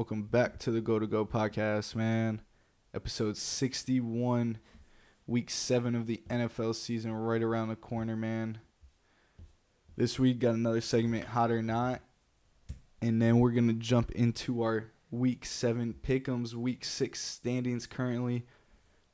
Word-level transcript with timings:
Welcome 0.00 0.22
back 0.22 0.58
to 0.60 0.70
the 0.70 0.80
Go 0.80 0.98
to 0.98 1.06
Go 1.06 1.26
podcast, 1.26 1.94
man. 1.94 2.40
Episode 2.94 3.36
61, 3.36 4.56
week 5.26 5.50
7 5.50 5.94
of 5.94 6.06
the 6.06 6.22
NFL 6.30 6.74
season 6.74 7.12
right 7.12 7.42
around 7.42 7.68
the 7.68 7.76
corner, 7.76 8.16
man. 8.16 8.60
This 9.98 10.18
week 10.18 10.38
got 10.38 10.54
another 10.54 10.80
segment, 10.80 11.26
Hot 11.26 11.50
or 11.50 11.60
Not. 11.60 12.00
And 13.02 13.20
then 13.20 13.40
we're 13.40 13.50
going 13.50 13.68
to 13.68 13.74
jump 13.74 14.10
into 14.12 14.62
our 14.62 14.90
week 15.10 15.44
7 15.44 15.94
pick'ems, 16.02 16.54
week 16.54 16.86
6 16.86 17.20
standings 17.20 17.86
currently. 17.86 18.46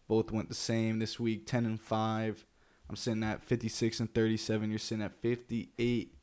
Both 0.06 0.30
went 0.30 0.48
the 0.48 0.54
same 0.54 1.00
this 1.00 1.18
week, 1.18 1.48
10 1.48 1.66
and 1.66 1.80
5. 1.80 2.46
I'm 2.88 2.94
sitting 2.94 3.24
at 3.24 3.42
56 3.42 3.98
and 3.98 4.14
37. 4.14 4.70
You're 4.70 4.78
sitting 4.78 5.04
at 5.04 5.20
58 5.20 6.14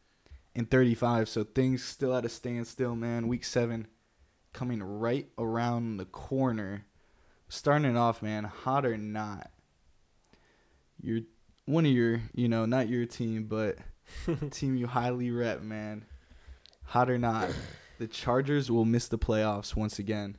and 0.56 0.72
35. 0.72 1.28
So 1.28 1.44
things 1.44 1.84
still 1.84 2.16
at 2.16 2.24
a 2.24 2.30
standstill, 2.30 2.96
man. 2.96 3.28
Week 3.28 3.44
7 3.44 3.88
coming 4.54 4.82
right 4.82 5.28
around 5.38 5.98
the 5.98 6.06
corner. 6.06 6.86
Starting 7.50 7.98
off, 7.98 8.22
man, 8.24 8.46
hot 8.46 8.86
or 8.86 8.98
not. 8.98 9.52
You're 11.02 11.22
one 11.66 11.86
of 11.86 11.92
your, 11.92 12.22
you 12.34 12.48
know, 12.48 12.66
not 12.66 12.90
your 12.90 13.06
team, 13.06 13.46
but 13.46 13.78
team 14.52 14.76
you 14.76 14.88
highly 14.88 15.32
rep, 15.32 15.62
man. 15.62 16.06
Hot 16.86 17.10
or 17.10 17.18
not, 17.18 17.50
the 18.00 18.08
Chargers 18.08 18.70
will 18.70 18.86
miss 18.86 19.08
the 19.08 19.18
playoffs 19.18 19.76
once 19.76 20.00
again. 20.00 20.38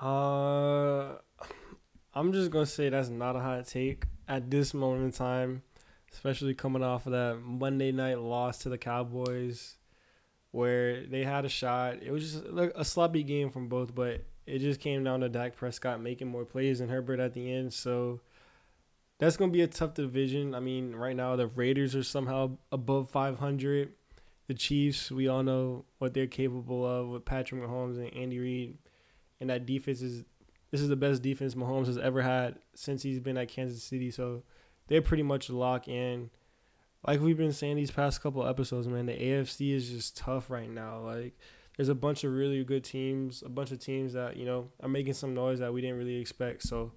Uh, 0.00 1.16
I'm 2.14 2.32
just 2.32 2.50
gonna 2.50 2.66
say 2.66 2.88
that's 2.88 3.08
not 3.08 3.36
a 3.36 3.40
hot 3.40 3.66
take 3.66 4.04
at 4.26 4.50
this 4.50 4.72
moment 4.72 5.04
in 5.04 5.12
time, 5.12 5.62
especially 6.12 6.54
coming 6.54 6.82
off 6.82 7.06
of 7.06 7.12
that 7.12 7.40
Monday 7.42 7.92
night 7.92 8.18
loss 8.18 8.58
to 8.58 8.68
the 8.68 8.78
Cowboys, 8.78 9.76
where 10.52 11.06
they 11.06 11.24
had 11.24 11.44
a 11.44 11.48
shot. 11.48 12.02
It 12.02 12.10
was 12.10 12.32
just 12.32 12.44
a 12.74 12.84
sloppy 12.84 13.22
game 13.22 13.50
from 13.50 13.68
both, 13.68 13.94
but 13.94 14.24
it 14.46 14.58
just 14.58 14.80
came 14.80 15.04
down 15.04 15.20
to 15.20 15.28
Dak 15.28 15.56
Prescott 15.56 16.00
making 16.00 16.28
more 16.28 16.44
plays 16.44 16.80
than 16.80 16.88
Herbert 16.88 17.20
at 17.20 17.34
the 17.34 17.52
end. 17.52 17.72
So 17.72 18.20
that's 19.18 19.36
gonna 19.36 19.52
be 19.52 19.62
a 19.62 19.68
tough 19.68 19.94
division. 19.94 20.54
I 20.54 20.60
mean, 20.60 20.94
right 20.94 21.14
now 21.14 21.36
the 21.36 21.46
Raiders 21.46 21.94
are 21.94 22.02
somehow 22.02 22.56
above 22.72 23.10
500. 23.10 23.92
The 24.48 24.54
Chiefs, 24.54 25.12
we 25.12 25.28
all 25.28 25.44
know 25.44 25.84
what 25.98 26.12
they're 26.12 26.26
capable 26.26 26.84
of 26.84 27.08
with 27.08 27.24
Patrick 27.24 27.62
Mahomes 27.62 27.98
and 27.98 28.12
Andy 28.16 28.40
Reid, 28.40 28.78
and 29.40 29.48
that 29.48 29.64
defense 29.64 30.02
is 30.02 30.24
this 30.72 30.80
is 30.80 30.88
the 30.88 30.96
best 30.96 31.22
defense 31.22 31.54
Mahomes 31.54 31.86
has 31.86 31.98
ever 31.98 32.22
had 32.22 32.58
since 32.74 33.02
he's 33.02 33.20
been 33.20 33.36
at 33.36 33.48
Kansas 33.48 33.82
City. 33.82 34.10
So 34.10 34.42
they're 34.88 35.02
pretty 35.02 35.22
much 35.22 35.50
locked 35.50 35.86
in. 35.88 36.30
Like 37.06 37.20
we've 37.20 37.36
been 37.36 37.52
saying 37.52 37.76
these 37.76 37.90
past 37.90 38.22
couple 38.22 38.46
episodes, 38.46 38.86
man, 38.86 39.06
the 39.06 39.12
AFC 39.12 39.74
is 39.74 39.88
just 39.88 40.16
tough 40.16 40.50
right 40.50 40.70
now. 40.70 41.00
Like 41.00 41.38
there's 41.76 41.88
a 41.88 41.94
bunch 41.94 42.24
of 42.24 42.32
really 42.32 42.62
good 42.64 42.84
teams, 42.84 43.42
a 43.42 43.48
bunch 43.48 43.70
of 43.70 43.78
teams 43.78 44.12
that 44.12 44.36
you 44.36 44.44
know 44.44 44.68
are 44.82 44.88
making 44.88 45.14
some 45.14 45.34
noise 45.34 45.60
that 45.60 45.72
we 45.72 45.80
didn't 45.80 45.98
really 45.98 46.16
expect. 46.16 46.62
So 46.62 46.92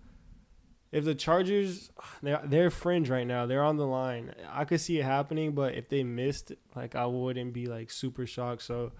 if 0.92 1.06
the 1.06 1.16
Chargers, 1.16 1.90
they're 2.22 2.42
they're 2.44 2.70
fringe 2.70 3.10
right 3.10 3.26
now, 3.26 3.46
they're 3.46 3.64
on 3.64 3.78
the 3.78 3.88
line. 3.88 4.34
I 4.52 4.66
could 4.66 4.82
see 4.82 5.00
it 5.00 5.04
happening, 5.04 5.54
but 5.54 5.76
if 5.76 5.88
they 5.88 6.04
missed, 6.04 6.52
like 6.76 6.96
I 6.96 7.06
wouldn't 7.06 7.54
be 7.54 7.68
like 7.68 7.90
super 7.90 8.26
shocked. 8.26 8.64
So 8.64 8.92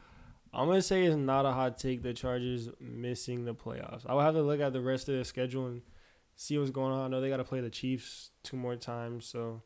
I'm 0.54 0.68
gonna 0.68 0.82
say 0.82 1.04
it's 1.04 1.18
not 1.18 1.46
a 1.46 1.52
hot 1.52 1.78
take. 1.78 2.02
The 2.02 2.14
Chargers 2.14 2.70
missing 2.80 3.44
the 3.44 3.54
playoffs. 3.54 4.04
I 4.06 4.14
will 4.14 4.22
have 4.22 4.36
to 4.36 4.42
look 4.42 4.62
at 4.62 4.72
the 4.72 4.82
rest 4.82 5.10
of 5.10 5.18
the 5.18 5.26
schedule 5.26 5.68
and 5.68 5.82
see 6.36 6.58
what's 6.58 6.72
going 6.72 6.94
on. 6.94 7.06
I 7.06 7.08
know 7.10 7.22
they 7.22 7.30
got 7.30 7.38
to 7.38 7.44
play 7.44 7.62
the 7.62 7.70
Chiefs 7.70 8.32
two 8.44 8.58
more 8.58 8.76
times, 8.76 9.26
so 9.26 9.62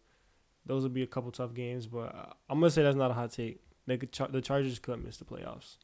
those 0.67 0.83
will 0.83 0.89
be 0.89 1.03
a 1.03 1.07
couple 1.07 1.31
tough 1.31 1.53
games. 1.53 1.87
But 1.87 2.37
I'm 2.49 2.59
gonna 2.59 2.69
say 2.69 2.83
that's 2.83 2.95
not 2.95 3.11
a 3.11 3.15
hot 3.15 3.31
take. 3.31 3.59
They 3.87 3.97
could 3.97 4.11
the 4.31 4.41
Chargers 4.41 4.79
could 4.79 5.03
miss 5.03 5.17
the 5.17 5.25
playoffs 5.25 5.77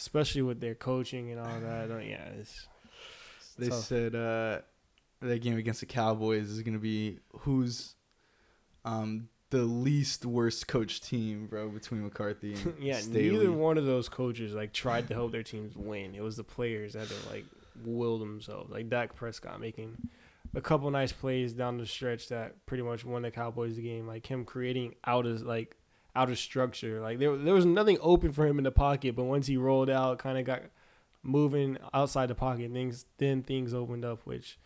especially 0.00 0.42
with 0.42 0.60
their 0.60 0.74
coaching 0.74 1.30
and 1.30 1.40
all 1.40 1.60
that. 1.60 1.88
yeah, 2.06 2.24
it's, 2.38 2.66
they 3.58 3.68
tough. 3.68 3.84
said 3.84 4.14
uh, 4.14 4.60
that 5.20 5.42
game 5.42 5.58
against 5.58 5.80
the 5.80 5.86
Cowboys 5.86 6.48
is 6.48 6.62
going 6.62 6.74
to 6.74 6.80
be 6.80 7.18
who's 7.40 7.94
um, 8.84 9.28
the 9.50 9.62
least 9.62 10.24
worst 10.24 10.66
coach 10.66 11.02
team, 11.02 11.46
bro, 11.46 11.68
between 11.68 12.02
McCarthy 12.02 12.54
and 12.54 12.74
yeah. 12.80 12.98
Staley. 12.98 13.30
Neither 13.30 13.52
one 13.52 13.76
of 13.76 13.84
those 13.84 14.08
coaches 14.08 14.54
like 14.54 14.72
tried 14.72 15.08
to 15.08 15.14
help 15.14 15.32
their 15.32 15.42
teams 15.42 15.76
win. 15.76 16.14
It 16.14 16.22
was 16.22 16.36
the 16.36 16.44
players 16.44 16.94
that 16.94 17.00
had 17.00 17.08
to 17.08 17.28
like 17.30 17.44
will 17.84 18.18
themselves. 18.18 18.70
Like 18.70 18.88
Dak 18.88 19.14
Prescott 19.14 19.60
making 19.60 20.08
a 20.54 20.60
couple 20.60 20.90
nice 20.90 21.12
plays 21.12 21.52
down 21.52 21.78
the 21.78 21.86
stretch 21.86 22.28
that 22.28 22.66
pretty 22.66 22.82
much 22.82 23.04
won 23.04 23.22
the 23.22 23.30
Cowboys 23.30 23.76
the 23.76 23.82
game. 23.82 24.06
Like 24.06 24.26
him 24.26 24.44
creating 24.44 24.94
out 25.04 25.26
of 25.26 25.42
like 25.42 25.76
out 26.14 26.30
of 26.30 26.38
structure. 26.38 27.00
Like 27.00 27.18
there 27.18 27.36
there 27.36 27.54
was 27.54 27.66
nothing 27.66 27.98
open 28.00 28.32
for 28.32 28.46
him 28.46 28.58
in 28.58 28.64
the 28.64 28.72
pocket, 28.72 29.16
but 29.16 29.24
once 29.24 29.46
he 29.46 29.56
rolled 29.56 29.90
out, 29.90 30.18
kind 30.18 30.38
of 30.38 30.44
got 30.44 30.62
moving 31.22 31.78
outside 31.92 32.26
the 32.26 32.34
pocket, 32.34 32.72
things 32.72 33.04
then 33.18 33.42
things 33.42 33.74
opened 33.74 34.04
up, 34.04 34.20
which 34.24 34.58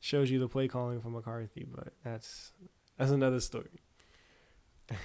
shows 0.00 0.30
you 0.30 0.38
the 0.38 0.48
play 0.48 0.68
calling 0.68 1.00
from 1.00 1.12
McCarthy. 1.12 1.66
But 1.68 1.92
that's 2.04 2.52
that's 2.96 3.10
another 3.10 3.40
story. 3.40 3.80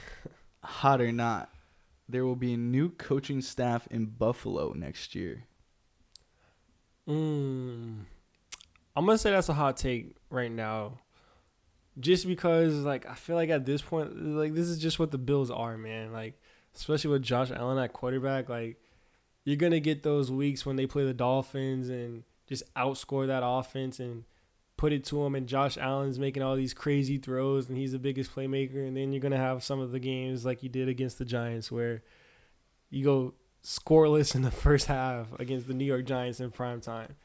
Hot 0.63 1.01
or 1.01 1.11
not, 1.11 1.49
there 2.07 2.25
will 2.25 2.37
be 2.37 2.53
a 2.53 2.57
new 2.57 2.89
coaching 2.89 3.41
staff 3.41 3.87
in 3.91 4.05
Buffalo 4.05 4.73
next 4.73 5.13
year. 5.13 5.43
Mm, 7.07 8.05
I'm 8.95 9.05
gonna 9.05 9.17
say 9.17 9.31
that's 9.31 9.49
a 9.49 9.53
hot 9.53 9.77
take 9.77 10.15
right 10.29 10.51
now 10.51 10.99
just 11.99 12.25
because 12.27 12.75
like 12.79 13.05
I 13.05 13.15
feel 13.15 13.35
like 13.35 13.49
at 13.49 13.65
this 13.65 13.81
point 13.81 14.15
like 14.35 14.53
this 14.53 14.67
is 14.67 14.79
just 14.79 14.99
what 14.99 15.11
the 15.11 15.17
Bills 15.17 15.51
are, 15.51 15.77
man. 15.77 16.11
Like 16.11 16.39
especially 16.75 17.11
with 17.11 17.23
Josh 17.23 17.51
Allen 17.51 17.77
at 17.77 17.93
quarterback, 17.93 18.49
like 18.49 18.77
you're 19.45 19.57
gonna 19.57 19.79
get 19.79 20.03
those 20.03 20.31
weeks 20.31 20.65
when 20.65 20.75
they 20.75 20.87
play 20.87 21.05
the 21.05 21.13
Dolphins 21.13 21.89
and 21.89 22.23
just 22.47 22.63
outscore 22.75 23.27
that 23.27 23.43
offense 23.45 23.99
and 23.99 24.23
put 24.77 24.91
it 24.91 25.03
to 25.05 25.23
them. 25.23 25.35
And 25.35 25.47
Josh 25.47 25.77
Allen's 25.77 26.19
making 26.19 26.43
all 26.43 26.55
these 26.55 26.73
crazy 26.73 27.17
throws 27.17 27.69
and 27.69 27.77
he's 27.77 27.91
the 27.91 27.99
biggest 27.99 28.35
playmaker. 28.35 28.87
And 28.87 28.97
then 28.97 29.11
you're 29.13 29.21
gonna 29.21 29.37
have 29.37 29.63
some 29.63 29.79
of 29.79 29.91
the 29.91 29.99
games 29.99 30.45
like 30.45 30.63
you 30.63 30.69
did 30.69 30.89
against 30.89 31.19
the 31.19 31.25
Giants 31.25 31.71
where 31.71 32.03
you 32.89 33.03
go 33.03 33.33
scoreless 33.63 34.35
in 34.35 34.41
the 34.41 34.51
first 34.51 34.87
half 34.87 35.31
against 35.39 35.67
the 35.67 35.73
New 35.73 35.85
York 35.85 36.05
Giants 36.05 36.39
in 36.39 36.49
prime 36.49 36.81
time. 36.81 37.15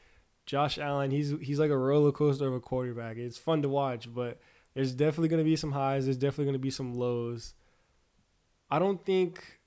Josh 0.49 0.79
Allen, 0.79 1.11
he's 1.11 1.35
he's 1.43 1.59
like 1.59 1.69
a 1.69 1.77
roller 1.77 2.11
coaster 2.11 2.47
of 2.47 2.55
a 2.55 2.59
quarterback. 2.59 3.17
It's 3.17 3.37
fun 3.37 3.61
to 3.61 3.69
watch, 3.69 4.11
but 4.11 4.39
there's 4.73 4.93
definitely 4.93 5.27
going 5.27 5.43
to 5.43 5.47
be 5.47 5.55
some 5.55 5.73
highs. 5.73 6.05
There's 6.05 6.17
definitely 6.17 6.45
going 6.45 6.53
to 6.53 6.59
be 6.59 6.71
some 6.71 6.95
lows. 6.95 7.53
I 8.71 8.79
don't 8.79 9.05
think. 9.05 9.59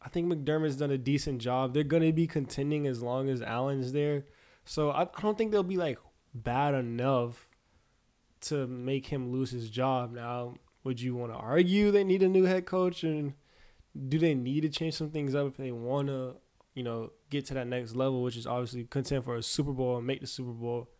I 0.00 0.08
think 0.08 0.32
McDermott's 0.32 0.76
done 0.76 0.92
a 0.92 0.98
decent 0.98 1.40
job. 1.40 1.74
They're 1.74 1.82
going 1.82 2.04
to 2.04 2.12
be 2.12 2.28
contending 2.28 2.86
as 2.86 3.02
long 3.02 3.28
as 3.28 3.42
Allen's 3.42 3.90
there. 3.90 4.26
So 4.64 4.90
I, 4.90 5.08
I 5.12 5.20
don't 5.20 5.36
think 5.36 5.50
they'll 5.50 5.64
be 5.64 5.76
like 5.76 5.98
bad 6.32 6.74
enough 6.74 7.48
to 8.42 8.68
make 8.68 9.06
him 9.06 9.32
lose 9.32 9.50
his 9.50 9.68
job. 9.68 10.12
Now, 10.12 10.54
would 10.84 11.00
you 11.00 11.16
want 11.16 11.32
to 11.32 11.38
argue 11.38 11.90
they 11.90 12.04
need 12.04 12.22
a 12.22 12.28
new 12.28 12.44
head 12.44 12.64
coach 12.64 13.02
and 13.02 13.34
do 14.08 14.20
they 14.20 14.36
need 14.36 14.60
to 14.60 14.68
change 14.68 14.94
some 14.94 15.10
things 15.10 15.34
up 15.34 15.48
if 15.48 15.56
they 15.56 15.72
want 15.72 16.06
to, 16.08 16.36
you 16.74 16.82
know, 16.82 17.12
get 17.30 17.46
to 17.46 17.54
that 17.54 17.66
next 17.66 17.94
level, 17.94 18.22
which 18.22 18.36
is 18.36 18.46
obviously 18.46 18.84
contend 18.84 19.24
for 19.24 19.36
a 19.36 19.42
Super 19.42 19.72
Bowl 19.72 19.96
and 19.96 20.06
make 20.06 20.20
the 20.20 20.26
Super 20.26 20.52
Bowl? 20.52 20.90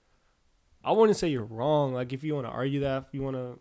I 0.84 0.92
wouldn't 0.92 1.16
say 1.16 1.28
you're 1.28 1.44
wrong. 1.44 1.94
Like 1.94 2.12
if 2.12 2.22
you 2.22 2.34
want 2.34 2.46
to 2.46 2.52
argue 2.52 2.80
that, 2.80 3.04
if 3.08 3.14
you 3.14 3.22
want 3.22 3.36
to 3.36 3.58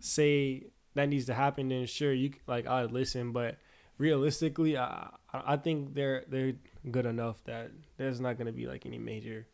say 0.00 0.66
that 0.94 1.08
needs 1.08 1.26
to 1.26 1.34
happen, 1.34 1.68
then 1.68 1.86
sure, 1.86 2.12
you 2.12 2.32
like 2.46 2.66
I'd 2.66 2.92
listen. 2.92 3.32
But 3.32 3.58
realistically, 3.98 4.76
I 4.76 5.10
I 5.32 5.56
think 5.56 5.94
they're 5.94 6.24
they're 6.28 6.54
good 6.90 7.06
enough 7.06 7.42
that 7.44 7.70
there's 7.96 8.20
not 8.20 8.38
gonna 8.38 8.52
be 8.52 8.66
like 8.66 8.86
any 8.86 8.98
major 8.98 9.46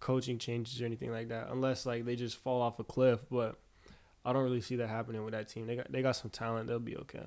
coaching 0.00 0.38
changes 0.38 0.80
or 0.82 0.84
anything 0.84 1.10
like 1.10 1.28
that, 1.28 1.48
unless 1.50 1.86
like 1.86 2.04
they 2.04 2.16
just 2.16 2.36
fall 2.36 2.60
off 2.60 2.78
a 2.78 2.84
cliff. 2.84 3.20
But 3.30 3.58
I 4.24 4.32
don't 4.32 4.44
really 4.44 4.60
see 4.60 4.76
that 4.76 4.88
happening 4.88 5.24
with 5.24 5.32
that 5.32 5.48
team. 5.48 5.66
They 5.66 5.76
got 5.76 5.90
they 5.90 6.02
got 6.02 6.16
some 6.16 6.30
talent. 6.30 6.68
They'll 6.68 6.78
be 6.78 6.96
okay. 6.98 7.24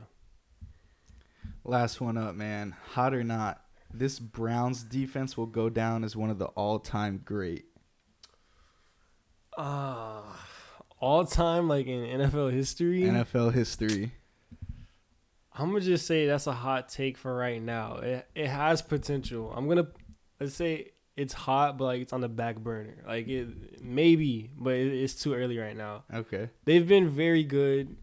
Last 1.64 2.00
one 2.00 2.18
up, 2.18 2.36
man. 2.36 2.76
Hot 2.94 3.14
or 3.14 3.24
not, 3.24 3.62
this 3.94 4.20
Browns 4.20 4.84
defense 4.84 5.38
will 5.38 5.46
go 5.46 5.70
down 5.70 6.04
as 6.04 6.16
one 6.16 6.30
of 6.30 6.40
the 6.40 6.48
all-time 6.48 7.22
great 7.24 7.66
uh, 9.58 10.22
all 11.00 11.26
time, 11.26 11.68
like 11.68 11.88
in 11.88 12.20
NFL 12.20 12.54
history. 12.54 13.02
NFL 13.02 13.54
history. 13.54 14.12
I'm 15.54 15.70
gonna 15.70 15.82
just 15.82 16.06
say 16.06 16.28
that's 16.28 16.46
a 16.46 16.54
hot 16.54 16.88
take 16.90 17.18
for 17.18 17.36
right 17.36 17.62
now. 17.62 17.98
It 17.98 18.28
it 18.36 18.48
has 18.48 18.84
potential. 18.84 19.52
I'm 19.56 19.68
gonna 19.68 19.88
let's 20.40 20.54
say 20.54 20.92
it's 21.16 21.34
hot, 21.34 21.80
but 21.80 21.86
like 21.86 22.02
it's 22.02 22.14
on 22.14 22.22
the 22.22 22.30
back 22.30 22.58
burner. 22.58 23.04
Like 23.08 23.28
it 23.28 23.82
maybe, 23.82 24.52
but 24.56 24.76
it, 24.76 24.94
it's 24.94 25.16
too 25.16 25.34
early 25.34 25.58
right 25.58 25.76
now. 25.76 26.04
Okay. 26.14 26.52
They've 26.66 26.88
been 26.88 27.10
very 27.10 27.44
good. 27.44 27.98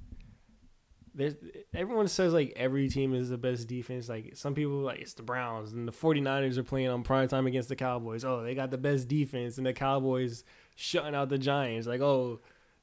There's 1.15 1.35
everyone 1.73 2.09
says 2.09 2.33
like 2.33 2.53
every 2.57 2.89
team 2.89 3.15
is 3.15 3.29
the 3.29 3.39
best 3.39 3.69
defense. 3.69 4.09
Like 4.09 4.33
some 4.35 4.55
people 4.55 4.79
like 4.79 5.01
it's 5.01 5.15
the 5.15 5.23
Browns 5.23 5.73
and 5.73 5.87
the 5.87 5.93
49ers 5.93 6.59
are 6.59 6.65
playing 6.65 6.89
on 6.89 7.03
prime 7.03 7.29
time 7.29 7.47
against 7.47 7.69
the 7.69 7.77
Cowboys. 7.77 8.25
Oh, 8.25 8.43
they 8.43 8.55
got 8.55 8.71
the 8.71 8.79
best 8.79 9.07
defense 9.07 9.57
and 9.57 9.67
the 9.67 9.73
Cowboys 9.73 10.45
shutting 10.75 11.15
out 11.15 11.29
the 11.29 11.39
Giants. 11.39 11.87
Like, 11.87 12.01
oh, 12.01 12.41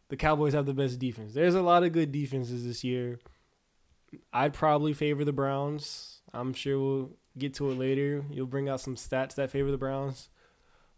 the 0.09 0.17
Cowboys 0.17 0.53
have 0.53 0.65
the 0.65 0.73
best 0.73 0.99
defense. 0.99 1.33
There's 1.33 1.55
a 1.55 1.61
lot 1.61 1.83
of 1.83 1.91
good 1.91 2.11
defenses 2.11 2.65
this 2.65 2.83
year. 2.83 3.19
I'd 4.33 4.53
probably 4.53 4.93
favor 4.93 5.23
the 5.23 5.33
Browns. 5.33 6.21
I'm 6.33 6.53
sure 6.53 6.79
we'll 6.79 7.11
get 7.37 7.53
to 7.55 7.71
it 7.71 7.77
later. 7.77 8.23
You'll 8.29 8.45
bring 8.45 8.69
out 8.69 8.81
some 8.81 8.95
stats 8.95 9.35
that 9.35 9.51
favor 9.51 9.71
the 9.71 9.77
Browns. 9.77 10.29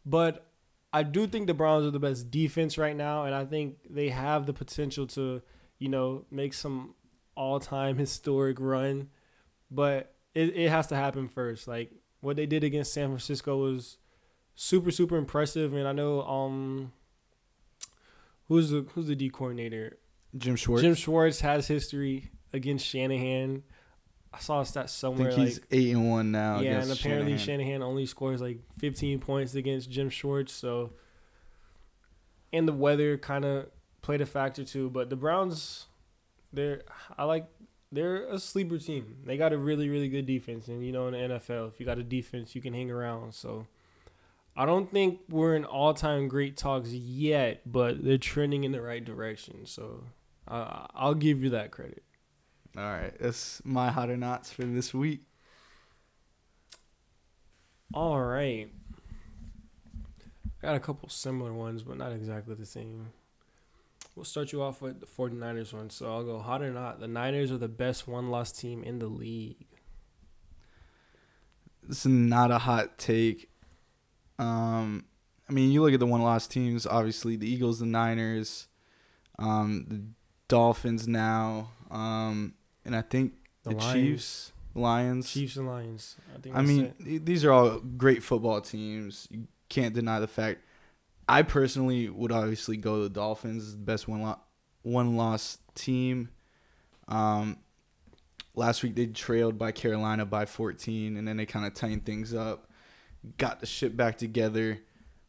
But 0.05 0.47
I 0.91 1.03
do 1.03 1.27
think 1.27 1.47
the 1.47 1.53
Browns 1.53 1.85
are 1.85 1.91
the 1.91 1.99
best 1.99 2.29
defense 2.29 2.77
right 2.77 2.95
now, 2.95 3.23
and 3.23 3.33
I 3.33 3.45
think 3.45 3.77
they 3.89 4.09
have 4.09 4.45
the 4.45 4.53
potential 4.53 5.07
to, 5.07 5.41
you 5.79 5.89
know, 5.89 6.25
make 6.29 6.53
some 6.53 6.93
all 7.35 7.59
time 7.59 7.97
historic 7.97 8.57
run. 8.59 9.09
But 9.71 10.13
it, 10.33 10.55
it 10.55 10.69
has 10.69 10.87
to 10.87 10.95
happen 10.95 11.27
first. 11.27 11.67
Like 11.67 11.91
what 12.21 12.35
they 12.35 12.45
did 12.45 12.63
against 12.63 12.93
San 12.93 13.07
Francisco 13.09 13.57
was 13.57 13.97
super, 14.55 14.91
super 14.91 15.17
impressive. 15.17 15.73
And 15.73 15.87
I 15.87 15.91
know 15.91 16.21
um 16.23 16.91
who's 18.47 18.69
the 18.69 18.85
who's 18.93 19.07
the 19.07 19.15
D 19.15 19.29
coordinator? 19.29 19.97
Jim 20.37 20.55
Schwartz. 20.55 20.81
Jim 20.81 20.95
Schwartz 20.95 21.41
has 21.41 21.67
history 21.67 22.29
against 22.53 22.85
Shanahan. 22.85 23.63
I 24.33 24.39
saw 24.39 24.61
a 24.61 24.65
stat 24.65 24.85
I 24.85 24.87
somewhere 24.87 25.31
think 25.31 25.47
he's 25.47 25.59
like 25.59 25.67
eight 25.71 25.91
and 25.91 26.09
one 26.09 26.31
now. 26.31 26.59
yeah, 26.59 26.81
and 26.81 26.91
apparently 26.91 27.37
Shanahan. 27.37 27.65
Shanahan. 27.65 27.83
only 27.83 28.05
scores 28.07 28.41
like 28.41 28.59
15 28.79 29.19
points 29.19 29.53
against 29.53 29.91
Jim 29.91 30.09
Schwartz. 30.09 30.53
So, 30.53 30.93
and 32.51 32.67
the 32.67 32.73
weather 32.73 33.17
kind 33.17 33.45
of 33.45 33.67
played 34.01 34.21
a 34.21 34.25
factor 34.25 34.63
too. 34.63 34.89
But 34.89 35.11
the 35.11 35.15
Browns, 35.15 35.85
they're 36.53 36.83
I 37.17 37.25
like 37.25 37.47
they're 37.91 38.25
a 38.27 38.39
sleeper 38.39 38.77
team. 38.77 39.17
They 39.25 39.37
got 39.37 39.53
a 39.53 39.57
really 39.57 39.89
really 39.89 40.09
good 40.09 40.25
defense, 40.25 40.67
and 40.67 40.85
you 40.85 40.91
know 40.91 41.07
in 41.07 41.13
the 41.13 41.35
NFL, 41.35 41.69
if 41.69 41.79
you 41.79 41.85
got 41.85 41.99
a 41.99 42.03
defense, 42.03 42.55
you 42.55 42.61
can 42.61 42.73
hang 42.73 42.91
around. 42.91 43.33
So. 43.33 43.67
I 44.55 44.67
don't 44.67 44.91
think 44.91 45.21
we're 45.29 45.55
in 45.55 45.65
all-time 45.65 46.27
great 46.27 46.57
talks 46.57 46.91
yet, 46.91 47.61
but 47.65 48.03
they're 48.03 48.19
trending 48.19 48.65
in 48.65 48.71
the 48.71 48.83
right 48.83 49.03
direction. 49.03 49.65
So, 49.65 50.03
uh, 50.47 50.85
I'll 50.93 51.15
give 51.15 51.41
you 51.41 51.49
that 51.49 51.71
credit. 51.71 52.03
All 52.77 52.83
right, 52.83 53.13
that's 53.19 53.63
my 53.65 53.89
hot 53.89 54.11
or 54.11 54.17
nots 54.17 54.51
for 54.51 54.63
this 54.63 54.93
week. 54.93 55.21
All 57.93 58.21
right. 58.21 58.69
I 60.61 60.65
got 60.65 60.75
a 60.75 60.79
couple 60.79 61.07
similar 61.09 61.53
ones, 61.53 61.83
but 61.83 61.97
not 61.97 62.11
exactly 62.11 62.55
the 62.55 62.65
same. 62.65 63.11
We'll 64.15 64.25
start 64.25 64.51
you 64.51 64.61
off 64.61 64.81
with 64.81 64.99
the 64.99 65.07
49ers 65.07 65.73
one. 65.73 65.89
So 65.89 66.05
I'll 66.05 66.23
go 66.23 66.39
hot 66.39 66.61
or 66.61 66.71
not. 66.71 66.99
The 66.99 67.07
Niners 67.07 67.51
are 67.51 67.57
the 67.57 67.67
best 67.67 68.07
one 68.07 68.29
loss 68.29 68.51
team 68.51 68.83
in 68.83 68.99
the 68.99 69.07
league. 69.07 69.65
This 71.81 72.05
is 72.05 72.11
not 72.11 72.51
a 72.51 72.59
hot 72.59 72.97
take. 72.97 73.49
Um, 74.39 75.05
I 75.49 75.53
mean, 75.53 75.71
you 75.71 75.81
look 75.81 75.93
at 75.93 75.99
the 75.99 76.05
one 76.05 76.21
loss 76.21 76.47
teams. 76.47 76.85
Obviously, 76.85 77.35
the 77.35 77.51
Eagles, 77.51 77.79
the 77.79 77.85
Niners, 77.85 78.67
um, 79.39 79.85
the 79.87 80.03
Dolphins 80.47 81.07
now, 81.07 81.69
um, 81.91 82.53
and 82.85 82.95
I 82.95 83.01
think 83.01 83.33
The 83.63 83.71
the, 83.71 83.75
Lions. 83.77 83.93
Chiefs, 83.93 84.51
Lions. 84.75 85.31
Chiefs 85.31 85.55
and 85.57 85.67
Lions. 85.67 86.15
I 86.35 86.39
think 86.39 86.55
I 86.55 86.61
mean, 86.61 86.93
it. 86.99 87.25
these 87.25 87.43
are 87.43 87.51
all 87.51 87.79
great 87.79 88.23
football 88.23 88.61
teams. 88.61 89.27
You 89.29 89.47
can't 89.69 89.93
deny 89.93 90.19
the 90.19 90.27
fact. 90.27 90.61
I 91.27 91.41
personally 91.43 92.09
would 92.09 92.31
obviously 92.31 92.77
go 92.77 93.03
the 93.03 93.09
Dolphins, 93.09 93.71
the 93.71 93.77
best 93.77 94.07
one 94.07 94.21
lo- 94.21 94.39
one 94.81 95.15
loss 95.15 95.57
team. 95.75 96.29
Um, 97.07 97.57
last 98.55 98.83
week 98.83 98.95
they 98.95 99.07
trailed 99.07 99.57
by 99.57 99.71
Carolina 99.71 100.25
by 100.25 100.45
14, 100.45 101.17
and 101.17 101.27
then 101.27 101.37
they 101.37 101.45
kind 101.45 101.65
of 101.65 101.73
tightened 101.73 102.05
things 102.05 102.33
up, 102.33 102.69
got 103.37 103.59
the 103.59 103.65
shit 103.65 103.95
back 103.95 104.17
together, 104.17 104.79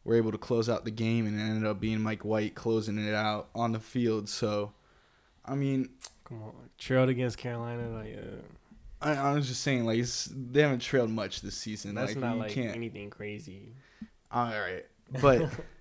were 0.03 0.15
able 0.15 0.31
to 0.31 0.37
close 0.37 0.69
out 0.69 0.85
the 0.85 0.91
game, 0.91 1.25
and 1.25 1.39
it 1.39 1.43
ended 1.43 1.65
up 1.65 1.79
being 1.79 2.01
Mike 2.01 2.25
White 2.25 2.55
closing 2.55 2.97
it 2.97 3.13
out 3.13 3.49
on 3.55 3.71
the 3.71 3.79
field. 3.79 4.29
So, 4.29 4.73
I 5.45 5.55
mean, 5.55 5.89
come 6.23 6.43
on. 6.43 6.53
Trailed 6.77 7.09
against 7.09 7.37
Carolina. 7.37 7.89
Like, 7.89 8.17
uh, 8.17 8.41
I, 9.01 9.29
I 9.29 9.33
was 9.33 9.47
just 9.47 9.61
saying, 9.61 9.85
like 9.85 9.99
it's, 9.99 10.29
they 10.33 10.61
haven't 10.61 10.79
trailed 10.79 11.09
much 11.09 11.41
this 11.41 11.55
season. 11.55 11.95
that's 11.95 12.13
like, 12.15 12.21
not 12.21 12.35
you 12.35 12.41
like 12.41 12.51
can't. 12.51 12.75
anything 12.75 13.09
crazy. 13.09 13.73
All 14.31 14.49
right. 14.49 14.85
But 15.21 15.49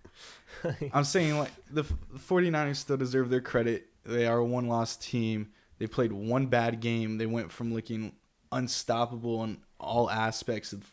I'm 0.92 1.04
saying 1.04 1.38
like 1.38 1.50
the 1.70 1.84
49ers 1.84 2.76
still 2.76 2.96
deserve 2.96 3.30
their 3.30 3.40
credit. 3.40 3.88
They 4.04 4.26
are 4.26 4.38
a 4.38 4.44
one 4.44 4.68
loss 4.68 4.96
team. 4.96 5.50
They 5.78 5.86
played 5.86 6.12
one 6.12 6.46
bad 6.46 6.80
game. 6.80 7.18
They 7.18 7.26
went 7.26 7.50
from 7.50 7.72
looking 7.74 8.12
unstoppable 8.52 9.42
in 9.44 9.58
all 9.80 10.08
aspects 10.10 10.72
of 10.72 10.88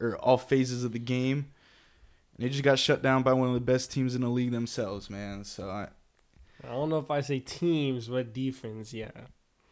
or 0.00 0.16
all 0.16 0.38
phases 0.38 0.82
of 0.84 0.92
the 0.92 0.98
game. 0.98 1.50
And 2.36 2.44
they 2.44 2.48
just 2.48 2.62
got 2.64 2.78
shut 2.78 3.02
down 3.02 3.22
by 3.22 3.32
one 3.34 3.48
of 3.48 3.54
the 3.54 3.60
best 3.60 3.92
teams 3.92 4.14
in 4.14 4.22
the 4.22 4.28
league 4.28 4.50
themselves, 4.50 5.10
man. 5.10 5.44
So 5.44 5.68
I 5.68 5.88
I 6.64 6.68
don't 6.72 6.88
know 6.90 6.98
if 6.98 7.10
I 7.10 7.20
say 7.20 7.38
teams, 7.40 8.08
but 8.08 8.32
defense, 8.34 8.92
yeah. 8.92 9.10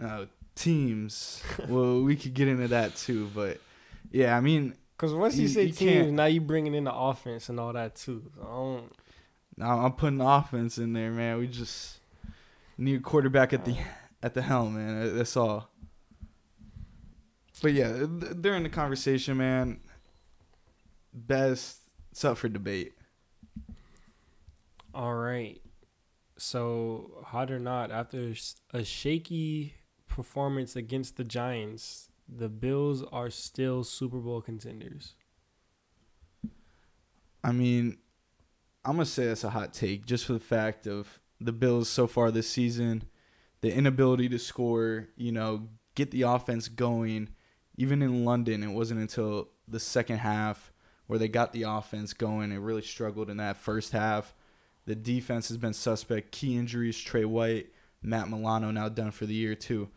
uh, 0.03 0.27
teams. 0.55 1.43
well, 1.69 2.03
we 2.03 2.17
could 2.17 2.35
get 2.35 2.49
into 2.49 2.69
that 2.69 2.97
too, 2.97 3.31
but 3.35 3.61
yeah, 4.11 4.37
I 4.37 4.41
mean, 4.41 4.75
Because 4.97 5.13
once 5.13 5.37
you, 5.37 5.43
You- 5.43 5.49
say 5.49 5.65
you 5.65 5.73
teams, 5.73 6.13
now 6.13 6.25
you 6.27 6.41
bringing 6.41 6.75
in 6.75 6.85
the 6.85 6.95
offense 6.95 7.49
and 7.49 7.59
all 7.61 7.73
that 7.75 7.97
too. 7.97 8.23
So 8.37 8.43
I 8.43 8.47
don't. 8.47 8.93
I'm 9.61 9.87
I'm 9.87 9.93
putting 9.93 10.21
offense 10.21 10.79
in 10.79 10.93
there, 10.93 11.11
man. 11.11 11.39
We 11.39 11.47
just 11.47 11.99
need 12.77 13.01
a 13.01 13.03
quarterback 13.03 13.53
at 13.53 13.65
the 13.65 13.77
at 14.23 14.35
the 14.35 14.43
helm, 14.43 14.75
man. 14.75 15.17
That's 15.17 15.37
all. 15.37 15.71
But 17.61 17.73
yeah, 17.73 17.93
they're 17.99 18.55
in 18.55 18.63
the 18.63 18.69
conversation, 18.69 19.37
man. 19.37 19.81
Best, 21.13 21.79
it's 22.13 22.25
up 22.25 22.39
for 22.39 22.49
debate. 22.49 22.93
All 24.95 25.15
right. 25.15 25.61
So, 26.37 27.25
hot 27.27 27.51
or 27.51 27.59
not, 27.59 27.91
after 27.91 28.33
a 28.73 28.85
shaky 28.85 29.75
performance 30.07 30.77
against 30.77 31.17
the 31.17 31.25
Giants, 31.25 32.11
the 32.29 32.49
Bills 32.49 33.03
are 33.11 33.31
still 33.31 33.83
Super 33.83 34.19
Bowl 34.19 34.41
contenders. 34.41 35.15
I 37.43 37.53
mean, 37.53 37.99
I'm 38.85 38.95
gonna 38.95 39.07
say 39.07 39.27
that's 39.27 39.45
a 39.45 39.51
hot 39.51 39.75
take, 39.75 40.07
just 40.07 40.25
for 40.25 40.33
the 40.33 40.41
fact 40.41 40.87
of 40.87 41.21
the 41.41 41.53
Bills 41.53 41.89
so 41.89 42.07
far 42.07 42.31
this 42.31 42.49
season, 42.49 43.05
the 43.61 43.73
inability 43.73 44.29
to 44.31 44.39
score. 44.39 45.09
You 45.17 45.33
know, 45.33 45.69
get 45.95 46.11
the 46.11 46.23
offense 46.23 46.69
going. 46.69 47.31
Even 47.77 48.03
in 48.03 48.25
London, 48.25 48.63
it 48.63 48.73
wasn't 48.73 49.01
until 49.01 49.49
the 49.69 49.79
second 49.79 50.19
half 50.19 50.73
where 51.07 51.19
they 51.19 51.29
got 51.29 51.53
the 51.53 51.63
offense 51.63 52.13
going. 52.13 52.53
It 52.53 52.59
really 52.59 52.83
struggled 52.83 53.31
in 53.31 53.37
that 53.37 53.57
first 53.57 53.93
half. 53.93 54.35
The 54.87 54.95
defense 54.95 55.49
has 55.49 55.59
been 55.59 55.75
suspect. 55.75 56.33
Key 56.33 56.57
injuries: 56.57 56.99
Tre 56.99 57.25
White, 57.25 57.69
Matt 58.03 58.31
Milano 58.31 58.71
now 58.71 58.89
done 58.89 59.11
for 59.11 59.27
the 59.27 59.35
year 59.35 59.55
too. 59.55 59.89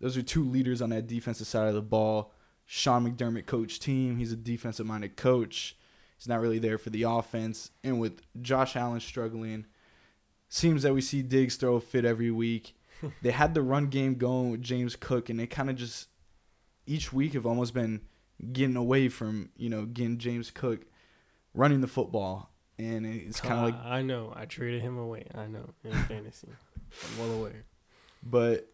Those 0.00 0.16
are 0.16 0.22
two 0.22 0.44
leaders 0.44 0.82
on 0.82 0.90
that 0.90 1.06
defensive 1.06 1.46
side 1.46 1.68
of 1.68 1.74
the 1.74 1.82
ball. 1.82 2.32
Sean 2.66 3.06
McDermott 3.06 3.46
coach 3.46 3.78
team. 3.78 4.16
He's 4.16 4.32
a 4.32 4.36
defensive 4.36 4.86
minded 4.86 5.16
coach. 5.16 5.76
He's 6.22 6.28
not 6.28 6.40
really 6.40 6.60
there 6.60 6.78
for 6.78 6.90
the 6.90 7.02
offense. 7.02 7.72
And 7.82 7.98
with 7.98 8.20
Josh 8.40 8.76
Allen 8.76 9.00
struggling, 9.00 9.66
seems 10.48 10.84
that 10.84 10.94
we 10.94 11.00
see 11.00 11.20
Diggs 11.20 11.56
throw 11.56 11.74
a 11.74 11.80
fit 11.80 12.04
every 12.04 12.30
week. 12.30 12.76
they 13.22 13.32
had 13.32 13.54
the 13.54 13.62
run 13.62 13.88
game 13.88 14.14
going 14.14 14.52
with 14.52 14.62
James 14.62 14.94
Cook, 14.94 15.30
and 15.30 15.40
they 15.40 15.48
kind 15.48 15.68
of 15.68 15.74
just 15.74 16.06
each 16.86 17.12
week 17.12 17.32
have 17.32 17.44
almost 17.44 17.74
been 17.74 18.02
getting 18.52 18.76
away 18.76 19.08
from 19.08 19.50
you 19.56 19.68
know 19.68 19.84
getting 19.84 20.18
James 20.18 20.52
Cook 20.52 20.86
running 21.54 21.80
the 21.80 21.88
football, 21.88 22.52
and 22.78 23.04
it's 23.04 23.40
kind 23.40 23.58
of 23.58 23.64
like 23.64 23.84
I, 23.84 23.98
I 23.98 24.02
know. 24.02 24.32
I 24.36 24.44
traded 24.44 24.80
him 24.80 24.98
away. 24.98 25.26
I 25.34 25.48
know 25.48 25.70
in 25.82 25.90
fantasy. 26.04 26.50
I'm 27.02 27.18
well 27.18 27.36
aware. 27.36 27.64
But 28.22 28.72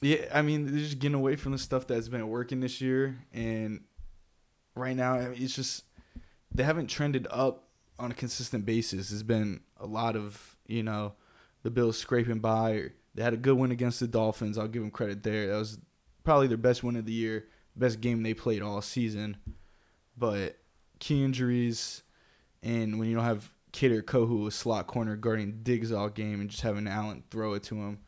yeah, 0.00 0.26
I 0.32 0.42
mean, 0.42 0.66
they're 0.66 0.78
just 0.78 1.00
getting 1.00 1.16
away 1.16 1.34
from 1.34 1.50
the 1.50 1.58
stuff 1.58 1.88
that's 1.88 2.06
been 2.06 2.28
working 2.28 2.60
this 2.60 2.80
year, 2.80 3.18
and 3.32 3.80
right 4.76 4.94
now 4.94 5.14
I 5.14 5.28
mean, 5.30 5.42
it's 5.42 5.56
just 5.56 5.82
they 6.54 6.62
haven't 6.62 6.88
trended 6.88 7.26
up 7.30 7.64
on 7.98 8.10
a 8.10 8.14
consistent 8.14 8.66
basis. 8.66 9.12
It's 9.12 9.22
been 9.22 9.60
a 9.78 9.86
lot 9.86 10.16
of 10.16 10.56
you 10.66 10.82
know 10.82 11.14
the 11.62 11.70
Bills 11.70 11.98
scraping 11.98 12.40
by. 12.40 12.90
They 13.14 13.22
had 13.22 13.34
a 13.34 13.38
good 13.38 13.56
win 13.56 13.70
against 13.70 14.00
the 14.00 14.06
Dolphins. 14.06 14.58
I'll 14.58 14.68
give 14.68 14.82
them 14.82 14.90
credit 14.90 15.22
there. 15.22 15.48
That 15.48 15.56
was 15.56 15.78
probably 16.24 16.48
their 16.48 16.58
best 16.58 16.84
win 16.84 16.96
of 16.96 17.06
the 17.06 17.12
year, 17.12 17.46
best 17.74 18.00
game 18.00 18.22
they 18.22 18.34
played 18.34 18.62
all 18.62 18.82
season. 18.82 19.38
But 20.16 20.58
key 20.98 21.24
injuries, 21.24 22.02
and 22.62 22.98
when 22.98 23.08
you 23.08 23.14
don't 23.16 23.24
have 23.24 23.52
Kid 23.72 23.92
or 23.92 24.02
Kohu 24.02 24.46
a 24.46 24.50
slot 24.50 24.86
corner 24.86 25.16
guarding 25.16 25.60
Diggs 25.62 25.92
all 25.92 26.08
game 26.08 26.40
and 26.40 26.50
just 26.50 26.62
having 26.62 26.86
Allen 26.86 27.22
throw 27.30 27.54
it 27.54 27.62
to 27.64 27.76
him, 27.76 27.98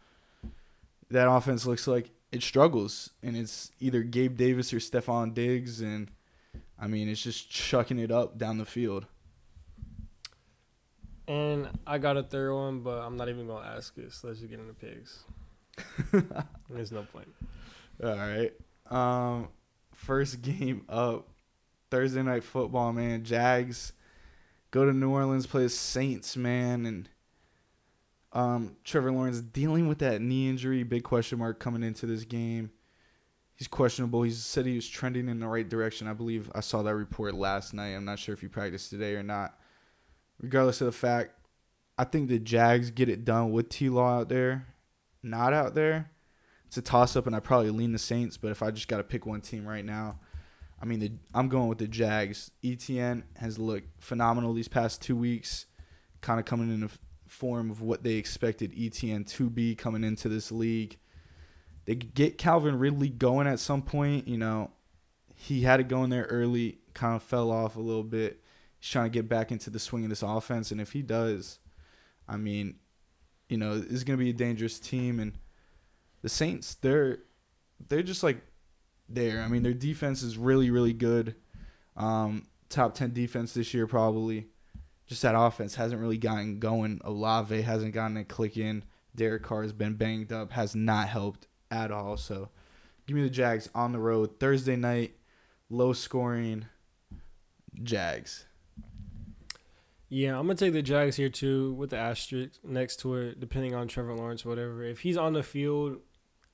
that 1.10 1.30
offense 1.30 1.66
looks 1.66 1.86
like 1.86 2.10
it 2.32 2.42
struggles. 2.42 3.10
And 3.22 3.36
it's 3.36 3.70
either 3.80 4.02
Gabe 4.02 4.36
Davis 4.36 4.72
or 4.72 4.78
Stefon 4.78 5.34
Diggs, 5.34 5.80
and 5.80 6.10
I 6.80 6.86
mean 6.86 7.08
it's 7.08 7.22
just 7.22 7.50
chucking 7.50 7.98
it 7.98 8.10
up 8.10 8.38
down 8.38 8.58
the 8.58 8.64
field. 8.64 9.06
And 11.26 11.68
I 11.86 11.98
got 11.98 12.16
a 12.16 12.22
third 12.22 12.54
one, 12.54 12.80
but 12.80 13.00
I'm 13.00 13.16
not 13.16 13.28
even 13.28 13.46
gonna 13.46 13.66
ask 13.66 13.96
it. 13.98 14.12
So 14.12 14.28
Let's 14.28 14.40
just 14.40 14.50
get 14.50 14.60
into 14.60 14.74
picks. 14.74 15.24
There's 16.70 16.90
no 16.90 17.02
point. 17.02 17.28
All 18.02 18.16
right. 18.16 18.52
Um, 18.90 19.48
first 19.92 20.40
game 20.40 20.84
up 20.88 21.28
Thursday 21.90 22.22
night 22.22 22.44
football, 22.44 22.92
man. 22.92 23.24
Jags 23.24 23.92
go 24.70 24.84
to 24.84 24.92
New 24.92 25.10
Orleans, 25.10 25.46
play 25.46 25.64
the 25.64 25.68
Saints, 25.68 26.36
man, 26.36 26.86
and 26.86 27.08
um, 28.32 28.76
Trevor 28.84 29.12
Lawrence 29.12 29.40
dealing 29.40 29.88
with 29.88 29.98
that 29.98 30.20
knee 30.20 30.48
injury, 30.48 30.82
big 30.82 31.02
question 31.04 31.38
mark 31.38 31.58
coming 31.58 31.82
into 31.82 32.06
this 32.06 32.24
game. 32.24 32.70
He's 33.58 33.68
questionable. 33.68 34.22
He 34.22 34.30
said 34.30 34.64
he 34.64 34.76
was 34.76 34.88
trending 34.88 35.28
in 35.28 35.40
the 35.40 35.48
right 35.48 35.68
direction. 35.68 36.06
I 36.06 36.12
believe 36.12 36.50
I 36.54 36.60
saw 36.60 36.82
that 36.82 36.94
report 36.94 37.34
last 37.34 37.74
night. 37.74 37.94
I'm 37.94 38.04
not 38.04 38.18
sure 38.18 38.32
if 38.32 38.40
he 38.40 38.48
practiced 38.48 38.88
today 38.88 39.14
or 39.16 39.22
not. 39.22 39.58
Regardless 40.40 40.80
of 40.80 40.86
the 40.86 40.92
fact, 40.92 41.32
I 41.98 42.04
think 42.04 42.28
the 42.28 42.38
Jags 42.38 42.92
get 42.92 43.08
it 43.08 43.24
done 43.24 43.50
with 43.50 43.68
T 43.68 43.88
Law 43.88 44.20
out 44.20 44.28
there, 44.28 44.66
not 45.22 45.52
out 45.52 45.74
there. 45.74 46.12
It's 46.68 46.76
a 46.76 46.82
toss 46.82 47.16
up, 47.16 47.26
and 47.26 47.34
I 47.34 47.40
probably 47.40 47.70
lean 47.70 47.92
the 47.92 47.98
Saints. 47.98 48.36
But 48.36 48.52
if 48.52 48.62
I 48.62 48.70
just 48.70 48.88
got 48.88 48.98
to 48.98 49.02
pick 49.02 49.26
one 49.26 49.40
team 49.40 49.66
right 49.66 49.84
now, 49.84 50.20
I 50.80 50.84
mean, 50.84 51.00
the, 51.00 51.12
I'm 51.34 51.48
going 51.48 51.66
with 51.68 51.78
the 51.78 51.88
Jags. 51.88 52.52
ETN 52.62 53.24
has 53.38 53.58
looked 53.58 54.02
phenomenal 54.02 54.52
these 54.52 54.68
past 54.68 55.02
two 55.02 55.16
weeks, 55.16 55.66
kind 56.20 56.38
of 56.38 56.46
coming 56.46 56.72
in 56.72 56.80
the 56.80 56.90
form 57.26 57.70
of 57.70 57.80
what 57.80 58.04
they 58.04 58.14
expected 58.14 58.72
ETN 58.72 59.28
to 59.30 59.50
be 59.50 59.74
coming 59.74 60.04
into 60.04 60.28
this 60.28 60.52
league. 60.52 60.98
They 61.88 61.94
get 61.94 62.36
Calvin 62.36 62.78
Ridley 62.78 63.08
going 63.08 63.46
at 63.46 63.58
some 63.58 63.80
point. 63.80 64.28
You 64.28 64.36
know, 64.36 64.72
he 65.34 65.62
had 65.62 65.80
it 65.80 65.88
going 65.88 66.10
there 66.10 66.24
early, 66.24 66.80
kind 66.92 67.16
of 67.16 67.22
fell 67.22 67.50
off 67.50 67.76
a 67.76 67.80
little 67.80 68.02
bit. 68.02 68.42
He's 68.78 68.90
trying 68.90 69.06
to 69.06 69.10
get 69.10 69.26
back 69.26 69.50
into 69.50 69.70
the 69.70 69.78
swing 69.78 70.04
of 70.04 70.10
this 70.10 70.22
offense, 70.22 70.70
and 70.70 70.82
if 70.82 70.92
he 70.92 71.00
does, 71.00 71.60
I 72.28 72.36
mean, 72.36 72.74
you 73.48 73.56
know, 73.56 73.72
it's 73.88 74.04
going 74.04 74.18
to 74.18 74.22
be 74.22 74.28
a 74.28 74.34
dangerous 74.34 74.78
team. 74.78 75.18
And 75.18 75.32
the 76.20 76.28
Saints, 76.28 76.74
they're 76.74 77.20
they're 77.88 78.02
just 78.02 78.22
like 78.22 78.42
there. 79.08 79.40
I 79.40 79.48
mean, 79.48 79.62
their 79.62 79.72
defense 79.72 80.22
is 80.22 80.36
really, 80.36 80.70
really 80.70 80.92
good. 80.92 81.36
Um, 81.96 82.48
top 82.68 82.92
ten 82.92 83.14
defense 83.14 83.54
this 83.54 83.72
year, 83.72 83.86
probably. 83.86 84.48
Just 85.06 85.22
that 85.22 85.34
offense 85.34 85.76
hasn't 85.76 86.02
really 86.02 86.18
gotten 86.18 86.58
going. 86.58 87.00
Olave 87.02 87.62
hasn't 87.62 87.94
gotten 87.94 88.18
it 88.18 88.28
clicking. 88.28 88.82
Derek 89.14 89.42
Carr 89.42 89.62
has 89.62 89.72
been 89.72 89.94
banged 89.94 90.34
up, 90.34 90.52
has 90.52 90.76
not 90.76 91.08
helped 91.08 91.47
at 91.70 91.90
all. 91.90 92.16
So, 92.16 92.50
give 93.06 93.16
me 93.16 93.22
the 93.22 93.30
Jags 93.30 93.68
on 93.74 93.92
the 93.92 93.98
road 93.98 94.38
Thursday 94.40 94.76
night, 94.76 95.14
low 95.70 95.92
scoring. 95.92 96.66
Jags. 97.82 98.44
Yeah, 100.08 100.38
I'm 100.38 100.46
gonna 100.46 100.54
take 100.54 100.72
the 100.72 100.82
Jags 100.82 101.16
here 101.16 101.28
too, 101.28 101.74
with 101.74 101.90
the 101.90 101.96
asterisk 101.98 102.60
next 102.64 102.96
to 103.00 103.14
it, 103.14 103.40
depending 103.40 103.74
on 103.74 103.88
Trevor 103.88 104.14
Lawrence, 104.14 104.44
whatever. 104.44 104.82
If 104.82 105.00
he's 105.00 105.18
on 105.18 105.34
the 105.34 105.42
field, 105.42 105.98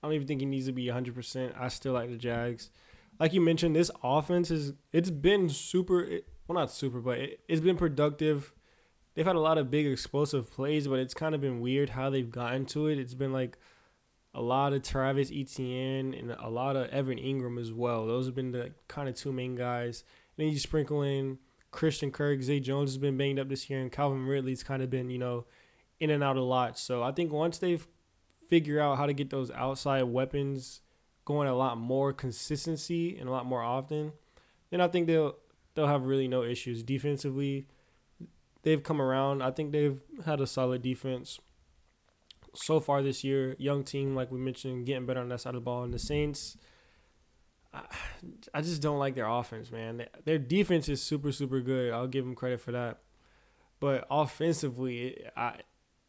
I 0.03 0.07
don't 0.07 0.15
even 0.15 0.27
think 0.27 0.41
he 0.41 0.47
needs 0.47 0.67
to 0.67 0.73
be 0.73 0.89
100. 0.89 1.15
percent 1.15 1.55
I 1.59 1.69
still 1.69 1.93
like 1.93 2.11
the 2.11 2.17
Jags. 2.17 2.71
Like 3.21 3.33
you 3.33 3.41
mentioned, 3.41 3.77
this 3.77 3.93
offense 4.03 4.51
is 4.51 4.73
it's 4.93 5.11
been 5.11 5.49
super. 5.49 6.09
Well, 6.47 6.59
not 6.59 6.73
super, 6.73 7.01
but 7.01 7.19
it, 7.19 7.41
it's 7.49 7.61
been 7.61 7.77
productive. 7.77 8.53
They've 9.15 9.25
had 9.25 9.37
a 9.37 9.41
lot 9.41 9.57
of 9.57 9.71
big 9.71 9.87
explosive 9.87 10.51
plays, 10.51 10.89
but 10.89 10.99
it's 10.99 11.15
kind 11.15 11.35
of 11.35 11.41
been 11.41 11.61
weird 11.61 11.91
how 11.91 12.11
they've 12.11 12.31
gotten 12.31 12.67
to 12.67 12.89
it. 12.89 12.99
It's 12.99 13.15
been 13.15 13.33
like 13.33 13.57
a 14.35 14.43
lot 14.43 14.73
of 14.73 14.83
Travis 14.83 15.31
Etienne 15.33 16.13
and 16.13 16.33
a 16.33 16.49
lot 16.49 16.77
of 16.77 16.89
Evan 16.89 17.19
Engram 17.19 17.61
as 17.61 17.73
well. 17.73 18.07
Those 18.07 18.27
have 18.27 18.35
been 18.35 18.51
the 18.51 18.73
kind 18.89 19.09
of 19.09 19.15
two 19.15 19.33
main 19.33 19.55
guys. 19.55 20.03
And 20.37 20.45
then 20.45 20.53
you 20.53 20.59
sprinkle 20.59 21.03
in 21.03 21.39
Christian 21.71 22.11
Kirk, 22.11 22.43
Zay 22.43 22.61
Jones 22.61 22.91
has 22.91 22.99
been 22.99 23.17
banged 23.17 23.39
up 23.39 23.49
this 23.49 23.71
year, 23.71 23.81
and 23.81 23.93
Calvin 23.93 24.27
Ridley's 24.27 24.63
kind 24.63 24.83
of 24.83 24.91
been, 24.91 25.11
you 25.11 25.19
know, 25.19 25.47
in 26.01 26.11
and 26.11 26.23
out 26.23 26.37
a 26.37 26.43
lot. 26.43 26.79
So 26.79 27.03
I 27.03 27.13
think 27.13 27.33
once 27.33 27.59
they 27.59 27.79
figure 28.49 28.81
out 28.81 28.99
how 28.99 29.07
to 29.07 29.13
get 29.13 29.31
those 29.31 29.51
outside 29.53 30.03
weapons 30.05 30.81
going 31.25 31.49
a 31.49 31.55
lot 31.55 31.79
more 31.79 32.13
consistency 32.13 33.17
and 33.19 33.29
a 33.29 33.33
lot 33.33 33.47
more 33.47 33.63
often, 33.63 34.13
then 34.71 34.81
I 34.81 34.89
think 34.89 35.07
they'll 35.07 35.37
they'll 35.75 35.87
have 35.87 36.05
really 36.05 36.29
no 36.29 36.43
issues 36.43 36.83
defensively. 36.83 37.67
They've 38.63 38.83
come 38.83 39.01
around. 39.01 39.43
I 39.43 39.51
think 39.51 39.73
they've 39.73 40.01
had 40.25 40.41
a 40.41 40.47
solid 40.47 40.83
defense 40.83 41.39
so 42.55 42.81
far 42.81 43.03
this 43.03 43.25
year. 43.25 43.57
Young 43.59 43.85
team, 43.85 44.15
like 44.15 44.31
we 44.31 44.39
mentioned, 44.39 44.87
getting 44.87 45.07
better 45.07 45.21
on 45.21 45.29
that 45.29 45.41
side 45.41 45.55
of 45.55 45.63
the 45.63 45.65
ball. 45.65 45.85
And 45.85 45.93
the 45.93 45.99
Saints, 45.99 46.57
I, 48.53 48.63
just 48.63 48.83
don't 48.83 48.99
like 48.99 49.15
their 49.15 49.29
offense, 49.29 49.71
man. 49.71 50.07
Their 50.25 50.39
defense 50.39 50.89
is 50.89 51.03
super, 51.03 51.33
super 51.33 51.61
good. 51.61 51.93
I'll 51.93 52.07
give 52.07 52.25
them 52.25 52.35
credit 52.35 52.61
for 52.61 52.73
that. 52.73 52.99
But 53.81 54.07
offensively, 54.11 55.25
I 55.37 55.57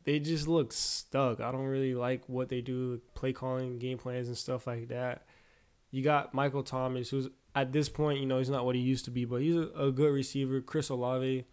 they 0.03 0.19
just 0.19 0.47
look 0.47 0.71
stuck. 0.71 1.41
I 1.41 1.51
don't 1.51 1.65
really 1.65 1.95
like 1.95 2.29
what 2.29 2.49
they 2.49 2.61
do, 2.61 3.01
play 3.15 3.33
calling, 3.33 3.79
game 3.79 3.97
plans, 3.97 4.27
and 4.27 4.37
stuff 4.37 4.67
like 4.67 4.89
that. 4.89 5.25
You 5.89 6.03
got 6.03 6.33
Michael 6.33 6.63
Thomas, 6.63 7.09
who's 7.09 7.27
at 7.55 7.71
this 7.71 7.89
point, 7.89 8.19
you 8.19 8.25
know, 8.25 8.37
he's 8.37 8.49
not 8.49 8.65
what 8.65 8.75
he 8.75 8.81
used 8.81 9.05
to 9.05 9.11
be, 9.11 9.25
but 9.25 9.41
he's 9.41 9.55
a, 9.55 9.69
a 9.75 9.91
good 9.91 10.13
receiver. 10.13 10.61
Chris 10.61 10.89
Olave, 10.89 11.45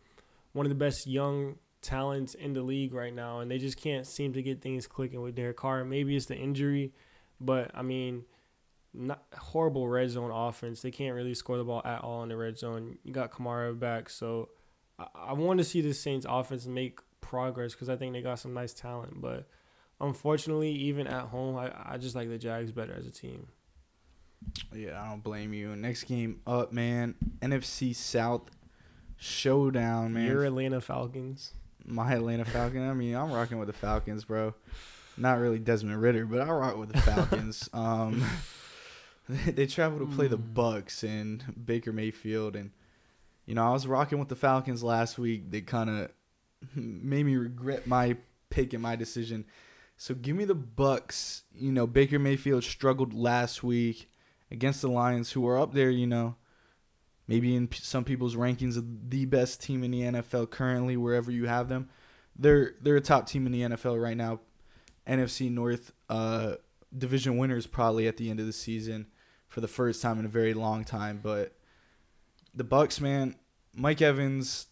one 0.52 0.66
of 0.66 0.70
the 0.70 0.76
best 0.76 1.06
young 1.06 1.56
talents 1.82 2.34
in 2.34 2.52
the 2.52 2.62
league 2.62 2.94
right 2.94 3.14
now, 3.14 3.40
and 3.40 3.50
they 3.50 3.58
just 3.58 3.76
can't 3.76 4.06
seem 4.06 4.32
to 4.32 4.42
get 4.42 4.62
things 4.62 4.86
clicking 4.86 5.20
with 5.20 5.34
Derek 5.34 5.56
Carr. 5.56 5.84
Maybe 5.84 6.16
it's 6.16 6.26
the 6.26 6.36
injury, 6.36 6.92
but 7.40 7.70
I 7.74 7.82
mean, 7.82 8.24
not 8.94 9.24
horrible 9.36 9.88
red 9.88 10.10
zone 10.10 10.30
offense. 10.30 10.80
They 10.80 10.90
can't 10.90 11.14
really 11.14 11.34
score 11.34 11.58
the 11.58 11.64
ball 11.64 11.82
at 11.84 12.02
all 12.02 12.22
in 12.22 12.28
the 12.28 12.36
red 12.36 12.58
zone. 12.58 12.98
You 13.02 13.12
got 13.12 13.32
Kamara 13.32 13.78
back, 13.78 14.08
so 14.08 14.50
I, 14.98 15.06
I 15.14 15.32
want 15.32 15.58
to 15.58 15.64
see 15.64 15.80
the 15.80 15.92
Saints 15.92 16.26
offense 16.28 16.66
make 16.66 17.00
progress 17.20 17.72
because 17.72 17.88
I 17.88 17.96
think 17.96 18.12
they 18.12 18.22
got 18.22 18.38
some 18.38 18.54
nice 18.54 18.72
talent. 18.72 19.20
But 19.20 19.48
unfortunately, 20.00 20.70
even 20.70 21.06
at 21.06 21.26
home, 21.26 21.56
I, 21.56 21.72
I 21.84 21.98
just 21.98 22.14
like 22.14 22.28
the 22.28 22.38
Jags 22.38 22.70
better 22.70 22.94
as 22.94 23.06
a 23.06 23.10
team. 23.10 23.48
Yeah, 24.74 25.00
I 25.00 25.08
don't 25.08 25.22
blame 25.22 25.52
you. 25.52 25.74
Next 25.76 26.04
game 26.04 26.40
up, 26.46 26.72
man. 26.72 27.14
NFC 27.40 27.94
South 27.94 28.50
showdown, 29.16 30.12
man. 30.12 30.26
Your 30.26 30.44
Atlanta 30.44 30.80
Falcons. 30.80 31.54
My 31.84 32.12
Atlanta 32.12 32.44
Falcons. 32.44 32.90
I 32.90 32.94
mean, 32.94 33.14
I'm 33.14 33.32
rocking 33.32 33.58
with 33.58 33.66
the 33.66 33.72
Falcons, 33.72 34.24
bro. 34.24 34.54
Not 35.16 35.38
really 35.38 35.58
Desmond 35.58 36.00
Ridder, 36.00 36.24
but 36.26 36.40
I 36.40 36.50
rock 36.50 36.76
with 36.76 36.92
the 36.92 37.00
Falcons. 37.00 37.68
um, 37.72 38.24
they 39.28 39.66
travel 39.66 39.98
to 39.98 40.06
play 40.06 40.26
the 40.26 40.36
hmm. 40.36 40.52
Bucks 40.52 41.02
and 41.02 41.44
Baker 41.66 41.92
Mayfield, 41.92 42.56
and 42.56 42.70
you 43.46 43.54
know 43.54 43.66
I 43.66 43.72
was 43.72 43.86
rocking 43.86 44.18
with 44.18 44.28
the 44.28 44.36
Falcons 44.36 44.82
last 44.82 45.18
week. 45.18 45.50
They 45.50 45.60
kind 45.60 45.90
of 45.90 46.10
made 46.74 47.26
me 47.26 47.36
regret 47.36 47.86
my 47.86 48.16
pick 48.50 48.72
and 48.72 48.82
my 48.82 48.96
decision. 48.96 49.44
So 49.96 50.14
give 50.14 50.36
me 50.36 50.44
the 50.44 50.54
Bucks. 50.54 51.42
You 51.54 51.72
know 51.72 51.86
Baker 51.86 52.18
Mayfield 52.18 52.64
struggled 52.64 53.14
last 53.14 53.62
week 53.62 54.10
against 54.50 54.82
the 54.82 54.90
Lions, 54.90 55.32
who 55.32 55.46
are 55.46 55.58
up 55.58 55.74
there. 55.74 55.90
You 55.90 56.06
know, 56.06 56.36
maybe 57.26 57.54
in 57.54 57.68
some 57.72 58.04
people's 58.04 58.36
rankings 58.36 58.76
of 58.76 59.10
the 59.10 59.24
best 59.26 59.62
team 59.62 59.82
in 59.84 59.90
the 59.90 60.02
NFL 60.02 60.50
currently, 60.50 60.96
wherever 60.96 61.30
you 61.30 61.46
have 61.46 61.68
them. 61.68 61.88
They're 62.36 62.74
they're 62.80 62.96
a 62.96 63.00
top 63.00 63.26
team 63.26 63.46
in 63.46 63.52
the 63.52 63.62
NFL 63.62 64.02
right 64.02 64.16
now. 64.16 64.40
NFC 65.06 65.50
North 65.50 65.92
uh, 66.08 66.54
division 66.96 67.36
winners 67.36 67.66
probably 67.66 68.06
at 68.06 68.16
the 68.16 68.30
end 68.30 68.40
of 68.40 68.46
the 68.46 68.52
season 68.52 69.06
for 69.48 69.60
the 69.60 69.68
first 69.68 70.00
time 70.00 70.18
in 70.18 70.24
a 70.24 70.28
very 70.28 70.54
long 70.54 70.84
time. 70.84 71.20
But 71.22 71.54
the 72.54 72.64
Bucks, 72.64 73.00
man, 73.00 73.36
Mike 73.74 74.00
Evans, 74.00 74.66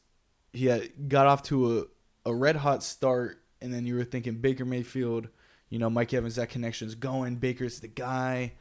he 0.52 0.66
had 0.66 1.08
got 1.08 1.26
off 1.26 1.42
to 1.44 1.80
a, 2.24 2.30
a 2.30 2.34
red 2.34 2.56
hot 2.56 2.82
start, 2.82 3.42
and 3.60 3.72
then 3.72 3.86
you 3.86 3.94
were 3.94 4.04
thinking 4.04 4.36
Baker 4.36 4.64
Mayfield, 4.64 5.28
you 5.68 5.78
know, 5.78 5.90
Mike 5.90 6.14
Evans, 6.14 6.36
that 6.36 6.48
connection's 6.48 6.94
going. 6.94 7.36
Baker's 7.36 7.80
the 7.80 7.88
guy. 7.88 8.52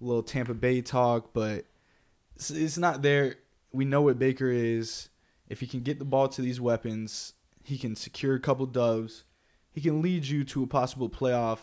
A 0.00 0.04
little 0.04 0.22
Tampa 0.22 0.54
Bay 0.54 0.80
talk, 0.80 1.32
but 1.32 1.64
it's, 2.38 2.78
not 2.78 3.02
there. 3.02 3.36
We 3.72 3.84
know 3.84 4.02
what 4.02 4.18
Baker 4.18 4.50
is. 4.50 5.08
If 5.48 5.60
he 5.60 5.66
can 5.66 5.80
get 5.80 5.98
the 5.98 6.04
ball 6.04 6.28
to 6.28 6.42
these 6.42 6.60
weapons, 6.60 7.34
he 7.64 7.78
can 7.78 7.96
secure 7.96 8.34
a 8.34 8.40
couple 8.40 8.66
doves. 8.66 9.24
He 9.72 9.80
can 9.80 10.02
lead 10.02 10.26
you 10.26 10.44
to 10.44 10.62
a 10.62 10.66
possible 10.66 11.08
playoff 11.08 11.58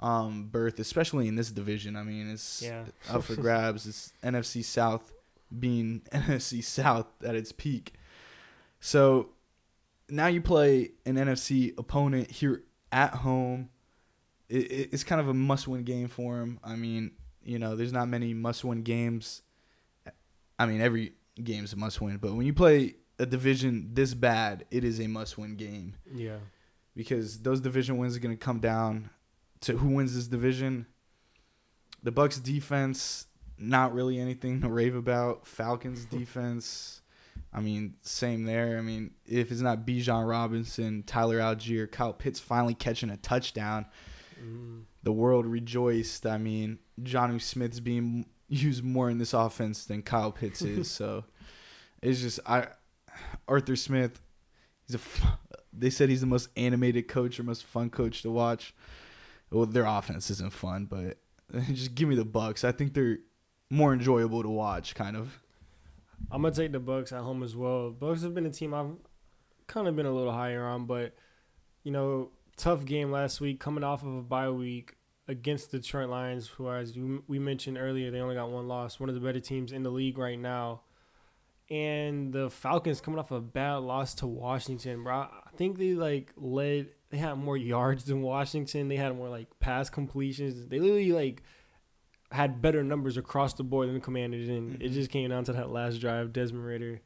um, 0.00 0.48
berth, 0.50 0.78
especially 0.78 1.28
in 1.28 1.36
this 1.36 1.50
division. 1.50 1.96
I 1.96 2.02
mean, 2.02 2.30
it's 2.30 2.62
yeah. 2.62 2.84
up 3.10 3.24
for 3.24 3.36
grabs. 3.40 3.86
It's 3.86 4.12
NFC 4.22 4.64
South 4.64 5.12
being 5.56 6.02
NFC 6.12 6.62
South 6.62 7.06
at 7.24 7.34
its 7.34 7.52
peak. 7.52 7.94
So 8.80 9.30
now 10.08 10.26
you 10.26 10.40
play 10.40 10.92
an 11.06 11.16
NFC 11.16 11.76
opponent 11.78 12.30
here 12.30 12.62
at 12.92 13.14
home. 13.14 13.70
It, 14.48 14.70
it, 14.70 14.88
it's 14.92 15.04
kind 15.04 15.20
of 15.20 15.28
a 15.28 15.34
must-win 15.34 15.84
game 15.84 16.08
for 16.08 16.40
him. 16.40 16.60
I 16.62 16.76
mean, 16.76 17.12
you 17.42 17.58
know, 17.58 17.76
there's 17.76 17.92
not 17.92 18.08
many 18.08 18.34
must-win 18.34 18.82
games. 18.82 19.42
I 20.58 20.66
mean, 20.66 20.80
every 20.80 21.12
game's 21.42 21.72
a 21.72 21.76
must-win, 21.76 22.18
but 22.18 22.34
when 22.34 22.46
you 22.46 22.54
play 22.54 22.96
a 23.18 23.26
division 23.26 23.90
this 23.92 24.14
bad, 24.14 24.64
it 24.70 24.84
is 24.84 25.00
a 25.00 25.06
must-win 25.06 25.56
game. 25.56 25.96
Yeah. 26.12 26.38
Because 26.96 27.40
those 27.40 27.60
division 27.60 27.98
wins 27.98 28.16
are 28.16 28.20
going 28.20 28.36
to 28.36 28.44
come 28.44 28.60
down 28.60 29.10
to 29.62 29.76
who 29.76 29.88
wins 29.88 30.14
this 30.14 30.28
division. 30.28 30.86
The 32.02 32.12
Bucks 32.12 32.38
defense, 32.38 33.26
not 33.58 33.94
really 33.94 34.18
anything 34.18 34.60
to 34.60 34.68
rave 34.68 34.94
about. 34.94 35.46
Falcons 35.46 36.04
defense, 36.10 37.02
I 37.52 37.60
mean, 37.60 37.94
same 38.00 38.44
there. 38.44 38.78
I 38.78 38.80
mean, 38.80 39.12
if 39.26 39.52
it's 39.52 39.60
not 39.60 39.86
Bijan 39.86 40.28
Robinson, 40.28 41.04
Tyler 41.04 41.38
Allgeier, 41.38 41.90
Kyle 41.90 42.12
Pitts 42.12 42.40
finally 42.40 42.74
catching 42.74 43.10
a 43.10 43.16
touchdown, 43.16 43.86
mm. 44.42 44.82
the 45.04 45.12
world 45.12 45.46
rejoiced. 45.46 46.26
I 46.26 46.38
mean, 46.38 46.78
Jonnu 47.00 47.40
Smith's 47.40 47.80
being 47.80 48.26
used 48.62 48.84
more 48.84 49.10
in 49.10 49.18
this 49.18 49.34
offense 49.34 49.84
than 49.86 50.02
Kyle 50.02 50.32
Pitts 50.32 50.62
is. 50.62 50.90
so 50.90 51.24
it's 52.02 52.20
just 52.20 52.40
I 52.46 52.68
Arthur 53.48 53.76
Smith. 53.76 54.20
He's 54.86 54.96
a. 54.96 55.00
They 55.76 55.90
said 55.90 56.08
he's 56.08 56.20
the 56.20 56.28
most 56.28 56.50
animated 56.56 57.08
coach 57.08 57.40
or 57.40 57.42
most 57.42 57.64
fun 57.64 57.90
coach 57.90 58.22
to 58.22 58.30
watch 58.30 58.74
well, 59.54 59.66
their 59.66 59.84
offense 59.84 60.30
isn't 60.30 60.52
fun, 60.52 60.86
but 60.86 61.18
just 61.72 61.94
give 61.94 62.08
me 62.08 62.16
the 62.16 62.24
Bucks. 62.24 62.64
I 62.64 62.72
think 62.72 62.92
they're 62.92 63.18
more 63.70 63.92
enjoyable 63.92 64.42
to 64.42 64.48
watch, 64.48 64.94
kind 64.94 65.16
of. 65.16 65.40
I'm 66.30 66.42
gonna 66.42 66.54
take 66.54 66.72
the 66.72 66.80
Bucks 66.80 67.12
at 67.12 67.22
home 67.22 67.42
as 67.42 67.54
well. 67.54 67.90
Bucks 67.90 68.22
have 68.22 68.34
been 68.34 68.46
a 68.46 68.50
team 68.50 68.74
I've 68.74 68.96
kind 69.66 69.86
of 69.86 69.94
been 69.94 70.06
a 70.06 70.12
little 70.12 70.32
higher 70.32 70.64
on, 70.64 70.86
but 70.86 71.14
you 71.84 71.92
know, 71.92 72.30
tough 72.56 72.84
game 72.84 73.10
last 73.10 73.40
week, 73.40 73.60
coming 73.60 73.84
off 73.84 74.02
of 74.02 74.14
a 74.14 74.22
bye 74.22 74.50
week 74.50 74.96
against 75.28 75.70
the 75.70 75.78
Detroit 75.78 76.10
Lions, 76.10 76.48
who, 76.48 76.70
as 76.70 76.94
we 77.26 77.38
mentioned 77.38 77.78
earlier, 77.78 78.10
they 78.10 78.20
only 78.20 78.34
got 78.34 78.50
one 78.50 78.68
loss, 78.68 79.00
one 79.00 79.08
of 79.08 79.14
the 79.14 79.20
better 79.20 79.40
teams 79.40 79.72
in 79.72 79.82
the 79.82 79.90
league 79.90 80.18
right 80.18 80.38
now. 80.38 80.82
And 81.70 82.32
the 82.32 82.50
Falcons 82.50 83.00
coming 83.00 83.18
off 83.18 83.30
a 83.30 83.40
bad 83.40 83.76
loss 83.76 84.14
to 84.16 84.26
Washington, 84.26 85.02
bro. 85.02 85.14
I 85.14 85.50
think 85.56 85.78
they 85.78 85.94
like 85.94 86.32
led. 86.36 86.88
They 87.08 87.16
had 87.16 87.38
more 87.38 87.56
yards 87.56 88.04
than 88.04 88.20
Washington. 88.20 88.88
They 88.88 88.96
had 88.96 89.16
more 89.16 89.30
like 89.30 89.48
pass 89.60 89.88
completions. 89.88 90.66
They 90.66 90.78
literally 90.78 91.12
like 91.12 91.42
had 92.30 92.60
better 92.60 92.82
numbers 92.82 93.16
across 93.16 93.54
the 93.54 93.62
board 93.62 93.88
than 93.88 93.94
the 93.94 94.00
Commanders, 94.00 94.48
and 94.48 94.72
mm-hmm. 94.72 94.82
it 94.82 94.90
just 94.90 95.10
came 95.10 95.30
down 95.30 95.44
to 95.44 95.52
that 95.54 95.70
last 95.70 96.00
drive. 96.00 96.32
Desmond 96.32 96.66
Ridder 96.66 97.00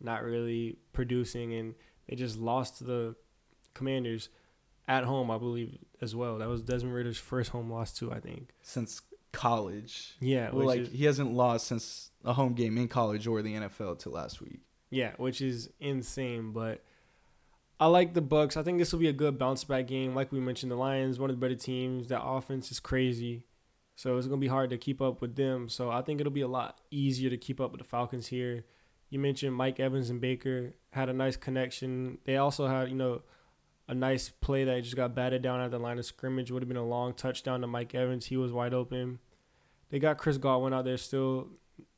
not 0.00 0.22
really 0.22 0.76
producing, 0.92 1.54
and 1.54 1.74
they 2.08 2.16
just 2.16 2.36
lost 2.36 2.78
to 2.78 2.84
the 2.84 3.14
Commanders 3.72 4.28
at 4.86 5.04
home, 5.04 5.30
I 5.30 5.38
believe, 5.38 5.78
as 6.00 6.14
well. 6.14 6.38
That 6.38 6.48
was 6.48 6.62
Desmond 6.62 6.94
Ridder's 6.94 7.18
first 7.18 7.50
home 7.50 7.70
loss 7.70 7.92
too, 7.92 8.12
I 8.12 8.20
think, 8.20 8.50
since 8.62 9.02
college. 9.32 10.16
Yeah, 10.20 10.50
well, 10.50 10.66
like 10.66 10.80
is, 10.80 10.92
he 10.92 11.04
hasn't 11.04 11.32
lost 11.32 11.66
since 11.66 12.10
a 12.24 12.32
home 12.32 12.54
game 12.54 12.78
in 12.78 12.88
college 12.88 13.26
or 13.26 13.42
the 13.42 13.54
NFL 13.54 13.98
till 13.98 14.12
last 14.12 14.40
week. 14.40 14.60
Yeah, 14.90 15.12
which 15.16 15.40
is 15.40 15.70
insane, 15.80 16.52
but. 16.52 16.82
I 17.80 17.86
like 17.86 18.12
the 18.12 18.20
Bucks. 18.20 18.56
I 18.56 18.64
think 18.64 18.78
this 18.78 18.92
will 18.92 18.98
be 18.98 19.06
a 19.06 19.12
good 19.12 19.38
bounce 19.38 19.62
back 19.62 19.86
game. 19.86 20.12
Like 20.12 20.32
we 20.32 20.40
mentioned, 20.40 20.72
the 20.72 20.76
Lions, 20.76 21.20
one 21.20 21.30
of 21.30 21.36
the 21.36 21.40
better 21.40 21.54
teams. 21.54 22.08
That 22.08 22.24
offense 22.24 22.72
is 22.72 22.80
crazy. 22.80 23.44
So 23.98 24.16
it's 24.16 24.28
going 24.28 24.40
to 24.40 24.44
be 24.44 24.48
hard 24.48 24.70
to 24.70 24.78
keep 24.78 25.00
up 25.00 25.20
with 25.20 25.34
them. 25.34 25.68
So 25.68 25.90
I 25.90 26.02
think 26.02 26.20
it'll 26.20 26.32
be 26.32 26.40
a 26.40 26.48
lot 26.48 26.80
easier 26.90 27.30
to 27.30 27.36
keep 27.36 27.60
up 27.60 27.72
with 27.72 27.80
the 27.80 27.86
Falcons 27.86 28.28
here. 28.28 28.64
You 29.10 29.18
mentioned 29.18 29.54
Mike 29.54 29.80
Evans 29.80 30.08
and 30.08 30.20
Baker 30.20 30.74
had 30.90 31.08
a 31.08 31.12
nice 31.12 31.36
connection. 31.36 32.18
They 32.24 32.36
also 32.36 32.68
had, 32.68 32.90
you 32.90 32.94
know, 32.94 33.22
a 33.88 33.94
nice 33.94 34.28
play 34.28 34.64
that 34.64 34.82
just 34.82 34.96
got 34.96 35.14
batted 35.14 35.42
down 35.42 35.60
at 35.60 35.70
the 35.70 35.78
line 35.78 35.98
of 35.98 36.04
scrimmage. 36.04 36.50
Would 36.50 36.62
have 36.62 36.68
been 36.68 36.76
a 36.76 36.86
long 36.86 37.14
touchdown 37.14 37.62
to 37.62 37.66
Mike 37.66 37.94
Evans. 37.94 38.26
He 38.26 38.36
was 38.36 38.52
wide 38.52 38.74
open. 38.74 39.18
They 39.90 39.98
got 39.98 40.18
Chris 40.18 40.36
Godwin 40.36 40.74
out 40.74 40.84
there 40.84 40.98
still. 40.98 41.48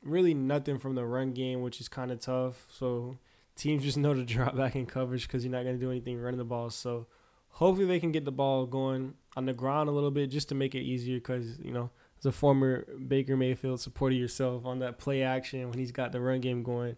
Really 0.01 0.33
nothing 0.33 0.79
from 0.79 0.95
the 0.95 1.05
run 1.05 1.33
game, 1.33 1.61
which 1.61 1.81
is 1.81 1.89
kind 1.89 2.11
of 2.11 2.19
tough. 2.21 2.65
So 2.71 3.17
teams 3.55 3.83
just 3.83 3.97
know 3.97 4.13
to 4.13 4.23
drop 4.23 4.55
back 4.55 4.75
in 4.75 4.85
coverage 4.85 5.27
because 5.27 5.43
you're 5.43 5.51
not 5.51 5.63
going 5.63 5.77
to 5.77 5.85
do 5.85 5.91
anything 5.91 6.19
running 6.19 6.37
the 6.37 6.45
ball. 6.45 6.69
So 6.69 7.07
hopefully 7.49 7.85
they 7.85 7.99
can 7.99 8.13
get 8.13 8.23
the 8.23 8.31
ball 8.31 8.65
going 8.65 9.15
on 9.35 9.45
the 9.45 9.53
ground 9.53 9.89
a 9.89 9.91
little 9.91 10.11
bit 10.11 10.29
just 10.29 10.49
to 10.49 10.55
make 10.55 10.73
it 10.73 10.81
easier 10.81 11.17
because, 11.17 11.59
you 11.59 11.71
know, 11.73 11.89
as 12.19 12.25
a 12.25 12.31
former 12.31 12.85
Baker 13.07 13.35
Mayfield 13.35 13.81
supporter 13.81 14.15
yourself 14.15 14.65
on 14.65 14.79
that 14.79 14.97
play 14.97 15.23
action 15.23 15.69
when 15.69 15.77
he's 15.77 15.91
got 15.91 16.13
the 16.13 16.21
run 16.21 16.39
game 16.39 16.63
going, 16.63 16.95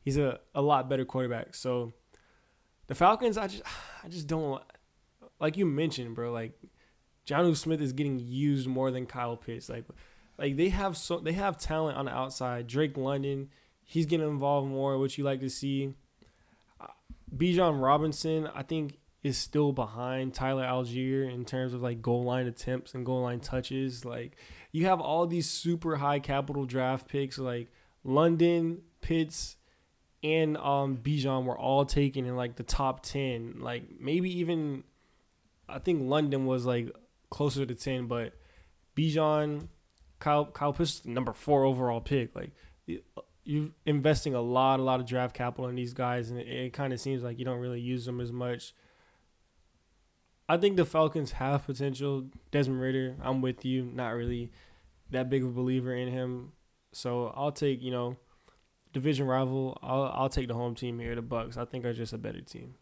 he's 0.00 0.16
a, 0.16 0.40
a 0.54 0.62
lot 0.62 0.88
better 0.88 1.04
quarterback. 1.04 1.54
So 1.54 1.92
the 2.86 2.94
Falcons, 2.94 3.36
I 3.36 3.48
just 3.48 3.62
I 4.02 4.08
just 4.08 4.26
don't 4.26 4.62
like 5.40 5.56
you 5.56 5.66
mentioned, 5.66 6.14
bro. 6.14 6.32
Like 6.32 6.52
Jonnu 7.26 7.56
Smith 7.56 7.80
is 7.80 7.92
getting 7.92 8.18
used 8.18 8.66
more 8.66 8.90
than 8.90 9.06
Kyle 9.06 9.36
Pitts. 9.36 9.68
Like 9.68 9.84
like 10.38 10.56
they 10.56 10.68
have 10.70 10.96
so 10.96 11.18
they 11.18 11.32
have 11.32 11.58
talent 11.58 11.96
on 11.96 12.06
the 12.06 12.12
outside. 12.12 12.66
Drake 12.66 12.96
London, 12.96 13.48
he's 13.84 14.06
getting 14.06 14.28
involved 14.28 14.68
more, 14.68 14.98
which 14.98 15.18
you 15.18 15.24
like 15.24 15.40
to 15.40 15.50
see. 15.50 15.94
Uh, 16.80 16.86
Bijan 17.34 17.82
Robinson, 17.82 18.48
I 18.54 18.62
think 18.62 18.98
is 19.22 19.36
still 19.36 19.72
behind 19.72 20.32
Tyler 20.32 20.64
Allgeier 20.64 21.30
in 21.32 21.44
terms 21.44 21.74
of 21.74 21.82
like 21.82 22.00
goal 22.00 22.24
line 22.24 22.46
attempts 22.46 22.94
and 22.94 23.04
goal 23.04 23.22
line 23.22 23.40
touches. 23.40 24.04
Like 24.04 24.36
you 24.72 24.86
have 24.86 25.00
all 25.00 25.26
these 25.26 25.48
super 25.48 25.96
high 25.96 26.20
capital 26.20 26.64
draft 26.64 27.06
picks 27.06 27.38
like 27.38 27.70
London, 28.02 28.82
Pitts, 29.02 29.56
and 30.22 30.56
um 30.56 30.98
Bijan 30.98 31.44
were 31.44 31.58
all 31.58 31.84
taken 31.84 32.26
in 32.26 32.36
like 32.36 32.56
the 32.56 32.62
top 32.62 33.02
ten. 33.02 33.56
Like 33.60 33.84
maybe 33.98 34.38
even 34.38 34.84
I 35.68 35.78
think 35.78 36.02
London 36.02 36.46
was 36.46 36.66
like 36.66 36.90
closer 37.30 37.64
to 37.64 37.74
ten, 37.74 38.06
but 38.06 38.32
Bijan, 38.96 39.68
Kyle 40.18 40.46
Kyle 40.46 40.72
Pitts 40.72 41.04
number 41.04 41.32
four 41.32 41.64
overall 41.64 42.00
pick. 42.00 42.34
Like 42.34 42.50
you're 43.44 43.70
investing 43.86 44.34
a 44.34 44.40
lot, 44.40 44.80
a 44.80 44.82
lot 44.82 45.00
of 45.00 45.06
draft 45.06 45.34
capital 45.34 45.68
in 45.68 45.74
these 45.74 45.94
guys, 45.94 46.30
and 46.30 46.38
it, 46.38 46.46
it 46.46 46.72
kind 46.72 46.92
of 46.92 47.00
seems 47.00 47.22
like 47.22 47.38
you 47.38 47.44
don't 47.44 47.58
really 47.58 47.80
use 47.80 48.04
them 48.04 48.20
as 48.20 48.32
much 48.32 48.74
I 50.50 50.56
think 50.56 50.76
the 50.76 50.84
Falcons 50.84 51.30
have 51.30 51.64
potential. 51.64 52.24
Desmond 52.50 52.80
Ridder, 52.80 53.14
I'm 53.22 53.40
with 53.40 53.64
you. 53.64 53.84
Not 53.84 54.16
really 54.16 54.50
that 55.10 55.30
big 55.30 55.44
of 55.44 55.50
a 55.50 55.52
believer 55.52 55.94
in 55.94 56.08
him. 56.08 56.50
So 56.90 57.32
I'll 57.36 57.52
take, 57.52 57.80
you 57.80 57.92
know, 57.92 58.16
division 58.92 59.26
rival. 59.26 59.78
I'll 59.82 60.12
I'll 60.14 60.28
take 60.28 60.48
the 60.48 60.54
home 60.54 60.74
team 60.74 60.98
here. 60.98 61.14
The 61.14 61.22
Bucks, 61.22 61.56
I 61.56 61.64
think, 61.64 61.84
are 61.84 61.92
just 61.92 62.12
a 62.12 62.18
better 62.18 62.40
team. 62.40 62.74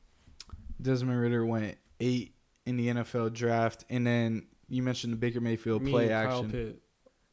Desmond 0.81 1.21
Ridder 1.21 1.45
went 1.45 1.77
eight 2.01 2.35
in 2.67 2.77
the 2.77 2.89
NFL 2.89 3.33
draft, 3.33 3.85
and 3.91 4.07
then 4.07 4.47
you 4.69 4.83
mentioned 4.83 5.13
the 5.13 5.17
Baker 5.17 5.41
Mayfield 5.41 5.83
Me 5.83 5.91
play 5.91 6.13
action. 6.13 6.43
Kyle, 6.43 6.51
Pitt. 6.51 6.83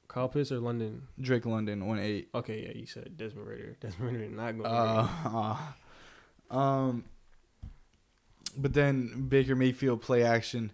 Kyle 0.08 0.30
Pitts 0.30 0.52
or 0.52 0.60
London? 0.60 1.04
Drake 1.20 1.46
London 1.46 1.86
went 1.88 2.02
eight. 2.02 2.30
Okay, 2.34 2.64
yeah, 2.66 2.78
you 2.78 2.86
said 2.86 3.18
Desmond 3.18 3.48
Ridder. 3.48 3.78
Desmond 3.82 4.12
Ridder 4.12 4.30
not 4.30 4.58
going. 4.58 4.66
Uh, 4.66 5.58
uh, 6.52 6.56
um, 6.58 7.04
but 8.58 8.74
then 8.74 9.28
Baker 9.28 9.56
Mayfield 9.56 10.02
play 10.02 10.24
action. 10.24 10.72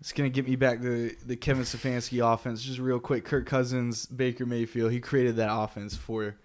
It's 0.00 0.12
gonna 0.12 0.28
get 0.28 0.46
me 0.46 0.56
back 0.56 0.82
to 0.82 1.16
the 1.24 1.36
Kevin 1.36 1.64
Stefanski 1.64 2.20
offense. 2.22 2.62
Just 2.62 2.78
real 2.78 3.00
quick, 3.00 3.24
Kirk 3.24 3.46
Cousins, 3.46 4.06
Baker 4.06 4.44
Mayfield. 4.44 4.92
He 4.92 5.00
created 5.00 5.36
that 5.36 5.48
offense 5.50 5.96
for 5.96 6.36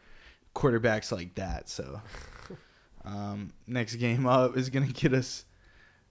quarterbacks 0.60 1.12
like 1.12 1.36
that. 1.36 1.70
So, 1.70 2.02
um, 3.06 3.54
next 3.66 3.96
game 3.96 4.26
up 4.26 4.58
is 4.58 4.70
gonna 4.70 4.88
get 4.88 5.14
us 5.14 5.46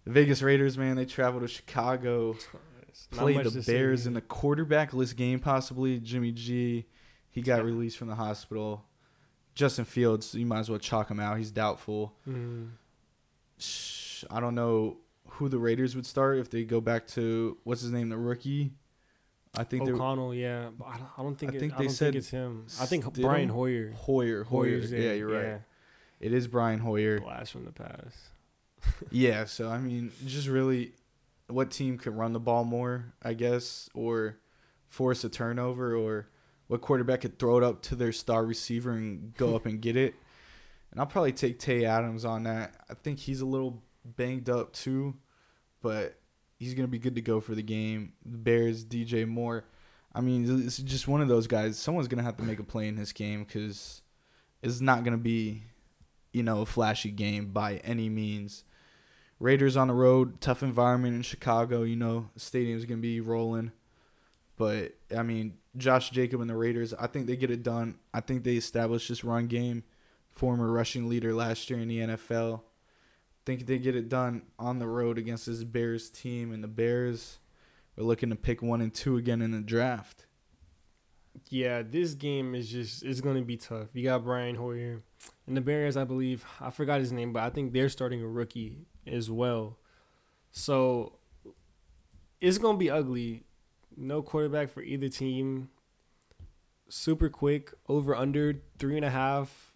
the 0.04 0.10
Vegas 0.10 0.42
Raiders. 0.42 0.78
Man, 0.78 0.96
they 0.96 1.04
travel 1.04 1.40
to 1.40 1.48
Chicago, 1.48 2.36
play 3.10 3.36
the 3.42 3.62
Bears 3.66 4.06
in 4.06 4.14
the 4.14 4.22
quarterbackless 4.22 5.14
game. 5.14 5.38
Possibly 5.38 6.00
Jimmy 6.00 6.32
G. 6.32 6.86
He 7.30 7.42
got 7.42 7.64
released 7.64 7.98
from 7.98 8.08
the 8.08 8.14
hospital. 8.14 8.84
Justin 9.54 9.84
Fields, 9.84 10.34
you 10.34 10.46
might 10.46 10.60
as 10.60 10.70
well 10.70 10.78
chalk 10.78 11.10
him 11.10 11.20
out. 11.20 11.36
He's 11.36 11.50
doubtful. 11.50 12.14
Mm. 12.28 12.70
I 14.30 14.40
don't 14.40 14.54
know 14.54 14.98
who 15.28 15.48
the 15.48 15.58
Raiders 15.58 15.94
would 15.94 16.06
start 16.06 16.38
if 16.38 16.48
they 16.48 16.64
go 16.64 16.80
back 16.80 17.06
to 17.08 17.58
what's 17.64 17.82
his 17.82 17.92
name, 17.92 18.08
the 18.08 18.16
rookie. 18.16 18.72
I 19.56 19.64
think 19.64 19.88
O'Connell, 19.88 20.34
yeah. 20.34 20.70
I 20.84 20.96
don't, 20.98 21.08
I 21.18 21.22
don't 21.22 21.38
think. 21.38 21.52
I 21.52 21.56
it, 21.56 21.60
think 21.60 21.76
they 21.76 21.84
I 21.84 21.88
said 21.88 22.12
think 22.12 22.16
it's 22.16 22.30
him. 22.30 22.66
I 22.80 22.86
think 22.86 23.12
Brian 23.14 23.48
Hoyer. 23.48 23.92
Hoyer, 23.92 24.44
Hoyer. 24.44 24.78
Yeah, 24.78 25.12
you're 25.12 25.28
right. 25.28 25.44
Yeah. 25.44 25.58
It 26.20 26.32
is 26.32 26.46
Brian 26.46 26.80
Hoyer. 26.80 27.20
Blast 27.20 27.52
from 27.52 27.64
the 27.64 27.72
past. 27.72 28.16
yeah, 29.10 29.44
so 29.44 29.68
I 29.68 29.78
mean, 29.78 30.12
just 30.26 30.48
really, 30.48 30.92
what 31.48 31.70
team 31.70 31.98
could 31.98 32.16
run 32.16 32.32
the 32.32 32.40
ball 32.40 32.64
more? 32.64 33.12
I 33.22 33.34
guess, 33.34 33.88
or 33.94 34.38
force 34.88 35.24
a 35.24 35.28
turnover, 35.28 35.94
or 35.94 36.28
what 36.66 36.80
quarterback 36.80 37.22
could 37.22 37.38
throw 37.38 37.58
it 37.58 37.64
up 37.64 37.82
to 37.82 37.96
their 37.96 38.12
star 38.12 38.44
receiver 38.44 38.92
and 38.92 39.34
go 39.34 39.54
up 39.56 39.66
and 39.66 39.80
get 39.80 39.96
it. 39.96 40.14
And 40.90 41.00
I'll 41.00 41.06
probably 41.06 41.32
take 41.32 41.58
Tay 41.58 41.84
Adams 41.84 42.24
on 42.24 42.44
that. 42.44 42.74
I 42.88 42.94
think 42.94 43.18
he's 43.18 43.40
a 43.40 43.46
little 43.46 43.82
banged 44.04 44.48
up 44.48 44.72
too, 44.72 45.16
but 45.82 46.18
he's 46.58 46.74
gonna 46.74 46.88
be 46.88 46.98
good 46.98 47.14
to 47.14 47.22
go 47.22 47.40
for 47.40 47.54
the 47.54 47.62
game. 47.62 48.12
The 48.24 48.36
Bears, 48.36 48.84
DJ 48.84 49.26
Moore. 49.26 49.64
I 50.14 50.20
mean, 50.20 50.66
it's 50.66 50.78
just 50.78 51.08
one 51.08 51.20
of 51.20 51.28
those 51.28 51.46
guys. 51.46 51.78
Someone's 51.78 52.08
gonna 52.08 52.22
have 52.22 52.36
to 52.38 52.42
make 52.42 52.58
a 52.58 52.64
play 52.64 52.88
in 52.88 52.96
this 52.96 53.12
game 53.12 53.44
because 53.44 54.02
it's 54.62 54.80
not 54.80 55.04
gonna 55.04 55.16
be, 55.16 55.62
you 56.32 56.42
know, 56.42 56.62
a 56.62 56.66
flashy 56.66 57.10
game 57.10 57.52
by 57.52 57.76
any 57.78 58.08
means. 58.08 58.64
Raiders 59.40 59.76
on 59.76 59.86
the 59.86 59.94
road, 59.94 60.40
tough 60.40 60.62
environment 60.64 61.14
in 61.14 61.22
Chicago. 61.22 61.82
You 61.82 61.96
know, 61.96 62.30
stadium's 62.36 62.84
gonna 62.84 63.00
be 63.00 63.20
rolling. 63.20 63.72
But 64.56 64.94
I 65.16 65.22
mean, 65.22 65.58
Josh 65.76 66.10
Jacob 66.10 66.40
and 66.40 66.50
the 66.50 66.56
Raiders, 66.56 66.92
I 66.92 67.06
think 67.06 67.28
they 67.28 67.36
get 67.36 67.52
it 67.52 67.62
done. 67.62 67.98
I 68.12 68.20
think 68.20 68.42
they 68.42 68.56
establish 68.56 69.06
this 69.06 69.22
run 69.22 69.46
game. 69.46 69.84
Former 70.28 70.70
rushing 70.70 71.08
leader 71.08 71.32
last 71.32 71.70
year 71.70 71.78
in 71.78 71.88
the 71.88 71.98
NFL 71.98 72.62
think 73.48 73.64
they 73.64 73.78
get 73.78 73.96
it 73.96 74.10
done 74.10 74.42
on 74.58 74.78
the 74.78 74.86
road 74.86 75.16
against 75.16 75.46
this 75.46 75.64
Bears 75.64 76.10
team, 76.10 76.52
and 76.52 76.62
the 76.62 76.68
Bears 76.68 77.38
are 77.96 78.04
looking 78.04 78.28
to 78.28 78.36
pick 78.36 78.60
one 78.60 78.82
and 78.82 78.92
two 78.92 79.16
again 79.16 79.40
in 79.40 79.52
the 79.52 79.62
draft. 79.62 80.26
Yeah, 81.48 81.80
this 81.80 82.12
game 82.12 82.54
is 82.54 82.68
just 82.68 83.02
it's 83.02 83.22
going 83.22 83.36
to 83.36 83.42
be 83.42 83.56
tough. 83.56 83.88
You 83.94 84.04
got 84.04 84.22
Brian 84.22 84.56
Hoyer, 84.56 85.02
and 85.46 85.56
the 85.56 85.62
Bears, 85.62 85.96
I 85.96 86.04
believe 86.04 86.44
I 86.60 86.68
forgot 86.68 87.00
his 87.00 87.10
name, 87.10 87.32
but 87.32 87.42
I 87.42 87.48
think 87.48 87.72
they're 87.72 87.88
starting 87.88 88.20
a 88.22 88.28
rookie 88.28 88.80
as 89.06 89.30
well. 89.30 89.78
So 90.50 91.14
it's 92.42 92.58
going 92.58 92.76
to 92.76 92.78
be 92.78 92.90
ugly. 92.90 93.44
No 93.96 94.20
quarterback 94.20 94.68
for 94.68 94.82
either 94.82 95.08
team. 95.08 95.70
Super 96.90 97.30
quick, 97.30 97.72
over 97.88 98.14
under 98.14 98.60
three 98.78 98.96
and 98.96 99.06
a 99.06 99.10
half 99.10 99.67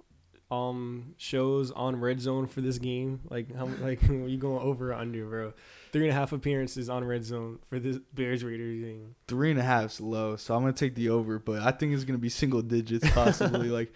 um 0.53 1.15
shows 1.17 1.71
on 1.71 1.97
red 2.01 2.21
zone 2.21 2.47
for 2.47 2.61
this 2.61 2.79
game? 2.79 3.21
Like 3.31 3.55
how 3.57 3.67
like 3.81 4.03
are 4.09 4.29
you 4.29 4.37
going 4.39 4.63
over 4.63 4.91
or 4.93 4.95
under, 4.95 5.25
bro? 5.27 5.53
Three 5.93 6.03
and 6.03 6.11
a 6.11 6.15
half 6.15 6.33
appearances 6.33 6.89
on 6.89 7.05
red 7.05 7.25
zone 7.25 7.59
for 7.69 7.79
this 7.79 7.99
Bears 8.15 8.43
Raiders 8.45 8.81
game. 8.81 9.15
Three 9.29 9.51
and 9.51 9.61
a 9.61 9.63
half's 9.63 10.01
low, 10.01 10.37
so 10.37 10.55
I'm 10.55 10.63
gonna 10.63 10.73
take 10.73 10.95
the 10.95 11.11
over, 11.11 11.39
but 11.39 11.61
I 11.63 11.71
think 11.71 11.93
it's 11.95 12.05
gonna 12.05 12.19
be 12.19 12.29
single 12.31 12.63
digits 12.63 13.09
possibly. 13.11 13.69
like, 13.79 13.93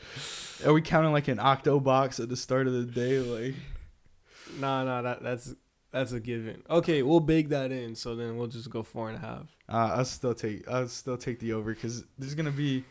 are 0.64 0.72
we 0.72 0.82
counting 0.82 1.12
like 1.12 1.28
an 1.28 1.38
octo 1.38 1.80
box 1.80 2.20
at 2.20 2.28
the 2.28 2.36
start 2.36 2.66
of 2.66 2.72
the 2.74 2.84
day? 2.84 3.18
Like, 3.18 3.54
Nah, 4.60 4.84
nah, 4.84 5.02
that 5.02 5.22
that's 5.22 5.54
that's 5.90 6.12
a 6.12 6.20
given. 6.20 6.62
Okay, 6.68 7.02
we'll 7.02 7.20
bake 7.20 7.48
that 7.50 7.72
in. 7.72 7.94
So 7.94 8.14
then 8.14 8.36
we'll 8.36 8.46
just 8.48 8.68
go 8.70 8.82
four 8.82 9.08
and 9.08 9.16
a 9.16 9.20
half. 9.20 9.46
uh, 9.68 9.94
I'll 9.96 10.04
still 10.04 10.34
take 10.34 10.68
I'll 10.68 10.88
still 10.88 11.16
take 11.16 11.38
the 11.40 11.52
over 11.54 11.72
because 11.74 12.04
there's 12.18 12.34
gonna 12.34 12.50
be, 12.50 12.84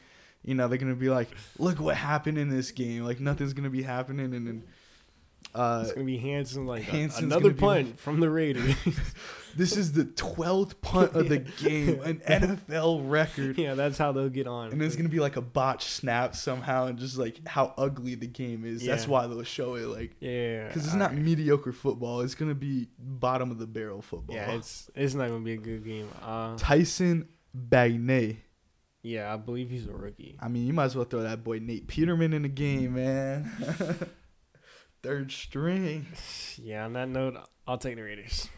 you 0.46 0.56
know, 0.56 0.68
they're 0.68 0.78
gonna 0.78 0.96
be 0.96 1.10
like, 1.10 1.30
look 1.60 1.80
what 1.80 1.96
happened 1.98 2.38
in 2.38 2.50
this 2.50 2.72
game. 2.72 3.04
Like 3.04 3.20
nothing's 3.20 3.54
gonna 3.54 3.70
be 3.70 3.84
happening, 3.84 4.34
and 4.34 4.48
then. 4.48 4.64
Uh, 5.54 5.82
It's 5.86 5.94
gonna 5.94 6.06
be 6.06 6.18
Hanson 6.18 6.66
like 6.66 6.82
a- 6.82 6.92
Hanson's 6.92 7.24
another 7.32 7.54
punt 7.54 8.00
from 8.00 8.20
the 8.20 8.30
Raiders. 8.30 8.76
this 9.56 9.78
is 9.78 9.94
the 9.94 10.04
twelfth 10.04 10.82
punt 10.82 11.14
of 11.16 11.30
the 11.30 11.38
game, 11.38 12.02
an 12.02 12.18
NFL 12.28 13.10
record. 13.10 13.58
yeah, 13.58 13.74
that's 13.76 13.98
how 13.98 14.12
they'll 14.12 14.28
get 14.28 14.48
on. 14.48 14.72
And 14.72 14.82
it's 14.82 14.96
gonna 14.96 15.08
be 15.08 15.20
like 15.20 15.36
a 15.38 15.42
botch 15.42 15.86
snap 15.86 16.36
somehow, 16.36 16.88
and 16.88 16.98
just 16.98 17.18
like 17.18 17.48
how 17.48 17.74
ugly 17.78 18.16
the 18.16 18.28
game 18.28 18.66
is. 18.66 18.84
That's 18.84 19.08
why 19.08 19.28
they'll 19.28 19.44
show 19.44 19.76
it, 19.76 19.86
like 19.86 20.16
yeah, 20.20 20.68
because 20.68 20.86
it's 20.86 20.96
not 20.96 21.12
right. 21.12 21.20
mediocre 21.22 21.72
football. 21.72 22.22
It's 22.22 22.36
gonna 22.36 22.56
be 22.56 22.90
bottom 23.00 23.50
of 23.52 23.60
the 23.60 23.68
barrel 23.68 24.02
football. 24.02 24.36
Yeah, 24.36 24.52
it's 24.56 24.90
it's 24.96 25.14
not 25.14 25.30
gonna 25.30 25.40
be 25.46 25.54
a 25.54 25.58
good 25.58 25.86
game. 25.86 26.10
Uh, 26.24 26.58
Tyson 26.58 27.30
Bagent. 27.56 28.38
Yeah, 29.06 29.32
I 29.32 29.38
believe 29.38 29.70
he's 29.70 29.86
a 29.86 29.94
rookie. 29.94 30.36
I 30.40 30.48
mean, 30.48 30.66
you 30.66 30.74
might 30.74 30.86
as 30.86 30.96
well 30.96 31.06
throw 31.06 31.22
that 31.22 31.44
boy 31.44 31.60
Nate 31.60 31.88
Peterman 31.88 32.34
in 32.34 32.42
the 32.42 32.50
game, 32.50 32.96
man. 32.96 33.52
Third 35.04 35.32
string. 35.32 36.08
Yeah, 36.58 36.86
on 36.86 36.94
that 36.94 37.10
note, 37.10 37.38
I'll 37.68 37.78
take 37.78 37.98
the 37.98 38.02
Raiders. 38.02 38.50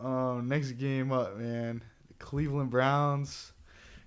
Oh, 0.00 0.40
next 0.44 0.72
game 0.72 1.12
up, 1.12 1.36
man. 1.36 1.84
The 2.08 2.14
Cleveland 2.14 2.70
Browns 2.70 3.52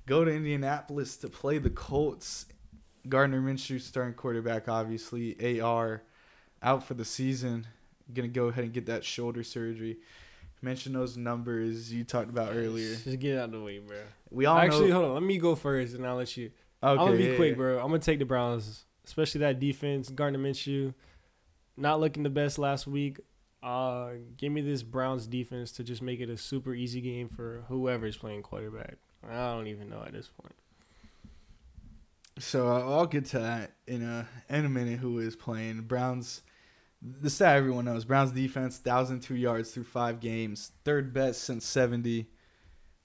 go 0.05 0.25
to 0.25 0.31
Indianapolis 0.31 1.15
to 1.17 1.29
play 1.29 1.57
the 1.57 1.69
Colts. 1.69 2.47
Gardner 3.07 3.39
Minshew, 3.39 3.79
starting 3.79 4.13
quarterback, 4.13 4.67
obviously. 4.67 5.61
AR 5.61 6.03
out 6.61 6.83
for 6.83 6.95
the 6.95 7.05
season. 7.05 7.65
Gonna 8.13 8.27
go 8.27 8.47
ahead 8.47 8.65
and 8.65 8.73
get 8.73 8.87
that 8.87 9.05
shoulder 9.05 9.43
surgery. 9.43 9.99
Mention 10.61 10.93
those 10.93 11.15
numbers 11.15 11.91
you 11.91 12.03
talked 12.03 12.29
about 12.29 12.53
earlier. 12.53 12.95
Just 12.95 13.19
get 13.19 13.37
out 13.37 13.45
of 13.45 13.51
the 13.51 13.61
way, 13.61 13.79
bro. 13.79 13.97
We 14.29 14.45
all 14.45 14.57
Actually, 14.57 14.89
know. 14.89 14.95
hold 14.95 15.05
on. 15.05 15.13
Let 15.13 15.23
me 15.23 15.37
go 15.37 15.55
first, 15.55 15.93
and 15.95 16.05
I'll 16.05 16.17
let 16.17 16.35
you. 16.35 16.51
Okay, 16.83 16.99
I'm 17.01 17.07
gonna 17.07 17.17
be 17.17 17.25
yeah, 17.25 17.35
quick, 17.35 17.51
yeah. 17.51 17.55
bro. 17.55 17.79
I'm 17.79 17.87
gonna 17.87 17.99
take 17.99 18.19
the 18.19 18.25
Browns, 18.25 18.85
especially 19.05 19.39
that 19.39 19.59
defense. 19.59 20.09
Gardner 20.09 20.39
Minshew, 20.39 20.93
not 21.77 21.99
looking 21.99 22.23
the 22.23 22.29
best 22.29 22.59
last 22.59 22.87
week. 22.87 23.19
Uh, 23.61 24.11
give 24.37 24.51
me 24.51 24.61
this 24.61 24.83
Browns 24.83 25.27
defense 25.27 25.71
to 25.73 25.83
just 25.83 26.01
make 26.01 26.19
it 26.19 26.29
a 26.29 26.37
super 26.37 26.73
easy 26.73 27.01
game 27.01 27.27
for 27.27 27.63
whoever's 27.67 28.17
playing 28.17 28.41
quarterback. 28.43 28.95
I 29.27 29.53
don't 29.53 29.67
even 29.67 29.89
know 29.89 30.01
at 30.05 30.13
this 30.13 30.29
point. 30.41 30.55
So 32.37 32.69
uh, 32.69 32.79
I'll 32.79 33.05
get 33.05 33.25
to 33.27 33.39
that 33.39 33.71
in 33.85 34.01
a 34.01 34.27
in 34.49 34.65
a 34.65 34.69
minute. 34.69 34.99
Who 34.99 35.19
is 35.19 35.35
playing 35.35 35.81
Browns? 35.81 36.41
The 37.01 37.29
stat 37.29 37.55
everyone 37.55 37.85
knows: 37.85 38.05
Browns 38.05 38.31
defense, 38.31 38.77
thousand 38.77 39.21
two 39.21 39.35
yards 39.35 39.71
through 39.71 39.85
five 39.85 40.19
games, 40.19 40.71
third 40.83 41.13
best 41.13 41.43
since 41.43 41.65
seventy. 41.65 42.27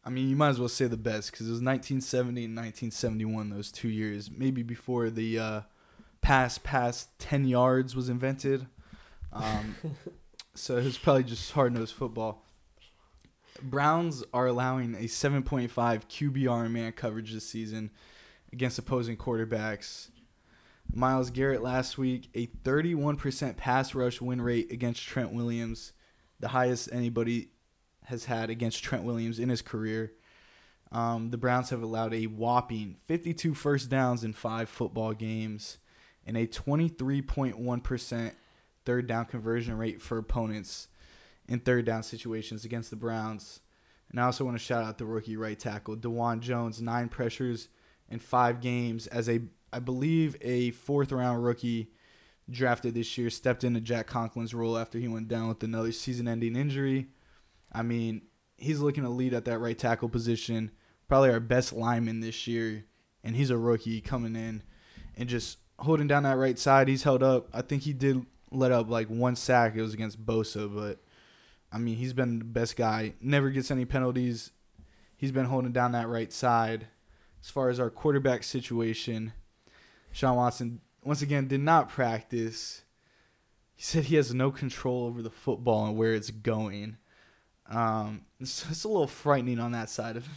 I 0.05 0.11
mean, 0.11 0.29
you 0.29 0.37
might 0.37 0.51
as 0.51 0.61
well 0.61 0.69
say 0.69 0.87
the 0.87 0.99
best 0.99 1.31
because 1.31 1.47
it 1.47 1.51
was 1.51 1.63
1970 1.63 2.45
and 2.45 2.55
1971. 2.55 3.49
Those 3.49 3.73
two 3.73 3.89
years, 3.89 4.31
maybe 4.31 4.63
before 4.63 5.09
the 5.09 5.39
uh, 5.39 5.61
pass 6.21 6.59
past 6.59 7.19
ten 7.19 7.47
yards 7.47 7.97
was 7.97 8.09
invented. 8.09 8.67
Um, 9.33 9.77
so 10.55 10.77
it 10.77 10.85
was 10.85 10.99
probably 10.99 11.25
just 11.25 11.53
hard 11.53 11.73
nosed 11.73 11.95
football. 11.95 12.45
Browns 13.63 14.25
are 14.33 14.47
allowing 14.47 14.95
a 14.95 15.05
7.5 15.05 15.71
QBR 15.71 16.67
in 16.67 16.73
man 16.73 16.93
coverage 16.93 17.33
this 17.33 17.49
season 17.49 17.91
against 18.53 18.79
opposing 18.79 19.17
quarterbacks. 19.17 20.09
Myles 20.95 21.31
Garrett 21.31 21.63
last 21.63 21.99
week, 21.99 22.29
a 22.35 22.47
31% 22.47 23.57
pass 23.57 23.95
rush 23.95 24.21
win 24.21 24.41
rate 24.41 24.71
against 24.71 25.03
Trent 25.03 25.33
Williams, 25.33 25.93
the 26.41 26.49
highest 26.49 26.89
anybody 26.93 27.49
has 28.05 28.27
had 28.27 28.51
against 28.51 28.85
Trent 28.85 29.05
Williams 29.05 29.39
in 29.39 29.49
his 29.49 29.63
career. 29.63 30.13
Um, 30.93 31.31
the 31.31 31.39
Browns 31.39 31.71
have 31.71 31.83
allowed 31.83 32.15
a 32.15 32.27
whopping 32.27 32.97
52 33.07 33.55
first 33.55 33.89
downs 33.89 34.23
in 34.23 34.33
five 34.33 34.69
football 34.69 35.13
games 35.13 35.79
and 36.27 36.37
a 36.37 36.47
23.1% 36.47 38.33
third 38.85 39.07
down 39.07 39.25
conversion 39.25 39.77
rate 39.77 40.01
for 40.01 40.19
opponents 40.19 40.89
in 41.49 41.61
third 41.61 41.85
down 41.85 42.03
situations 42.03 42.65
against 42.65 42.91
the 42.91 42.97
Browns. 42.97 43.61
And 44.11 44.21
I 44.21 44.25
also 44.25 44.45
want 44.45 44.57
to 44.57 44.65
shout 44.65 44.85
out 44.85 44.99
the 44.99 45.07
rookie 45.07 45.37
right 45.37 45.59
tackle, 45.59 45.97
Dawand 45.97 46.41
Jones, 46.41 46.81
nine 46.81 47.09
pressures 47.09 47.69
in 48.09 48.19
five 48.19 48.61
games 48.61 49.07
as 49.09 49.29
a, 49.29 49.41
I 49.75 49.81
believe, 49.81 50.37
a 50.41 50.71
fourth 50.71 51.11
round 51.11 51.45
rookie 51.45 51.91
drafted 52.49 52.95
this 52.95 53.19
year, 53.19 53.29
stepped 53.29 53.65
into 53.65 53.81
Jack 53.81 54.07
Conklin's 54.07 54.55
role 54.55 54.79
after 54.79 54.99
he 54.99 55.09
went 55.09 55.27
down 55.27 55.49
with 55.49 55.63
another 55.65 55.91
season 55.91 56.29
ending 56.29 56.55
injury. 56.55 57.09
I 57.73 57.83
mean, 57.83 58.23
he's 58.57 58.79
looking 58.79 59.03
to 59.03 59.09
lead 59.09 59.35
at 59.35 59.45
that 59.47 59.59
right 59.59 59.77
tackle 59.77 60.09
position, 60.09 60.71
probably 61.09 61.31
our 61.31 61.41
best 61.41 61.73
lineman 61.73 62.21
this 62.21 62.47
year, 62.47 62.85
and 63.25 63.35
he's 63.35 63.51
a 63.51 63.59
rookie 63.59 64.01
coming 64.01 64.37
in 64.37 64.63
and 65.17 65.29
just 65.29 65.59
holding 65.81 66.07
down 66.07 66.23
that 66.23 66.37
right 66.37 66.59
side. 66.59 66.87
He's 66.87 67.03
held 67.03 67.25
up. 67.25 67.49
I 67.53 67.63
think 67.63 67.83
he 67.83 67.93
did 67.93 68.25
let 68.53 68.71
up 68.71 68.89
like 68.89 69.09
one 69.09 69.35
sack. 69.35 69.75
It 69.75 69.83
was 69.83 69.95
against 69.95 70.25
Bosa, 70.25 70.73
but 70.73 71.03
I 71.73 71.79
mean, 71.79 71.97
he's 71.97 72.13
been 72.13 72.39
the 72.39 72.45
best 72.45 72.77
guy. 72.77 73.15
Never 73.21 73.51
gets 73.51 73.73
any 73.73 73.87
penalties. 73.87 74.53
He's 75.17 75.33
been 75.33 75.47
holding 75.47 75.73
down 75.73 75.93
that 75.93 76.09
right 76.09 76.33
side. 76.33 76.87
As 77.43 77.51
far 77.51 77.69
as 77.69 77.81
our 77.81 77.91
quarterback 77.91 78.45
situation, 78.45 79.33
Sean 80.15 80.37
Watson 80.37 80.81
once 81.03 81.23
again 81.23 81.49
did 81.49 81.61
not 81.61 81.89
practice. 81.89 82.85
He 83.75 83.83
said 83.83 84.05
he 84.05 84.15
has 84.15 84.33
no 84.33 84.53
control 84.53 85.07
over 85.07 85.21
the 85.21 85.29
football 85.29 85.87
and 85.87 85.97
where 85.97 86.15
it's 86.15 86.31
going. 86.31 86.99
Um, 87.69 88.23
it's, 88.39 88.65
it's 88.71 88.85
a 88.85 88.89
little 88.89 89.09
frightening 89.09 89.59
on 89.59 89.73
that 89.73 89.91
side 89.91 90.17
of 90.17 90.29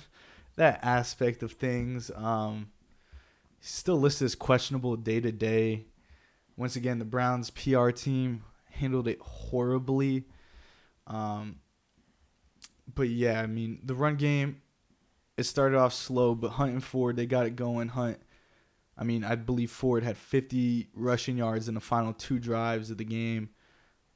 that 0.56 0.80
aspect 0.84 1.44
of 1.44 1.52
things. 1.52 2.10
Um, 2.16 2.72
still 3.62 4.00
listed 4.00 4.26
as 4.26 4.34
questionable 4.34 4.96
day 4.96 5.20
to 5.20 5.32
day. 5.32 5.86
Once 6.56 6.76
again, 6.76 6.98
the 6.98 7.06
Browns 7.06 7.52
PR 7.52 7.92
team 7.92 8.44
handled 8.72 9.08
it 9.08 9.20
horribly. 9.22 10.24
Um, 11.06 11.58
but 12.96 13.10
yeah, 13.10 13.42
I 13.42 13.46
mean, 13.46 13.82
the 13.84 13.94
run 13.94 14.16
game, 14.16 14.60
it 15.38 15.44
started 15.44 15.78
off 15.78 15.94
slow, 15.94 16.34
but 16.34 16.54
Hunt 16.54 16.72
and 16.72 16.84
Ford, 16.84 17.16
they 17.16 17.28
got 17.28 17.46
it 17.46 17.56
going. 17.56 17.90
Hunt, 17.90 18.18
I 18.98 19.04
mean, 19.04 19.24
I 19.24 19.36
believe 19.36 19.70
Ford 19.70 20.04
had 20.04 20.18
50 20.18 20.90
rushing 20.94 21.38
yards 21.38 21.68
in 21.68 21.76
the 21.76 21.82
final 21.82 22.14
two 22.14 22.40
drives 22.40 22.90
of 22.90 22.98
the 22.98 23.06
game 23.06 23.50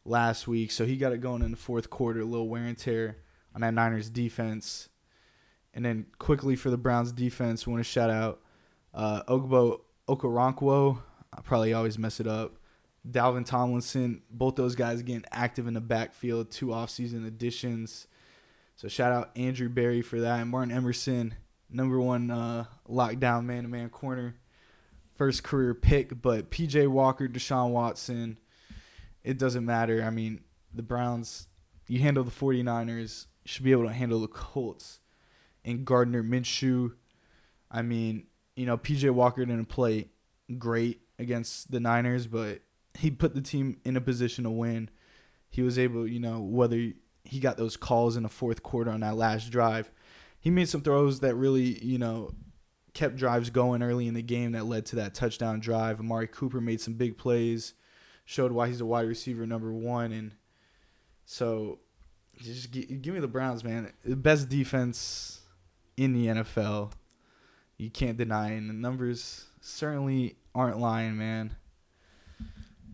last 0.06 0.48
week. 0.48 0.72
So 0.72 0.86
he 0.86 0.98
got 0.98 1.14
it 1.14 1.22
going 1.22 1.44
in 1.44 1.52
the 1.52 1.58
fourth 1.58 1.90
quarter, 1.90 2.22
a 2.22 2.26
little 2.26 2.50
wear 2.50 2.64
and 2.64 2.78
tear 2.78 3.18
on 3.54 3.62
that 3.62 3.74
Niners 3.74 4.10
defense. 4.10 4.90
And 5.74 5.86
then 5.86 6.08
quickly 6.18 6.56
for 6.56 6.70
the 6.70 6.78
Browns 6.78 7.12
defense, 7.12 7.68
want 7.68 7.80
to 7.80 7.84
shout 7.84 8.10
out 8.10 8.42
uh, 8.94 9.24
Ogbo 9.24 9.82
Okoronkwo. 10.08 11.00
I 11.34 11.42
probably 11.42 11.74
always 11.74 11.98
mess 11.98 12.20
it 12.20 12.28
up. 12.28 12.58
Dalvin 13.10 13.46
Tomlinson, 13.46 14.22
both 14.30 14.56
those 14.56 14.76
guys 14.76 15.02
getting 15.02 15.26
active 15.32 15.68
in 15.68 15.74
the 15.74 15.82
backfield, 15.82 16.52
two 16.52 16.68
offseason 16.68 17.26
additions. 17.26 18.08
So 18.76 18.88
shout 18.88 19.12
out 19.12 19.32
Andrew 19.36 19.70
Berry 19.70 20.02
for 20.02 20.20
that. 20.20 20.40
And 20.40 20.50
Martin 20.50 20.72
Emerson, 20.72 21.36
number 21.70 22.00
one 22.00 22.30
uh, 22.30 22.66
lockdown 22.90 23.46
man 23.46 23.64
to 23.64 23.70
man 23.70 23.90
corner. 23.90 24.36
First 25.16 25.44
career 25.44 25.74
pick, 25.74 26.22
but 26.22 26.50
PJ 26.50 26.88
Walker, 26.88 27.28
Deshaun 27.28 27.72
Watson, 27.72 28.40
it 29.24 29.38
doesn't 29.38 29.66
matter. 29.66 30.04
I 30.04 30.10
mean, 30.10 30.42
the 30.74 30.82
Browns, 30.82 31.48
you 31.88 32.00
handle 32.00 32.24
the 32.24 32.32
49ers, 32.32 33.26
you 33.44 33.50
should 33.50 33.64
be 33.64 33.72
able 33.72 33.88
to 33.88 33.94
handle 33.94 34.20
the 34.20 34.28
Colts. 34.28 35.00
And 35.64 35.86
Gardner 35.86 36.24
Minshew, 36.24 36.94
I 37.70 37.82
mean, 37.84 38.26
you 38.56 38.66
know, 38.66 38.78
PJ 38.78 39.10
Walker 39.12 39.46
didn't 39.46 39.66
play 39.66 40.10
great 40.58 41.02
against 41.20 41.72
the 41.72 41.80
Niners, 41.80 42.28
but 42.28 42.62
he 42.98 43.12
put 43.12 43.36
the 43.36 43.42
team 43.42 43.80
in 43.86 43.96
a 43.96 44.02
position 44.02 44.44
to 44.44 44.50
win. 44.50 44.90
He 45.50 45.62
was 45.62 45.78
able, 45.78 46.08
you 46.08 46.20
know, 46.20 46.40
whether 46.40 46.92
he 47.24 47.40
got 47.40 47.58
those 47.58 47.78
calls 47.78 48.18
in 48.18 48.24
the 48.24 48.30
fourth 48.30 48.64
quarter 48.64 48.92
on 48.92 49.02
that 49.02 49.16
last 49.16 49.52
drive, 49.52 49.92
he 50.40 50.50
made 50.50 50.70
some 50.70 50.82
throws 50.82 51.20
that 51.20 51.36
really, 51.36 51.84
you 51.84 51.98
know, 52.00 52.32
kept 52.94 53.16
drives 53.16 53.50
going 53.50 53.82
early 53.82 54.08
in 54.08 54.14
the 54.14 54.22
game 54.22 54.52
that 54.52 54.66
led 54.66 54.86
to 54.88 54.96
that 54.98 55.14
touchdown 55.14 55.60
drive. 55.60 56.00
Amari 56.00 56.28
Cooper 56.28 56.62
made 56.62 56.82
some 56.82 56.94
big 56.94 57.18
plays, 57.18 57.74
showed 58.26 58.52
why 58.52 58.68
he's 58.68 58.82
a 58.82 58.86
wide 58.86 59.08
receiver 59.08 59.46
number 59.46 59.74
one, 59.74 60.12
and 60.12 60.34
so 61.26 61.80
just 62.40 62.72
gi- 62.72 62.86
give 62.86 63.14
me 63.14 63.20
the 63.20 63.28
Browns, 63.28 63.64
man. 63.64 63.92
The 64.04 64.16
best 64.16 64.50
defense 64.50 65.42
in 65.98 66.14
the 66.14 66.28
NFL. 66.28 66.92
You 67.78 67.90
can't 67.90 68.18
deny, 68.18 68.50
and 68.50 68.70
the 68.70 68.74
numbers 68.74 69.46
certainly 69.60 70.36
aren't 70.54 70.80
lying, 70.80 71.18
man. 71.18 71.56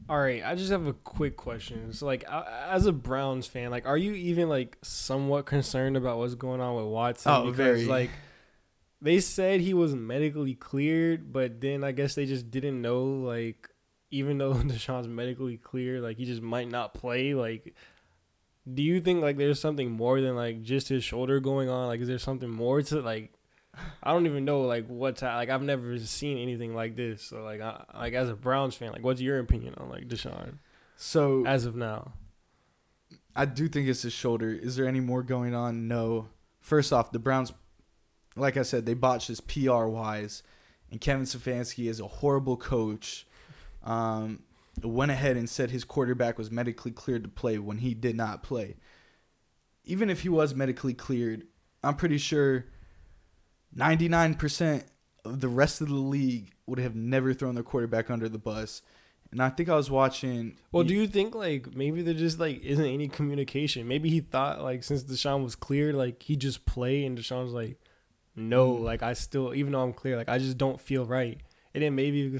All 0.09 0.17
right, 0.17 0.41
I 0.45 0.55
just 0.55 0.71
have 0.71 0.87
a 0.87 0.93
quick 0.93 1.35
question. 1.35 1.91
So, 1.91 2.05
like, 2.05 2.23
as 2.23 2.85
a 2.85 2.93
Browns 2.93 3.45
fan, 3.45 3.71
like, 3.71 3.85
are 3.85 3.97
you 3.97 4.13
even 4.13 4.47
like 4.47 4.77
somewhat 4.81 5.45
concerned 5.45 5.97
about 5.97 6.17
what's 6.17 6.35
going 6.35 6.61
on 6.61 6.77
with 6.77 6.85
Watson? 6.85 7.31
Oh, 7.33 7.51
because 7.51 7.57
very. 7.57 7.85
like 7.85 8.11
they 9.01 9.19
said 9.19 9.61
he 9.61 9.73
was 9.73 9.93
medically 9.95 10.55
cleared, 10.55 11.31
but 11.31 11.61
then 11.61 11.83
I 11.83 11.91
guess 11.91 12.15
they 12.15 12.25
just 12.25 12.49
didn't 12.49 12.81
know. 12.81 13.03
Like, 13.03 13.69
even 14.11 14.37
though 14.37 14.53
Deshaun's 14.55 15.07
medically 15.07 15.57
cleared, 15.57 16.01
like 16.01 16.17
he 16.17 16.25
just 16.25 16.41
might 16.41 16.69
not 16.69 16.93
play. 16.93 17.33
Like, 17.33 17.75
do 18.71 18.81
you 18.81 18.99
think 18.99 19.21
like 19.21 19.37
there's 19.37 19.59
something 19.59 19.91
more 19.91 20.21
than 20.21 20.35
like 20.35 20.63
just 20.63 20.89
his 20.89 21.03
shoulder 21.03 21.39
going 21.39 21.69
on? 21.69 21.87
Like, 21.87 22.01
is 22.01 22.07
there 22.07 22.17
something 22.17 22.49
more 22.49 22.81
to 22.81 23.01
like? 23.01 23.33
I 24.01 24.11
don't 24.11 24.25
even 24.25 24.43
know 24.43 24.61
like 24.61 24.87
what's 24.87 25.21
like 25.21 25.49
I've 25.49 25.61
never 25.61 25.99
seen 25.99 26.39
anything 26.39 26.73
like 26.73 26.95
this. 26.95 27.21
So 27.21 27.43
like 27.43 27.61
I, 27.61 27.83
like 27.93 28.13
as 28.13 28.29
a 28.29 28.35
Browns 28.35 28.75
fan, 28.75 28.91
like 28.91 29.03
what's 29.03 29.21
your 29.21 29.37
opinion 29.39 29.75
on 29.77 29.89
like 29.89 30.07
Deshaun 30.07 30.57
So 30.95 31.45
as 31.45 31.65
of 31.65 31.75
now? 31.75 32.13
I 33.35 33.45
do 33.45 33.67
think 33.67 33.87
it's 33.87 34.01
his 34.01 34.13
shoulder. 34.13 34.49
Is 34.51 34.75
there 34.75 34.87
any 34.87 34.99
more 34.99 35.21
going 35.21 35.53
on? 35.53 35.87
No. 35.87 36.29
First 36.59 36.91
off, 36.91 37.11
the 37.11 37.19
Browns, 37.19 37.53
like 38.37 38.57
I 38.57 38.63
said, 38.63 38.85
they 38.85 38.93
botched 38.93 39.27
this 39.27 39.39
PR 39.39 39.85
wise, 39.85 40.43
and 40.91 41.01
Kevin 41.01 41.25
Stefanski 41.25 41.89
is 41.89 41.99
a 41.99 42.07
horrible 42.07 42.57
coach. 42.57 43.27
Um, 43.83 44.43
went 44.83 45.11
ahead 45.11 45.37
and 45.37 45.49
said 45.49 45.71
his 45.71 45.83
quarterback 45.83 46.37
was 46.37 46.51
medically 46.51 46.91
cleared 46.91 47.23
to 47.23 47.29
play 47.29 47.57
when 47.57 47.79
he 47.79 47.93
did 47.93 48.15
not 48.15 48.43
play. 48.43 48.75
Even 49.85 50.09
if 50.09 50.21
he 50.21 50.29
was 50.29 50.53
medically 50.53 50.93
cleared, 50.93 51.47
I'm 51.83 51.95
pretty 51.95 52.17
sure 52.17 52.65
99% 53.75 54.83
of 55.25 55.39
the 55.39 55.47
rest 55.47 55.81
of 55.81 55.89
the 55.89 55.95
league 55.95 56.53
would 56.65 56.79
have 56.79 56.95
never 56.95 57.33
thrown 57.33 57.55
their 57.55 57.63
quarterback 57.63 58.09
under 58.09 58.29
the 58.29 58.37
bus. 58.37 58.81
And 59.31 59.41
I 59.41 59.49
think 59.49 59.67
I 59.67 59.75
was 59.75 59.91
watching. 59.91 60.57
Well, 60.71 60.83
do 60.83 60.93
you 60.93 61.05
think 61.05 61.35
like 61.35 61.75
maybe 61.75 62.01
there 62.01 62.13
just 62.13 62.39
like 62.39 62.63
isn't 62.63 62.85
any 62.85 63.09
communication? 63.09 63.87
Maybe 63.87 64.09
he 64.09 64.21
thought 64.21 64.61
like 64.61 64.83
since 64.83 65.03
Deshaun 65.03 65.43
was 65.43 65.55
cleared, 65.55 65.95
like 65.95 66.23
he 66.23 66.37
just 66.37 66.65
play, 66.65 67.03
and 67.03 67.17
Deshaun's 67.17 67.51
like, 67.51 67.77
no, 68.37 68.75
Mm. 68.75 68.83
like 68.83 69.03
I 69.03 69.11
still 69.13 69.53
even 69.53 69.73
though 69.73 69.81
I'm 69.81 69.91
clear, 69.93 70.15
like 70.15 70.29
I 70.29 70.37
just 70.37 70.57
don't 70.57 70.79
feel 70.79 71.05
right. 71.05 71.39
And 71.73 71.83
then 71.83 71.95
maybe 71.95 72.31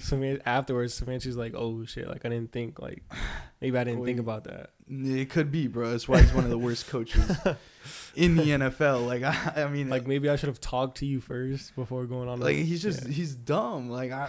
afterwards, 0.46 1.00
Stefanski's 1.00 1.36
like, 1.38 1.54
oh 1.56 1.86
shit, 1.86 2.08
like 2.08 2.26
I 2.26 2.30
didn't 2.30 2.52
think 2.54 2.80
like 2.80 3.04
maybe 3.62 3.78
I 3.78 3.84
didn't 3.84 4.06
think 4.06 4.20
about 4.20 4.46
that. 4.46 4.70
It 4.90 5.30
could 5.30 5.52
be, 5.52 5.68
bro. 5.68 5.92
That's 5.92 6.08
why 6.08 6.22
he's 6.22 6.34
one 6.34 6.46
of 6.46 6.50
the 6.50 6.58
worst 6.58 6.88
coaches 6.88 7.30
in 8.16 8.36
the 8.38 8.44
NFL. 8.46 9.06
Like 9.06 9.24
I, 9.24 9.64
I 9.64 9.68
mean, 9.68 9.90
Like 9.90 10.08
maybe 10.08 10.30
I 10.30 10.38
should 10.38 10.48
have 10.50 10.62
talked 10.62 10.98
to 11.00 11.06
you 11.06 11.20
first 11.20 11.76
before 11.76 12.06
going 12.06 12.30
on. 12.30 12.40
like 12.40 12.56
the- 12.56 12.64
he's 12.64 12.82
just 12.82 13.04
yeah. 13.06 13.12
he's 13.12 13.36
dumb. 13.36 13.90
Like 13.90 14.12
I, 14.12 14.24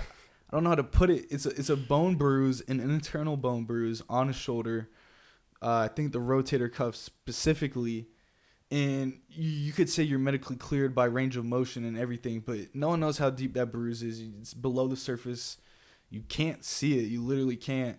I 0.51 0.57
don't 0.57 0.65
know 0.65 0.71
how 0.71 0.77
to 0.77 0.85
put 0.85 1.11
it. 1.11 1.27
It's 1.31 1.47
a 1.47 1.51
it's 1.51 1.71
a 1.71 1.77
bone 1.77 2.17
bruise, 2.17 2.61
an 2.69 2.81
internal 2.81 3.37
bone 3.37 3.65
bruise 3.65 4.03
on 4.09 4.27
his 4.29 4.37
shoulder. 4.37 4.89
Uh, 5.63 5.79
I 5.79 5.89
think 5.89 6.13
the 6.13 6.21
rotator 6.21 6.71
cuff 6.73 6.97
specifically, 6.97 8.09
and 8.71 9.21
you, 9.31 9.73
could 9.73 9.89
say 9.89 10.03
you're 10.03 10.19
medically 10.19 10.57
cleared 10.57 10.95
by 10.95 11.07
range 11.07 11.37
of 11.37 11.45
motion 11.45 11.85
and 11.85 11.97
everything, 11.97 12.41
but 12.41 12.75
no 12.75 12.89
one 12.89 13.01
knows 13.01 13.19
how 13.19 13.31
deep 13.31 13.55
that 13.55 13.73
bruise 13.73 14.03
is. 14.03 14.21
It's 14.21 14.53
below 14.53 14.87
the 14.87 14.97
surface. 14.97 15.57
You 16.11 16.23
can't 16.29 16.65
see 16.65 16.99
it. 16.99 17.09
You 17.09 17.23
literally 17.23 17.57
can't. 17.57 17.99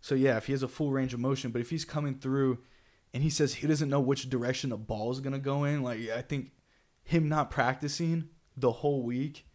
So 0.00 0.14
yeah, 0.14 0.36
if 0.36 0.46
he 0.46 0.52
has 0.52 0.62
a 0.62 0.68
full 0.68 0.90
range 0.90 1.14
of 1.14 1.20
motion, 1.20 1.50
but 1.50 1.60
if 1.60 1.70
he's 1.70 1.84
coming 1.84 2.18
through 2.18 2.58
and 3.14 3.22
he 3.22 3.30
says 3.30 3.54
he 3.54 3.66
doesn't 3.66 3.88
know 3.88 4.00
which 4.00 4.28
direction 4.28 4.70
the 4.70 4.76
ball 4.76 5.10
is 5.12 5.20
gonna 5.20 5.38
go 5.38 5.64
in, 5.64 5.82
like 5.82 6.00
I 6.10 6.22
think 6.22 6.50
him 7.04 7.28
not 7.28 7.50
practicing 7.50 8.28
the 8.56 8.72
whole 8.72 9.02
week 9.02 9.46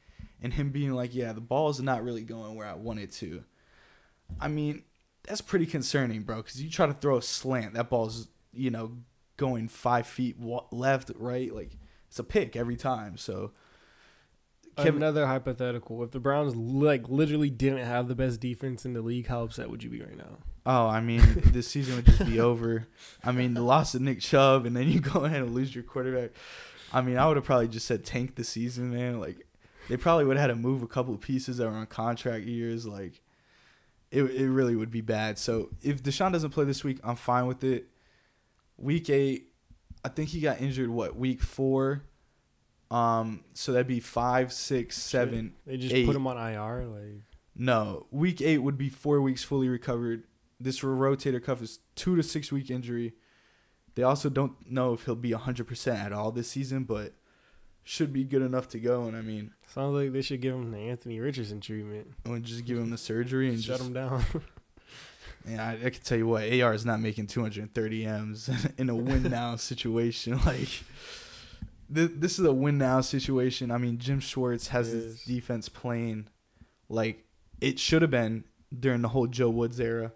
and 0.41 0.53
him 0.53 0.71
being 0.71 0.93
like, 0.93 1.13
yeah, 1.13 1.33
the 1.33 1.41
ball 1.41 1.69
is 1.69 1.81
not 1.81 2.03
really 2.03 2.23
going 2.23 2.55
where 2.55 2.67
I 2.67 2.75
want 2.75 2.99
it 2.99 3.11
to. 3.13 3.43
I 4.39 4.47
mean, 4.47 4.83
that's 5.23 5.41
pretty 5.41 5.65
concerning, 5.65 6.23
bro. 6.23 6.37
Because 6.37 6.61
you 6.61 6.69
try 6.69 6.87
to 6.87 6.93
throw 6.93 7.17
a 7.17 7.21
slant, 7.21 7.73
that 7.75 7.89
ball's 7.89 8.27
you 8.53 8.71
know 8.71 8.97
going 9.37 9.67
five 9.67 10.07
feet 10.07 10.37
wa- 10.37 10.65
left, 10.71 11.11
right, 11.17 11.53
like 11.53 11.77
it's 12.07 12.19
a 12.19 12.23
pick 12.23 12.55
every 12.55 12.75
time. 12.75 13.17
So 13.17 13.51
Kevin, 14.77 14.97
Another 14.97 15.25
hypothetical: 15.25 16.03
If 16.03 16.11
the 16.11 16.19
Browns 16.19 16.55
like 16.55 17.09
literally 17.09 17.49
didn't 17.49 17.85
have 17.85 18.07
the 18.07 18.15
best 18.15 18.39
defense 18.39 18.85
in 18.85 18.93
the 18.93 19.01
league, 19.01 19.27
how 19.27 19.43
upset 19.43 19.71
would 19.71 19.83
you 19.83 19.89
be 19.89 20.01
right 20.01 20.17
now? 20.17 20.37
Oh, 20.67 20.85
I 20.85 21.01
mean, 21.01 21.21
this 21.45 21.67
season 21.67 21.95
would 21.95 22.05
just 22.05 22.25
be 22.25 22.39
over. 22.39 22.87
I 23.23 23.31
mean, 23.31 23.53
the 23.55 23.61
loss 23.63 23.95
of 23.95 24.01
Nick 24.01 24.19
Chubb, 24.19 24.65
and 24.65 24.75
then 24.75 24.87
you 24.89 24.99
go 24.99 25.25
ahead 25.25 25.41
and 25.41 25.55
lose 25.55 25.73
your 25.73 25.83
quarterback. 25.83 26.31
I 26.93 27.01
mean, 27.01 27.17
I 27.17 27.27
would 27.27 27.37
have 27.37 27.45
probably 27.45 27.67
just 27.67 27.87
said 27.87 28.05
tank 28.05 28.35
the 28.35 28.43
season, 28.43 28.91
man. 28.91 29.19
Like, 29.19 29.47
they 29.89 29.97
probably 29.97 30.25
would 30.25 30.37
have 30.37 30.49
had 30.49 30.55
to 30.55 30.61
move 30.61 30.83
a 30.83 30.87
couple 30.87 31.13
of 31.13 31.21
pieces 31.21 31.57
that 31.57 31.65
were 31.65 31.75
on 31.75 31.85
contract 31.87 32.45
years. 32.45 32.85
Like, 32.85 33.21
it 34.11 34.23
it 34.23 34.49
really 34.49 34.75
would 34.75 34.91
be 34.91 35.01
bad. 35.01 35.39
So 35.39 35.69
if 35.81 36.03
Deshaun 36.03 36.31
doesn't 36.31 36.51
play 36.51 36.65
this 36.65 36.83
week, 36.83 36.99
I'm 37.03 37.15
fine 37.15 37.47
with 37.47 37.63
it. 37.63 37.87
Week 38.77 39.09
eight, 39.09 39.49
I 40.03 40.09
think 40.09 40.29
he 40.29 40.39
got 40.39 40.61
injured. 40.61 40.89
What 40.89 41.15
week 41.15 41.41
four? 41.41 42.03
Um, 42.89 43.43
so 43.53 43.73
that'd 43.73 43.87
be 43.87 43.99
five, 43.99 44.53
six, 44.53 44.97
seven, 44.97 45.53
They 45.65 45.77
just 45.77 45.93
eight. 45.93 46.05
put 46.05 46.15
him 46.15 46.25
on 46.27 46.37
IR. 46.37 46.85
Like 46.85 47.21
no, 47.55 48.05
week 48.11 48.41
eight 48.41 48.59
would 48.59 48.77
be 48.77 48.89
four 48.89 49.21
weeks 49.21 49.43
fully 49.43 49.67
recovered. 49.67 50.23
This 50.59 50.79
rotator 50.81 51.43
cuff 51.43 51.61
is 51.61 51.79
two 51.95 52.15
to 52.15 52.23
six 52.23 52.51
week 52.51 52.69
injury. 52.71 53.13
They 53.95 54.03
also 54.03 54.29
don't 54.29 54.53
know 54.71 54.93
if 54.93 55.05
he'll 55.05 55.15
be 55.15 55.31
100% 55.31 55.95
at 55.97 56.13
all 56.13 56.31
this 56.31 56.47
season, 56.49 56.83
but 56.83 57.13
should 57.83 58.13
be 58.13 58.23
good 58.23 58.43
enough 58.43 58.67
to 58.69 58.79
go. 58.79 59.05
And 59.05 59.17
I 59.17 59.21
mean, 59.21 59.51
sounds 59.73 59.95
like 59.95 60.13
they 60.13 60.21
should 60.21 60.39
give 60.41 60.53
him 60.53 60.71
the 60.71 60.77
Anthony 60.77 61.19
Richardson 61.19 61.59
treatment. 61.61 62.07
Would 62.27 62.43
just 62.43 62.63
give 62.65 62.77
him 62.77 62.91
the 62.91 62.97
surgery 62.97 63.49
and 63.49 63.59
Shut 63.61 63.77
just. 63.77 63.87
him 63.87 63.93
down. 63.93 64.23
Yeah, 65.45 65.65
I, 65.65 65.73
I 65.73 65.89
can 65.89 66.01
tell 66.03 66.17
you 66.17 66.27
what, 66.27 66.43
AR 66.43 66.73
is 66.73 66.85
not 66.85 66.99
making 66.99 67.27
230 67.27 68.05
M's 68.05 68.49
in 68.77 68.89
a 68.89 68.95
win 68.95 69.23
now 69.31 69.55
situation. 69.55 70.39
Like, 70.45 70.69
th- 71.93 72.11
this 72.15 72.39
is 72.39 72.45
a 72.45 72.53
win 72.53 72.77
now 72.77 73.01
situation. 73.01 73.71
I 73.71 73.77
mean, 73.77 73.97
Jim 73.97 74.19
Schwartz 74.19 74.67
has 74.69 74.87
his 74.87 75.23
defense 75.23 75.69
playing 75.69 76.27
like 76.89 77.25
it 77.61 77.79
should 77.79 78.01
have 78.01 78.11
been 78.11 78.43
during 78.77 79.01
the 79.01 79.09
whole 79.09 79.27
Joe 79.27 79.49
Woods 79.49 79.79
era. 79.79 80.11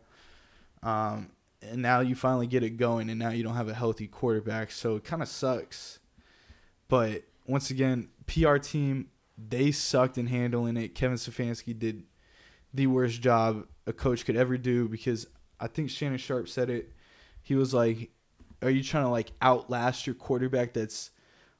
Um, 0.83 1.31
and 1.61 1.81
now 1.81 1.99
you 1.99 2.15
finally 2.15 2.47
get 2.47 2.63
it 2.63 2.71
going, 2.71 3.09
and 3.09 3.19
now 3.19 3.29
you 3.29 3.43
don't 3.43 3.55
have 3.55 3.69
a 3.69 3.73
healthy 3.73 4.07
quarterback, 4.07 4.71
so 4.71 4.95
it 4.95 5.03
kind 5.03 5.21
of 5.21 5.27
sucks. 5.27 5.99
But 6.87 7.23
once 7.45 7.69
again, 7.69 8.09
PR 8.25 8.57
team 8.57 9.09
they 9.37 9.71
sucked 9.71 10.17
in 10.17 10.27
handling 10.27 10.77
it. 10.77 10.93
Kevin 10.95 11.17
Stefanski 11.17 11.77
did 11.77 12.03
the 12.73 12.87
worst 12.87 13.21
job 13.21 13.65
a 13.85 13.93
coach 13.93 14.25
could 14.25 14.35
ever 14.35 14.57
do 14.57 14.87
because 14.87 15.27
I 15.59 15.67
think 15.67 15.89
Shannon 15.89 16.17
Sharpe 16.17 16.47
said 16.47 16.69
it. 16.69 16.91
He 17.41 17.55
was 17.55 17.73
like, 17.73 18.11
"Are 18.61 18.69
you 18.69 18.83
trying 18.83 19.03
to 19.03 19.09
like 19.09 19.31
outlast 19.41 20.07
your 20.07 20.15
quarterback 20.15 20.73
that's 20.73 21.11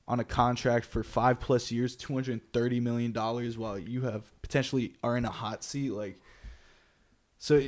on 0.08 0.20
a 0.20 0.24
contract 0.24 0.86
for 0.86 1.04
five 1.04 1.40
plus 1.40 1.72
years, 1.72 1.96
two 1.96 2.14
hundred 2.14 2.54
thirty 2.54 2.80
million 2.80 3.12
dollars, 3.12 3.58
while 3.58 3.78
you 3.78 4.02
have 4.02 4.32
potentially 4.42 4.94
are 5.04 5.18
in 5.18 5.26
a 5.26 5.30
hot 5.32 5.64
seat?" 5.64 5.92
Like, 5.92 6.20
so 7.38 7.60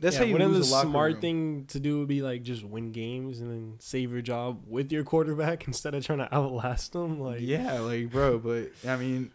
that's 0.00 0.16
yeah, 0.16 0.18
how 0.18 0.24
you 0.24 0.32
wouldn't 0.34 0.52
lose 0.52 0.68
the 0.68 0.74
a 0.74 0.76
locker 0.76 0.88
smart 0.88 1.12
room. 1.12 1.20
thing 1.20 1.64
to 1.68 1.80
do 1.80 1.98
would 2.00 2.08
be 2.08 2.22
like 2.22 2.42
just 2.42 2.62
win 2.62 2.92
games 2.92 3.40
and 3.40 3.50
then 3.50 3.76
save 3.80 4.12
your 4.12 4.22
job 4.22 4.64
with 4.66 4.92
your 4.92 5.04
quarterback 5.04 5.66
instead 5.66 5.94
of 5.94 6.04
trying 6.04 6.18
to 6.18 6.34
outlast 6.34 6.92
them. 6.92 7.20
Like 7.20 7.40
yeah, 7.40 7.80
like 7.80 8.10
bro, 8.10 8.38
but 8.38 8.70
I 8.86 8.96
mean, 8.96 9.30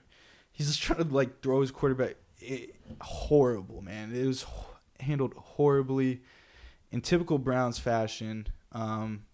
he's 0.51 0.67
just 0.67 0.81
trying 0.81 1.03
to 1.03 1.13
like 1.13 1.41
throw 1.41 1.61
his 1.61 1.71
quarterback. 1.71 2.15
It, 2.39 2.75
horrible, 3.01 3.81
man. 3.81 4.13
It 4.15 4.25
was 4.25 4.45
handled 4.99 5.33
horribly, 5.35 6.21
in 6.91 7.01
typical 7.01 7.37
Browns 7.37 7.79
fashion. 7.79 8.47
Um, 8.71 9.25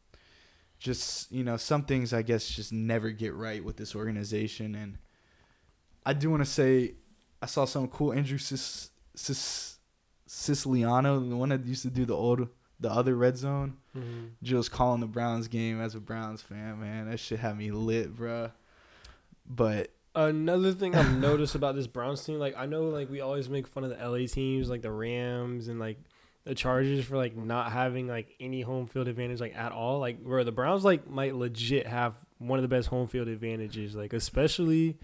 just 0.80 1.32
you 1.32 1.44
know, 1.44 1.58
some 1.58 1.84
things 1.86 2.14
I 2.14 2.22
guess 2.22 2.48
just 2.48 2.72
never 2.74 3.12
get 3.12 3.34
right 3.34 3.64
with 3.64 3.78
this 3.78 3.96
organization, 3.96 4.76
and 4.76 4.98
I 6.06 6.14
do 6.14 6.30
want 6.30 6.44
to 6.44 6.50
say 6.50 6.96
I 7.42 7.46
saw 7.48 7.66
some 7.66 7.88
cool 7.88 8.14
Andrew 8.14 8.38
Sis, 8.38 8.90
Sis, 9.16 9.78
Siciliano, 10.28 11.20
the 11.20 11.36
one 11.36 11.50
that 11.50 11.66
used 11.66 11.84
to 11.84 11.90
do 11.90 12.06
the 12.06 12.16
old, 12.16 12.48
the 12.80 12.92
other 12.92 13.16
red 13.16 13.38
zone 13.38 13.78
Mhm. 13.96 14.32
just 14.44 14.72
calling 14.72 15.00
the 15.00 15.08
Browns 15.08 15.48
game 15.48 15.80
as 15.80 15.96
a 15.96 16.00
Browns 16.00 16.42
fan, 16.42 16.80
man. 16.82 17.10
That 17.10 17.20
shit 17.20 17.40
had 17.40 17.58
me 17.58 17.72
lit, 17.72 18.16
bruh. 18.16 18.52
But 19.48 19.95
Another 20.16 20.72
thing 20.72 20.96
I've 20.96 21.18
noticed 21.18 21.56
about 21.56 21.76
this 21.76 21.88
Browns 21.88 22.24
team, 22.24 22.40
like 22.40 22.56
I 22.58 22.66
know 22.66 22.86
like 22.86 23.10
we 23.10 23.20
always 23.20 23.50
make 23.50 23.68
fun 23.68 23.84
of 23.84 23.90
the 23.90 23.98
LA 23.98 24.28
teams, 24.28 24.70
like 24.70 24.82
the 24.82 24.92
Rams 24.92 25.68
and 25.68 25.78
like 25.78 25.98
the 26.46 26.56
Chargers 26.56 27.04
for 27.04 27.18
like 27.18 27.36
not 27.36 27.72
having 27.72 28.08
like 28.08 28.34
any 28.40 28.62
home 28.62 28.88
field 28.88 29.10
advantage 29.10 29.42
like 29.42 29.56
at 29.56 29.74
all. 29.74 30.00
Like 30.00 30.22
where 30.24 30.44
the 30.46 30.54
Browns 30.54 30.86
like 30.86 31.10
might 31.10 31.36
legit 31.36 31.86
have 31.86 32.14
one 32.38 32.58
of 32.58 32.64
the 32.64 32.70
best 32.70 32.88
home 32.88 33.08
field 33.08 33.28
advantages, 33.28 33.94
like 33.94 34.14
especially 34.14 34.98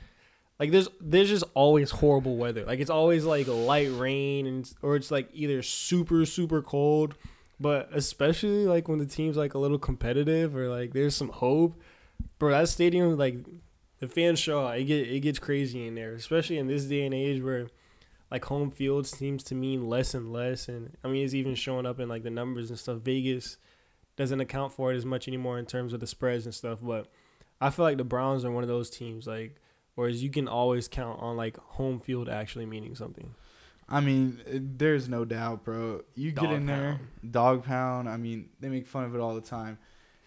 like 0.61 0.71
there's 0.71 0.87
there's 1.01 1.27
just 1.27 1.43
always 1.55 1.91
horrible 1.91 2.37
weather. 2.37 2.63
Like 2.63 2.79
it's 2.79 2.89
always 2.89 3.25
like 3.25 3.47
light 3.47 3.89
rain 3.91 4.47
and 4.47 4.71
or 4.81 4.95
it's 4.95 5.11
like 5.11 5.27
either 5.33 5.61
super 5.61 6.25
super 6.25 6.61
cold, 6.61 7.15
but 7.59 7.89
especially 7.91 8.65
like 8.65 8.87
when 8.87 8.99
the 8.99 9.05
team's 9.05 9.35
like 9.35 9.55
a 9.55 9.59
little 9.59 9.79
competitive 9.79 10.55
or 10.55 10.69
like 10.69 10.93
there's 10.93 11.15
some 11.17 11.29
hope. 11.29 11.81
Bro, 12.39 12.51
that 12.51 12.69
stadium 12.69 13.17
like 13.17 13.35
the 14.01 14.07
fans 14.07 14.39
show 14.39 14.65
out. 14.67 14.77
It 14.77 14.83
get 14.85 15.07
it 15.07 15.21
gets 15.21 15.39
crazy 15.39 15.87
in 15.87 15.95
there, 15.95 16.13
especially 16.13 16.57
in 16.57 16.67
this 16.67 16.83
day 16.85 17.05
and 17.05 17.13
age 17.13 17.41
where 17.41 17.67
like 18.29 18.43
home 18.45 18.71
field 18.71 19.07
seems 19.07 19.43
to 19.43 19.55
mean 19.55 19.87
less 19.87 20.13
and 20.13 20.33
less. 20.33 20.67
And 20.67 20.97
I 21.03 21.07
mean, 21.07 21.23
it's 21.23 21.35
even 21.35 21.55
showing 21.55 21.85
up 21.85 21.99
in 21.99 22.09
like 22.09 22.23
the 22.23 22.29
numbers 22.29 22.69
and 22.69 22.79
stuff. 22.79 22.97
Vegas 22.97 23.57
doesn't 24.17 24.41
account 24.41 24.73
for 24.73 24.91
it 24.91 24.97
as 24.97 25.05
much 25.05 25.27
anymore 25.27 25.59
in 25.59 25.65
terms 25.65 25.93
of 25.93 25.99
the 25.99 26.07
spreads 26.07 26.45
and 26.45 26.53
stuff. 26.53 26.79
But 26.81 27.07
I 27.61 27.69
feel 27.69 27.85
like 27.85 27.97
the 27.97 28.03
Browns 28.03 28.43
are 28.43 28.51
one 28.51 28.63
of 28.63 28.69
those 28.69 28.89
teams, 28.89 29.27
like, 29.27 29.55
whereas 29.95 30.23
you 30.23 30.31
can 30.31 30.47
always 30.47 30.87
count 30.87 31.21
on 31.21 31.37
like 31.37 31.57
home 31.57 31.99
field 31.99 32.27
actually 32.27 32.65
meaning 32.65 32.95
something. 32.95 33.35
I 33.87 33.99
mean, 33.99 34.41
there's 34.47 35.09
no 35.09 35.25
doubt, 35.25 35.63
bro. 35.63 36.01
You 36.15 36.31
dog 36.31 36.45
get 36.45 36.53
in 36.53 36.65
there, 36.65 37.01
dog 37.29 37.65
pound. 37.65 38.09
I 38.09 38.17
mean, 38.17 38.49
they 38.59 38.69
make 38.69 38.87
fun 38.87 39.03
of 39.03 39.13
it 39.13 39.21
all 39.21 39.35
the 39.35 39.41
time. 39.41 39.77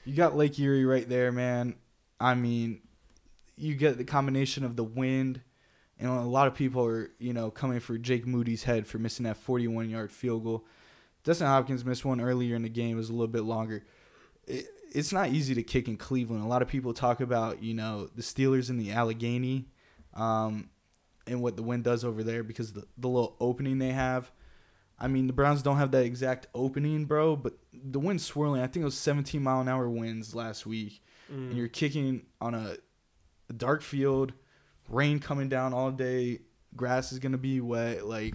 You 0.05 0.15
got 0.15 0.37
Lake 0.37 0.59
Erie 0.61 0.85
right 0.85 1.09
there, 1.09 1.33
man. 1.33 1.75
I 2.21 2.35
mean, 2.35 2.83
you 3.57 3.75
get 3.75 3.99
the 3.99 4.05
combination 4.05 4.65
of 4.65 4.77
the 4.77 4.85
wind, 4.85 5.41
and 5.99 6.11
a 6.11 6.23
lot 6.23 6.47
of 6.47 6.55
people 6.55 6.85
are, 6.85 7.11
you 7.19 7.33
know, 7.33 7.51
coming 7.51 7.81
for 7.81 7.99
Jake 7.99 8.27
Moody's 8.27 8.65
head 8.65 8.87
for 8.87 8.99
missing 8.99 9.25
that 9.25 9.37
41 9.37 9.91
yard 9.91 10.13
field 10.13 10.45
goal. 10.45 10.67
Dustin 11.23 11.47
Hopkins 11.47 11.85
missed 11.85 12.05
one 12.05 12.21
earlier 12.21 12.57
in 12.57 12.63
the 12.63 12.69
game. 12.69 12.97
It 12.97 12.99
was 12.99 13.09
a 13.09 13.13
little 13.13 13.29
bit 13.29 13.45
longer. 13.45 13.85
It, 14.47 14.67
it's 14.93 15.13
not 15.13 15.31
easy 15.31 15.55
to 15.55 15.63
kick 15.63 15.89
in 15.89 15.97
Cleveland. 15.97 16.45
A 16.45 16.47
lot 16.47 16.63
of 16.63 16.69
people 16.69 16.93
talk 16.93 17.21
about, 17.21 17.63
you 17.63 17.75
know, 17.75 18.09
the 18.15 18.23
Steelers 18.23 18.71
in 18.71 18.77
the 18.77 18.93
Allegheny. 18.93 19.69
Um, 20.13 20.69
and 21.27 21.41
what 21.41 21.57
the 21.57 21.63
wind 21.63 21.85
does 21.85 22.05
over 22.05 22.23
there 22.23 22.43
because 22.43 22.73
the, 22.73 22.85
the 22.99 23.09
little 23.09 23.37
opening 23.41 23.79
they 23.79 23.93
have. 23.93 24.31
I 24.99 25.09
mean, 25.09 25.27
the 25.27 25.33
Browns 25.33 25.63
don't 25.63 25.79
have 25.79 25.91
that 25.91 26.05
exact 26.05 26.47
opening, 26.55 27.05
bro, 27.05 27.35
but 27.37 27.55
the 27.73 27.99
wind's 27.99 28.25
swirling. 28.25 28.61
I 28.61 28.67
think 28.67 28.83
it 28.83 28.87
was 28.87 28.97
17 28.97 29.43
mile 29.43 29.61
an 29.61 29.69
hour 29.69 29.89
winds 29.89 30.35
last 30.35 30.67
week. 30.67 31.03
Mm. 31.33 31.51
And 31.51 31.57
you're 31.57 31.69
kicking 31.69 32.27
on 32.41 32.55
a, 32.55 32.77
a 33.49 33.53
dark 33.53 33.83
field, 33.83 34.33
rain 34.89 35.19
coming 35.19 35.49
down 35.49 35.73
all 35.73 35.91
day, 35.91 36.41
grass 36.77 37.13
is 37.13 37.19
going 37.19 37.33
to 37.33 37.39
be 37.39 37.61
wet. 37.61 38.07
Like, 38.07 38.35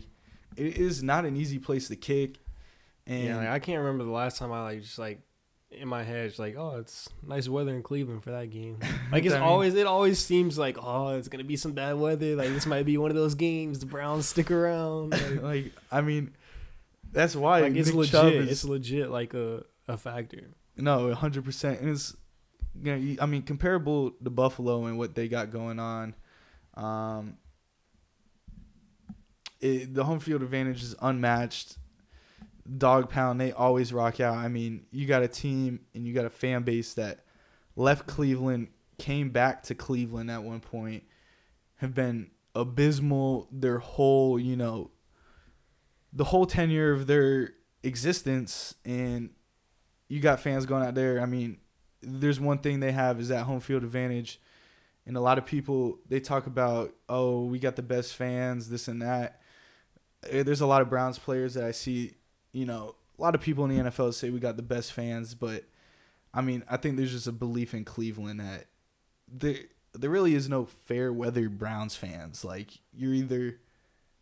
it 0.55 0.77
is 0.77 1.03
not 1.03 1.25
an 1.25 1.35
easy 1.35 1.59
place 1.59 1.87
to 1.87 1.95
kick. 1.95 2.37
And 3.05 3.23
yeah, 3.23 3.37
like, 3.37 3.49
I 3.49 3.59
can't 3.59 3.79
remember 3.79 4.03
the 4.03 4.11
last 4.11 4.37
time 4.37 4.51
I 4.51 4.61
like 4.63 4.81
just 4.81 4.99
like 4.99 5.21
in 5.71 5.87
my 5.87 6.03
head, 6.03 6.25
it's 6.25 6.39
like, 6.39 6.55
oh, 6.57 6.77
it's 6.77 7.09
nice 7.25 7.47
weather 7.47 7.75
in 7.75 7.83
Cleveland 7.83 8.23
for 8.23 8.31
that 8.31 8.49
game. 8.49 8.79
Like 9.11 9.25
it's 9.25 9.33
always, 9.33 9.73
it 9.73 9.87
always 9.87 10.19
seems 10.19 10.55
like, 10.55 10.77
oh, 10.79 11.15
it's 11.17 11.27
gonna 11.29 11.43
be 11.43 11.55
some 11.55 11.71
bad 11.71 11.97
weather. 11.97 12.35
Like 12.35 12.49
this 12.49 12.67
might 12.67 12.85
be 12.85 12.95
one 12.99 13.09
of 13.09 13.17
those 13.17 13.33
games. 13.33 13.79
The 13.79 13.87
Browns 13.87 14.27
stick 14.27 14.51
around. 14.51 15.11
Like, 15.11 15.41
like 15.41 15.71
I 15.91 16.01
mean, 16.01 16.35
that's 17.11 17.35
why 17.35 17.61
like 17.61 17.75
it's 17.75 17.87
Nick 17.87 18.13
legit. 18.13 18.35
Is, 18.35 18.51
it's 18.51 18.65
legit 18.65 19.09
like 19.09 19.33
a 19.33 19.63
a 19.87 19.97
factor. 19.97 20.51
No, 20.77 21.11
hundred 21.15 21.43
percent. 21.43 21.81
And 21.81 21.89
it's, 21.89 22.15
you 22.81 22.95
know, 22.95 23.15
I 23.21 23.25
mean, 23.25 23.43
comparable 23.43 24.11
to 24.11 24.29
Buffalo 24.29 24.85
and 24.85 24.97
what 24.97 25.15
they 25.15 25.27
got 25.27 25.51
going 25.51 25.79
on. 25.79 26.15
Um, 26.75 27.37
it, 29.59 29.93
the 29.93 30.03
home 30.03 30.19
field 30.19 30.41
advantage 30.41 30.83
is 30.83 30.95
unmatched 31.01 31.77
dog 32.77 33.09
pound, 33.09 33.41
they 33.41 33.51
always 33.51 33.91
rock 33.91 34.19
out. 34.19 34.35
I 34.35 34.47
mean, 34.47 34.85
you 34.91 35.05
got 35.07 35.23
a 35.23 35.27
team 35.27 35.81
and 35.93 36.05
you 36.05 36.13
got 36.13 36.25
a 36.25 36.29
fan 36.29 36.63
base 36.63 36.93
that 36.95 37.25
left 37.75 38.07
Cleveland, 38.07 38.67
came 38.97 39.29
back 39.29 39.63
to 39.63 39.75
Cleveland 39.75 40.29
at 40.29 40.43
one 40.43 40.59
point, 40.59 41.03
have 41.77 41.93
been 41.93 42.31
abysmal 42.53 43.47
their 43.51 43.79
whole, 43.79 44.39
you 44.39 44.55
know, 44.55 44.91
the 46.11 46.25
whole 46.25 46.45
tenure 46.45 46.91
of 46.91 47.07
their 47.07 47.53
existence. 47.83 48.75
And 48.85 49.31
you 50.07 50.19
got 50.19 50.39
fans 50.39 50.65
going 50.65 50.83
out 50.83 50.95
there. 50.95 51.21
I 51.21 51.25
mean, 51.25 51.57
there's 52.01 52.39
one 52.39 52.59
thing 52.59 52.79
they 52.79 52.91
have 52.91 53.19
is 53.19 53.29
that 53.29 53.43
home 53.43 53.59
field 53.59 53.83
advantage. 53.83 54.39
And 55.05 55.17
a 55.17 55.21
lot 55.21 55.37
of 55.37 55.45
people, 55.45 55.99
they 56.07 56.19
talk 56.19 56.45
about, 56.45 56.93
oh, 57.07 57.45
we 57.45 57.57
got 57.57 57.75
the 57.75 57.81
best 57.81 58.15
fans, 58.15 58.69
this 58.69 58.87
and 58.87 59.01
that. 59.01 59.41
Eh, 60.29 60.43
there's 60.43 60.61
a 60.61 60.67
lot 60.67 60.81
of 60.81 60.89
Browns 60.89 61.17
players 61.17 61.55
that 61.55 61.63
I 61.63 61.71
see 61.71 62.13
you 62.51 62.65
know, 62.65 62.95
a 63.17 63.21
lot 63.21 63.35
of 63.35 63.41
people 63.41 63.65
in 63.65 63.75
the 63.75 63.89
NFL 63.89 64.13
say 64.13 64.29
we 64.29 64.39
got 64.39 64.55
the 64.55 64.63
best 64.63 64.93
fans, 64.93 65.33
but 65.33 65.65
I 66.33 66.41
mean, 66.41 66.63
I 66.69 66.77
think 66.77 66.97
there's 66.97 67.11
just 67.11 67.27
a 67.27 67.31
belief 67.31 67.73
in 67.73 67.85
Cleveland 67.85 68.39
that 68.39 68.65
there 69.27 69.57
there 69.93 70.09
really 70.09 70.35
is 70.35 70.47
no 70.47 70.65
fair 70.65 71.11
weather 71.11 71.49
Browns 71.49 71.95
fans. 71.95 72.45
Like 72.45 72.71
you're 72.93 73.13
either 73.13 73.59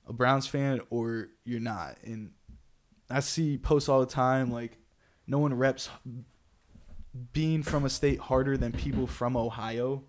a 0.08 0.14
Browns 0.14 0.48
fan 0.48 0.82
or 0.90 1.30
you're 1.44 1.60
not. 1.60 1.98
And 2.04 2.32
I 3.10 3.20
see 3.20 3.58
posts 3.58 3.90
all 3.90 4.00
the 4.00 4.06
time 4.06 4.52
like 4.52 4.78
no 5.28 5.40
one 5.40 5.54
reps 5.54 5.90
being 7.34 7.64
from 7.64 7.86
a 7.86 7.90
state 7.90 8.20
harder 8.20 8.58
than 8.58 8.72
people 8.72 9.08
from 9.08 9.36
Ohio. 9.38 10.04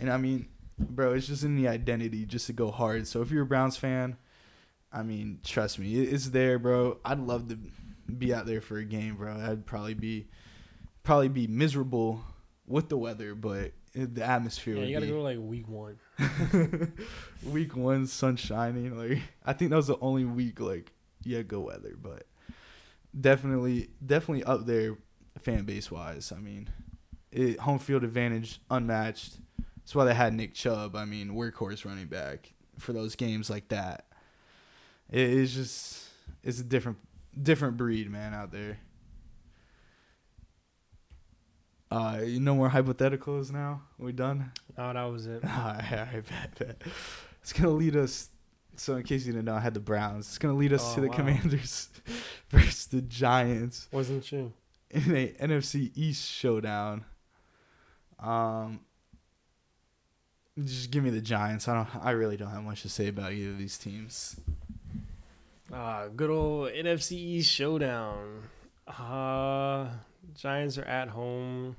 And 0.00 0.10
I 0.10 0.16
mean, 0.16 0.48
bro, 0.78 1.14
it's 1.14 1.26
just 1.26 1.44
in 1.44 1.56
the 1.56 1.68
identity 1.68 2.24
just 2.26 2.46
to 2.46 2.52
go 2.52 2.70
hard. 2.70 3.06
So 3.06 3.22
if 3.22 3.30
you're 3.30 3.42
a 3.42 3.46
Browns 3.46 3.76
fan, 3.76 4.16
I 4.92 5.02
mean, 5.02 5.40
trust 5.44 5.78
me, 5.78 5.94
it's 5.94 6.30
there, 6.30 6.58
bro. 6.58 6.98
I'd 7.04 7.18
love 7.18 7.48
to 7.48 7.58
be 8.12 8.32
out 8.32 8.46
there 8.46 8.60
for 8.60 8.78
a 8.78 8.84
game, 8.84 9.16
bro. 9.16 9.34
I'd 9.36 9.66
probably 9.66 9.94
be 9.94 10.28
probably 11.02 11.28
be 11.28 11.46
miserable 11.46 12.22
with 12.66 12.88
the 12.88 12.96
weather, 12.96 13.34
but 13.34 13.72
the 13.94 14.24
atmosphere. 14.24 14.76
Yeah, 14.76 14.84
you 14.84 14.94
gotta 14.94 15.06
be. 15.06 15.12
go 15.12 15.22
like 15.22 15.38
week 15.40 15.68
one. 15.68 15.98
week 17.44 17.76
one, 17.76 18.06
sun 18.06 18.36
shining. 18.36 18.96
Like 18.96 19.22
I 19.44 19.52
think 19.52 19.70
that 19.70 19.76
was 19.76 19.88
the 19.88 19.98
only 20.00 20.24
week 20.24 20.60
like 20.60 20.92
yeah, 21.24 21.42
go 21.42 21.60
weather, 21.60 21.96
but 22.00 22.26
definitely, 23.18 23.90
definitely 24.04 24.44
up 24.44 24.66
there, 24.66 24.96
fan 25.44 25.64
base 25.64 25.90
wise. 25.90 26.32
I 26.34 26.40
mean, 26.40 26.70
it, 27.30 27.60
home 27.60 27.78
field 27.78 28.04
advantage 28.04 28.60
unmatched. 28.70 29.38
That's 29.78 29.94
why 29.94 30.04
they 30.04 30.14
had 30.14 30.34
Nick 30.34 30.54
Chubb. 30.54 30.96
I 30.96 31.04
mean, 31.04 31.30
workhorse 31.30 31.84
running 31.84 32.06
back 32.06 32.52
for 32.78 32.92
those 32.92 33.14
games 33.14 33.50
like 33.50 33.68
that 33.68 34.06
it 35.10 35.30
is 35.30 35.54
just 35.54 36.08
it's 36.42 36.60
a 36.60 36.64
different 36.64 36.98
different 37.40 37.76
breed, 37.76 38.10
man, 38.10 38.34
out 38.34 38.52
there. 38.52 38.78
Uh, 41.90 42.20
you 42.24 42.40
no 42.40 42.54
more 42.54 42.70
hypotheticals 42.70 43.52
now. 43.52 43.82
We 43.98 44.12
done? 44.12 44.50
Oh, 44.76 44.92
that 44.92 45.04
was 45.04 45.26
it. 45.26 45.44
all 45.48 45.50
right, 45.50 45.92
all 45.92 45.98
right, 45.98 46.24
bet, 46.28 46.58
bet. 46.58 46.82
It's 47.40 47.52
gonna 47.52 47.70
lead 47.70 47.96
us. 47.96 48.30
So, 48.76 48.96
in 48.96 49.04
case 49.04 49.24
you 49.24 49.32
didn't 49.32 49.44
know, 49.44 49.54
I 49.54 49.60
had 49.60 49.74
the 49.74 49.80
Browns. 49.80 50.26
It's 50.26 50.38
gonna 50.38 50.54
lead 50.54 50.72
us 50.72 50.92
oh, 50.92 50.94
to 50.96 51.00
the 51.02 51.08
wow. 51.08 51.14
Commanders 51.14 51.90
versus 52.48 52.86
the 52.86 53.02
Giants. 53.02 53.88
Wasn't 53.92 54.32
you? 54.32 54.52
In 54.94 55.16
a 55.16 55.28
NFC 55.40 55.90
East 55.96 56.30
showdown. 56.30 57.04
Um, 58.20 58.80
just 60.62 60.92
give 60.92 61.02
me 61.02 61.10
the 61.10 61.20
Giants. 61.20 61.66
I 61.66 61.74
don't. 61.74 62.04
I 62.04 62.12
really 62.12 62.36
don't 62.36 62.50
have 62.50 62.62
much 62.62 62.82
to 62.82 62.88
say 62.88 63.08
about 63.08 63.32
either 63.32 63.50
of 63.50 63.58
these 63.58 63.76
teams. 63.76 64.36
Uh, 65.72 66.06
good 66.14 66.30
old 66.30 66.70
NFC 66.70 67.12
East 67.12 67.50
showdown. 67.50 68.44
Uh, 68.86 69.88
Giants 70.36 70.78
are 70.78 70.84
at 70.84 71.08
home. 71.08 71.74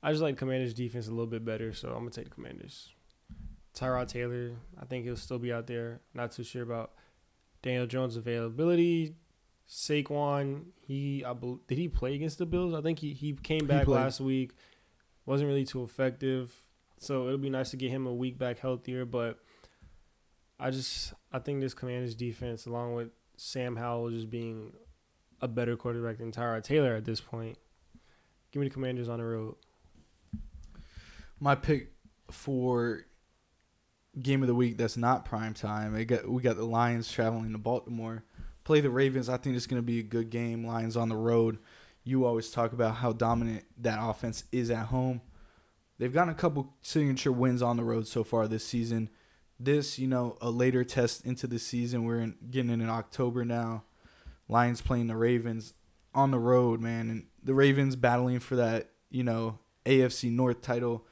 I 0.00 0.12
just 0.12 0.22
like 0.22 0.36
Commanders' 0.36 0.74
defense 0.74 1.08
a 1.08 1.10
little 1.10 1.26
bit 1.26 1.44
better, 1.44 1.72
so 1.72 1.88
I'm 1.88 1.98
gonna 2.00 2.10
take 2.10 2.26
the 2.26 2.30
Commanders. 2.30 2.90
Tyrod 3.74 4.06
Taylor, 4.06 4.52
I 4.80 4.84
think 4.84 5.04
he'll 5.04 5.16
still 5.16 5.40
be 5.40 5.52
out 5.52 5.66
there. 5.66 6.00
Not 6.14 6.30
too 6.30 6.44
sure 6.44 6.62
about 6.62 6.92
Daniel 7.62 7.86
Jones' 7.86 8.16
availability. 8.16 9.16
Saquon, 9.74 10.66
he 10.86 11.24
I 11.24 11.32
be, 11.32 11.56
did 11.66 11.78
he 11.78 11.88
play 11.88 12.14
against 12.14 12.38
the 12.38 12.46
Bills? 12.46 12.74
I 12.74 12.80
think 12.80 13.00
he, 13.00 13.12
he 13.12 13.32
came 13.32 13.66
back 13.66 13.86
he 13.86 13.90
last 13.90 14.20
week. 14.20 14.52
Wasn't 15.26 15.48
really 15.48 15.64
too 15.64 15.82
effective. 15.82 16.54
So 17.00 17.26
it'll 17.26 17.38
be 17.38 17.50
nice 17.50 17.72
to 17.72 17.76
get 17.76 17.90
him 17.90 18.06
a 18.06 18.14
week 18.14 18.38
back 18.38 18.60
healthier, 18.60 19.04
but 19.04 19.40
I 20.60 20.70
just 20.70 21.12
I 21.32 21.40
think 21.40 21.60
this 21.60 21.74
Commanders 21.74 22.14
defense, 22.14 22.66
along 22.66 22.94
with 22.94 23.08
Sam 23.36 23.74
Howell 23.74 24.10
just 24.10 24.30
being 24.30 24.72
a 25.40 25.48
better 25.48 25.76
quarterback 25.76 26.18
than 26.18 26.30
Tyrod 26.30 26.62
Taylor 26.62 26.94
at 26.94 27.04
this 27.04 27.20
point, 27.20 27.58
give 28.52 28.60
me 28.60 28.68
the 28.68 28.74
Commanders 28.74 29.08
on 29.08 29.18
the 29.18 29.24
road. 29.24 29.56
My 31.40 31.56
pick 31.56 31.90
for 32.30 33.06
game 34.22 34.40
of 34.40 34.46
the 34.46 34.54
week 34.54 34.78
that's 34.78 34.96
not 34.96 35.24
prime 35.24 35.52
time. 35.52 35.96
I 35.96 36.04
got 36.04 36.28
we 36.28 36.42
got 36.42 36.54
the 36.54 36.64
Lions 36.64 37.10
traveling 37.10 37.50
to 37.50 37.58
Baltimore. 37.58 38.22
Play 38.64 38.80
the 38.80 38.90
Ravens. 38.90 39.28
I 39.28 39.36
think 39.36 39.56
it's 39.56 39.66
going 39.66 39.80
to 39.80 39.86
be 39.86 40.00
a 40.00 40.02
good 40.02 40.30
game. 40.30 40.66
Lions 40.66 40.96
on 40.96 41.08
the 41.08 41.16
road. 41.16 41.58
You 42.02 42.24
always 42.26 42.50
talk 42.50 42.72
about 42.72 42.96
how 42.96 43.12
dominant 43.12 43.64
that 43.78 43.98
offense 44.00 44.44
is 44.52 44.70
at 44.70 44.86
home. 44.86 45.20
They've 45.98 46.12
gotten 46.12 46.32
a 46.32 46.36
couple 46.36 46.74
signature 46.82 47.32
wins 47.32 47.62
on 47.62 47.76
the 47.76 47.84
road 47.84 48.06
so 48.08 48.24
far 48.24 48.48
this 48.48 48.66
season 48.66 49.10
this, 49.58 49.98
you 49.98 50.06
know, 50.06 50.36
a 50.40 50.50
later 50.50 50.84
test 50.84 51.24
into 51.24 51.46
the 51.46 51.58
season. 51.58 52.04
We're 52.04 52.20
in, 52.20 52.36
getting 52.50 52.70
in 52.70 52.88
October 52.88 53.44
now. 53.44 53.84
Lions 54.48 54.80
playing 54.80 55.06
the 55.06 55.16
Ravens 55.16 55.74
on 56.14 56.30
the 56.30 56.38
road, 56.38 56.80
man, 56.80 57.10
and 57.10 57.26
the 57.42 57.54
Ravens 57.54 57.96
battling 57.96 58.40
for 58.40 58.56
that, 58.56 58.90
you 59.10 59.24
know, 59.24 59.58
AFC 59.86 60.30
North 60.30 60.60
title. 60.60 61.06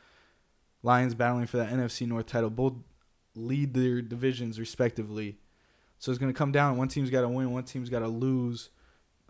Lions 0.82 1.14
battling 1.14 1.46
for 1.46 1.56
that 1.58 1.70
NFC 1.70 2.06
North 2.06 2.26
title. 2.26 2.50
Both 2.50 2.74
lead 3.34 3.74
their 3.74 4.02
divisions 4.02 4.58
respectively. 4.58 5.38
So 6.02 6.10
it's 6.10 6.18
going 6.18 6.32
to 6.32 6.36
come 6.36 6.50
down. 6.50 6.78
One 6.78 6.88
team's 6.88 7.10
got 7.10 7.20
to 7.20 7.28
win. 7.28 7.52
One 7.52 7.62
team's 7.62 7.88
got 7.88 8.00
to 8.00 8.08
lose. 8.08 8.70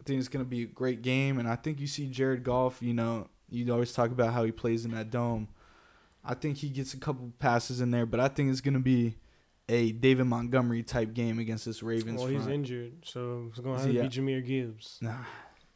I 0.01 0.05
think 0.05 0.19
it's 0.19 0.29
going 0.29 0.43
to 0.43 0.49
be 0.49 0.63
a 0.63 0.67
great 0.67 1.03
game, 1.03 1.39
and 1.39 1.47
I 1.47 1.55
think 1.55 1.79
you 1.79 1.87
see 1.87 2.07
Jared 2.07 2.45
Goff. 2.45 2.81
You 2.81 2.95
know, 2.95 3.29
you 3.51 3.71
always 3.71 3.93
talk 3.93 4.11
about 4.11 4.33
how 4.33 4.43
he 4.45 4.53
plays 4.53 4.87
in 4.87 4.93
that 4.93 5.11
dome. 5.11 5.49
I 6.25 6.33
think 6.33 6.57
he 6.57 6.71
gets 6.71 6.95
a 6.95 6.97
couple 6.97 7.31
passes 7.39 7.83
in 7.83 7.91
there, 7.91 8.07
but 8.07 8.21
I 8.21 8.29
think 8.29 8.51
it's 8.51 8.63
gonna 8.63 8.81
be 8.81 9.17
a 9.69 9.93
David 9.93 10.25
Montgomery 10.25 10.83
type 10.83 11.13
game 11.13 11.39
against 11.39 11.67
this 11.67 11.83
Ravens. 11.83 12.19
Well, 12.19 12.29
he's 12.29 12.47
injured, 12.47 13.05
so 13.05 13.49
it's 13.51 13.61
gonna 13.61 13.79
have 13.79 13.87
he 13.87 13.99
to 13.99 14.03
be? 14.05 14.09
Jahmyr 14.09 14.43
Gibbs. 14.43 14.97
Nah, 15.03 15.25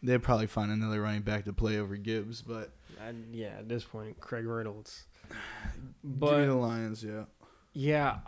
they'll 0.03 0.19
probably 0.19 0.47
find 0.47 0.73
another 0.73 1.03
running 1.03 1.23
back 1.23 1.45
to 1.45 1.53
play 1.53 1.79
over 1.79 1.99
Gibbs, 1.99 2.41
but 2.41 2.73
And 3.07 3.35
yeah, 3.35 3.57
at 3.59 3.69
this 3.69 3.85
point, 3.85 4.19
Craig 4.19 4.47
Reynolds. 4.47 5.05
give 5.29 5.35
me 5.35 5.91
But 6.03 6.47
the 6.47 6.55
Lions. 6.55 7.05
Yeah, 7.05 7.25
yeah, 7.75 8.21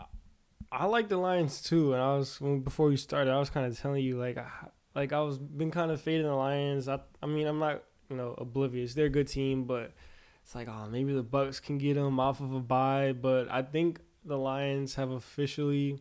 I 0.71 0.87
like 0.87 1.09
the 1.09 1.17
Lions 1.17 1.63
too. 1.63 1.95
And 1.95 2.03
I 2.03 2.17
was 2.17 2.41
when, 2.41 2.61
before 2.61 2.89
we 2.89 2.97
started, 2.97 3.33
I 3.33 3.39
was 3.39 3.51
kind 3.51 3.67
of 3.67 3.79
telling 3.79 4.03
you 4.03 4.19
like, 4.19 4.37
I, 4.37 4.49
like 4.95 5.13
I 5.13 5.21
was 5.21 5.39
been 5.39 5.71
kind 5.71 5.91
of 5.91 6.01
fading 6.01 6.27
the 6.27 6.35
Lions. 6.35 6.89
I, 6.89 7.01
I 7.23 7.27
mean, 7.27 7.47
I'm 7.47 7.59
not 7.59 7.83
you 8.11 8.17
know 8.17 8.35
oblivious. 8.37 8.95
They're 8.95 9.07
a 9.07 9.11
good 9.11 9.29
team, 9.29 9.65
but 9.65 9.93
it's 10.43 10.55
like, 10.55 10.69
oh, 10.69 10.89
maybe 10.91 11.13
the 11.13 11.23
Bucks 11.23 11.61
can 11.61 11.79
get 11.79 11.95
them 11.95 12.21
off 12.21 12.41
of 12.41 12.53
a 12.53 12.61
bye. 12.61 13.13
But 13.13 13.51
I 13.51 13.63
think 13.63 14.01
the 14.25 14.37
Lions 14.37 14.97
have 14.97 15.11
officially 15.11 16.01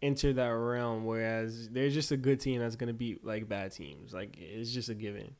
entered 0.00 0.36
that 0.36 0.48
realm. 0.48 1.04
Whereas 1.04 1.68
they're 1.68 1.90
just 1.90 2.12
a 2.12 2.16
good 2.16 2.40
team 2.40 2.60
that's 2.60 2.76
gonna 2.76 2.92
beat 2.94 3.24
like 3.24 3.48
bad 3.48 3.72
teams. 3.72 4.14
Like 4.14 4.36
it's 4.38 4.72
just 4.72 4.88
a 4.88 4.94
given. 4.94 5.34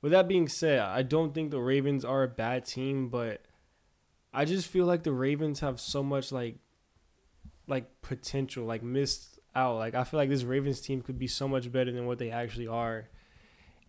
With 0.00 0.12
that 0.12 0.28
being 0.28 0.48
said, 0.48 0.80
I 0.80 1.02
don't 1.02 1.32
think 1.32 1.50
the 1.50 1.60
Ravens 1.60 2.04
are 2.04 2.24
a 2.24 2.28
bad 2.28 2.66
team, 2.66 3.08
but 3.08 3.40
I 4.34 4.44
just 4.44 4.68
feel 4.68 4.84
like 4.84 5.02
the 5.02 5.12
Ravens 5.12 5.60
have 5.60 5.80
so 5.80 6.02
much 6.02 6.30
like 6.30 6.58
like 7.66 8.02
potential, 8.02 8.64
like 8.64 8.82
missed 8.82 9.38
out. 9.54 9.76
Like 9.76 9.94
I 9.94 10.04
feel 10.04 10.18
like 10.18 10.28
this 10.28 10.44
Ravens 10.44 10.80
team 10.80 11.02
could 11.02 11.18
be 11.18 11.26
so 11.26 11.48
much 11.48 11.70
better 11.70 11.92
than 11.92 12.06
what 12.06 12.18
they 12.18 12.30
actually 12.30 12.66
are. 12.66 13.08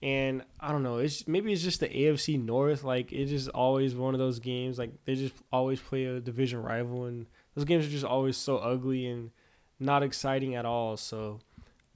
And 0.01 0.43
I 0.59 0.71
don't 0.71 0.83
know, 0.83 0.97
it's 0.97 1.27
maybe 1.27 1.51
it's 1.51 1.63
just 1.63 1.79
the 1.79 1.87
AFC 1.87 2.43
North. 2.43 2.83
Like 2.83 3.11
it's 3.11 3.31
just 3.31 3.49
always 3.49 3.95
one 3.95 4.13
of 4.13 4.19
those 4.19 4.39
games. 4.39 4.77
Like 4.77 4.91
they 5.05 5.15
just 5.15 5.33
always 5.51 5.79
play 5.79 6.05
a 6.05 6.19
division 6.19 6.61
rival, 6.61 7.05
and 7.05 7.25
those 7.55 7.65
games 7.65 7.85
are 7.85 7.89
just 7.89 8.05
always 8.05 8.37
so 8.37 8.57
ugly 8.57 9.07
and 9.07 9.31
not 9.79 10.03
exciting 10.03 10.55
at 10.55 10.65
all. 10.65 10.97
So 10.97 11.39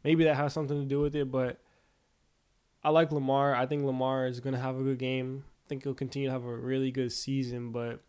maybe 0.03 0.23
that 0.23 0.35
has 0.35 0.53
something 0.53 0.79
to 0.79 0.87
do 0.87 1.01
with 1.01 1.15
it. 1.15 1.31
But 1.31 1.59
I 2.83 2.89
like 2.89 3.11
Lamar. 3.11 3.53
I 3.53 3.65
think 3.65 3.83
Lamar 3.83 4.27
is 4.27 4.39
gonna 4.39 4.59
have 4.59 4.79
a 4.79 4.83
good 4.83 4.99
game. 4.99 5.43
I 5.65 5.69
think 5.69 5.83
he'll 5.83 5.93
continue 5.93 6.29
to 6.29 6.33
have 6.33 6.45
a 6.45 6.55
really 6.55 6.91
good 6.91 7.11
season. 7.11 7.71
But 7.71 8.01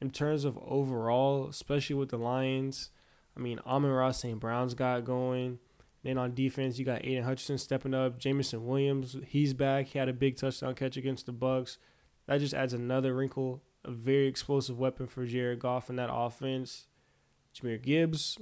in 0.00 0.10
terms 0.10 0.44
of 0.44 0.58
overall, 0.66 1.48
especially 1.48 1.96
with 1.96 2.08
the 2.08 2.18
Lions, 2.18 2.90
I 3.36 3.40
mean, 3.40 3.58
Amon-Ra 3.66 4.12
St. 4.12 4.40
Brown's 4.40 4.74
got 4.74 5.04
going. 5.04 5.58
Then 6.02 6.18
on 6.18 6.34
defense, 6.34 6.78
you 6.78 6.84
got 6.84 7.04
Aidan 7.04 7.24
Hutchinson 7.24 7.58
stepping 7.58 7.92
up. 7.92 8.18
Jameson 8.18 8.64
Williams, 8.64 9.16
he's 9.26 9.54
back. 9.54 9.88
He 9.88 9.98
had 9.98 10.08
a 10.08 10.12
big 10.12 10.36
touchdown 10.36 10.74
catch 10.74 10.96
against 10.96 11.26
the 11.26 11.32
Bucks. 11.32 11.78
That 12.26 12.40
just 12.40 12.54
adds 12.54 12.72
another 12.72 13.14
wrinkle, 13.14 13.62
a 13.84 13.90
very 13.90 14.26
explosive 14.26 14.78
weapon 14.78 15.06
for 15.06 15.26
Jared 15.26 15.58
Goff 15.58 15.90
in 15.90 15.96
that 15.96 16.10
offense. 16.12 16.86
Jahmyr 17.54 17.82
Gibbs, 17.82 18.38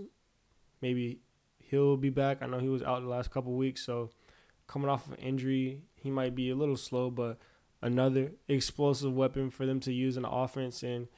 maybe 0.82 1.20
he'll 1.58 1.96
be 1.96 2.10
back. 2.10 2.42
I 2.42 2.46
know 2.46 2.58
he 2.58 2.68
was 2.68 2.82
out 2.82 3.02
the 3.02 3.08
last 3.08 3.30
couple 3.30 3.54
weeks, 3.54 3.84
so 3.84 4.10
coming 4.66 4.88
off 4.88 5.08
of 5.08 5.18
injury, 5.18 5.82
he 5.94 6.10
might 6.10 6.34
be 6.34 6.50
a 6.50 6.56
little 6.56 6.76
slow, 6.76 7.10
but 7.10 7.38
another 7.82 8.32
explosive 8.48 9.14
weapon 9.14 9.50
for 9.50 9.66
them 9.66 9.80
to 9.80 9.92
use 9.92 10.16
in 10.16 10.22
the 10.22 10.30
offense. 10.30 10.82
And 10.82 11.08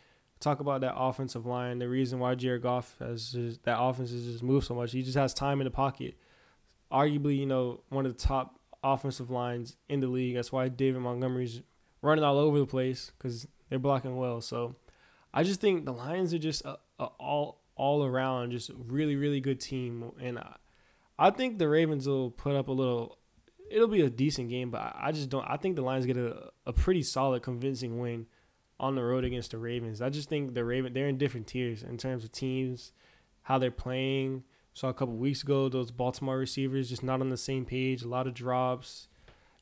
talk 0.41 0.61
about 0.61 0.82
that 0.82 0.95
offensive 0.97 1.47
line. 1.47 1.78
The 1.78 1.89
reason 1.89 2.18
why 2.18 2.34
Jared 2.34 2.62
Goff 2.62 2.97
has 3.01 3.32
just, 3.32 3.62
that 3.64 3.80
offense 3.80 4.11
has 4.11 4.24
just 4.24 4.43
moved 4.43 4.66
so 4.66 4.74
much. 4.74 4.93
He 4.93 5.03
just 5.03 5.16
has 5.16 5.34
time 5.34 5.61
in 5.61 5.64
the 5.64 5.70
pocket. 5.70 6.14
Arguably, 6.93 7.37
you 7.37 7.47
know, 7.47 7.80
one 7.89 8.07
of 8.07 8.16
the 8.16 8.22
top 8.22 8.61
offensive 8.82 9.30
lines 9.30 9.76
in 9.89 10.01
the 10.01 10.07
league. 10.07 10.34
That's 10.34 10.53
why 10.53 10.68
David 10.68 11.01
Montgomery's 11.01 11.62
running 12.03 12.24
all 12.24 12.39
over 12.39 12.59
the 12.59 12.66
place 12.66 13.12
because 13.16 13.47
they're 13.68 13.78
blocking 13.78 14.16
well. 14.16 14.41
So 14.41 14.76
I 15.34 15.43
just 15.43 15.61
think 15.61 15.84
the 15.84 15.93
Lions 15.93 16.32
are 16.32 16.39
just 16.39 16.64
a, 16.64 16.78
a 16.99 17.05
all 17.05 17.61
all 17.74 18.05
around 18.05 18.53
just 18.53 18.70
really 18.87 19.16
really 19.16 19.41
good 19.41 19.61
team, 19.61 20.12
and 20.20 20.39
I, 20.39 20.57
I 21.18 21.30
think 21.30 21.59
the 21.59 21.68
Ravens 21.68 22.07
will 22.07 22.30
put 22.30 22.57
up 22.57 22.68
a 22.68 22.72
little. 22.72 23.18
It'll 23.70 23.89
be 23.89 24.03
a 24.03 24.11
decent 24.11 24.49
game, 24.49 24.70
but 24.70 24.80
I, 24.80 25.09
I 25.09 25.12
just 25.12 25.28
don't. 25.28 25.45
I 25.47 25.57
think 25.57 25.76
the 25.76 25.82
Lions 25.82 26.07
get 26.07 26.16
a, 26.16 26.51
a 26.64 26.72
pretty 26.72 27.03
solid, 27.03 27.43
convincing 27.43 27.99
win 27.99 28.26
on 28.79 28.95
the 28.95 29.03
road 29.03 29.24
against 29.24 29.53
the 29.53 29.59
Ravens. 29.59 30.03
I 30.03 30.11
just 30.11 30.29
think 30.29 30.55
the 30.55 30.64
Raven 30.64 30.93
they're 30.93 31.09
in 31.09 31.18
different 31.18 31.47
tiers 31.47 31.83
in 31.83 31.97
terms 31.97 32.24
of 32.24 32.33
teams, 32.33 32.93
how 33.43 33.59
they're 33.59 33.70
playing. 33.70 34.45
Saw 34.74 34.89
a 34.89 34.95
couple 34.95 35.16
weeks 35.16 35.43
ago 35.43 35.68
those 35.68 35.91
Baltimore 35.91 36.37
receivers 36.37 36.91
just 36.91 37.03
not 37.03 37.20
on 37.20 37.31
the 37.31 37.37
same 37.39 37.64
page. 37.64 38.03
A 38.03 38.09
lot 38.09 38.27
of 38.27 38.35
drops. 38.35 39.09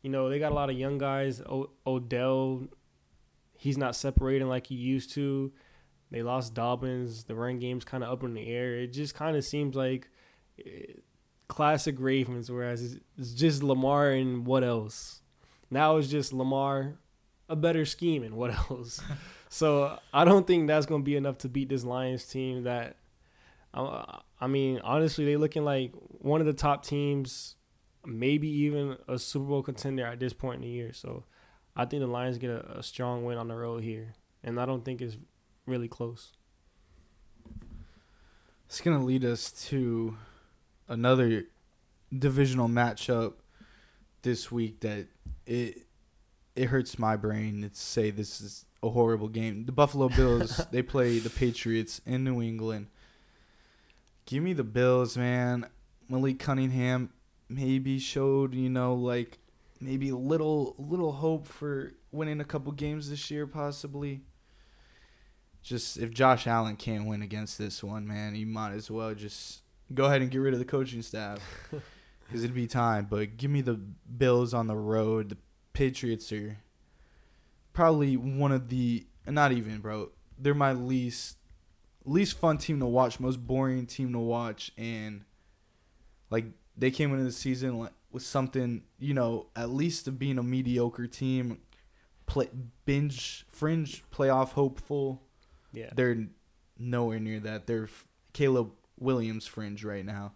You 0.03 0.11
know 0.11 0.29
they 0.29 0.39
got 0.39 0.53
a 0.53 0.55
lot 0.55 0.71
of 0.71 0.79
young 0.79 0.99
guys. 0.99 1.41
O- 1.43 1.71
Odell, 1.87 2.67
he's 3.57 3.79
not 3.79 3.95
separating 3.97 4.49
like 4.49 4.67
he 4.67 4.75
used 4.75 5.13
to. 5.13 5.53
They 6.11 6.23
lost 6.23 6.55
Dobbins. 6.55 7.25
The 7.25 7.35
run 7.35 7.59
game's 7.59 7.85
kind 7.85 8.05
of 8.05 8.11
up 8.11 8.23
in 8.23 8.35
the 8.35 8.49
air. 8.49 8.75
It 8.77 8.89
just 8.89 9.15
kind 9.15 9.37
of 9.37 9.45
seems 9.45 9.75
like 9.75 10.09
eh, 10.65 10.95
classic 11.49 11.97
Ravens. 11.99 12.51
Whereas 12.51 12.83
it's, 12.83 12.97
it's 13.17 13.33
just 13.33 13.63
Lamar 13.63 14.11
and 14.11 14.45
what 14.47 14.65
else? 14.65 15.23
Now 15.71 15.97
it's 15.97 16.09
just 16.09 16.33
Lamar, 16.33 16.99
a 17.49 17.57
better 17.57 17.85
scheme 17.85 18.23
and 18.23 18.35
what 18.35 18.51
else? 18.71 19.01
so 19.49 19.99
I 20.13 20.25
don't 20.25 20.47
think 20.47 20.67
that's 20.67 20.87
gonna 20.87 21.03
be 21.03 21.17
enough 21.17 21.39
to 21.39 21.49
beat 21.49 21.69
this 21.69 21.85
Lions 21.85 22.25
team. 22.27 22.65
That 22.65 22.97
uh, 23.73 24.19
I 24.41 24.47
mean, 24.47 24.81
honestly, 24.85 25.25
they 25.25 25.37
looking 25.37 25.65
like 25.65 25.93
one 25.95 26.41
of 26.41 26.47
the 26.47 26.53
top 26.53 26.85
teams, 26.85 27.57
maybe 28.05 28.49
even 28.49 28.97
a 29.09 29.19
Super 29.19 29.47
Bowl 29.47 29.63
contender 29.63 30.07
at 30.07 30.21
this 30.21 30.33
point 30.33 30.57
in 30.57 30.61
the 30.63 30.69
year. 30.69 30.93
So 30.93 31.25
I 31.77 31.85
think 31.85 32.01
the 32.01 32.07
Lions 32.07 32.39
get 32.39 32.51
a, 32.51 32.79
a 32.79 32.83
strong 32.83 33.25
win 33.25 33.39
on 33.39 33.49
the 33.49 33.57
road 33.57 33.83
here, 33.83 34.15
and 34.43 34.61
I 34.61 34.67
don't 34.67 34.85
think 34.85 35.01
it's 35.01 35.17
really 35.67 35.89
close. 35.89 36.33
it's 38.67 38.81
gonna 38.81 39.05
lead 39.05 39.25
us 39.25 39.51
to 39.69 40.17
another 40.89 41.45
divisional 42.17 42.69
matchup 42.69 43.35
this 44.23 44.51
week 44.53 44.81
that 44.81 45.07
it 45.47 45.84
it 46.57 46.67
hurts 46.67 46.99
my 46.99 47.17
brain 47.17 47.63
to 47.63 47.71
say 47.75 48.11
this 48.11 48.41
is 48.41 48.67
a 48.83 48.91
horrible 48.91 49.29
game. 49.29 49.65
The 49.67 49.73
Buffalo 49.73 50.09
Bills 50.09 50.61
they 50.71 50.83
play 50.83 51.19
the 51.19 51.31
Patriots 51.31 52.01
in 52.07 52.25
New 52.25 52.41
England. 52.41 52.89
Give 54.27 54.43
me 54.43 54.53
the 54.53 54.65
Bills, 54.65 55.17
man. 55.17 55.67
Malik 56.09 56.39
Cunningham 56.39 57.11
maybe 57.49 57.99
showed, 57.99 58.55
you 58.55 58.71
know, 58.71 58.95
like 58.95 59.39
maybe 59.81 60.11
a 60.11 60.17
little 60.17 60.75
little 60.79 61.13
hope 61.13 61.47
for 61.47 61.93
winning 62.13 62.41
a 62.41 62.45
couple 62.45 62.73
games 62.73 63.11
this 63.11 63.31
year 63.31 63.47
possibly. 63.47 64.23
Just 65.63 65.97
if 65.97 66.11
Josh 66.11 66.47
Allen 66.47 66.77
can't 66.77 67.07
win 67.07 67.23
against 67.23 67.59
this 67.59 67.83
one, 67.83 68.07
man, 68.07 68.35
you 68.35 68.47
might 68.47 68.73
as 68.73 68.91
well 68.91 69.15
just 69.15 69.63
go 69.93 70.05
ahead 70.05 70.23
and 70.23 70.31
get 70.31 70.39
rid 70.39 70.53
of 70.53 70.59
the 70.59 70.65
coaching 70.65 71.03
staff 71.03 71.41
because 71.71 72.45
it'd 72.45 72.55
be 72.55 72.67
time. 72.67 73.07
But 73.09 73.39
give 73.39 73.51
me 73.51 73.63
the 73.63 73.75
Bills 73.75 74.53
on 74.53 74.67
the 74.67 74.77
road. 74.77 75.31
The 75.31 75.39
Patriots 75.75 76.33
are 76.33 76.57
probably 77.75 78.17
one 78.17 78.53
of 78.53 78.71
the 78.71 79.07
not 79.27 79.53
even, 79.53 79.79
bro. 79.81 80.11
They're 80.39 80.55
my 80.55 80.73
least 80.73 81.37
least 82.05 82.39
fun 82.39 82.59
team 82.59 82.81
to 82.81 82.87
watch, 82.87 83.21
most 83.21 83.47
boring 83.47 83.87
team 83.87 84.13
to 84.13 84.19
watch, 84.19 84.73
and 84.79 85.25
like 86.31 86.47
they 86.77 86.91
came 86.91 87.13
into 87.13 87.25
the 87.25 87.33
season 87.33 87.79
like, 87.79 87.93
with 88.11 88.23
something, 88.23 88.83
you 88.99 89.15
know, 89.15 89.47
at 89.57 89.71
least 89.71 90.09
of 90.09 90.19
being 90.19 90.39
a 90.39 90.43
mediocre 90.43 91.07
team, 91.07 91.59
play 92.27 92.49
binge 92.85 93.45
fringe 93.49 94.05
playoff 94.13 94.51
hopeful. 94.51 95.23
Yeah, 95.73 95.91
They're 95.95 96.29
nowhere 96.79 97.19
near 97.19 97.41
that. 97.41 97.67
They're 97.67 97.89
Caleb 98.33 98.73
Williams 98.99 99.47
fringe 99.47 99.85
right 99.85 100.05
now. 100.05 100.33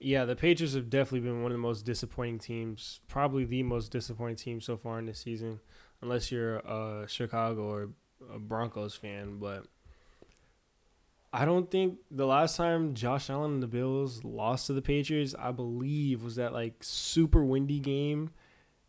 Yeah. 0.00 0.24
The 0.24 0.36
Patriots 0.36 0.74
have 0.74 0.90
definitely 0.90 1.20
been 1.28 1.42
one 1.42 1.50
of 1.52 1.56
the 1.56 1.62
most 1.62 1.84
disappointing 1.84 2.38
teams, 2.38 3.00
probably 3.08 3.44
the 3.44 3.62
most 3.62 3.90
disappointing 3.90 4.36
team 4.36 4.60
so 4.60 4.76
far 4.76 4.98
in 4.98 5.06
this 5.06 5.18
season, 5.20 5.60
unless 6.02 6.30
you're 6.32 6.56
a 6.58 7.06
Chicago 7.08 7.62
or 7.62 7.88
a 8.32 8.38
Broncos 8.38 8.94
fan. 8.94 9.38
But 9.38 9.66
I 11.32 11.44
don't 11.44 11.70
think 11.70 11.98
the 12.10 12.26
last 12.26 12.56
time 12.56 12.94
Josh 12.94 13.28
Allen 13.28 13.54
and 13.54 13.62
the 13.62 13.66
Bills 13.66 14.24
lost 14.24 14.66
to 14.68 14.72
the 14.72 14.82
Patriots, 14.82 15.34
I 15.38 15.52
believe, 15.52 16.22
was 16.22 16.36
that 16.36 16.52
like 16.52 16.76
super 16.80 17.44
windy 17.44 17.80
game 17.80 18.30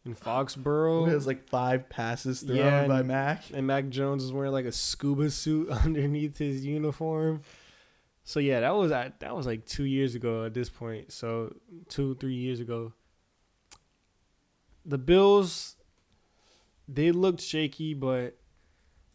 in 0.06 0.16
Foxborough. 0.16 1.12
It 1.12 1.16
was 1.16 1.28
like 1.28 1.50
five 1.50 1.90
passes 1.90 2.42
thrown 2.42 2.58
Yeah, 2.58 2.88
by 2.88 3.02
Mac. 3.04 3.44
and 3.54 3.68
Mac 3.68 3.90
Jones 3.90 4.24
was 4.24 4.32
wearing 4.32 4.54
like 4.54 4.66
a 4.66 4.72
scuba 4.72 5.30
suit 5.32 5.70
underneath 5.84 6.38
his 6.38 6.66
uniform. 6.66 7.42
So 8.30 8.40
yeah, 8.40 8.60
that 8.60 8.76
was 8.76 8.92
at 8.92 9.22
that 9.22 9.36
was 9.36 9.48
like 9.48 9.66
two 9.66 9.86
years 9.86 10.14
ago 10.14 10.46
at 10.46 10.54
this 10.54 10.70
point. 10.70 11.12
So 11.12 11.56
two 11.88 12.14
three 12.14 12.36
years 12.36 12.60
ago. 12.60 12.94
The 14.86 15.00
Bills, 15.00 15.78
they 16.88 17.12
looked 17.12 17.42
shaky, 17.42 17.96
but 17.96 18.38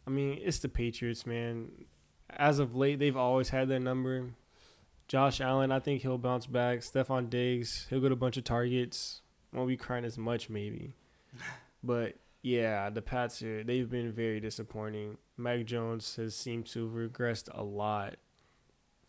I 0.04 0.10
mean 0.10 0.40
it's 0.42 0.58
the 0.58 0.68
Patriots, 0.68 1.26
man. 1.26 1.70
As 2.28 2.58
of 2.58 2.74
late, 2.74 2.98
they've 2.98 3.16
always 3.16 3.50
had 3.50 3.68
their 3.68 3.78
number. 3.78 4.30
Josh 5.06 5.40
Allen, 5.40 5.70
I 5.70 5.78
think 5.78 6.02
he'll 6.02 6.18
bounce 6.18 6.46
back. 6.46 6.80
Stefon 6.80 7.30
Diggs, 7.30 7.86
he'll 7.90 8.00
get 8.00 8.10
a 8.10 8.16
bunch 8.16 8.36
of 8.36 8.42
targets. 8.42 9.20
Won't 9.52 9.68
be 9.68 9.76
crying 9.76 10.04
as 10.04 10.18
much, 10.18 10.50
maybe. 10.50 10.94
But 11.84 12.16
yeah, 12.42 12.90
the 12.90 13.02
Pats 13.02 13.38
here, 13.38 13.62
they've 13.62 13.88
been 13.88 14.10
very 14.10 14.40
disappointing. 14.40 15.18
Mac 15.36 15.66
Jones 15.66 16.16
has 16.16 16.34
seemed 16.34 16.66
to 16.68 16.86
have 16.86 16.94
regressed 16.94 17.48
a 17.52 17.62
lot 17.62 18.16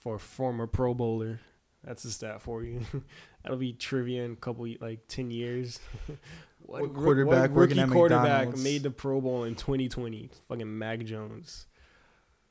for 0.06 0.16
a 0.16 0.20
former 0.20 0.68
Pro 0.68 0.94
Bowler. 0.94 1.40
That's 1.84 2.06
a 2.06 2.12
stat 2.12 2.40
for 2.40 2.64
you. 2.64 2.82
That'll 3.44 3.58
be 3.58 3.74
trivia 3.74 4.24
in 4.24 4.34
a 4.34 4.36
couple 4.36 4.68
like 4.80 5.08
ten 5.10 5.32
years. 5.32 5.80
What 6.68 6.82
ro- 6.82 6.90
quarterback 6.90 7.52
working 7.52 7.78
rookie 7.78 7.92
quarterback 7.92 8.24
McDonald's? 8.24 8.64
made 8.64 8.82
the 8.82 8.90
Pro 8.90 9.22
Bowl 9.22 9.44
in 9.44 9.54
2020? 9.54 10.32
Fucking 10.48 10.80
Mac 10.80 11.04
Jones. 11.06 11.68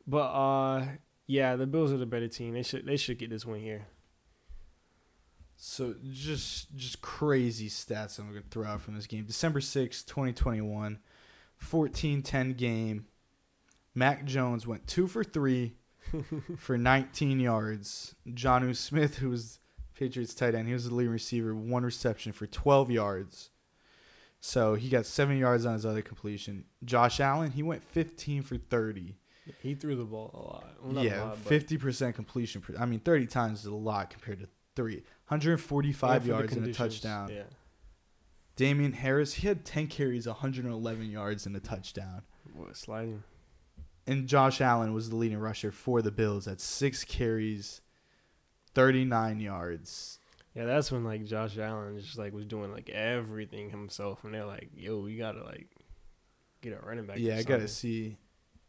But 0.07 0.27
uh, 0.27 0.87
yeah, 1.27 1.57
the 1.57 1.67
Bills 1.67 1.93
are 1.93 1.97
the 1.97 2.07
better 2.07 2.29
team. 2.29 2.55
They 2.55 2.63
should 2.63 2.87
they 2.87 2.97
should 2.97 3.19
get 3.19 3.31
this 3.31 3.45
win 3.45 3.61
here. 3.61 3.89
So 5.57 5.97
just 6.13 6.77
just 6.77 7.03
crazy 7.03 7.69
stats 7.69 8.21
I'm 8.21 8.29
gonna 8.29 8.43
throw 8.53 8.67
out 8.67 8.83
from 8.83 8.95
this 8.95 9.09
game. 9.09 9.25
December 9.25 9.61
sixth, 9.61 10.07
2021, 10.07 11.01
14-10 11.61 12.57
game. 12.57 13.07
Mac 13.97 14.25
Jones 14.27 14.65
went 14.65 14.87
two 14.87 15.09
for 15.09 15.25
three 15.25 15.75
for 16.59 16.79
19 16.79 17.41
yards. 17.41 18.15
Jonnu 18.29 18.77
Smith, 18.77 19.17
who 19.19 19.31
was 19.31 19.59
Patriots 19.95 20.35
tight 20.35 20.55
end, 20.55 20.67
he 20.69 20.75
was 20.75 20.89
the 20.89 20.95
leading 20.95 21.13
receiver, 21.13 21.55
one 21.55 21.85
reception 21.85 22.33
for 22.33 22.47
12 22.47 22.91
yards. 22.91 23.51
So 24.41 24.75
he 24.75 24.89
got 24.89 25.07
seven 25.07 25.39
yards 25.39 25.65
on 25.65 25.73
his 25.73 25.87
other 25.87 26.03
completion. 26.03 26.65
Josh 26.85 27.19
Allen, 27.19 27.53
he 27.53 27.63
went 27.63 27.83
15 27.83 28.43
for 28.43 28.57
30. 28.59 29.17
He 29.61 29.75
threw 29.75 29.97
the 29.97 30.05
ball 30.05 30.31
a 30.35 30.39
lot. 30.39 30.75
Well, 30.83 31.05
yeah, 31.05 31.23
lot, 31.23 31.39
50% 31.45 32.15
completion. 32.15 32.61
per- 32.61 32.77
I 32.79 32.87
mean, 32.87 33.01
30 33.01 33.27
times 33.27 33.61
is 33.61 33.67
a 33.67 33.75
lot 33.75 34.11
compared 34.11 34.41
to 34.41 34.49
three. 34.77 35.03
145 35.29 36.11
and 36.11 36.21
for 36.23 36.27
the 36.27 36.35
yards 36.35 36.53
and 36.57 36.67
a 36.67 36.73
touchdown. 36.73 37.31
Yeah. 37.35 37.43
Damien 38.57 38.93
Harris, 38.93 39.35
he 39.35 39.49
had 39.49 39.65
10 39.65 39.89
carries, 39.89 40.27
111 40.27 41.11
yards, 41.11 41.47
and 41.47 41.57
a 41.57 41.61
touchdown. 41.61 42.23
What 42.55 42.77
sliding? 42.77 43.23
And 44.07 44.27
Josh 44.27 44.61
Allen 44.61 44.93
was 44.93 45.09
the 45.11 45.17
leading 45.17 45.39
rusher 45.39 45.73
for 45.73 46.03
the 46.03 46.11
Bills 46.11 46.47
at 46.47 46.61
six 46.61 47.05
carries, 47.05 47.81
39 48.75 49.41
yards. 49.41 50.19
Yeah, 50.55 50.67
that's 50.67 50.93
when 50.93 51.05
like 51.05 51.25
Josh 51.25 51.59
Allen 51.59 51.99
just 51.99 52.19
like 52.19 52.33
was 52.33 52.45
doing 52.45 52.71
like 52.71 52.89
everything 52.91 53.71
himself, 53.71 54.23
and 54.25 54.33
they're 54.33 54.45
like, 54.45 54.71
"Yo, 54.75 55.01
we 55.01 55.17
gotta 55.17 55.43
like 55.43 55.69
get 56.61 56.79
a 56.81 56.87
running 56.87 57.07
back." 57.07 57.19
yeah, 57.19 57.37
I 57.37 57.43
got 57.43 57.61
to 57.61 57.67
see 57.69 58.19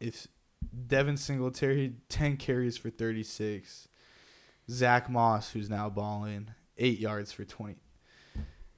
if 0.00 0.26
Devin 0.86 1.16
Singletary, 1.16 1.94
10 2.08 2.36
carries 2.38 2.76
for 2.76 2.90
36. 2.90 3.88
Zack 4.68 5.08
Moss, 5.08 5.52
who's 5.52 5.70
now 5.70 5.88
balling, 5.88 6.48
eight 6.76 6.98
yards 6.98 7.30
for 7.30 7.44
20. 7.44 7.76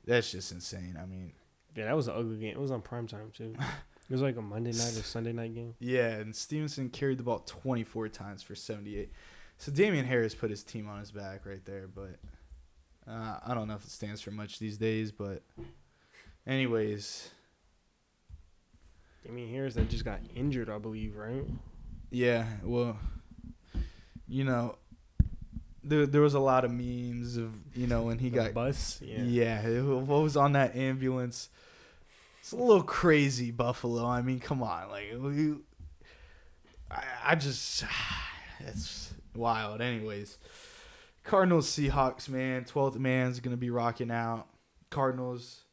That's 0.05 0.31
just 0.31 0.53
insane. 0.53 0.99
I 1.01 1.07
mean, 1.07 1.33
Yeah, 1.75 1.87
that 1.87 1.97
was 1.97 2.09
an 2.09 2.15
ugly 2.17 2.39
game. 2.39 2.53
It 2.53 2.61
was 2.61 2.71
on 2.71 2.83
prime 2.83 3.07
time 3.07 3.31
too. 3.35 3.55
It 4.09 4.13
was 4.13 4.23
like 4.23 4.37
a 4.37 4.43
Monday 4.43 4.71
night 4.73 4.97
or 4.97 5.03
Sunday 5.03 5.33
night 5.33 5.55
game. 5.55 5.75
Yeah, 5.81 6.09
and 6.09 6.35
Stevenson 6.35 6.89
carried 6.89 7.19
the 7.19 7.25
ball 7.25 7.41
24 7.41 8.09
times 8.09 8.43
for 8.43 8.55
78. 8.55 9.13
So 9.59 9.71
Damien 9.71 10.07
Harris 10.07 10.35
put 10.35 10.49
his 10.51 10.63
team 10.65 10.89
on 10.89 10.99
his 11.01 11.11
back 11.11 11.45
right 11.45 11.63
there, 11.65 11.89
but 11.89 12.17
uh, 13.11 13.39
I 13.45 13.53
don't 13.55 13.69
know 13.69 13.75
if 13.75 13.85
it 13.85 13.91
stands 13.91 14.21
for 14.23 14.31
much 14.31 14.59
these 14.59 14.79
days. 14.79 15.13
But, 15.13 15.43
anyways, 16.47 17.31
I 19.29 19.33
mean, 19.33 19.51
Harris 19.53 19.75
that 19.75 19.91
just 19.91 20.05
got 20.05 20.21
injured, 20.35 20.71
I 20.71 20.79
believe, 20.79 21.17
right? 21.17 21.45
yeah, 22.11 22.47
well, 22.65 22.99
you 24.27 24.45
know, 24.45 24.77
there 25.85 26.07
there 26.07 26.21
was 26.23 26.35
a 26.35 26.41
lot 26.41 26.65
of 26.65 26.71
memes 26.71 27.37
of 27.37 27.53
you 27.75 27.87
know 27.87 28.03
when 28.03 28.19
he 28.19 28.31
The 28.31 28.37
got 28.37 28.55
bus. 28.55 29.01
Yeah. 29.03 29.23
yeah, 29.23 29.81
what 29.83 30.23
was 30.23 30.37
on 30.37 30.53
that 30.53 30.77
ambulance? 30.77 31.51
It's 32.49 32.55
a 32.55 32.57
little 32.57 32.83
crazy, 32.83 33.51
Buffalo. 33.51 34.07
I 34.07 34.23
mean, 34.23 34.41
come 34.41 34.63
on, 34.63 34.89
like 34.89 35.13
we, 35.21 35.57
I, 36.91 37.05
I 37.27 37.35
just 37.35 37.85
it's 38.61 39.13
wild. 39.37 39.83
Anyways, 39.83 40.39
Cardinals 41.25 41.69
Seahawks, 41.69 42.27
man, 42.27 42.65
twelfth 42.65 42.97
man's 42.99 43.41
gonna 43.41 43.59
be 43.59 43.69
rocking 43.69 44.11
out. 44.11 44.47
Cardinals, 44.89 45.65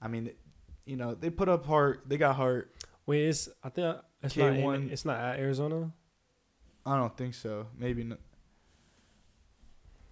I 0.00 0.08
mean, 0.08 0.32
you 0.86 0.96
know 0.96 1.14
they 1.14 1.30
put 1.30 1.48
up 1.48 1.66
heart. 1.66 2.02
They 2.08 2.16
got 2.16 2.34
heart. 2.34 2.74
Wait, 3.06 3.28
it's 3.28 3.48
I 3.62 3.68
think 3.68 3.96
it's 4.24 4.36
not. 4.36 4.54
K1. 4.54 4.74
In, 4.74 4.90
it's 4.90 5.04
not 5.04 5.20
at 5.20 5.38
Arizona. 5.38 5.92
I 6.84 6.96
don't 6.96 7.16
think 7.16 7.34
so. 7.34 7.68
Maybe 7.78 8.02
not. 8.02 8.18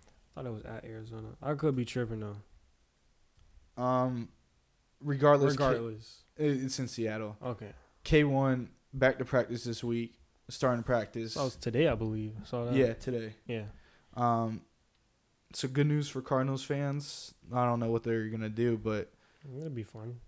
I 0.06 0.10
thought 0.36 0.46
it 0.46 0.52
was 0.52 0.62
at 0.62 0.84
Arizona. 0.84 1.30
I 1.42 1.54
could 1.54 1.74
be 1.74 1.84
tripping 1.84 2.20
though. 2.20 3.82
Um, 3.82 4.28
regardless, 5.00 5.56
K- 5.56 5.64
Regardless. 5.66 6.22
it's 6.36 6.78
in 6.78 6.88
Seattle. 6.88 7.36
Okay. 7.44 7.72
K 8.04 8.24
one 8.24 8.70
back 8.92 9.18
to 9.18 9.24
practice 9.24 9.64
this 9.64 9.82
week. 9.84 10.14
Starting 10.48 10.82
practice. 10.82 11.34
That 11.34 11.44
was 11.44 11.54
today, 11.56 11.86
I 11.88 11.94
believe. 11.94 12.34
I 12.42 12.44
saw 12.44 12.64
that. 12.64 12.74
yeah, 12.74 12.92
today. 12.94 13.34
Yeah. 13.46 13.64
Um, 14.16 14.62
so 15.52 15.68
good 15.68 15.86
news 15.86 16.08
for 16.08 16.20
Cardinals 16.22 16.64
fans. 16.64 17.34
I 17.54 17.64
don't 17.64 17.78
know 17.80 17.90
what 17.90 18.02
they're 18.02 18.26
gonna 18.28 18.48
do, 18.48 18.76
but 18.76 19.12
It'll 19.56 19.70
be 19.70 19.84
fun. 19.84 20.18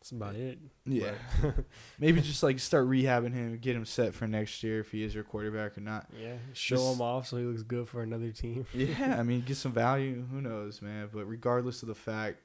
That's 0.00 0.10
about 0.10 0.34
it. 0.34 0.58
yeah, 0.84 1.12
maybe 2.00 2.20
just 2.22 2.42
like 2.42 2.58
start 2.58 2.88
rehabbing 2.88 3.32
him, 3.34 3.56
get 3.58 3.76
him 3.76 3.84
set 3.84 4.14
for 4.14 4.26
next 4.26 4.62
year 4.64 4.80
if 4.80 4.90
he 4.90 5.04
is 5.04 5.14
your 5.14 5.22
quarterback 5.22 5.78
or 5.78 5.80
not. 5.80 6.06
Yeah. 6.20 6.34
Show 6.54 6.76
This- 6.76 6.94
him 6.96 7.00
off 7.02 7.28
so 7.28 7.36
he 7.36 7.44
looks 7.44 7.62
good 7.62 7.88
for 7.88 8.02
another 8.02 8.30
team. 8.32 8.66
Yeah, 8.74 9.16
I 9.18 9.22
mean, 9.24 9.42
get 9.42 9.58
some 9.58 9.70
value. 9.72 10.24
Who 10.32 10.40
knows, 10.40 10.82
man? 10.82 11.08
But 11.12 11.26
regardless 11.26 11.82
of 11.82 11.88
the 11.88 11.94
fact, 11.94 12.38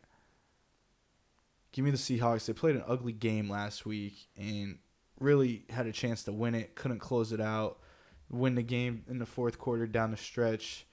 give 1.72 1.86
me 1.86 1.91
the 1.91 1.97
Seahawks. 1.97 2.45
They 2.45 2.53
played 2.53 2.76
an 2.76 2.84
ugly 2.88 3.13
game 3.13 3.49
last 3.49 3.86
week 3.86 4.28
and 4.38 4.80
really 5.20 5.63
had 5.70 5.88
a 5.88 5.91
chance 5.91 6.24
to 6.24 6.32
win 6.32 6.55
it. 6.55 6.76
Couldn't 6.76 6.99
close 6.99 7.32
it 7.32 7.41
out. 7.41 7.80
Win 8.30 8.55
the 8.55 8.63
game 8.63 9.03
in 9.07 9.20
the 9.20 9.26
fourth 9.26 9.57
quarter 9.57 9.88
down 9.88 10.11
the 10.11 10.18
stretch 10.18 10.86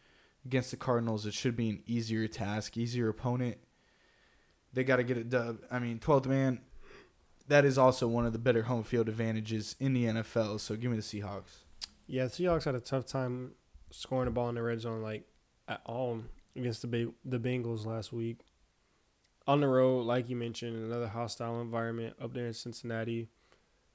against 0.44 0.70
the 0.70 0.76
Cardinals. 0.76 1.26
It 1.26 1.34
should 1.34 1.56
be 1.56 1.68
an 1.70 1.82
easier 1.86 2.26
task, 2.28 2.76
easier 2.76 3.08
opponent. 3.08 3.58
They 4.72 4.84
got 4.84 4.96
to 4.96 5.04
get 5.04 5.16
it 5.16 5.28
done. 5.28 5.60
I 5.70 5.78
mean, 5.78 5.98
12th 5.98 6.26
man. 6.26 6.60
That 7.46 7.64
is 7.64 7.76
also 7.76 8.08
one 8.08 8.24
of 8.24 8.32
the 8.32 8.38
better 8.38 8.62
home 8.62 8.84
field 8.84 9.08
advantages 9.08 9.76
in 9.78 9.92
the 9.92 10.04
NFL. 10.04 10.60
So 10.60 10.76
give 10.76 10.90
me 10.90 10.96
the 10.96 11.02
Seahawks. 11.02 11.64
Yeah, 12.06 12.24
the 12.24 12.30
Seahawks 12.30 12.64
had 12.64 12.74
a 12.74 12.80
tough 12.80 13.06
time 13.06 13.52
scoring 13.90 14.28
a 14.28 14.30
ball 14.30 14.48
in 14.48 14.54
the 14.54 14.62
red 14.62 14.80
zone, 14.80 15.02
like 15.02 15.24
at 15.68 15.80
all 15.84 16.22
against 16.56 16.82
the 16.82 16.88
Ba- 16.88 17.12
the 17.24 17.38
Bengals 17.38 17.84
last 17.84 18.12
week. 18.12 18.40
On 19.46 19.60
the 19.60 19.68
road, 19.68 20.06
like 20.06 20.30
you 20.30 20.36
mentioned, 20.36 20.76
another 20.76 21.08
hostile 21.08 21.60
environment 21.60 22.16
up 22.20 22.32
there 22.32 22.46
in 22.46 22.54
Cincinnati. 22.54 23.28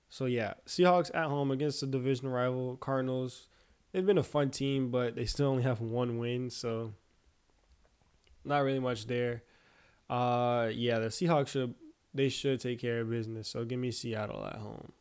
So 0.09 0.25
yeah, 0.25 0.53
Seahawks 0.67 1.09
at 1.13 1.25
home 1.25 1.51
against 1.51 1.81
the 1.81 1.87
division 1.87 2.27
rival 2.27 2.77
Cardinals. 2.77 3.47
They've 3.91 4.05
been 4.05 4.17
a 4.19 4.23
fun 4.23 4.51
team, 4.51 4.91
but 4.91 5.15
they 5.15 5.25
still 5.25 5.47
only 5.47 5.63
have 5.63 5.81
one 5.81 6.19
win, 6.19 6.51
so 6.51 6.93
not 8.45 8.59
really 8.63 8.79
much 8.79 9.07
there. 9.07 9.43
Uh, 10.09 10.69
yeah, 10.71 10.99
the 10.99 11.07
Seahawks 11.07 11.49
should 11.49 11.73
they 12.13 12.29
should 12.29 12.59
take 12.59 12.79
care 12.79 13.01
of 13.01 13.09
business. 13.09 13.47
So 13.47 13.65
give 13.65 13.79
me 13.79 13.91
Seattle 13.91 14.45
at 14.45 14.55
home. 14.55 14.91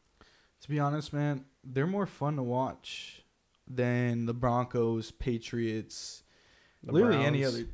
To 0.62 0.68
be 0.68 0.78
honest, 0.78 1.12
man, 1.12 1.44
they're 1.64 1.86
more 1.86 2.06
fun 2.06 2.36
to 2.36 2.42
watch 2.42 3.22
than 3.66 4.26
the 4.26 4.34
Broncos, 4.34 5.10
Patriots, 5.10 6.22
The 6.82 6.92
literally 6.92 7.24
any 7.24 7.44
other. 7.44 7.66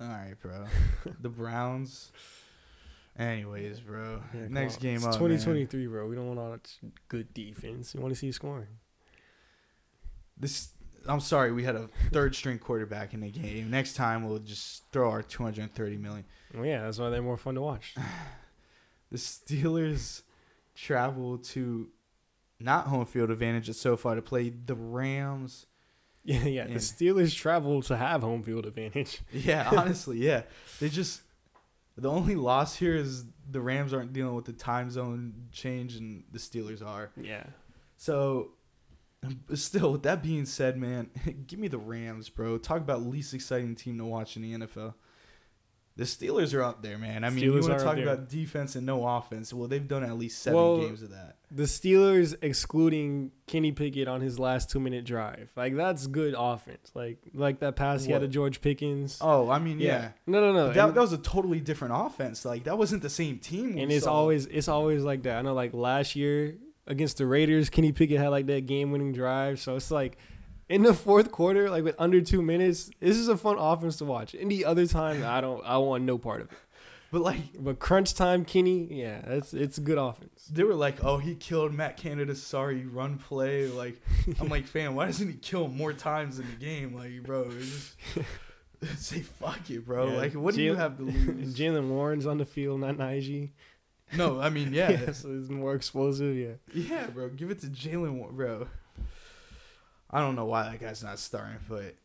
All 0.00 0.08
right, 0.08 0.34
bro. 0.40 0.66
the 1.20 1.28
Browns. 1.28 2.10
Anyways, 3.16 3.80
bro. 3.80 4.20
Yeah, 4.34 4.48
Next 4.48 4.76
on. 4.76 4.80
game 4.80 4.96
It's 4.96 5.04
up. 5.04 5.12
2023, 5.12 5.86
bro. 5.86 6.08
We 6.08 6.16
don't 6.16 6.26
want 6.26 6.38
all 6.40 6.50
that 6.50 6.68
good 7.08 7.32
defense. 7.32 7.94
We 7.94 8.00
want 8.02 8.12
to 8.12 8.18
see 8.18 8.32
scoring. 8.32 8.66
This. 10.36 10.70
I'm 11.06 11.20
sorry, 11.20 11.52
we 11.52 11.64
had 11.64 11.76
a 11.76 11.88
third 12.12 12.34
string 12.34 12.58
quarterback 12.58 13.12
in 13.12 13.20
the 13.20 13.30
game. 13.30 13.70
Next 13.70 13.92
time 13.92 14.26
we'll 14.26 14.38
just 14.38 14.90
throw 14.90 15.10
our 15.10 15.22
230 15.22 15.98
million. 15.98 16.24
Well, 16.54 16.64
yeah, 16.64 16.82
that's 16.82 16.98
why 16.98 17.10
they're 17.10 17.20
more 17.22 17.36
fun 17.36 17.54
to 17.54 17.60
watch. 17.60 17.94
The 19.10 19.18
Steelers 19.18 20.22
travel 20.74 21.38
to 21.38 21.88
not 22.58 22.86
home 22.86 23.04
field 23.04 23.30
advantage 23.30 23.68
at 23.68 23.76
SoFi 23.76 24.16
to 24.16 24.22
play 24.22 24.48
the 24.48 24.74
Rams. 24.74 25.66
Yeah, 26.26 26.44
yeah. 26.46 26.66
The 26.66 26.74
Steelers 26.74 27.36
travel 27.36 27.82
to 27.82 27.96
have 27.98 28.22
home 28.22 28.42
field 28.42 28.64
advantage. 28.64 29.20
Yeah, 29.32 29.70
honestly, 29.76 30.18
yeah. 30.18 30.44
They 30.80 30.88
just 30.88 31.20
the 31.98 32.10
only 32.10 32.34
loss 32.34 32.76
here 32.76 32.96
is 32.96 33.26
the 33.50 33.60
Rams 33.60 33.92
aren't 33.92 34.14
dealing 34.14 34.34
with 34.34 34.46
the 34.46 34.54
time 34.54 34.90
zone 34.90 35.34
change 35.52 35.96
and 35.96 36.24
the 36.32 36.38
Steelers 36.38 36.84
are. 36.84 37.10
Yeah. 37.16 37.44
So 37.98 38.52
but 39.46 39.58
still, 39.58 39.92
with 39.92 40.02
that 40.02 40.22
being 40.22 40.46
said, 40.46 40.76
man, 40.76 41.10
give 41.46 41.58
me 41.58 41.68
the 41.68 41.78
Rams, 41.78 42.28
bro. 42.28 42.58
Talk 42.58 42.78
about 42.78 43.02
least 43.02 43.34
exciting 43.34 43.74
team 43.74 43.98
to 43.98 44.04
watch 44.04 44.36
in 44.36 44.42
the 44.42 44.54
NFL. 44.54 44.94
The 45.96 46.04
Steelers 46.04 46.52
are 46.54 46.62
up 46.62 46.82
there, 46.82 46.98
man. 46.98 47.22
I 47.22 47.30
mean, 47.30 47.44
you 47.44 47.52
want 47.52 47.66
to 47.66 47.84
talk 47.84 47.98
about 47.98 48.28
defense 48.28 48.74
and 48.74 48.84
no 48.84 49.06
offense. 49.06 49.54
Well, 49.54 49.68
they've 49.68 49.86
done 49.86 50.02
at 50.02 50.18
least 50.18 50.42
seven 50.42 50.58
Well, 50.58 50.80
games 50.80 51.02
of 51.02 51.10
that. 51.10 51.36
The 51.52 51.64
Steelers 51.64 52.34
excluding 52.42 53.30
Kenny 53.46 53.70
Pickett 53.70 54.08
on 54.08 54.20
his 54.20 54.40
last 54.40 54.70
two 54.70 54.80
minute 54.80 55.04
drive. 55.04 55.50
Like 55.54 55.76
that's 55.76 56.08
good 56.08 56.34
offense. 56.36 56.90
Like 56.94 57.18
like 57.32 57.60
that 57.60 57.76
pass 57.76 58.04
he 58.04 58.10
had 58.10 58.22
to 58.22 58.28
George 58.28 58.60
Pickens. 58.60 59.18
Oh, 59.20 59.48
I 59.48 59.60
mean, 59.60 59.78
yeah. 59.78 60.10
No, 60.26 60.40
no, 60.40 60.52
no. 60.52 60.66
But 60.66 60.74
that, 60.74 60.88
and, 60.88 60.96
that 60.96 61.00
was 61.00 61.12
a 61.12 61.18
totally 61.18 61.60
different 61.60 61.94
offense. 61.96 62.44
Like 62.44 62.64
that 62.64 62.76
wasn't 62.76 63.02
the 63.02 63.10
same 63.10 63.38
team. 63.38 63.76
we 63.76 63.82
and 63.82 63.92
it's 63.92 64.04
saw. 64.04 64.14
always 64.14 64.46
it's 64.46 64.66
always 64.66 65.04
like 65.04 65.22
that. 65.22 65.38
I 65.38 65.42
know 65.42 65.54
like 65.54 65.74
last 65.74 66.16
year 66.16 66.56
against 66.88 67.18
the 67.18 67.26
Raiders, 67.26 67.70
Kenny 67.70 67.92
Pickett 67.92 68.18
had 68.18 68.28
like 68.28 68.46
that 68.46 68.66
game 68.66 68.90
winning 68.90 69.12
drive. 69.12 69.60
So 69.60 69.76
it's 69.76 69.92
like 69.92 70.18
in 70.68 70.82
the 70.82 70.94
fourth 70.94 71.30
quarter, 71.30 71.68
like 71.70 71.84
with 71.84 71.96
under 71.98 72.20
two 72.20 72.42
minutes, 72.42 72.90
this 73.00 73.16
is 73.16 73.28
a 73.28 73.36
fun 73.36 73.56
offense 73.58 73.96
to 73.98 74.04
watch. 74.04 74.34
Any 74.38 74.64
other 74.64 74.86
time, 74.86 75.22
I 75.24 75.40
don't 75.40 75.64
I 75.64 75.76
want 75.78 76.04
no 76.04 76.18
part 76.18 76.40
of 76.40 76.50
it. 76.52 76.58
But 77.12 77.22
like 77.22 77.38
But 77.58 77.78
crunch 77.78 78.14
time, 78.14 78.44
Kenny, 78.44 78.88
yeah, 78.92 79.20
it's 79.26 79.54
it's 79.54 79.78
a 79.78 79.80
good 79.80 79.98
offense. 79.98 80.48
they 80.50 80.64
were 80.64 80.74
like, 80.74 81.04
"Oh, 81.04 81.18
he 81.18 81.36
killed 81.36 81.72
Matt 81.72 81.96
Canada's 81.96 82.42
sorry 82.42 82.84
run 82.86 83.18
play." 83.18 83.68
Like 83.68 84.00
I'm 84.40 84.48
like, 84.48 84.66
"Fam, 84.66 84.96
why 84.96 85.06
doesn't 85.06 85.28
he 85.28 85.34
kill 85.34 85.68
more 85.68 85.92
times 85.92 86.40
in 86.40 86.46
the 86.50 86.56
game?" 86.56 86.92
Like, 86.94 87.22
bro, 87.22 87.50
just 87.52 87.94
say 88.96 89.20
fuck 89.20 89.70
it, 89.70 89.86
bro. 89.86 90.08
Yeah, 90.08 90.16
Like, 90.16 90.32
what 90.32 90.54
do 90.54 90.62
you 90.62 90.74
have 90.74 90.96
to 90.96 91.02
lose? 91.04 91.56
Jaylen 91.56 91.88
Warren's 91.88 92.26
on 92.26 92.38
the 92.38 92.44
field, 92.44 92.80
not 92.80 92.96
Najee. 92.96 93.50
no, 94.16 94.40
I 94.40 94.50
mean, 94.50 94.72
yeah, 94.74 94.90
yeah, 94.90 95.12
so 95.12 95.28
it's 95.38 95.48
more 95.48 95.74
explosive. 95.76 96.34
Yeah, 96.36 96.54
yeah, 96.74 97.06
bro. 97.06 97.28
Give 97.28 97.50
it 97.50 97.60
to 97.60 97.68
Jalen, 97.68 98.28
bro. 98.32 98.66
I 100.14 100.20
don't 100.20 100.36
know 100.36 100.44
why 100.44 100.62
that 100.62 100.80
guy's 100.80 101.02
not 101.02 101.18
starting, 101.18 101.58
but 101.68 101.96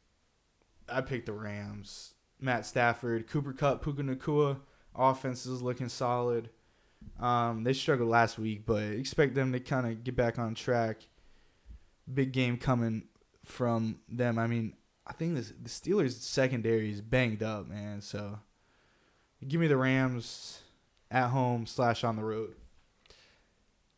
I 0.92 1.02
picked 1.02 1.28
the 1.28 1.34
Rams. 1.34 2.16
Matt 2.42 2.66
Stafford, 2.66 3.28
Cooper 3.28 3.54
Kupp, 3.54 3.84
Puka 3.84 4.02
Nacua. 4.02 4.58
Offense 4.96 5.46
is 5.46 5.62
looking 5.62 5.90
solid. 5.90 6.50
Um, 7.20 7.64
they 7.64 7.74
struggled 7.74 8.10
last 8.10 8.40
week, 8.40 8.66
but 8.66 8.82
expect 8.82 9.36
them 9.36 9.54
to 9.54 9.60
kind 9.60 9.86
of 9.86 10.04
get 10.04 10.16
back 10.16 10.40
on 10.40 10.56
track. 10.56 11.08
Big 12.12 12.32
game 12.32 12.58
coming 12.58 13.04
from 13.46 14.00
them. 14.10 14.40
I 14.40 14.48
mean, 14.48 14.74
I 15.06 15.14
think 15.14 15.36
this, 15.36 15.54
the 15.62 15.70
Steelers 15.70 16.20
secondary 16.20 16.92
is 16.92 17.02
banged 17.02 17.44
up, 17.44 17.68
man. 17.68 18.02
So 18.02 18.40
give 19.48 19.62
me 19.62 19.68
the 19.68 19.78
Rams 19.78 20.62
at 21.12 21.28
home 21.28 21.68
slash 21.68 22.04
on 22.04 22.16
the 22.16 22.24
road. 22.24 22.56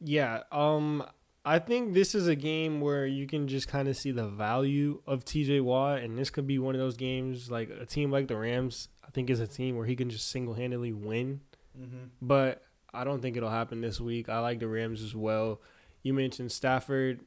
yeah. 0.01 0.43
Um, 0.51 1.05
I 1.43 1.59
think 1.59 1.93
this 1.93 2.13
is 2.13 2.27
a 2.27 2.35
game 2.35 2.81
where 2.81 3.05
you 3.05 3.25
can 3.25 3.47
just 3.47 3.67
kind 3.67 3.87
of 3.87 3.97
see 3.97 4.11
the 4.11 4.27
value 4.27 5.01
of 5.07 5.25
T.J. 5.25 5.61
Watt, 5.61 5.99
and 5.99 6.17
this 6.17 6.29
could 6.29 6.45
be 6.45 6.59
one 6.59 6.75
of 6.75 6.79
those 6.79 6.97
games 6.97 7.49
like 7.49 7.69
a 7.69 7.85
team 7.85 8.11
like 8.11 8.27
the 8.27 8.37
Rams. 8.37 8.89
I 9.05 9.09
think 9.09 9.29
is 9.29 9.39
a 9.39 9.47
team 9.47 9.75
where 9.75 9.85
he 9.85 9.95
can 9.95 10.09
just 10.09 10.29
single 10.29 10.53
handedly 10.53 10.93
win. 10.93 11.41
Mm-hmm. 11.79 12.07
but 12.21 12.63
I 12.93 13.05
don't 13.05 13.21
think 13.21 13.37
it'll 13.37 13.49
happen 13.49 13.79
this 13.79 14.01
week. 14.01 14.27
I 14.27 14.39
like 14.39 14.59
the 14.59 14.67
Rams 14.67 15.01
as 15.01 15.15
well. 15.15 15.61
You 16.03 16.13
mentioned 16.13 16.51
Stafford, 16.51 17.21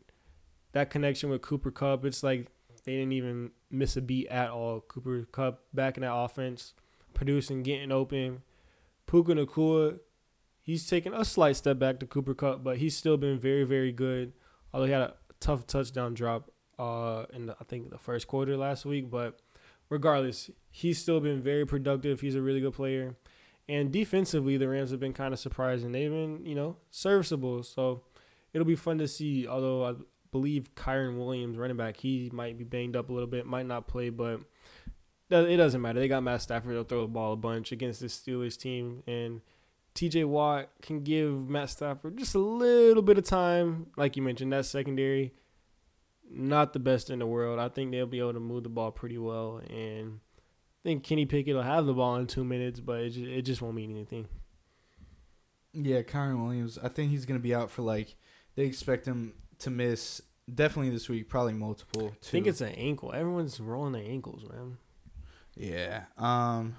that 0.72 0.90
connection 0.90 1.30
with 1.30 1.40
Cooper 1.40 1.70
Kupp. 1.70 2.04
It's 2.04 2.22
like 2.22 2.48
they 2.84 2.92
didn't 2.92 3.12
even 3.12 3.52
miss 3.70 3.96
a 3.96 4.02
beat 4.02 4.28
at 4.28 4.50
all. 4.50 4.80
Cooper 4.80 5.26
Kupp 5.32 5.62
back 5.72 5.96
in 5.96 6.02
that 6.02 6.14
offense, 6.14 6.74
producing, 7.14 7.62
getting 7.62 7.90
open. 7.90 8.42
Puka 9.06 9.32
Nacua, 9.32 9.98
he's 10.64 10.88
taken 10.88 11.14
a 11.14 11.24
slight 11.24 11.56
step 11.56 11.78
back 11.78 12.00
to 12.00 12.06
Cooper 12.06 12.34
Kupp, 12.34 12.64
but 12.64 12.78
he's 12.78 12.96
still 12.96 13.16
been 13.16 13.38
very, 13.38 13.62
very 13.64 13.92
good. 13.92 14.32
Although 14.72 14.86
he 14.86 14.92
had 14.92 15.02
a 15.02 15.14
tough 15.38 15.66
touchdown 15.66 16.14
drop 16.14 16.50
uh, 16.78 17.26
in 17.32 17.46
the, 17.46 17.56
I 17.60 17.64
think 17.64 17.90
the 17.90 17.98
first 17.98 18.26
quarter 18.26 18.56
last 18.56 18.84
week, 18.84 19.10
but 19.10 19.38
regardless, 19.90 20.50
he's 20.70 20.98
still 20.98 21.20
been 21.20 21.40
very 21.42 21.66
productive. 21.66 22.20
He's 22.20 22.34
a 22.34 22.42
really 22.42 22.60
good 22.60 22.72
player. 22.72 23.14
And 23.68 23.92
defensively, 23.92 24.56
the 24.56 24.68
Rams 24.68 24.90
have 24.90 25.00
been 25.00 25.12
kind 25.12 25.32
of 25.32 25.38
surprising. 25.38 25.92
They've 25.92 26.10
been, 26.10 26.44
you 26.44 26.54
know, 26.54 26.76
serviceable. 26.90 27.62
So 27.62 28.02
it'll 28.52 28.66
be 28.66 28.76
fun 28.76 28.98
to 28.98 29.08
see. 29.08 29.46
Although 29.46 29.84
I 29.84 29.94
believe 30.32 30.74
Kyren 30.74 31.18
Williams, 31.18 31.56
running 31.56 31.76
back, 31.76 31.98
he 31.98 32.30
might 32.32 32.58
be 32.58 32.64
banged 32.64 32.96
up 32.96 33.08
a 33.08 33.12
little 33.12 33.28
bit, 33.28 33.46
might 33.46 33.66
not 33.66 33.86
play, 33.86 34.10
but 34.10 34.40
it 35.30 35.56
doesn't 35.56 35.80
matter. 35.80 36.00
They 36.00 36.08
got 36.08 36.22
Matt 36.22 36.42
Stafford. 36.42 36.74
They'll 36.74 36.84
throw 36.84 37.02
the 37.02 37.08
ball 37.08 37.32
a 37.32 37.36
bunch 37.36 37.72
against 37.72 38.00
this 38.00 38.18
Steelers 38.18 38.58
team. 38.58 39.02
And 39.06 39.40
TJ 39.94 40.24
Watt 40.26 40.70
can 40.82 41.02
give 41.04 41.48
Matt 41.48 41.70
Stafford 41.70 42.16
just 42.18 42.34
a 42.34 42.38
little 42.38 43.02
bit 43.02 43.18
of 43.18 43.24
time. 43.24 43.86
Like 43.96 44.16
you 44.16 44.22
mentioned, 44.22 44.52
that 44.52 44.66
secondary, 44.66 45.32
not 46.28 46.72
the 46.72 46.80
best 46.80 47.10
in 47.10 47.20
the 47.20 47.26
world. 47.26 47.60
I 47.60 47.68
think 47.68 47.90
they'll 47.92 48.06
be 48.06 48.18
able 48.18 48.32
to 48.32 48.40
move 48.40 48.64
the 48.64 48.68
ball 48.68 48.90
pretty 48.90 49.18
well. 49.18 49.60
And 49.70 50.20
I 50.84 50.88
think 50.88 51.04
Kenny 51.04 51.26
Pickett 51.26 51.54
will 51.54 51.62
have 51.62 51.86
the 51.86 51.94
ball 51.94 52.16
in 52.16 52.26
two 52.26 52.44
minutes, 52.44 52.80
but 52.80 53.00
it 53.00 53.10
just, 53.10 53.26
it 53.26 53.42
just 53.42 53.62
won't 53.62 53.76
mean 53.76 53.90
anything. 53.90 54.26
Yeah, 55.72 56.02
Kyren 56.02 56.42
Williams. 56.42 56.78
I 56.82 56.88
think 56.88 57.10
he's 57.10 57.26
gonna 57.26 57.40
be 57.40 57.54
out 57.54 57.70
for 57.70 57.82
like 57.82 58.16
they 58.54 58.64
expect 58.64 59.06
him 59.06 59.34
to 59.60 59.70
miss 59.70 60.20
definitely 60.52 60.90
this 60.90 61.08
week, 61.08 61.28
probably 61.28 61.54
multiple. 61.54 62.12
I 62.14 62.26
think 62.26 62.46
it's 62.46 62.60
an 62.60 62.72
ankle. 62.72 63.12
Everyone's 63.12 63.58
rolling 63.60 63.92
their 63.92 64.04
ankles, 64.04 64.44
man. 64.48 64.78
yeah. 65.56 66.04
Um. 66.16 66.76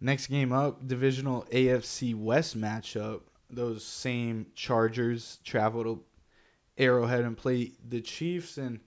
Next 0.00 0.28
game 0.28 0.52
up, 0.52 0.86
divisional 0.86 1.44
AFC 1.50 2.14
West 2.14 2.58
matchup. 2.58 3.22
Those 3.50 3.84
same 3.84 4.46
Chargers 4.54 5.38
travel 5.44 5.82
to 5.82 6.04
Arrowhead 6.76 7.24
and 7.24 7.36
play 7.36 7.72
the 7.86 8.00
Chiefs, 8.00 8.58
and 8.58 8.80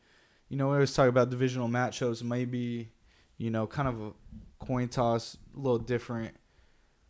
you 0.48 0.56
know 0.56 0.68
we 0.68 0.76
always 0.76 0.94
talk 0.94 1.10
about 1.10 1.30
divisional 1.30 1.68
matchups. 1.68 2.24
Maybe 2.24 2.92
you 3.38 3.50
know 3.50 3.68
kind 3.68 3.88
of 3.90 4.02
a 4.02 4.12
coin 4.64 4.88
toss, 4.88 5.38
a 5.56 5.60
little 5.60 5.80
different. 5.80 6.36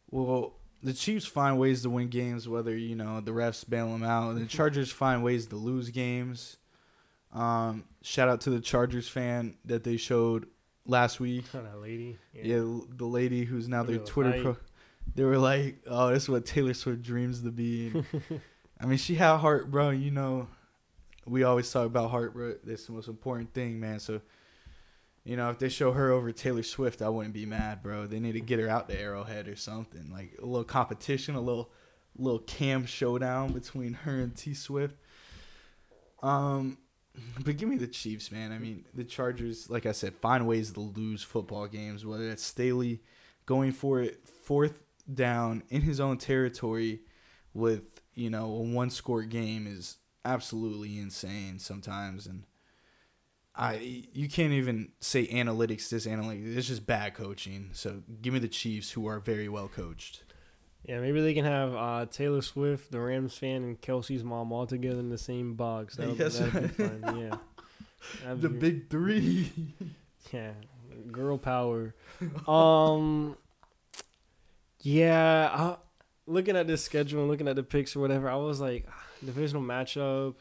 Well, 0.09 0.55
the 0.81 0.93
Chiefs 0.93 1.25
find 1.25 1.59
ways 1.59 1.83
to 1.83 1.89
win 1.89 2.07
games, 2.07 2.47
whether 2.49 2.75
you 2.75 2.95
know 2.95 3.21
the 3.21 3.31
refs 3.31 3.69
bail 3.69 3.91
them 3.91 4.03
out. 4.03 4.31
And 4.31 4.41
The 4.41 4.45
Chargers 4.47 4.91
find 4.91 5.23
ways 5.23 5.45
to 5.47 5.55
lose 5.55 5.89
games. 5.89 6.57
Um, 7.31 7.85
shout 8.01 8.29
out 8.29 8.41
to 8.41 8.49
the 8.49 8.59
Chargers 8.59 9.07
fan 9.07 9.57
that 9.65 9.83
they 9.83 9.97
showed 9.97 10.47
last 10.85 11.19
week. 11.19 11.45
Lady. 11.79 12.17
Yeah, 12.33 12.57
l- 12.57 12.87
the 12.89 13.05
lady 13.05 13.45
who's 13.45 13.67
now 13.67 13.83
their 13.83 13.97
Twitter 13.99 14.31
pro. 14.41 14.57
They 15.15 15.23
were 15.23 15.37
like, 15.37 15.77
"Oh, 15.87 16.11
this 16.11 16.23
is 16.23 16.29
what 16.29 16.45
Taylor 16.45 16.73
Swift 16.73 17.01
dreams 17.01 17.41
to 17.41 17.51
be." 17.51 17.91
I 18.79 18.85
mean, 18.85 18.97
she 18.97 19.15
had 19.15 19.37
heart, 19.37 19.69
bro. 19.69 19.89
You 19.91 20.11
know, 20.11 20.47
we 21.25 21.43
always 21.43 21.71
talk 21.71 21.85
about 21.85 22.11
heart, 22.11 22.33
bro. 22.33 22.55
That's 22.63 22.85
the 22.85 22.93
most 22.93 23.07
important 23.07 23.53
thing, 23.53 23.79
man. 23.79 23.99
So, 23.99 24.21
you 25.23 25.37
know, 25.37 25.49
if 25.49 25.59
they 25.59 25.69
show 25.69 25.91
her 25.91 26.11
over 26.11 26.31
Taylor 26.31 26.63
Swift, 26.63 27.01
I 27.01 27.09
wouldn't 27.09 27.33
be 27.33 27.45
mad, 27.45 27.83
bro. 27.83 28.07
They 28.07 28.19
need 28.19 28.33
to 28.33 28.41
get 28.41 28.59
her 28.59 28.67
out 28.69 28.89
to 28.89 28.99
Arrowhead 28.99 29.47
or 29.47 29.55
something, 29.55 30.09
like 30.11 30.37
a 30.41 30.45
little 30.45 30.63
competition, 30.63 31.35
a 31.35 31.41
little, 31.41 31.71
little 32.15 32.39
cam 32.39 32.85
showdown 32.85 33.53
between 33.53 33.93
her 33.93 34.19
and 34.19 34.35
T 34.35 34.53
Swift. 34.53 34.95
Um, 36.23 36.77
but 37.45 37.57
give 37.57 37.69
me 37.69 37.77
the 37.77 37.87
Chiefs, 37.87 38.31
man. 38.31 38.51
I 38.51 38.57
mean, 38.57 38.85
the 38.93 39.03
Chargers, 39.03 39.69
like 39.69 39.85
I 39.85 39.91
said, 39.91 40.15
find 40.15 40.47
ways 40.47 40.71
to 40.73 40.79
lose 40.79 41.23
football 41.23 41.67
games. 41.67 42.05
Whether 42.05 42.29
it's 42.29 42.43
Staley 42.43 43.01
going 43.45 43.71
for 43.71 44.01
it 44.01 44.27
fourth 44.27 44.79
down 45.11 45.63
in 45.69 45.81
his 45.81 45.99
own 45.99 46.17
territory 46.17 47.01
with 47.53 48.01
you 48.13 48.29
know 48.29 48.45
a 48.45 48.61
one 48.61 48.89
score 48.89 49.23
game 49.23 49.67
is 49.67 49.97
absolutely 50.23 50.99
insane 50.99 51.59
sometimes, 51.59 52.27
and 52.27 52.45
I 53.55 54.05
you 54.13 54.29
can't 54.29 54.53
even 54.53 54.91
say 54.99 55.27
analytics 55.27 55.89
this 55.89 56.05
analytics. 56.05 56.55
It's 56.55 56.67
just 56.67 56.85
bad 56.85 57.13
coaching. 57.13 57.69
So 57.73 58.03
give 58.21 58.33
me 58.33 58.39
the 58.39 58.47
Chiefs, 58.47 58.91
who 58.91 59.07
are 59.07 59.19
very 59.19 59.49
well 59.49 59.67
coached. 59.67 60.23
Yeah, 60.87 60.99
maybe 60.99 61.21
they 61.21 61.33
can 61.35 61.45
have 61.45 61.75
uh, 61.75 62.05
Taylor 62.09 62.41
Swift, 62.41 62.91
the 62.91 62.99
Rams 62.99 63.37
fan, 63.37 63.63
and 63.63 63.79
Kelsey's 63.79 64.23
mom 64.23 64.51
all 64.51 64.65
together 64.65 64.99
in 64.99 65.09
the 65.09 65.17
same 65.17 65.53
box. 65.53 65.95
That'll, 65.95 66.15
Yes. 66.15 66.39
be 66.39 66.67
fun. 66.69 67.03
Yeah. 67.19 67.35
That'd 68.23 68.41
The 68.41 68.49
be- 68.49 68.57
big 68.59 68.89
three. 68.89 69.51
Yeah, 70.31 70.51
girl 71.11 71.37
power. 71.37 71.93
Um, 72.47 73.35
yeah. 74.81 75.49
I, 75.51 75.75
looking 76.25 76.55
at 76.55 76.67
this 76.67 76.83
schedule 76.83 77.21
and 77.21 77.29
looking 77.29 77.47
at 77.47 77.55
the 77.55 77.63
picks 77.63 77.95
or 77.95 77.99
whatever, 77.99 78.29
I 78.29 78.35
was 78.35 78.61
like, 78.61 78.87
divisional 79.25 79.61
matchup. 79.63 80.35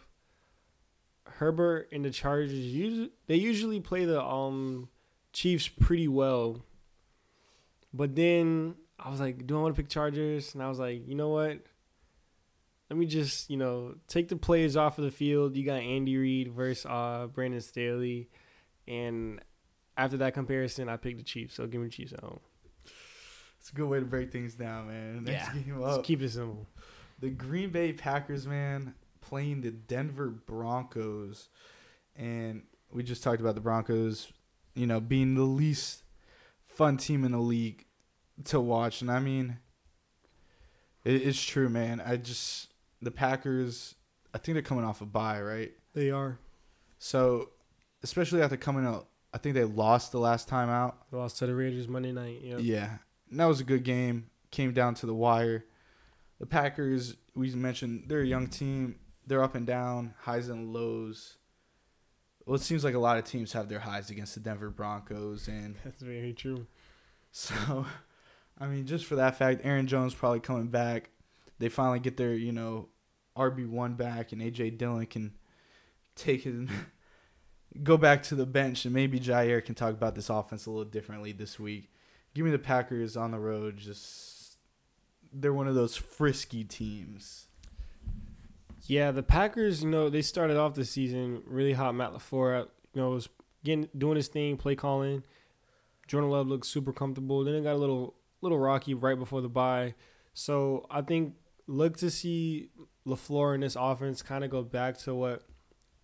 Herbert 1.24 1.88
and 1.92 2.04
the 2.04 2.10
Chargers 2.10 2.52
usually 2.52 3.10
they 3.26 3.36
usually 3.36 3.80
play 3.80 4.04
the 4.04 4.22
um 4.22 4.88
Chiefs 5.32 5.68
pretty 5.68 6.06
well, 6.08 6.60
but 7.94 8.14
then 8.14 8.74
I 9.02 9.10
was 9.10 9.20
like, 9.20 9.46
do 9.46 9.58
I 9.58 9.62
want 9.62 9.74
to 9.74 9.82
pick 9.82 9.90
Chargers? 9.90 10.54
And 10.54 10.62
I 10.62 10.68
was 10.68 10.78
like, 10.78 11.06
you 11.08 11.14
know 11.14 11.28
what? 11.30 11.58
Let 12.90 12.98
me 12.98 13.06
just 13.06 13.48
you 13.48 13.56
know 13.56 13.94
take 14.08 14.28
the 14.28 14.36
players 14.36 14.76
off 14.76 14.98
of 14.98 15.04
the 15.04 15.10
field. 15.10 15.56
You 15.56 15.64
got 15.64 15.80
Andy 15.80 16.16
Reid 16.16 16.52
versus 16.52 16.86
uh 16.86 17.28
Brandon 17.32 17.60
Staley, 17.60 18.28
and 18.88 19.40
after 19.96 20.16
that 20.18 20.34
comparison, 20.34 20.88
I 20.88 20.96
picked 20.96 21.18
the 21.18 21.24
Chiefs. 21.24 21.54
So 21.54 21.66
give 21.66 21.80
me 21.80 21.86
the 21.86 21.92
Chiefs 21.92 22.12
at 22.12 22.20
home. 22.20 22.40
It's 23.60 23.70
a 23.70 23.74
good 23.74 23.86
way 23.86 24.00
to 24.00 24.06
break 24.06 24.32
things 24.32 24.54
down, 24.54 24.88
man. 24.88 25.22
Next 25.24 25.50
Yeah. 25.54 25.76
Let's 25.78 26.06
keep 26.06 26.22
it 26.22 26.30
simple. 26.30 26.66
the 27.20 27.28
Green 27.30 27.70
Bay 27.70 27.92
Packers, 27.92 28.46
man, 28.46 28.94
playing 29.20 29.60
the 29.60 29.70
Denver 29.70 30.28
Broncos. 30.30 31.48
And 32.16 32.62
we 32.90 33.02
just 33.02 33.22
talked 33.22 33.40
about 33.40 33.54
the 33.54 33.60
Broncos, 33.60 34.32
you 34.74 34.86
know, 34.86 34.98
being 34.98 35.34
the 35.34 35.42
least 35.42 36.02
fun 36.64 36.96
team 36.96 37.22
in 37.24 37.32
the 37.32 37.38
league 37.38 37.84
to 38.46 38.60
watch. 38.60 39.02
And 39.02 39.10
I 39.10 39.20
mean, 39.20 39.58
it, 41.04 41.22
it's 41.22 41.42
true, 41.42 41.68
man. 41.68 42.02
I 42.04 42.16
just, 42.16 42.72
the 43.02 43.10
Packers, 43.10 43.94
I 44.34 44.38
think 44.38 44.54
they're 44.54 44.62
coming 44.62 44.84
off 44.84 45.00
a 45.00 45.06
bye, 45.06 45.40
right? 45.40 45.72
They 45.94 46.10
are. 46.10 46.38
So, 46.98 47.50
especially 48.02 48.42
after 48.42 48.56
coming 48.56 48.86
out, 48.86 49.08
I 49.32 49.38
think 49.38 49.54
they 49.54 49.64
lost 49.64 50.12
the 50.12 50.18
last 50.20 50.48
time 50.48 50.68
out. 50.68 50.98
Lost 51.12 51.38
to 51.38 51.46
the 51.46 51.54
Raiders 51.54 51.88
Monday 51.88 52.12
night. 52.12 52.40
Yeah, 52.42 52.98
and 53.30 53.40
that 53.40 53.46
was 53.46 53.60
a 53.60 53.64
good 53.64 53.84
game. 53.84 54.26
Came 54.50 54.72
down 54.72 54.94
to 54.96 55.06
the 55.06 55.14
wire. 55.14 55.64
the 56.38 56.46
Packers, 56.46 57.16
we 57.34 57.50
mentioned 57.54 58.04
they're 58.08 58.22
a 58.22 58.26
young 58.26 58.48
team. 58.48 58.96
They're 59.26 59.42
up 59.42 59.54
and 59.54 59.66
down, 59.66 60.14
highs 60.18 60.48
and 60.48 60.72
lows. 60.72 61.36
Well, 62.44 62.56
it 62.56 62.62
seems 62.62 62.82
like 62.82 62.94
a 62.94 62.98
lot 62.98 63.16
of 63.16 63.24
teams 63.24 63.52
have 63.52 63.68
their 63.68 63.78
highs 63.78 64.10
against 64.10 64.34
the 64.34 64.40
Denver 64.40 64.70
Broncos, 64.70 65.46
and 65.46 65.76
That's 65.84 66.02
very 66.02 66.32
true. 66.32 66.66
so, 67.30 67.86
I 68.60 68.66
mean, 68.66 68.86
just 68.86 69.06
for 69.06 69.16
that 69.16 69.36
fact, 69.36 69.62
Aaron 69.64 69.86
Jones 69.86 70.14
probably 70.14 70.40
coming 70.40 70.68
back. 70.68 71.10
They 71.58 71.70
finally 71.70 71.98
get 71.98 72.18
their, 72.18 72.34
you 72.34 72.52
know, 72.52 72.88
RB 73.36 73.66
one 73.66 73.94
back, 73.94 74.32
and 74.32 74.42
AJ 74.42 74.76
Dillon 74.76 75.06
can 75.06 75.32
take 76.14 76.44
it, 76.44 76.68
go 77.82 77.96
back 77.96 78.22
to 78.24 78.34
the 78.34 78.46
bench, 78.46 78.84
and 78.84 78.94
maybe 78.94 79.18
Jair 79.18 79.64
can 79.64 79.74
talk 79.74 79.90
about 79.90 80.14
this 80.14 80.28
offense 80.28 80.66
a 80.66 80.70
little 80.70 80.84
differently 80.84 81.32
this 81.32 81.58
week. 81.58 81.90
Give 82.34 82.44
me 82.44 82.50
the 82.50 82.58
Packers 82.58 83.16
on 83.16 83.30
the 83.30 83.38
road. 83.38 83.78
Just 83.78 84.58
they're 85.32 85.54
one 85.54 85.68
of 85.68 85.74
those 85.74 85.96
frisky 85.96 86.64
teams. 86.64 87.46
Yeah, 88.86 89.10
the 89.10 89.22
Packers, 89.22 89.82
you 89.82 89.88
know, 89.88 90.10
they 90.10 90.22
started 90.22 90.56
off 90.56 90.74
the 90.74 90.84
season 90.84 91.42
really 91.46 91.72
hot. 91.72 91.94
Matt 91.94 92.12
LaFleur, 92.12 92.66
you 92.94 93.00
know, 93.00 93.10
was 93.10 93.28
getting 93.64 93.88
doing 93.96 94.16
his 94.16 94.28
thing, 94.28 94.56
play 94.56 94.74
calling. 94.74 95.22
Jordan 96.08 96.30
Love 96.30 96.48
looked 96.48 96.66
super 96.66 96.92
comfortable. 96.92 97.44
Then 97.44 97.54
it 97.54 97.62
got 97.62 97.74
a 97.74 97.78
little 97.78 98.14
little 98.40 98.58
rocky 98.58 98.94
right 98.94 99.18
before 99.18 99.40
the 99.40 99.48
bye. 99.48 99.94
So 100.34 100.86
I 100.90 101.02
think 101.02 101.34
look 101.66 101.96
to 101.98 102.10
see 102.10 102.70
LaFleur 103.06 103.54
in 103.54 103.60
this 103.60 103.76
offense 103.78 104.22
kind 104.22 104.44
of 104.44 104.50
go 104.50 104.62
back 104.62 104.98
to 104.98 105.14
what 105.14 105.42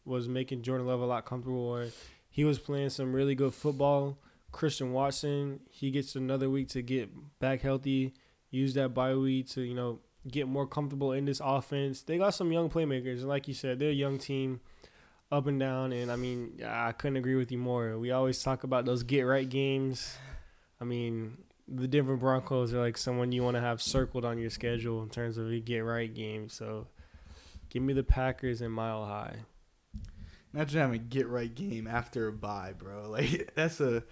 was 0.05 0.29
making 0.29 0.63
Jordan 0.63 0.87
Love 0.87 1.01
a 1.01 1.07
lot 1.07 1.25
comfortable. 1.25 1.73
Where 1.73 1.89
he 2.29 2.45
was 2.45 2.59
playing 2.59 2.91
some 2.91 3.13
really 3.13 3.35
good 3.35 3.55
football. 3.55 4.19
Christian 4.53 4.93
Watson, 4.93 5.61
he 5.71 5.91
gets 5.91 6.17
another 6.17 6.49
week 6.49 6.69
to 6.71 6.83
get 6.83 7.11
back 7.41 7.61
healthy. 7.61 8.15
Use 8.51 8.75
that 8.75 8.95
bye 8.95 9.15
week 9.15 9.49
to 9.51 9.63
you 9.63 9.75
know 9.75 10.01
get 10.29 10.49
more 10.49 10.67
comfortable 10.67 11.13
in 11.13 11.25
this 11.25 11.41
offense. 11.45 12.03
They 12.03 12.19
got 12.19 12.35
some 12.35 12.53
young 12.53 12.71
playmakers, 12.71 13.19
and 13.21 13.29
like 13.29 13.49
you 13.49 13.55
said, 13.55 13.79
they're 13.79 13.91
a 13.91 13.95
young 13.95 14.19
team, 14.19 14.61
up 15.31 15.47
and 15.47 15.59
down. 15.61 15.93
And 15.93 16.11
I 16.11 16.17
mean, 16.17 16.61
I 16.67 16.93
couldn't 16.93 17.17
agree 17.17 17.35
with 17.35 17.53
you 17.53 17.59
more. 17.59 17.99
We 17.99 18.11
always 18.13 18.43
talk 18.43 18.65
about 18.65 18.85
those 18.85 19.03
get 19.03 19.23
right 19.23 19.49
games. 19.49 20.17
I 20.81 20.85
mean, 20.85 21.39
the 21.69 21.89
Denver 21.89 22.17
Broncos 22.17 22.73
are 22.73 22.81
like 22.81 22.97
someone 22.97 23.33
you 23.33 23.43
want 23.43 23.57
to 23.57 23.61
have 23.61 23.83
circled 23.83 24.25
on 24.25 24.39
your 24.39 24.51
schedule 24.51 25.03
in 25.03 25.09
terms 25.09 25.39
of 25.39 25.51
a 25.51 25.61
get 25.61 25.81
right 25.81 26.13
game. 26.13 26.49
So, 26.49 26.87
give 27.71 27.83
me 27.83 27.93
the 27.93 28.05
Packers 28.05 28.61
and 28.61 28.73
Mile 28.73 29.05
High. 29.05 29.37
Imagine 30.55 30.81
having 30.81 31.01
a 31.01 31.05
get 31.05 31.29
right 31.29 31.55
game 31.55 31.87
after 31.87 32.29
a 32.29 32.33
bye, 32.33 32.73
bro. 32.77 33.11
Like 33.11 33.53
that's 33.55 33.81
a 33.81 34.05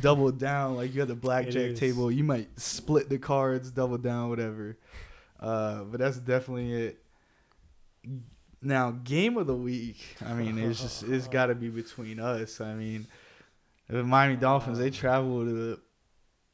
double 0.00 0.30
down. 0.30 0.76
Like 0.76 0.94
you 0.94 0.98
got 0.98 1.08
the 1.08 1.14
blackjack 1.14 1.74
table. 1.74 2.10
You 2.10 2.24
might 2.24 2.48
split 2.58 3.08
the 3.08 3.18
cards, 3.18 3.70
double 3.70 3.98
down, 3.98 4.28
whatever. 4.28 4.78
Uh, 5.38 5.84
but 5.84 6.00
that's 6.00 6.18
definitely 6.18 6.72
it. 6.72 7.04
Now, 8.62 8.90
game 8.90 9.36
of 9.36 9.46
the 9.46 9.54
week. 9.54 9.98
I 10.24 10.34
mean, 10.34 10.58
it's 10.58 10.80
just 10.80 11.02
it's 11.02 11.28
got 11.28 11.46
to 11.46 11.54
be 11.54 11.68
between 11.68 12.20
us. 12.20 12.60
I 12.60 12.74
mean, 12.74 13.06
the 13.88 14.02
Miami 14.02 14.36
Dolphins 14.36 14.78
they 14.78 14.90
travel 14.90 15.44
to 15.44 15.52
the 15.52 15.80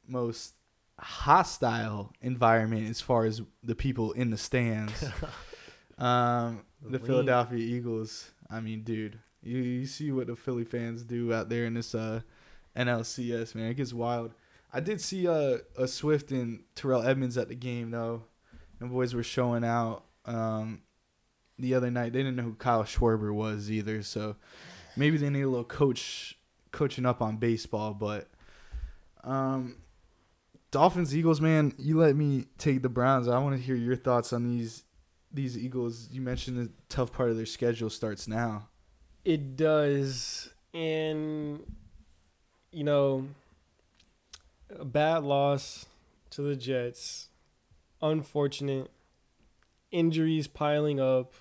most 0.09 0.55
hostile 0.99 2.13
environment 2.23 2.89
as 2.89 3.01
far 3.01 3.25
as 3.25 3.43
the 3.63 3.75
people 3.75 4.13
in 4.13 4.31
the 4.31 4.39
stands. 4.39 5.05
um, 5.99 6.65
the 6.83 6.99
The. 6.99 7.07
Philadelphia 7.07 7.59
Eagles. 7.59 8.31
I 8.51 8.61
mean, 8.61 8.83
dude, 8.83 9.19
you 9.43 9.59
you 9.59 9.87
see 9.87 10.13
what 10.13 10.27
the 10.29 10.37
Philly 10.37 10.65
fans 10.65 11.03
do 11.03 11.33
out 11.33 11.49
there 11.49 11.65
in 11.65 11.75
this 11.75 11.95
uh 11.95 12.21
NLCS, 12.77 13.55
man. 13.55 13.71
It 13.71 13.75
gets 13.75 13.93
wild. 13.93 14.33
I 14.73 14.81
did 14.81 15.01
see 15.01 15.27
uh, 15.27 15.59
a 15.79 15.89
Swift 15.89 16.31
and 16.31 16.65
Terrell 16.75 17.03
Edmunds 17.03 17.39
at 17.39 17.49
the 17.49 17.55
game 17.55 17.91
though, 17.91 18.25
and 18.81 18.91
boys 18.91 19.15
were 19.15 19.23
showing 19.23 19.65
out. 19.65 20.05
Um, 20.25 20.83
the 21.59 21.75
other 21.75 21.91
night 21.91 22.13
they 22.13 22.19
didn't 22.19 22.37
know 22.37 22.43
who 22.43 22.55
Kyle 22.55 22.85
Schwarber 22.85 23.33
was 23.33 23.71
either, 23.71 24.03
so 24.03 24.37
maybe 24.97 25.17
they 25.17 25.31
need 25.31 25.43
a 25.43 25.49
little 25.49 25.65
coach 25.65 26.39
coaching 26.73 27.07
up 27.07 27.23
on 27.23 27.39
baseball. 27.39 27.95
But 27.95 28.29
um, 29.25 29.77
Dolphins 30.77 31.17
Eagles, 31.17 31.41
man, 31.41 31.73
you 31.79 31.97
let 31.97 32.17
me 32.17 32.45
take 32.59 32.83
the 32.83 32.91
Browns. 32.91 33.29
I 33.29 33.39
want 33.39 33.57
to 33.57 33.63
hear 33.63 33.75
your 33.75 33.97
thoughts 33.97 34.35
on 34.35 34.47
these 34.47 34.85
these 35.33 35.57
Eagles. 35.57 36.11
You 36.13 36.21
mentioned 36.21 36.59
the 36.59 36.71
tough 36.91 37.15
part 37.15 37.31
of 37.31 37.39
their 37.39 37.47
schedule 37.47 37.89
starts 37.89 38.29
now. 38.29 38.69
It 39.25 39.57
does. 39.57 40.51
And, 40.75 41.61
you 42.73 42.85
know, 42.85 43.27
a 44.79 44.85
bad 44.85 45.25
loss 45.25 45.87
to 46.33 46.43
the 46.43 46.55
Jets. 46.55 47.31
Unfortunate. 48.03 48.91
Injuries 49.91 50.47
piling 50.47 51.01
up. 51.01 51.33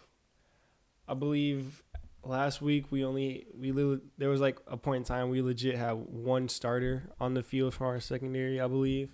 I 1.10 1.14
believe 1.14 1.84
last 2.24 2.62
week 2.62 2.90
we 2.90 3.04
only 3.04 3.48
we 3.54 4.00
there 4.18 4.30
was 4.30 4.40
like 4.40 4.60
a 4.66 4.78
point 4.78 5.00
in 5.00 5.04
time 5.04 5.28
we 5.28 5.42
legit 5.42 5.76
had 5.76 5.92
one 5.92 6.48
starter 6.48 7.10
on 7.20 7.34
the 7.34 7.44
field 7.44 7.74
from 7.74 7.88
our 7.88 8.00
secondary, 8.00 8.62
I 8.62 8.68
believe. 8.68 9.12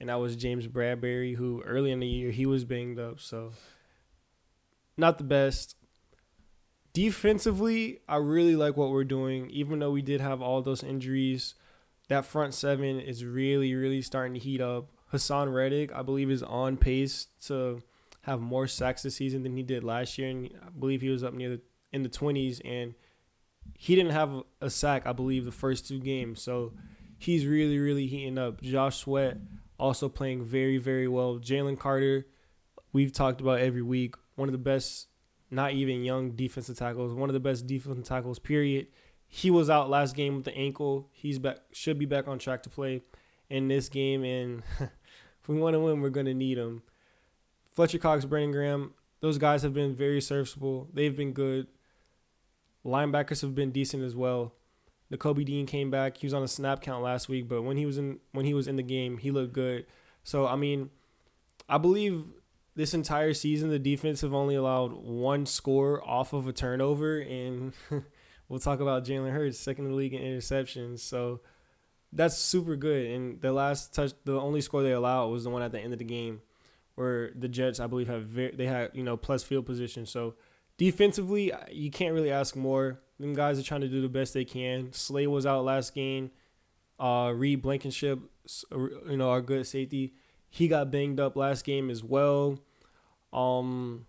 And 0.00 0.08
that 0.08 0.18
was 0.18 0.34
James 0.34 0.66
Bradberry 0.66 1.36
who 1.36 1.62
early 1.62 1.92
in 1.92 2.00
the 2.00 2.06
year 2.06 2.30
he 2.30 2.46
was 2.46 2.64
banged 2.64 2.98
up, 2.98 3.20
so 3.20 3.52
not 4.96 5.18
the 5.18 5.24
best 5.24 5.76
defensively, 6.92 8.00
I 8.08 8.16
really 8.16 8.56
like 8.56 8.76
what 8.76 8.90
we're 8.90 9.04
doing. 9.04 9.50
Even 9.50 9.78
though 9.78 9.90
we 9.90 10.02
did 10.02 10.20
have 10.20 10.40
all 10.40 10.62
those 10.62 10.82
injuries, 10.82 11.54
that 12.08 12.24
front 12.24 12.54
seven 12.54 12.98
is 12.98 13.24
really, 13.24 13.74
really 13.74 14.02
starting 14.02 14.34
to 14.34 14.40
heat 14.40 14.60
up. 14.60 14.90
Haason 15.12 15.52
Reddick, 15.54 15.92
I 15.94 16.02
believe, 16.02 16.30
is 16.30 16.42
on 16.42 16.76
pace 16.76 17.28
to 17.46 17.82
have 18.22 18.40
more 18.40 18.66
sacks 18.66 19.02
this 19.02 19.16
season 19.16 19.42
than 19.42 19.56
he 19.56 19.62
did 19.62 19.84
last 19.84 20.18
year, 20.18 20.30
and 20.30 20.50
I 20.64 20.70
believe 20.70 21.00
he 21.00 21.08
was 21.10 21.24
up 21.24 21.34
near 21.34 21.50
the 21.50 21.60
in 21.92 22.02
the 22.02 22.08
twenties, 22.08 22.60
and 22.64 22.94
he 23.76 23.96
didn't 23.96 24.12
have 24.12 24.44
a 24.60 24.70
sack, 24.70 25.06
I 25.06 25.12
believe, 25.12 25.44
the 25.44 25.52
first 25.52 25.88
two 25.88 25.98
games. 25.98 26.40
So 26.40 26.72
he's 27.18 27.44
really, 27.46 27.78
really 27.78 28.06
heating 28.06 28.38
up. 28.38 28.60
Josh 28.62 28.98
Sweat 28.98 29.38
also 29.80 30.08
playing 30.08 30.44
very, 30.44 30.78
very 30.78 31.08
well. 31.08 31.38
Jalen 31.38 31.78
Carter, 31.78 32.26
we've 32.92 33.12
talked 33.12 33.40
about 33.40 33.60
every 33.60 33.82
week, 33.82 34.14
one 34.36 34.48
of 34.48 34.52
the 34.52 34.58
best 34.58 35.08
not 35.50 35.72
even 35.72 36.04
young 36.04 36.30
defensive 36.32 36.78
tackles, 36.78 37.12
one 37.12 37.28
of 37.28 37.34
the 37.34 37.40
best 37.40 37.66
defensive 37.66 38.04
tackles, 38.04 38.38
period. 38.38 38.86
He 39.26 39.50
was 39.50 39.68
out 39.68 39.90
last 39.90 40.14
game 40.14 40.36
with 40.36 40.44
the 40.44 40.56
ankle. 40.56 41.08
He's 41.12 41.38
back 41.38 41.58
should 41.72 41.98
be 41.98 42.06
back 42.06 42.28
on 42.28 42.38
track 42.38 42.62
to 42.64 42.70
play 42.70 43.02
in 43.48 43.68
this 43.68 43.88
game 43.88 44.24
and 44.24 44.62
if 44.80 45.48
we 45.48 45.56
want 45.56 45.74
to 45.74 45.80
win, 45.80 46.00
we're 46.00 46.10
gonna 46.10 46.34
need 46.34 46.58
him. 46.58 46.82
Fletcher 47.74 47.98
Cox, 47.98 48.24
Brandon 48.24 48.52
Graham, 48.52 48.94
those 49.20 49.38
guys 49.38 49.62
have 49.62 49.74
been 49.74 49.94
very 49.94 50.20
serviceable. 50.20 50.88
They've 50.92 51.16
been 51.16 51.32
good. 51.32 51.66
Linebackers 52.84 53.42
have 53.42 53.54
been 53.54 53.70
decent 53.70 54.02
as 54.02 54.16
well. 54.16 54.54
Kobe 55.16 55.44
Dean 55.44 55.66
came 55.66 55.90
back. 55.90 56.16
He 56.16 56.26
was 56.26 56.34
on 56.34 56.42
a 56.42 56.48
snap 56.48 56.82
count 56.82 57.02
last 57.02 57.28
week, 57.28 57.48
but 57.48 57.62
when 57.62 57.76
he 57.76 57.86
was 57.86 57.98
in 57.98 58.18
when 58.32 58.44
he 58.44 58.54
was 58.54 58.68
in 58.68 58.76
the 58.76 58.82
game, 58.82 59.18
he 59.18 59.30
looked 59.30 59.52
good. 59.52 59.86
So 60.22 60.46
I 60.46 60.56
mean, 60.56 60.90
I 61.68 61.78
believe 61.78 62.24
this 62.76 62.94
entire 62.94 63.34
season 63.34 63.68
the 63.68 63.78
defense 63.78 64.20
have 64.20 64.34
only 64.34 64.54
allowed 64.54 64.92
one 64.92 65.46
score 65.46 66.06
off 66.08 66.32
of 66.32 66.46
a 66.46 66.52
turnover, 66.52 67.18
and 67.18 67.72
we'll 68.48 68.60
talk 68.60 68.80
about 68.80 69.04
Jalen 69.04 69.32
Hurts, 69.32 69.58
second 69.58 69.86
in 69.86 69.90
the 69.90 69.96
league 69.96 70.14
in 70.14 70.22
interceptions. 70.22 71.00
So 71.00 71.40
that's 72.12 72.36
super 72.36 72.76
good. 72.76 73.06
And 73.06 73.40
the 73.40 73.52
last 73.52 73.94
touch, 73.94 74.12
the 74.24 74.38
only 74.38 74.60
score 74.60 74.82
they 74.82 74.92
allowed 74.92 75.28
was 75.28 75.44
the 75.44 75.50
one 75.50 75.62
at 75.62 75.72
the 75.72 75.80
end 75.80 75.92
of 75.92 75.98
the 75.98 76.04
game, 76.04 76.40
where 76.94 77.32
the 77.34 77.48
Jets, 77.48 77.80
I 77.80 77.86
believe, 77.86 78.08
have 78.08 78.24
very, 78.24 78.54
they 78.54 78.66
had 78.66 78.90
you 78.94 79.02
know 79.02 79.16
plus 79.16 79.42
field 79.42 79.66
position. 79.66 80.06
So 80.06 80.34
defensively, 80.78 81.52
you 81.70 81.90
can't 81.90 82.14
really 82.14 82.30
ask 82.30 82.56
more. 82.56 83.00
Them 83.20 83.34
guys 83.34 83.58
are 83.58 83.62
trying 83.62 83.82
to 83.82 83.88
do 83.88 84.00
the 84.00 84.08
best 84.08 84.32
they 84.32 84.46
can. 84.46 84.92
Slay 84.92 85.26
was 85.26 85.44
out 85.44 85.64
last 85.64 85.94
game. 85.94 86.30
Uh, 86.98 87.32
Reed 87.34 87.60
Blankenship, 87.60 88.18
you 88.70 89.16
know, 89.16 89.30
our 89.30 89.42
good 89.42 89.66
safety, 89.66 90.14
he 90.48 90.68
got 90.68 90.90
banged 90.90 91.20
up 91.20 91.36
last 91.36 91.64
game 91.64 91.90
as 91.90 92.02
well. 92.02 92.58
Um, 93.32 94.06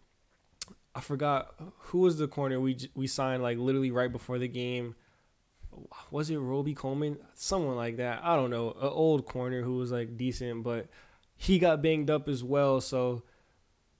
I 0.95 1.01
forgot 1.01 1.53
who 1.77 1.99
was 1.99 2.17
the 2.17 2.27
corner 2.27 2.59
we 2.59 2.77
we 2.95 3.07
signed 3.07 3.43
like 3.43 3.57
literally 3.57 3.91
right 3.91 4.11
before 4.11 4.39
the 4.39 4.47
game. 4.47 4.95
Was 6.09 6.29
it 6.29 6.37
Roby 6.37 6.73
Coleman? 6.73 7.17
Someone 7.33 7.77
like 7.77 7.97
that. 7.97 8.21
I 8.23 8.35
don't 8.35 8.49
know. 8.49 8.71
An 8.71 8.89
old 8.89 9.25
corner 9.25 9.61
who 9.61 9.77
was 9.77 9.91
like 9.91 10.17
decent, 10.17 10.63
but 10.63 10.87
he 11.37 11.59
got 11.59 11.81
banged 11.81 12.09
up 12.09 12.27
as 12.27 12.43
well. 12.43 12.81
So, 12.81 13.23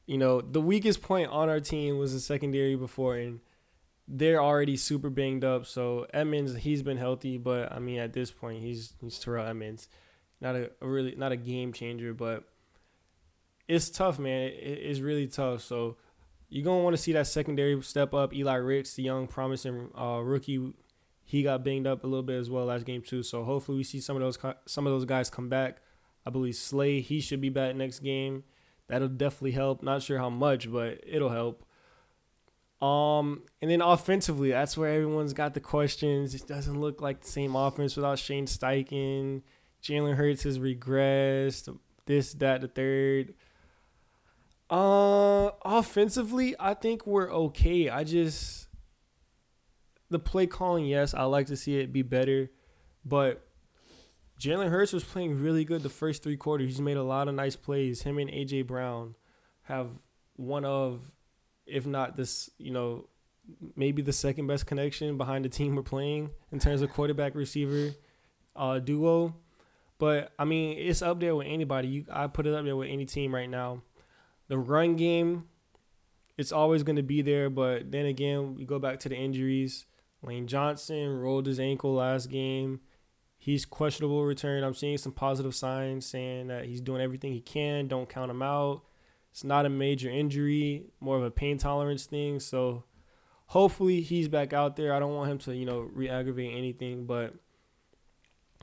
you 0.06 0.18
know, 0.18 0.42
the 0.42 0.60
weakest 0.60 1.02
point 1.02 1.30
on 1.32 1.48
our 1.48 1.62
team 1.62 1.98
was 1.98 2.14
the 2.14 2.20
secondary 2.20 2.76
before, 2.76 3.16
and 3.16 3.40
they're 4.08 4.42
already 4.42 4.78
super 4.78 5.10
banged 5.10 5.44
up. 5.44 5.66
So 5.66 6.08
Edmunds, 6.14 6.56
he's 6.56 6.84
been 6.84 6.98
healthy, 6.98 7.38
but 7.38 7.72
I 7.72 7.80
mean, 7.80 8.00
at 8.00 8.14
this 8.14 8.32
point, 8.32 8.62
he's 8.62 8.94
he's 9.02 9.20
Terrell 9.20 9.48
Edmunds, 9.48 9.88
not 10.40 10.56
a, 10.56 10.72
really 10.82 11.16
not 11.16 11.32
a 11.32 11.38
game 11.38 11.74
changer, 11.74 12.14
but 12.14 12.44
it's 13.68 13.90
tough, 13.90 14.20
man. 14.20 14.48
It, 14.48 14.80
it's 14.82 15.00
really 15.00 15.28
tough. 15.28 15.62
So 15.62 15.98
you're 16.50 16.66
gonna 16.66 16.84
want 16.84 16.96
to 16.96 17.02
see 17.02 17.14
that 17.14 17.28
secondary 17.28 17.82
step 17.82 18.14
up. 18.14 18.34
Eli 18.34 18.56
Ricks, 18.56 18.96
the 18.96 19.04
young 19.04 19.28
promising 19.28 19.90
uh, 19.98 20.20
rookie, 20.22 20.74
he 21.24 21.44
got 21.44 21.64
banged 21.64 21.88
up 21.88 22.04
a 22.04 22.08
little 22.08 22.24
bit 22.24 22.40
as 22.40 22.50
well 22.50 22.66
last 22.66 22.86
game 22.86 23.02
too. 23.02 23.24
So 23.24 23.44
hopefully 23.44 23.78
we 23.78 23.84
see 23.84 24.02
some 24.02 24.18
of 24.18 24.22
those 24.22 24.38
some 24.66 24.86
of 24.86 24.92
those 24.92 25.06
guys 25.06 25.30
come 25.30 25.48
back. 25.48 25.78
I 26.26 26.30
believe 26.30 26.56
Slay 26.56 27.00
he 27.00 27.22
should 27.22 27.42
be 27.42 27.50
back 27.50 27.76
next 27.76 28.00
game. 28.00 28.44
That'll 28.88 29.08
definitely 29.08 29.52
help. 29.52 29.82
Not 29.82 30.02
sure 30.02 30.18
how 30.18 30.30
much, 30.30 30.70
but 30.70 31.00
it'll 31.08 31.30
help. 31.30 31.64
Um, 32.82 33.44
and 33.62 33.70
then 33.70 33.82
offensively, 33.82 34.52
that's 34.52 34.76
where 34.76 34.92
everyone's 34.92 35.34
got 35.34 35.54
the 35.54 35.60
questions. 35.60 36.34
It 36.34 36.48
doesn't 36.48 36.80
look 36.80 37.02
like 37.02 37.22
the 37.22 37.28
same 37.28 37.56
offense 37.56 37.96
without 37.96 38.18
Shane 38.18 38.48
Steichen. 38.48 39.44
Jalen 39.84 40.16
Hurts 40.16 40.44
has 40.44 40.58
regressed. 40.58 41.78
This, 42.06 42.34
that, 42.36 42.62
the 42.62 42.68
third. 42.68 43.36
Uh, 44.70 45.52
offensively, 45.64 46.56
I 46.60 46.74
think 46.74 47.06
we're 47.06 47.32
okay. 47.32 47.90
I 47.90 48.04
just 48.04 48.68
the 50.10 50.20
play 50.20 50.46
calling, 50.46 50.86
yes, 50.86 51.14
I 51.14 51.24
like 51.24 51.48
to 51.48 51.56
see 51.56 51.78
it 51.80 51.92
be 51.92 52.04
better, 52.04 52.52
but 53.04 53.48
Jalen 54.40 54.70
Hurts 54.70 54.94
was 54.94 55.04
playing 55.04 55.42
really 55.42 55.66
good 55.66 55.84
the 55.84 55.90
first 55.90 56.22
three 56.22 56.38
quarters. 56.38 56.68
He's 56.68 56.82
made 56.82 56.98
a 56.98 57.04
lot 57.04 57.28
of 57.28 57.36
nice 57.36 57.56
plays. 57.56 58.02
Him 58.02 58.18
and 58.18 58.30
AJ 58.30 58.68
Brown 58.68 59.16
have 59.64 59.90
one 60.36 60.66
of, 60.66 61.12
if 61.66 61.86
not 61.86 62.16
this, 62.18 62.50
you 62.58 62.72
know, 62.72 63.08
maybe 63.76 64.02
the 64.02 64.14
second 64.14 64.48
best 64.48 64.66
connection 64.66 65.18
behind 65.18 65.46
the 65.46 65.50
team 65.50 65.76
we're 65.76 65.84
playing 65.84 66.32
in 66.52 66.60
terms 66.60 66.82
of 66.82 66.92
quarterback 66.92 67.36
receiver 67.36 67.92
uh, 68.56 68.80
duo. 68.80 69.36
But 69.98 70.32
I 70.40 70.46
mean, 70.46 70.78
it's 70.78 71.02
up 71.02 71.20
there 71.20 71.36
with 71.36 71.48
anybody. 71.48 71.88
You, 71.88 72.06
I 72.12 72.28
put 72.28 72.48
it 72.48 72.54
up 72.54 72.66
there 72.66 72.76
with 72.76 72.90
any 72.90 73.06
team 73.06 73.34
right 73.34 73.50
now. 73.50 73.82
The 74.48 74.58
run 74.58 74.96
game, 74.96 75.46
it's 76.38 76.52
always 76.52 76.84
going 76.84 76.96
to 76.96 77.04
be 77.04 77.22
there. 77.22 77.50
But 77.50 77.92
then 77.92 78.06
again, 78.06 78.56
we 78.56 78.66
go 78.66 78.80
back 78.80 79.00
to 79.02 79.10
the 79.10 79.16
injuries. 79.16 79.86
Lane 80.24 80.48
Johnson 80.48 81.20
rolled 81.20 81.46
his 81.46 81.60
ankle 81.60 81.94
last 81.94 82.30
game. 82.30 82.82
He's 83.38 83.66
questionable 83.66 84.24
return. 84.24 84.64
I'm 84.64 84.76
seeing 84.76 84.98
some 84.98 85.14
positive 85.14 85.56
signs 85.56 86.06
saying 86.06 86.48
that 86.48 86.66
he's 86.66 86.82
doing 86.82 87.02
everything 87.02 87.34
he 87.34 87.42
can. 87.42 87.88
Don't 87.88 88.08
count 88.08 88.30
him 88.30 88.44
out. 88.44 88.84
It's 89.32 89.44
not 89.44 89.66
a 89.66 89.70
major 89.70 90.10
injury, 90.10 90.86
more 91.00 91.18
of 91.18 91.24
a 91.24 91.32
pain 91.32 91.58
tolerance 91.58 92.06
thing. 92.06 92.40
So 92.40 92.84
hopefully 93.48 94.02
he's 94.02 94.28
back 94.28 94.54
out 94.54 94.76
there. 94.76 94.94
I 94.94 95.00
don't 95.00 95.16
want 95.16 95.32
him 95.32 95.38
to, 95.40 95.56
you 95.56 95.66
know, 95.66 95.80
re-aggravate 95.80 96.54
anything. 96.56 97.06
But 97.06 97.34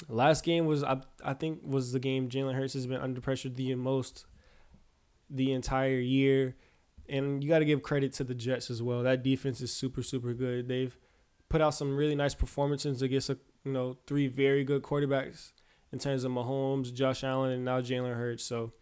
last 0.08 0.44
game 0.44 0.66
was 0.66 0.84
I 0.84 1.00
I 1.24 1.34
think 1.34 1.60
was 1.64 1.92
the 1.92 2.00
game 2.00 2.28
Jalen 2.28 2.54
Hurts 2.54 2.74
has 2.74 2.86
been 2.86 3.00
under 3.00 3.20
pressure 3.20 3.48
the 3.48 3.74
most 3.74 4.26
the 5.30 5.52
entire 5.52 5.98
year. 5.98 6.56
And 7.08 7.42
you 7.42 7.48
got 7.48 7.60
to 7.60 7.64
give 7.64 7.82
credit 7.82 8.12
to 8.14 8.24
the 8.24 8.34
Jets 8.34 8.70
as 8.70 8.82
well. 8.82 9.02
That 9.02 9.22
defense 9.22 9.62
is 9.62 9.72
super 9.72 10.02
super 10.02 10.34
good. 10.34 10.68
They've 10.68 10.96
put 11.48 11.62
out 11.62 11.74
some 11.74 11.96
really 11.96 12.14
nice 12.14 12.34
performances 12.34 13.00
against 13.00 13.30
a, 13.30 13.38
you 13.64 13.72
know 13.72 13.96
three 14.06 14.26
very 14.26 14.64
good 14.64 14.82
quarterbacks 14.82 15.52
in 15.92 15.98
terms 15.98 16.24
of 16.24 16.32
Mahomes, 16.32 16.92
Josh 16.92 17.24
Allen, 17.24 17.52
and 17.52 17.64
now 17.64 17.80
Jalen 17.80 18.14
Hurts. 18.14 18.44
So 18.44 18.72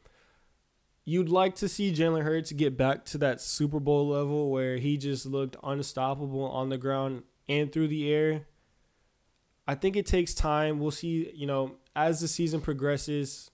you'd 1.06 1.28
like 1.30 1.54
to 1.54 1.68
see 1.68 1.94
Jalen 1.94 2.24
Hurts 2.24 2.52
get 2.52 2.76
back 2.76 3.04
to 3.06 3.18
that 3.18 3.40
Super 3.40 3.80
Bowl 3.80 4.08
level 4.08 4.50
where 4.50 4.76
he 4.76 4.98
just 4.98 5.24
looked 5.24 5.56
unstoppable 5.62 6.44
on 6.44 6.68
the 6.68 6.76
ground 6.76 7.22
and 7.48 7.72
through 7.72 7.88
the 7.88 8.12
air. 8.12 8.46
I 9.68 9.76
think 9.76 9.96
it 9.96 10.04
takes 10.04 10.34
time. 10.34 10.80
We'll 10.80 10.90
see, 10.90 11.30
you 11.32 11.46
know, 11.46 11.76
as 11.94 12.20
the 12.20 12.28
season 12.28 12.60
progresses, 12.60 13.52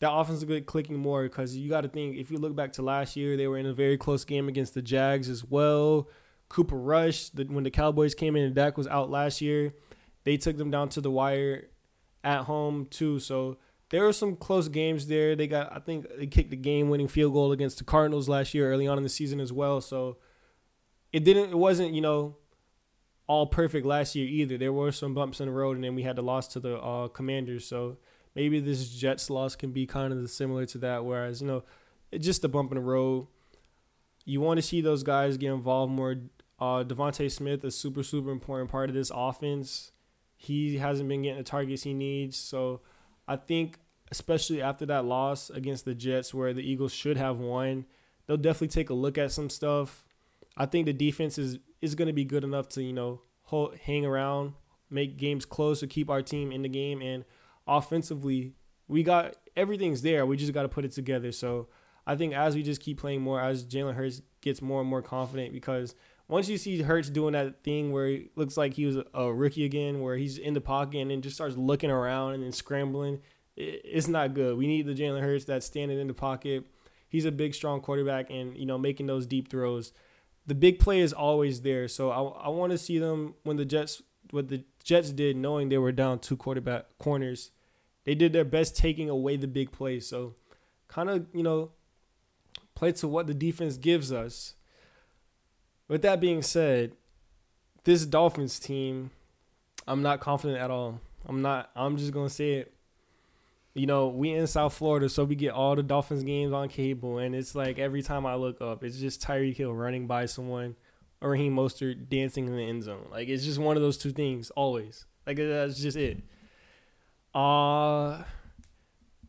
that 0.00 0.12
offense 0.12 0.40
will 0.40 0.48
get 0.48 0.66
clicking 0.66 0.98
more 0.98 1.22
because 1.22 1.56
you 1.56 1.70
got 1.70 1.80
to 1.80 1.88
think 1.88 2.16
if 2.16 2.30
you 2.30 2.36
look 2.36 2.54
back 2.54 2.74
to 2.74 2.82
last 2.82 3.16
year, 3.16 3.38
they 3.38 3.46
were 3.46 3.58
in 3.58 3.66
a 3.66 3.74
very 3.74 3.96
close 3.96 4.24
game 4.24 4.46
against 4.46 4.74
the 4.74 4.82
Jags 4.82 5.30
as 5.30 5.44
well. 5.44 6.08
Cooper 6.50 6.76
Rush, 6.76 7.30
the, 7.30 7.44
when 7.44 7.64
the 7.64 7.70
Cowboys 7.70 8.14
came 8.14 8.36
in 8.36 8.44
and 8.44 8.54
Dak 8.54 8.76
was 8.76 8.86
out 8.86 9.10
last 9.10 9.40
year, 9.40 9.74
they 10.24 10.36
took 10.36 10.58
them 10.58 10.70
down 10.70 10.90
to 10.90 11.00
the 11.00 11.10
wire 11.10 11.68
at 12.22 12.42
home 12.42 12.86
too. 12.90 13.18
So 13.18 13.56
there 13.94 14.02
were 14.02 14.12
some 14.12 14.34
close 14.34 14.66
games 14.66 15.06
there. 15.06 15.36
They 15.36 15.46
got, 15.46 15.72
I 15.72 15.78
think, 15.78 16.08
they 16.18 16.26
kicked 16.26 16.50
the 16.50 16.56
game-winning 16.56 17.06
field 17.06 17.32
goal 17.32 17.52
against 17.52 17.78
the 17.78 17.84
Cardinals 17.84 18.28
last 18.28 18.52
year, 18.52 18.68
early 18.68 18.88
on 18.88 18.96
in 18.96 19.04
the 19.04 19.08
season 19.08 19.38
as 19.38 19.52
well. 19.52 19.80
So 19.80 20.16
it 21.12 21.22
didn't, 21.22 21.50
it 21.50 21.56
wasn't, 21.56 21.94
you 21.94 22.00
know, 22.00 22.34
all 23.28 23.46
perfect 23.46 23.86
last 23.86 24.16
year 24.16 24.26
either. 24.26 24.58
There 24.58 24.72
were 24.72 24.90
some 24.90 25.14
bumps 25.14 25.38
in 25.38 25.46
the 25.46 25.52
road, 25.52 25.76
and 25.76 25.84
then 25.84 25.94
we 25.94 26.02
had 26.02 26.16
the 26.16 26.22
loss 26.22 26.48
to 26.48 26.58
the 26.58 26.76
uh, 26.76 27.06
Commanders. 27.06 27.68
So 27.68 27.98
maybe 28.34 28.58
this 28.58 28.88
Jets 28.88 29.30
loss 29.30 29.54
can 29.54 29.70
be 29.70 29.86
kind 29.86 30.12
of 30.12 30.28
similar 30.28 30.66
to 30.66 30.78
that. 30.78 31.04
Whereas 31.04 31.40
you 31.40 31.46
know, 31.46 31.62
it's 32.10 32.26
just 32.26 32.42
a 32.42 32.48
bump 32.48 32.72
in 32.72 32.74
the 32.74 32.82
road. 32.82 33.28
You 34.24 34.40
want 34.40 34.58
to 34.58 34.62
see 34.62 34.80
those 34.80 35.04
guys 35.04 35.36
get 35.36 35.52
involved 35.52 35.92
more. 35.92 36.16
Uh, 36.58 36.82
DeVonta 36.82 37.30
Smith, 37.30 37.64
is 37.64 37.78
super 37.78 38.02
super 38.02 38.32
important 38.32 38.72
part 38.72 38.88
of 38.90 38.96
this 38.96 39.12
offense. 39.14 39.92
He 40.34 40.78
hasn't 40.78 41.08
been 41.08 41.22
getting 41.22 41.38
the 41.38 41.44
targets 41.44 41.84
he 41.84 41.94
needs, 41.94 42.36
so 42.36 42.80
I 43.28 43.36
think 43.36 43.78
especially 44.10 44.62
after 44.62 44.86
that 44.86 45.04
loss 45.04 45.50
against 45.50 45.84
the 45.84 45.94
Jets, 45.94 46.32
where 46.34 46.52
the 46.52 46.62
Eagles 46.62 46.92
should 46.92 47.16
have 47.16 47.38
won, 47.38 47.86
they'll 48.26 48.36
definitely 48.36 48.68
take 48.68 48.90
a 48.90 48.94
look 48.94 49.18
at 49.18 49.32
some 49.32 49.50
stuff. 49.50 50.04
I 50.56 50.66
think 50.66 50.86
the 50.86 50.92
defense 50.92 51.38
is 51.38 51.58
is 51.82 51.94
going 51.94 52.06
to 52.06 52.14
be 52.14 52.24
good 52.24 52.44
enough 52.44 52.68
to 52.70 52.82
you 52.82 52.92
know 52.92 53.20
hold, 53.42 53.76
hang 53.76 54.04
around, 54.04 54.54
make 54.90 55.16
games 55.16 55.44
close, 55.44 55.80
to 55.80 55.86
keep 55.86 56.10
our 56.10 56.22
team 56.22 56.52
in 56.52 56.62
the 56.62 56.68
game, 56.68 57.02
and 57.02 57.24
offensively, 57.66 58.54
we 58.88 59.02
got 59.02 59.36
everything's 59.56 60.02
there. 60.02 60.26
We 60.26 60.36
just 60.36 60.52
got 60.52 60.62
to 60.62 60.68
put 60.68 60.84
it 60.84 60.92
together. 60.92 61.32
So 61.32 61.68
I 62.06 62.16
think 62.16 62.34
as 62.34 62.54
we 62.54 62.62
just 62.62 62.80
keep 62.80 62.98
playing 62.98 63.22
more, 63.22 63.40
as 63.40 63.64
Jalen 63.64 63.94
Hurts 63.94 64.22
gets 64.40 64.60
more 64.60 64.80
and 64.80 64.88
more 64.88 65.02
confident, 65.02 65.52
because 65.52 65.94
once 66.28 66.48
you 66.48 66.58
see 66.58 66.82
Hurts 66.82 67.10
doing 67.10 67.32
that 67.32 67.62
thing 67.62 67.92
where 67.92 68.06
he 68.06 68.30
looks 68.36 68.56
like 68.56 68.74
he 68.74 68.86
was 68.86 68.98
a 69.12 69.32
rookie 69.32 69.64
again, 69.64 70.00
where 70.00 70.16
he's 70.16 70.38
in 70.38 70.54
the 70.54 70.60
pocket 70.60 71.00
and 71.00 71.10
then 71.10 71.22
just 71.22 71.36
starts 71.36 71.56
looking 71.56 71.90
around 71.90 72.34
and 72.34 72.42
then 72.42 72.52
scrambling, 72.52 73.20
it's 73.56 74.08
not 74.08 74.34
good. 74.34 74.56
We 74.56 74.66
need 74.66 74.86
the 74.86 74.94
Jalen 74.94 75.20
Hurts 75.20 75.44
that's 75.44 75.66
standing 75.66 75.98
in 75.98 76.08
the 76.08 76.14
pocket. 76.14 76.66
He's 77.08 77.24
a 77.24 77.32
big, 77.32 77.54
strong 77.54 77.80
quarterback, 77.80 78.30
and 78.30 78.56
you 78.56 78.66
know 78.66 78.78
making 78.78 79.06
those 79.06 79.26
deep 79.26 79.48
throws. 79.48 79.92
The 80.46 80.54
big 80.54 80.78
play 80.78 81.00
is 81.00 81.12
always 81.12 81.62
there. 81.62 81.88
So 81.88 82.10
I, 82.10 82.46
I 82.46 82.48
want 82.48 82.72
to 82.72 82.78
see 82.78 82.98
them 82.98 83.34
when 83.44 83.56
the 83.56 83.64
Jets 83.64 84.02
what 84.30 84.48
the 84.48 84.64
Jets 84.82 85.10
did, 85.10 85.36
knowing 85.36 85.68
they 85.68 85.78
were 85.78 85.92
down 85.92 86.18
two 86.18 86.36
quarterback 86.36 86.86
corners. 86.98 87.50
They 88.04 88.14
did 88.14 88.32
their 88.32 88.44
best 88.44 88.76
taking 88.76 89.08
away 89.08 89.36
the 89.36 89.46
big 89.46 89.72
plays. 89.72 90.06
So 90.08 90.34
kind 90.88 91.08
of 91.08 91.26
you 91.32 91.42
know 91.42 91.70
play 92.74 92.92
to 92.92 93.08
what 93.08 93.26
the 93.26 93.34
defense 93.34 93.76
gives 93.76 94.12
us. 94.12 94.54
With 95.86 96.02
that 96.02 96.20
being 96.20 96.42
said, 96.42 96.92
this 97.84 98.06
Dolphins 98.06 98.58
team, 98.58 99.10
I'm 99.86 100.02
not 100.02 100.20
confident 100.20 100.58
at 100.58 100.70
all. 100.70 101.00
I'm 101.26 101.42
not. 101.42 101.70
I'm 101.76 101.96
just 101.96 102.12
gonna 102.12 102.28
say 102.28 102.54
it. 102.54 102.74
You 103.74 103.86
know, 103.86 104.08
we 104.08 104.30
in 104.30 104.46
South 104.46 104.74
Florida, 104.74 105.08
so 105.08 105.24
we 105.24 105.34
get 105.34 105.52
all 105.52 105.74
the 105.74 105.82
Dolphins 105.82 106.22
games 106.22 106.52
on 106.52 106.68
cable, 106.68 107.18
and 107.18 107.34
it's 107.34 107.54
like 107.54 107.78
every 107.78 108.02
time 108.02 108.24
I 108.24 108.36
look 108.36 108.60
up, 108.60 108.84
it's 108.84 108.98
just 108.98 109.20
Tyreek 109.20 109.56
Hill 109.56 109.74
running 109.74 110.06
by 110.06 110.26
someone, 110.26 110.76
or 111.20 111.30
Raheem 111.30 111.56
Mostert 111.56 112.08
dancing 112.08 112.46
in 112.46 112.56
the 112.56 112.62
end 112.62 112.84
zone. 112.84 113.08
Like 113.10 113.28
it's 113.28 113.44
just 113.44 113.58
one 113.58 113.76
of 113.76 113.82
those 113.82 113.98
two 113.98 114.12
things 114.12 114.50
always. 114.50 115.06
Like 115.26 115.38
that's 115.38 115.80
just 115.80 115.96
it. 115.96 116.22
Uh 117.34 118.22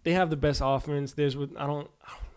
they 0.04 0.14
have 0.14 0.30
the 0.30 0.38
best 0.38 0.62
offense. 0.64 1.14
There's 1.14 1.36
what 1.36 1.50
I 1.58 1.66
don't. 1.66 1.90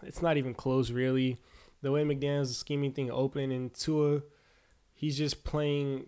It's 0.02 0.22
not 0.22 0.38
even 0.38 0.54
close 0.54 0.90
really 0.90 1.38
the 1.82 1.92
way 1.92 2.02
McDaniel's 2.02 2.56
scheming 2.56 2.92
thing 2.92 3.10
open 3.10 3.50
and 3.52 3.72
Tua, 3.72 4.22
he's 4.94 5.16
just 5.16 5.44
playing 5.44 6.06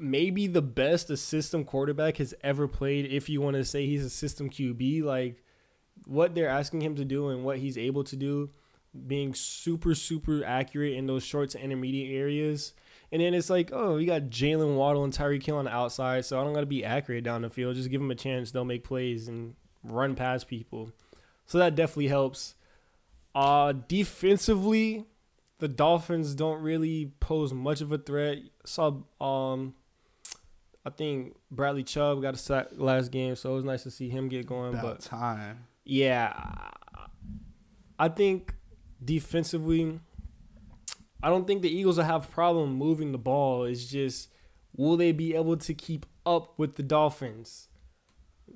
maybe 0.00 0.46
the 0.46 0.62
best 0.62 1.10
a 1.10 1.16
system 1.16 1.64
quarterback 1.64 2.18
has 2.18 2.34
ever 2.42 2.68
played. 2.68 3.06
If 3.06 3.28
you 3.28 3.40
want 3.40 3.56
to 3.56 3.64
say 3.64 3.86
he's 3.86 4.04
a 4.04 4.10
system 4.10 4.50
QB, 4.50 5.02
like 5.02 5.42
what 6.04 6.34
they're 6.34 6.48
asking 6.48 6.82
him 6.82 6.96
to 6.96 7.04
do 7.04 7.28
and 7.28 7.44
what 7.44 7.58
he's 7.58 7.78
able 7.78 8.04
to 8.04 8.16
do, 8.16 8.50
being 9.06 9.34
super 9.34 9.94
super 9.94 10.44
accurate 10.44 10.94
in 10.94 11.06
those 11.06 11.24
short 11.24 11.50
to 11.50 11.62
intermediate 11.62 12.14
areas. 12.14 12.72
And 13.12 13.22
then 13.22 13.34
it's 13.34 13.50
like, 13.50 13.70
oh, 13.72 13.98
you 13.98 14.06
got 14.06 14.22
Jaylen 14.22 14.76
Waddle 14.76 15.04
and 15.04 15.12
Tyreek 15.12 15.44
Hill 15.44 15.58
on 15.58 15.66
the 15.66 15.74
outside, 15.74 16.24
so 16.24 16.40
I 16.40 16.44
don't 16.44 16.54
got 16.54 16.60
to 16.60 16.66
be 16.66 16.84
accurate 16.84 17.22
down 17.24 17.42
the 17.42 17.50
field. 17.50 17.76
Just 17.76 17.90
give 17.90 18.00
them 18.00 18.10
a 18.10 18.16
chance; 18.16 18.50
they'll 18.50 18.64
make 18.64 18.84
plays 18.84 19.28
and 19.28 19.54
run 19.84 20.14
past 20.16 20.48
people. 20.48 20.90
So 21.46 21.58
that 21.58 21.76
definitely 21.76 22.08
helps. 22.08 22.54
Uh, 23.34 23.74
defensively, 23.86 25.04
the 25.58 25.68
Dolphins 25.68 26.34
don't 26.34 26.60
really 26.62 27.12
pose 27.20 27.52
much 27.52 27.80
of 27.80 27.92
a 27.92 27.98
threat. 27.98 28.38
Saw 28.64 29.02
um, 29.20 29.74
I 30.86 30.90
think 30.90 31.34
Bradley 31.50 31.82
Chubb 31.82 32.22
got 32.22 32.34
a 32.34 32.36
sack 32.36 32.68
last 32.76 33.10
game, 33.10 33.34
so 33.34 33.50
it 33.52 33.56
was 33.56 33.64
nice 33.64 33.82
to 33.82 33.90
see 33.90 34.08
him 34.08 34.28
get 34.28 34.46
going. 34.46 34.74
About 34.74 34.98
but 34.98 35.00
time. 35.00 35.66
Yeah, 35.84 36.32
I 37.98 38.08
think 38.08 38.54
defensively, 39.04 39.98
I 41.22 41.28
don't 41.28 41.46
think 41.46 41.62
the 41.62 41.68
Eagles 41.68 41.96
will 41.96 42.04
have 42.04 42.30
problem 42.30 42.74
moving 42.74 43.10
the 43.10 43.18
ball. 43.18 43.64
It's 43.64 43.86
just 43.86 44.30
will 44.76 44.96
they 44.96 45.10
be 45.10 45.34
able 45.34 45.56
to 45.56 45.74
keep 45.74 46.06
up 46.24 46.56
with 46.56 46.76
the 46.76 46.82
Dolphins? 46.82 47.68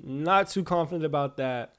Not 0.00 0.48
too 0.48 0.62
confident 0.62 1.04
about 1.04 1.36
that 1.38 1.74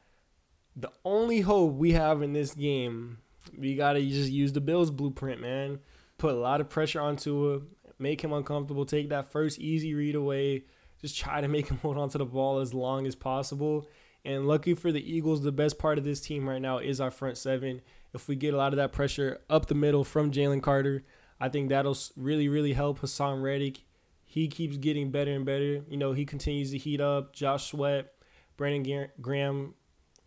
the 0.76 0.91
only 1.04 1.41
hope 1.41 1.74
we 1.74 1.91
have 1.91 2.22
in 2.22 2.34
this 2.34 2.54
game, 2.54 3.20
we 3.58 3.76
gotta 3.76 4.02
just 4.02 4.32
use 4.32 4.54
the 4.54 4.62
Bills 4.62 4.91
blueprint, 4.91 5.41
man. 5.41 5.80
Put 6.18 6.34
a 6.34 6.38
lot 6.38 6.62
of 6.62 6.70
pressure 6.70 7.02
onto 7.02 7.54
him, 7.54 7.68
make 8.02 8.24
him 8.24 8.34
uncomfortable, 8.34 8.86
take 8.86 9.10
that 9.10 9.32
first 9.32 9.60
easy 9.60 9.93
read 9.93 10.16
away, 10.16 10.64
just 10.99 11.18
try 11.18 11.41
to 11.41 11.47
make 11.47 11.68
him 11.68 11.78
hold 11.82 11.97
onto 11.97 12.18
the 12.18 12.26
ball 12.26 12.60
as 12.60 12.74
long 12.74 13.08
as 13.08 13.16
possible. 13.16 13.88
And 14.24 14.47
lucky 14.47 14.74
for 14.74 14.91
the 14.91 15.12
Eagles, 15.12 15.41
the 15.41 15.52
best 15.52 15.80
part 15.80 15.97
of 15.97 16.04
this 16.04 16.22
team 16.22 16.47
right 16.47 16.62
now 16.62 16.78
is 16.78 17.02
our 17.02 17.12
front 17.12 17.38
seven. 17.38 17.82
If 18.14 18.28
we 18.28 18.36
get 18.36 18.54
a 18.54 18.58
lot 18.58 18.74
of 18.74 18.78
that 18.78 18.91
pressure 18.91 19.39
up 19.49 19.68
the 19.68 19.76
middle 19.76 20.04
from 20.04 20.32
Jalen 20.32 20.62
Carter, 20.62 21.04
I 21.39 21.49
think 21.49 21.70
that'll 21.70 21.97
really, 22.16 22.47
really 22.47 22.74
help 22.74 22.99
Haason 22.99 23.41
Reddick. 23.41 23.84
He 24.26 24.47
keeps 24.47 24.78
getting 24.78 25.12
better 25.12 25.34
and 25.34 25.45
better. 25.45 25.84
You 25.89 25.97
know, 25.97 26.14
he 26.14 26.26
continues 26.26 26.72
to 26.72 26.78
heat 26.78 27.02
up. 27.02 27.34
Josh 27.34 27.72
Sweat, 27.72 28.14
Brandon 28.58 29.08
Graham, 29.20 29.74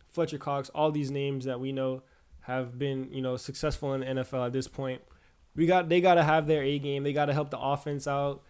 Fletcher 0.09 0.39
Cox, 0.39 0.71
all 0.71 0.91
these 0.91 1.11
names 1.11 1.45
that 1.45 1.61
we 1.61 1.73
know 1.73 2.03
have 2.41 2.79
been, 2.79 3.13
you 3.13 3.23
know, 3.23 3.37
successful 3.37 3.95
in 3.95 4.01
the 4.01 4.07
NFL 4.23 4.47
at 4.47 4.53
this 4.53 4.69
point. 4.69 5.01
We 5.57 5.67
got 5.67 5.89
they 5.89 6.01
got 6.01 6.15
to 6.15 6.25
have 6.25 6.47
their 6.47 6.63
A 6.63 6.79
game. 6.79 7.03
They 7.03 7.13
got 7.13 7.27
to 7.27 7.33
help 7.33 7.51
the 7.51 7.59
offense 7.59 8.07
out. 8.07 8.43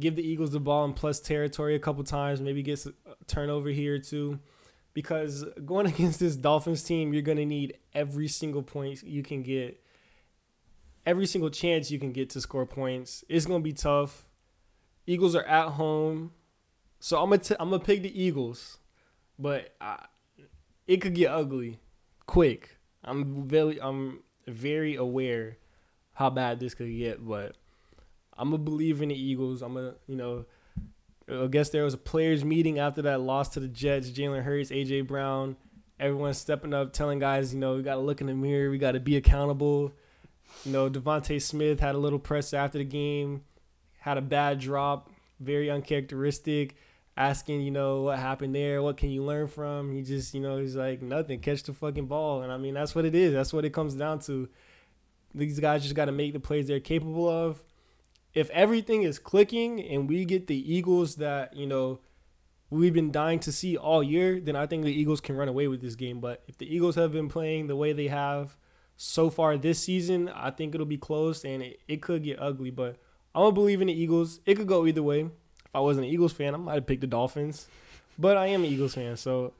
Give 0.00 0.14
the 0.14 0.22
Eagles 0.22 0.52
the 0.52 0.60
ball 0.60 0.84
in 0.84 0.92
plus 0.92 1.20
territory 1.20 1.74
a 1.74 1.80
couple 1.80 2.04
times, 2.04 2.40
maybe 2.40 2.62
get 2.62 2.84
a 2.86 2.92
turnover 3.26 3.68
here 3.68 3.96
or 3.96 3.98
two. 3.98 4.38
Because 4.94 5.44
going 5.64 5.86
against 5.92 6.20
this 6.20 6.36
Dolphins 6.36 6.82
team, 6.82 7.12
you're 7.12 7.22
going 7.22 7.38
to 7.38 7.44
need 7.44 7.78
every 7.94 8.28
single 8.28 8.62
point 8.62 9.02
you 9.02 9.22
can 9.22 9.42
get, 9.42 9.82
every 11.04 11.26
single 11.26 11.50
chance 11.50 11.90
you 11.90 11.98
can 11.98 12.12
get 12.12 12.30
to 12.30 12.40
score 12.40 12.64
points. 12.64 13.24
It's 13.28 13.44
going 13.44 13.60
to 13.60 13.64
be 13.64 13.72
tough. 13.72 14.24
Eagles 15.06 15.34
are 15.34 15.44
at 15.44 15.70
home. 15.70 16.32
So 17.00 17.22
I'm 17.22 17.30
gonna 17.30 17.38
t- 17.38 17.54
I'm 17.58 17.70
gonna 17.70 17.82
pick 17.82 18.02
the 18.02 18.22
Eagles, 18.22 18.78
but 19.38 19.74
I, 19.80 20.04
it 20.86 21.00
could 21.00 21.14
get 21.14 21.30
ugly, 21.30 21.78
quick. 22.26 22.78
I'm 23.04 23.46
very 23.46 23.80
I'm 23.80 24.20
very 24.46 24.96
aware 24.96 25.58
how 26.18 26.28
bad 26.28 26.58
this 26.58 26.74
could 26.74 26.90
get, 26.96 27.24
but 27.24 27.54
I'm 28.36 28.50
gonna 28.50 28.62
believe 28.62 29.02
in 29.02 29.10
the 29.10 29.14
Eagles. 29.14 29.62
I'm 29.62 29.74
gonna 29.74 29.94
you 30.08 30.16
know. 30.16 30.44
I 31.30 31.46
guess 31.46 31.68
there 31.68 31.84
was 31.84 31.92
a 31.92 31.98
players 31.98 32.42
meeting 32.42 32.78
after 32.78 33.02
that 33.02 33.20
loss 33.20 33.50
to 33.50 33.60
the 33.60 33.68
Jets. 33.68 34.10
Jalen 34.10 34.42
Hurts, 34.42 34.70
AJ 34.70 35.06
Brown, 35.06 35.56
everyone 36.00 36.32
stepping 36.32 36.72
up, 36.72 36.92
telling 36.94 37.18
guys, 37.18 37.52
you 37.52 37.60
know, 37.60 37.76
we 37.76 37.82
got 37.82 37.96
to 37.96 38.00
look 38.00 38.22
in 38.22 38.28
the 38.28 38.34
mirror, 38.34 38.70
we 38.70 38.78
got 38.78 38.92
to 38.92 39.00
be 39.00 39.16
accountable. 39.16 39.92
You 40.64 40.72
know, 40.72 40.88
DeVonta 40.88 41.40
Smith 41.42 41.80
had 41.80 41.94
a 41.94 41.98
little 41.98 42.18
press 42.18 42.54
after 42.54 42.78
the 42.78 42.84
game, 42.84 43.44
had 43.98 44.16
a 44.16 44.22
bad 44.22 44.58
drop, 44.58 45.10
very 45.38 45.70
uncharacteristic 45.70 46.76
asking, 47.18 47.60
you 47.60 47.72
know, 47.72 48.02
what 48.02 48.18
happened 48.18 48.54
there, 48.54 48.80
what 48.80 48.96
can 48.96 49.10
you 49.10 49.22
learn 49.22 49.48
from? 49.48 49.92
He 49.92 50.02
just, 50.02 50.32
you 50.32 50.40
know, 50.40 50.56
he's 50.56 50.76
like, 50.76 51.02
nothing, 51.02 51.40
catch 51.40 51.64
the 51.64 51.74
fucking 51.74 52.06
ball. 52.06 52.42
And 52.42 52.50
I 52.50 52.56
mean, 52.56 52.72
that's 52.72 52.94
what 52.94 53.04
it 53.04 53.14
is. 53.14 53.34
That's 53.34 53.52
what 53.52 53.64
it 53.64 53.74
comes 53.74 53.94
down 53.94 54.20
to. 54.20 54.48
These 55.34 55.60
guys 55.60 55.82
just 55.82 55.94
got 55.94 56.06
to 56.06 56.12
make 56.12 56.32
the 56.32 56.40
plays 56.40 56.66
they're 56.66 56.80
capable 56.80 57.28
of. 57.28 57.62
If 58.34 58.50
everything 58.50 59.02
is 59.02 59.18
clicking 59.18 59.80
and 59.80 60.08
we 60.08 60.24
get 60.24 60.46
the 60.46 60.74
Eagles 60.74 61.16
that, 61.16 61.56
you 61.56 61.66
know, 61.66 62.00
we've 62.70 62.92
been 62.92 63.10
dying 63.10 63.38
to 63.40 63.52
see 63.52 63.76
all 63.76 64.02
year, 64.02 64.40
then 64.40 64.56
I 64.56 64.66
think 64.66 64.84
the 64.84 64.92
Eagles 64.92 65.20
can 65.20 65.36
run 65.36 65.48
away 65.48 65.68
with 65.68 65.80
this 65.80 65.94
game. 65.94 66.20
But 66.20 66.42
if 66.46 66.58
the 66.58 66.72
Eagles 66.72 66.94
have 66.96 67.12
been 67.12 67.28
playing 67.28 67.66
the 67.66 67.76
way 67.76 67.92
they 67.92 68.08
have 68.08 68.56
so 68.96 69.30
far 69.30 69.56
this 69.56 69.82
season, 69.82 70.28
I 70.28 70.50
think 70.50 70.74
it'll 70.74 70.86
be 70.86 70.98
close 70.98 71.44
and 71.44 71.62
it, 71.62 71.80
it 71.88 72.02
could 72.02 72.22
get 72.22 72.40
ugly. 72.40 72.70
But 72.70 72.96
I'm 73.34 73.42
going 73.42 73.52
to 73.52 73.54
believe 73.54 73.80
in 73.80 73.88
the 73.88 73.94
Eagles. 73.94 74.40
It 74.46 74.56
could 74.56 74.68
go 74.68 74.86
either 74.86 75.02
way 75.02 75.30
if 75.68 75.76
I 75.76 75.80
wasn't 75.80 76.06
an 76.06 76.12
Eagles 76.12 76.32
fan, 76.32 76.54
I 76.54 76.56
might 76.56 76.74
have 76.76 76.86
picked 76.86 77.02
the 77.02 77.06
Dolphins. 77.06 77.68
But 78.18 78.38
I 78.38 78.46
am 78.46 78.64
an 78.64 78.70
Eagles 78.70 78.94
fan, 78.94 79.16
so 79.18 79.52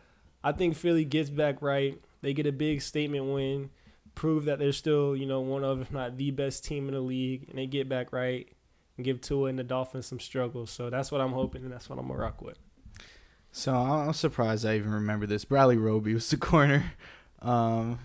I 0.43 0.53
think 0.53 0.75
Philly 0.75 1.05
gets 1.05 1.29
back 1.29 1.61
right. 1.61 2.01
They 2.23 2.33
get 2.33 2.47
a 2.47 2.53
big 2.53 2.81
statement 2.81 3.27
win, 3.27 3.71
prove 4.19 4.47
that 4.47 4.59
they're 4.59 4.73
still, 4.73 5.15
you 5.15 5.27
know, 5.27 5.41
one 5.41 5.63
of, 5.63 5.81
if 5.81 5.93
not 5.93 6.17
the 6.17 6.33
best 6.33 6.65
team 6.65 6.89
in 6.89 6.95
the 6.95 7.01
league, 7.01 7.47
and 7.49 7.57
they 7.57 7.67
get 7.67 7.89
back 7.89 8.13
right 8.13 8.49
and 8.97 9.05
give 9.05 9.21
Tua 9.21 9.49
and 9.49 9.57
the 9.57 9.63
Dolphins 9.63 10.07
some 10.07 10.19
struggles. 10.19 10.71
So 10.73 10.91
that's 10.91 11.13
what 11.13 11.21
I'm 11.21 11.31
hoping, 11.31 11.63
and 11.63 11.73
that's 11.73 11.89
what 11.89 12.01
I'm 12.01 12.09
gonna 12.09 12.19
rock 12.19 12.43
with. 12.43 12.59
So 13.53 13.73
I'm 13.73 14.13
surprised 14.13 14.67
I 14.67 14.75
even 14.77 14.91
remember 14.93 15.25
this. 15.27 15.45
Bradley 15.45 15.77
Roby 15.77 16.15
was 16.15 16.29
the 16.31 16.37
corner 16.51 16.93
um, 17.41 18.01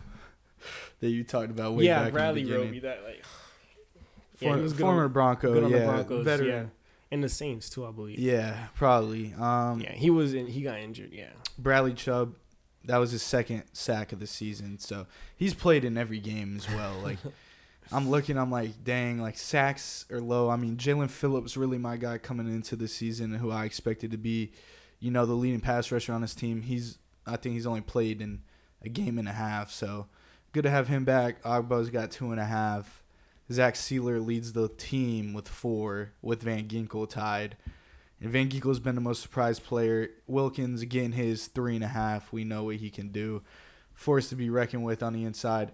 that 0.99 1.09
you 1.09 1.23
talked 1.23 1.49
about 1.49 1.73
way 1.73 1.85
yeah, 1.85 2.03
back 2.03 2.13
Bradley 2.13 2.41
in 2.41 2.47
the 2.47 2.51
beginning. 2.53 2.67
Roby, 2.67 2.79
that 2.81 3.03
like 3.03 3.23
For, 4.35 4.55
he 4.55 4.61
was 4.61 4.73
good 4.73 4.81
former 4.81 5.05
on- 5.05 5.11
Bronco, 5.13 5.51
good 5.53 5.63
on 5.63 5.71
the 5.71 5.79
yeah, 5.79 5.85
Broncos, 5.85 6.25
veteran. 6.25 6.47
yeah, 6.49 6.65
and 7.09 7.23
the 7.23 7.29
Saints 7.29 7.71
too, 7.71 7.87
I 7.87 7.91
believe. 7.91 8.19
Yeah, 8.19 8.67
probably. 8.75 9.33
Um, 9.33 9.81
Yeah, 9.81 9.93
he 9.93 10.11
was 10.11 10.35
in. 10.35 10.45
He 10.45 10.61
got 10.61 10.77
injured. 10.79 11.09
Yeah. 11.11 11.29
Bradley 11.57 11.93
Chubb, 11.93 12.35
that 12.85 12.97
was 12.97 13.11
his 13.11 13.23
second 13.23 13.63
sack 13.73 14.11
of 14.11 14.19
the 14.19 14.27
season. 14.27 14.77
So 14.79 15.07
he's 15.35 15.53
played 15.53 15.85
in 15.85 15.97
every 15.97 16.19
game 16.19 16.55
as 16.55 16.67
well. 16.69 16.95
Like 17.01 17.17
I'm 17.91 18.09
looking, 18.09 18.37
I'm 18.37 18.51
like, 18.51 18.83
dang, 18.83 19.19
like 19.19 19.37
sacks 19.37 20.05
are 20.11 20.21
low. 20.21 20.49
I 20.49 20.55
mean, 20.55 20.77
Jaelan 20.77 21.09
Phillips 21.09 21.57
really 21.57 21.77
my 21.77 21.97
guy 21.97 22.17
coming 22.17 22.47
into 22.47 22.75
the 22.75 22.87
season, 22.87 23.33
who 23.35 23.51
I 23.51 23.65
expected 23.65 24.11
to 24.11 24.17
be, 24.17 24.51
you 24.99 25.11
know, 25.11 25.25
the 25.25 25.33
leading 25.33 25.61
pass 25.61 25.91
rusher 25.91 26.13
on 26.13 26.21
his 26.21 26.35
team. 26.35 26.61
He's, 26.61 26.97
I 27.25 27.37
think 27.37 27.53
he's 27.53 27.67
only 27.67 27.81
played 27.81 28.21
in 28.21 28.41
a 28.81 28.89
game 28.89 29.17
and 29.17 29.27
a 29.27 29.33
half. 29.33 29.71
So 29.71 30.07
good 30.51 30.63
to 30.63 30.69
have 30.69 30.87
him 30.87 31.03
back. 31.03 31.41
Ogbah's 31.43 31.89
got 31.89 32.11
two 32.11 32.31
and 32.31 32.39
a 32.39 32.45
half. 32.45 33.03
Zach 33.51 33.75
Sieler 33.75 34.25
leads 34.25 34.53
the 34.53 34.69
team 34.69 35.33
with 35.33 35.47
four, 35.47 36.13
with 36.21 36.41
Van 36.41 36.67
Ginkel 36.67 37.09
tied. 37.09 37.57
And 38.23 38.31
Van 38.31 38.47
Ginkel's 38.47 38.79
been 38.79 38.95
the 38.95 39.01
most 39.01 39.21
surprised 39.21 39.65
player. 39.65 40.09
Wilkins 40.27 40.81
getting 40.85 41.11
his 41.11 41.47
three 41.47 41.75
and 41.75 41.83
a 41.83 41.89
half. 41.89 42.31
We 42.31 42.45
know 42.45 42.63
what 42.63 42.77
he 42.77 42.89
can 42.89 43.09
do. 43.09 43.43
Forced 43.93 44.29
to 44.29 44.37
be 44.37 44.49
reckoned 44.49 44.85
with 44.85 45.03
on 45.03 45.11
the 45.11 45.25
inside. 45.25 45.73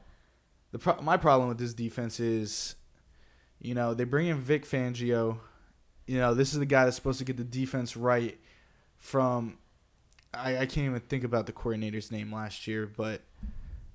The 0.71 0.79
pro- 0.79 0.99
my 0.99 1.15
problem 1.15 1.47
with 1.47 1.59
this 1.59 1.75
defense 1.75 2.19
is, 2.19 2.73
you 3.59 3.75
know, 3.75 3.93
they 3.93 4.03
bring 4.03 4.27
in 4.27 4.39
Vic 4.39 4.65
Fangio. 4.65 5.37
You 6.07 6.17
know, 6.17 6.33
this 6.33 6.53
is 6.53 6.59
the 6.59 6.65
guy 6.65 6.85
that's 6.85 6.95
supposed 6.95 7.19
to 7.19 7.25
get 7.25 7.37
the 7.37 7.43
defense 7.43 7.95
right. 7.95 8.39
From, 8.97 9.59
I, 10.33 10.57
I 10.57 10.65
can't 10.65 10.87
even 10.87 11.01
think 11.01 11.23
about 11.23 11.45
the 11.45 11.51
coordinator's 11.51 12.11
name 12.11 12.33
last 12.33 12.65
year, 12.65 12.87
but 12.87 13.21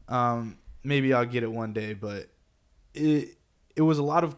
um, 0.09 0.59
maybe 0.85 1.13
I'll 1.13 1.27
get 1.27 1.43
it 1.43 1.51
one 1.51 1.73
day. 1.73 1.93
But 1.93 2.29
it 2.95 3.37
it 3.75 3.83
was 3.83 3.99
a 3.99 4.05
lot 4.05 4.23
of 4.23 4.37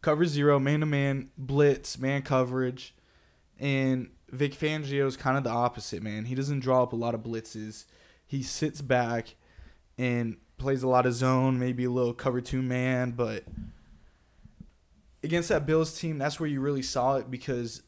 cover 0.00 0.24
zero, 0.24 0.58
man 0.58 0.80
to 0.80 0.86
man, 0.86 1.30
blitz, 1.36 1.98
man 1.98 2.22
coverage. 2.22 2.94
And 3.62 4.10
Vic 4.28 4.54
Fangio 4.54 5.06
is 5.06 5.16
kind 5.16 5.38
of 5.38 5.44
the 5.44 5.50
opposite, 5.50 6.02
man. 6.02 6.24
He 6.24 6.34
doesn't 6.34 6.60
draw 6.60 6.82
up 6.82 6.92
a 6.92 6.96
lot 6.96 7.14
of 7.14 7.22
blitzes. 7.22 7.84
He 8.26 8.42
sits 8.42 8.82
back 8.82 9.36
and 9.96 10.36
plays 10.58 10.82
a 10.82 10.88
lot 10.88 11.06
of 11.06 11.14
zone, 11.14 11.60
maybe 11.60 11.84
a 11.84 11.90
little 11.90 12.12
cover 12.12 12.40
two 12.40 12.60
man, 12.60 13.12
but 13.12 13.44
against 15.22 15.48
that 15.50 15.64
Bills 15.64 15.96
team, 15.96 16.18
that's 16.18 16.40
where 16.40 16.48
you 16.48 16.60
really 16.60 16.82
saw 16.82 17.16
it 17.16 17.30
because 17.30 17.82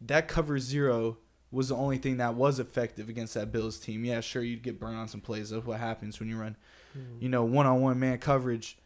that 0.00 0.26
cover 0.26 0.58
zero 0.58 1.18
was 1.52 1.68
the 1.68 1.76
only 1.76 1.98
thing 1.98 2.16
that 2.16 2.34
was 2.34 2.58
effective 2.58 3.08
against 3.08 3.34
that 3.34 3.52
Bills 3.52 3.78
team. 3.78 4.04
Yeah, 4.04 4.20
sure, 4.20 4.42
you'd 4.42 4.62
get 4.62 4.80
burned 4.80 4.96
on 4.96 5.06
some 5.06 5.20
plays. 5.20 5.50
That's 5.50 5.64
what 5.64 5.78
happens 5.78 6.18
when 6.18 6.28
you 6.28 6.38
run, 6.38 6.56
hmm. 6.92 7.20
you 7.20 7.28
know, 7.28 7.44
one 7.44 7.66
on 7.66 7.80
one 7.80 8.00
man 8.00 8.18
coverage. 8.18 8.78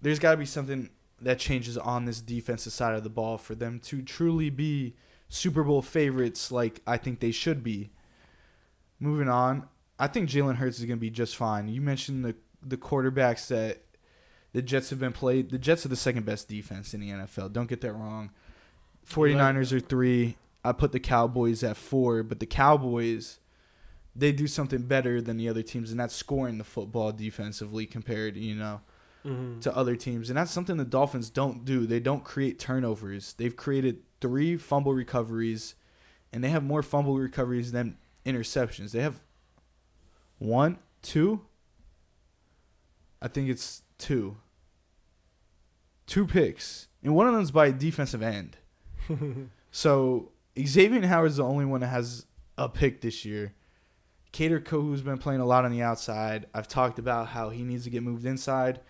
There's 0.00 0.20
got 0.20 0.32
to 0.32 0.36
be 0.36 0.46
something 0.46 0.90
that 1.20 1.38
changes 1.38 1.76
on 1.76 2.04
this 2.04 2.20
defensive 2.20 2.72
side 2.72 2.94
of 2.94 3.02
the 3.02 3.10
ball 3.10 3.38
for 3.38 3.54
them 3.54 3.80
to 3.80 4.02
truly 4.02 4.50
be 4.50 4.94
Super 5.28 5.62
Bowl 5.64 5.82
favorites 5.82 6.50
like 6.52 6.80
I 6.86 6.96
think 6.96 7.20
they 7.20 7.30
should 7.32 7.62
be. 7.62 7.90
Moving 8.98 9.28
on, 9.28 9.68
I 9.98 10.06
think 10.06 10.30
Jalen 10.30 10.56
Hurts 10.56 10.78
is 10.78 10.84
going 10.84 10.98
to 10.98 11.00
be 11.00 11.10
just 11.10 11.36
fine. 11.36 11.68
You 11.68 11.80
mentioned 11.80 12.24
the 12.24 12.34
the 12.62 12.76
quarterbacks 12.76 13.48
that 13.48 13.82
the 14.52 14.62
Jets 14.62 14.90
have 14.90 14.98
been 14.98 15.12
played. 15.12 15.50
The 15.50 15.58
Jets 15.58 15.84
are 15.84 15.88
the 15.90 15.96
second 15.96 16.24
best 16.24 16.48
defense 16.48 16.94
in 16.94 17.00
the 17.00 17.10
NFL. 17.10 17.52
Don't 17.52 17.68
get 17.68 17.82
that 17.82 17.92
wrong. 17.92 18.30
49ers 19.08 19.72
are 19.72 19.80
3. 19.80 20.36
I 20.64 20.72
put 20.72 20.90
the 20.92 20.98
Cowboys 21.00 21.62
at 21.62 21.76
4, 21.76 22.22
but 22.24 22.40
the 22.40 22.46
Cowboys 22.46 23.38
they 24.18 24.32
do 24.32 24.46
something 24.46 24.82
better 24.82 25.20
than 25.20 25.36
the 25.36 25.46
other 25.46 25.62
teams 25.62 25.90
and 25.90 26.00
that's 26.00 26.14
scoring 26.14 26.56
the 26.56 26.64
football 26.64 27.12
defensively 27.12 27.84
compared, 27.86 28.36
you 28.36 28.54
know 28.54 28.80
Mm-hmm. 29.26 29.58
to 29.58 29.76
other 29.76 29.96
teams, 29.96 30.30
and 30.30 30.36
that's 30.36 30.52
something 30.52 30.76
the 30.76 30.84
Dolphins 30.84 31.30
don't 31.30 31.64
do. 31.64 31.84
They 31.84 31.98
don't 31.98 32.22
create 32.22 32.60
turnovers. 32.60 33.32
They've 33.32 33.56
created 33.56 34.02
three 34.20 34.56
fumble 34.56 34.94
recoveries, 34.94 35.74
and 36.32 36.42
they 36.42 36.48
have 36.48 36.62
more 36.62 36.82
fumble 36.82 37.18
recoveries 37.18 37.72
than 37.72 37.96
interceptions. 38.24 38.92
They 38.92 39.02
have 39.02 39.20
one, 40.38 40.78
two. 41.02 41.42
I 43.22 43.28
think 43.28 43.48
it's 43.48 43.82
two. 43.98 44.36
Two 46.06 46.26
picks, 46.26 46.88
and 47.02 47.14
one 47.14 47.26
of 47.26 47.34
them's 47.34 47.50
by 47.50 47.72
defensive 47.72 48.22
end. 48.22 48.56
So 49.76 50.30
Xavier 50.58 51.06
Howard's 51.06 51.36
the 51.36 51.44
only 51.44 51.66
one 51.66 51.80
that 51.82 51.88
has 51.88 52.24
a 52.56 52.66
pick 52.66 53.02
this 53.02 53.26
year. 53.26 53.52
Kader 54.32 54.58
Kohou's 54.58 55.02
been 55.02 55.18
playing 55.18 55.42
a 55.42 55.44
lot 55.44 55.66
on 55.66 55.70
the 55.70 55.82
outside. 55.82 56.46
I've 56.54 56.66
talked 56.66 56.98
about 56.98 57.28
how 57.28 57.50
he 57.50 57.62
needs 57.62 57.84
to 57.84 57.90
get 57.90 58.02
moved 58.02 58.24
inside 58.24 58.80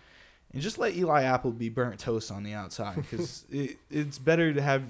and 0.53 0.61
just 0.61 0.77
let 0.77 0.95
Eli 0.95 1.23
Apple 1.23 1.51
be 1.51 1.67
burnt 1.67 1.99
toast 1.99 2.31
on 2.31 2.43
the 2.43 2.53
outside 2.53 2.95
because 2.95 3.43
it, 3.51 3.75
it's 3.91 4.17
better 4.17 4.53
to 4.53 4.61
have 4.61 4.83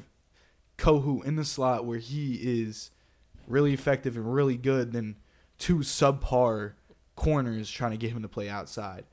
Kohou 0.78 1.24
in 1.26 1.36
the 1.36 1.46
slot 1.46 1.86
where 1.86 2.00
he 2.00 2.36
is 2.36 2.92
really 3.48 3.74
effective 3.74 4.16
and 4.16 4.34
really 4.34 4.58
good 4.58 4.92
than 4.92 5.16
two 5.58 5.78
subpar 5.78 6.74
corners 7.16 7.70
trying 7.70 7.92
to 7.92 7.98
get 7.98 8.12
him 8.12 8.22
to 8.22 8.28
play 8.28 8.50
outside. 8.50 9.06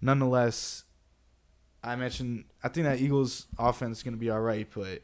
Nonetheless, 0.00 0.84
I 1.82 1.96
mentioned 1.96 2.44
I 2.62 2.68
think 2.68 2.86
that 2.86 3.00
Eagles 3.00 3.46
offense 3.58 3.98
is 3.98 4.02
going 4.02 4.14
to 4.14 4.20
be 4.20 4.30
all 4.30 4.40
right, 4.40 4.68
but 4.74 5.02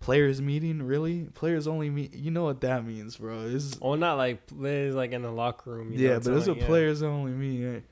Players 0.00 0.40
meeting, 0.40 0.82
really? 0.82 1.24
Players 1.34 1.66
only 1.66 1.90
meet. 1.90 2.14
You 2.14 2.30
know 2.30 2.44
what 2.44 2.60
that 2.60 2.86
means, 2.86 3.16
bro? 3.16 3.46
It's, 3.48 3.78
Well, 3.80 3.96
not 3.96 4.16
like 4.16 4.46
players 4.46 4.94
like 4.94 5.10
in 5.10 5.22
the 5.22 5.30
locker 5.30 5.72
room. 5.72 5.92
You 5.92 5.98
yeah, 5.98 6.14
know, 6.14 6.20
but 6.20 6.34
it's 6.34 6.46
a 6.46 6.54
yeah. 6.54 6.66
players 6.66 7.02
only 7.02 7.32
meeting. 7.32 7.82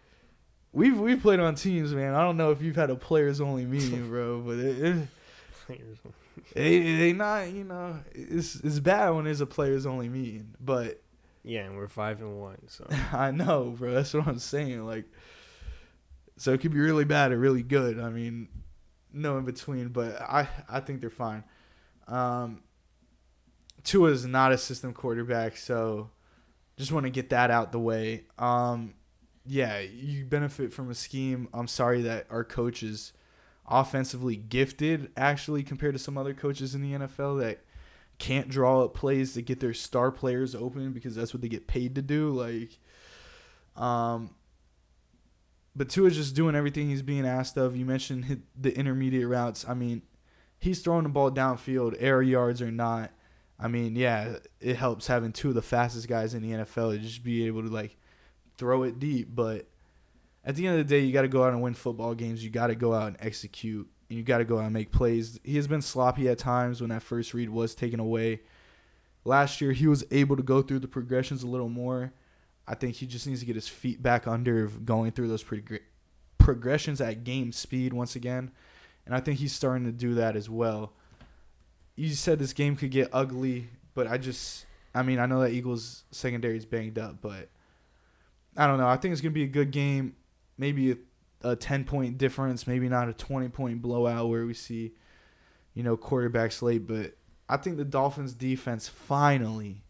We've 0.72 0.98
we've 0.98 1.20
played 1.20 1.40
on 1.40 1.56
teams, 1.56 1.92
man. 1.92 2.14
I 2.14 2.22
don't 2.22 2.36
know 2.36 2.52
if 2.52 2.62
you've 2.62 2.76
had 2.76 2.90
a 2.90 2.94
players 2.94 3.40
only 3.40 3.64
meeting, 3.64 4.08
bro, 4.10 4.40
but 4.40 4.58
it, 4.58 4.78
it, 4.78 5.08
Players 5.66 5.98
only. 6.04 6.16
They 6.54 6.78
they 6.96 7.12
not 7.12 7.50
you 7.50 7.64
know 7.64 7.98
it's 8.12 8.56
it's 8.56 8.78
bad 8.80 9.10
when 9.10 9.24
there's 9.24 9.40
a 9.40 9.46
players 9.46 9.86
only 9.86 10.08
meeting, 10.08 10.54
but 10.60 11.02
Yeah, 11.44 11.64
and 11.64 11.76
we're 11.76 11.88
five 11.88 12.20
and 12.20 12.40
one. 12.40 12.58
So 12.68 12.86
I 13.12 13.30
know, 13.30 13.74
bro. 13.78 13.94
That's 13.94 14.12
what 14.14 14.26
I'm 14.26 14.38
saying. 14.38 14.84
Like, 14.84 15.04
so 16.36 16.52
it 16.52 16.60
could 16.60 16.72
be 16.72 16.80
really 16.80 17.04
bad 17.04 17.32
or 17.32 17.38
really 17.38 17.62
good. 17.62 18.00
I 18.00 18.10
mean, 18.10 18.48
no 19.12 19.38
in 19.38 19.44
between. 19.44 19.88
But 19.88 20.20
I 20.20 20.48
I 20.68 20.80
think 20.80 21.00
they're 21.00 21.10
fine. 21.10 21.44
Um, 22.08 22.62
Tua 23.84 24.10
is 24.10 24.26
not 24.26 24.52
a 24.52 24.58
system 24.58 24.92
quarterback, 24.92 25.56
so 25.56 26.10
just 26.76 26.92
want 26.92 27.04
to 27.04 27.10
get 27.10 27.30
that 27.30 27.50
out 27.50 27.72
the 27.72 27.80
way. 27.80 28.24
Um, 28.38 28.94
yeah, 29.46 29.78
you 29.78 30.24
benefit 30.24 30.72
from 30.72 30.90
a 30.90 30.94
scheme. 30.94 31.48
I'm 31.54 31.68
sorry 31.68 32.02
that 32.02 32.26
our 32.30 32.44
coach 32.44 32.82
is 32.82 33.12
offensively 33.68 34.36
gifted, 34.36 35.10
actually, 35.16 35.62
compared 35.62 35.94
to 35.94 35.98
some 35.98 36.16
other 36.16 36.34
coaches 36.34 36.74
in 36.74 36.82
the 36.82 36.92
NFL 36.92 37.40
that 37.40 37.60
can't 38.18 38.48
draw 38.48 38.84
up 38.84 38.94
plays 38.94 39.34
to 39.34 39.42
get 39.42 39.60
their 39.60 39.74
star 39.74 40.10
players 40.10 40.54
open 40.54 40.92
because 40.92 41.14
that's 41.14 41.34
what 41.34 41.42
they 41.42 41.48
get 41.48 41.66
paid 41.66 41.94
to 41.94 42.02
do. 42.02 42.30
Like, 42.30 42.78
um, 43.76 44.34
but 45.74 45.90
Tua's 45.90 46.16
just 46.16 46.34
doing 46.34 46.54
everything 46.54 46.88
he's 46.88 47.02
being 47.02 47.26
asked 47.26 47.56
of. 47.56 47.76
You 47.76 47.84
mentioned 47.84 48.42
the 48.58 48.76
intermediate 48.76 49.28
routes. 49.28 49.66
I 49.68 49.74
mean, 49.74 50.02
he's 50.58 50.80
throwing 50.80 51.02
the 51.02 51.10
ball 51.10 51.30
downfield, 51.30 51.96
air 51.98 52.22
yards 52.22 52.62
or 52.62 52.70
not. 52.70 53.10
I 53.58 53.68
mean, 53.68 53.96
yeah, 53.96 54.36
it 54.60 54.76
helps 54.76 55.06
having 55.06 55.32
two 55.32 55.50
of 55.50 55.54
the 55.54 55.62
fastest 55.62 56.08
guys 56.08 56.34
in 56.34 56.42
the 56.42 56.64
NFL 56.64 56.92
to 56.92 56.98
just 56.98 57.22
be 57.22 57.46
able 57.46 57.62
to 57.62 57.68
like 57.68 57.96
throw 58.56 58.82
it 58.82 58.98
deep. 58.98 59.28
But 59.34 59.68
at 60.46 60.54
the 60.54 60.66
end 60.66 60.78
of 60.78 60.86
the 60.86 60.94
day, 60.94 61.04
you 61.04 61.12
got 61.12 61.22
to 61.22 61.28
go 61.28 61.42
out 61.42 61.52
and 61.52 61.60
win 61.60 61.74
football 61.74 62.14
games. 62.14 62.42
You 62.42 62.50
got 62.50 62.68
to 62.68 62.76
go 62.76 62.94
out 62.94 63.08
and 63.08 63.16
execute. 63.18 63.88
And 64.08 64.16
you 64.16 64.22
got 64.22 64.38
to 64.38 64.44
go 64.44 64.58
out 64.58 64.64
and 64.64 64.72
make 64.72 64.92
plays. 64.92 65.40
He 65.42 65.56
has 65.56 65.66
been 65.66 65.82
sloppy 65.82 66.28
at 66.28 66.38
times 66.38 66.80
when 66.80 66.90
that 66.90 67.02
first 67.02 67.34
read 67.34 67.50
was 67.50 67.74
taken 67.74 67.98
away. 67.98 68.42
Last 69.24 69.60
year, 69.60 69.72
he 69.72 69.88
was 69.88 70.04
able 70.12 70.36
to 70.36 70.44
go 70.44 70.62
through 70.62 70.78
the 70.78 70.88
progressions 70.88 71.42
a 71.42 71.48
little 71.48 71.68
more. 71.68 72.12
I 72.68 72.76
think 72.76 72.94
he 72.94 73.06
just 73.06 73.26
needs 73.26 73.40
to 73.40 73.46
get 73.46 73.56
his 73.56 73.66
feet 73.66 74.00
back 74.00 74.28
under 74.28 74.68
going 74.68 75.10
through 75.10 75.26
those 75.26 75.42
prog- 75.42 75.80
progressions 76.38 77.00
at 77.00 77.24
game 77.24 77.50
speed 77.50 77.92
once 77.92 78.14
again. 78.14 78.52
And 79.04 79.14
I 79.16 79.20
think 79.20 79.40
he's 79.40 79.52
starting 79.52 79.84
to 79.86 79.92
do 79.92 80.14
that 80.14 80.36
as 80.36 80.48
well. 80.48 80.92
You 81.96 82.08
said 82.10 82.38
this 82.38 82.52
game 82.52 82.76
could 82.76 82.92
get 82.92 83.08
ugly, 83.12 83.70
but 83.94 84.06
I 84.06 84.18
just, 84.18 84.66
I 84.94 85.02
mean, 85.02 85.18
I 85.18 85.26
know 85.26 85.40
that 85.40 85.50
Eagles 85.50 86.04
secondary 86.12 86.56
is 86.56 86.66
banged 86.66 86.98
up, 86.98 87.20
but 87.20 87.48
I 88.56 88.68
don't 88.68 88.78
know. 88.78 88.86
I 88.86 88.96
think 88.96 89.10
it's 89.10 89.20
going 89.20 89.32
to 89.32 89.34
be 89.34 89.44
a 89.44 89.48
good 89.48 89.72
game. 89.72 90.14
Maybe 90.58 90.92
a, 90.92 90.96
a 91.42 91.56
10 91.56 91.84
point 91.84 92.18
difference, 92.18 92.66
maybe 92.66 92.88
not 92.88 93.08
a 93.08 93.12
20 93.12 93.48
point 93.48 93.82
blowout 93.82 94.28
where 94.28 94.46
we 94.46 94.54
see, 94.54 94.94
you 95.74 95.82
know, 95.82 95.96
quarterbacks 95.96 96.62
late. 96.62 96.86
But 96.86 97.16
I 97.48 97.56
think 97.56 97.76
the 97.76 97.84
Dolphins 97.84 98.34
defense 98.34 98.88
finally, 98.88 99.84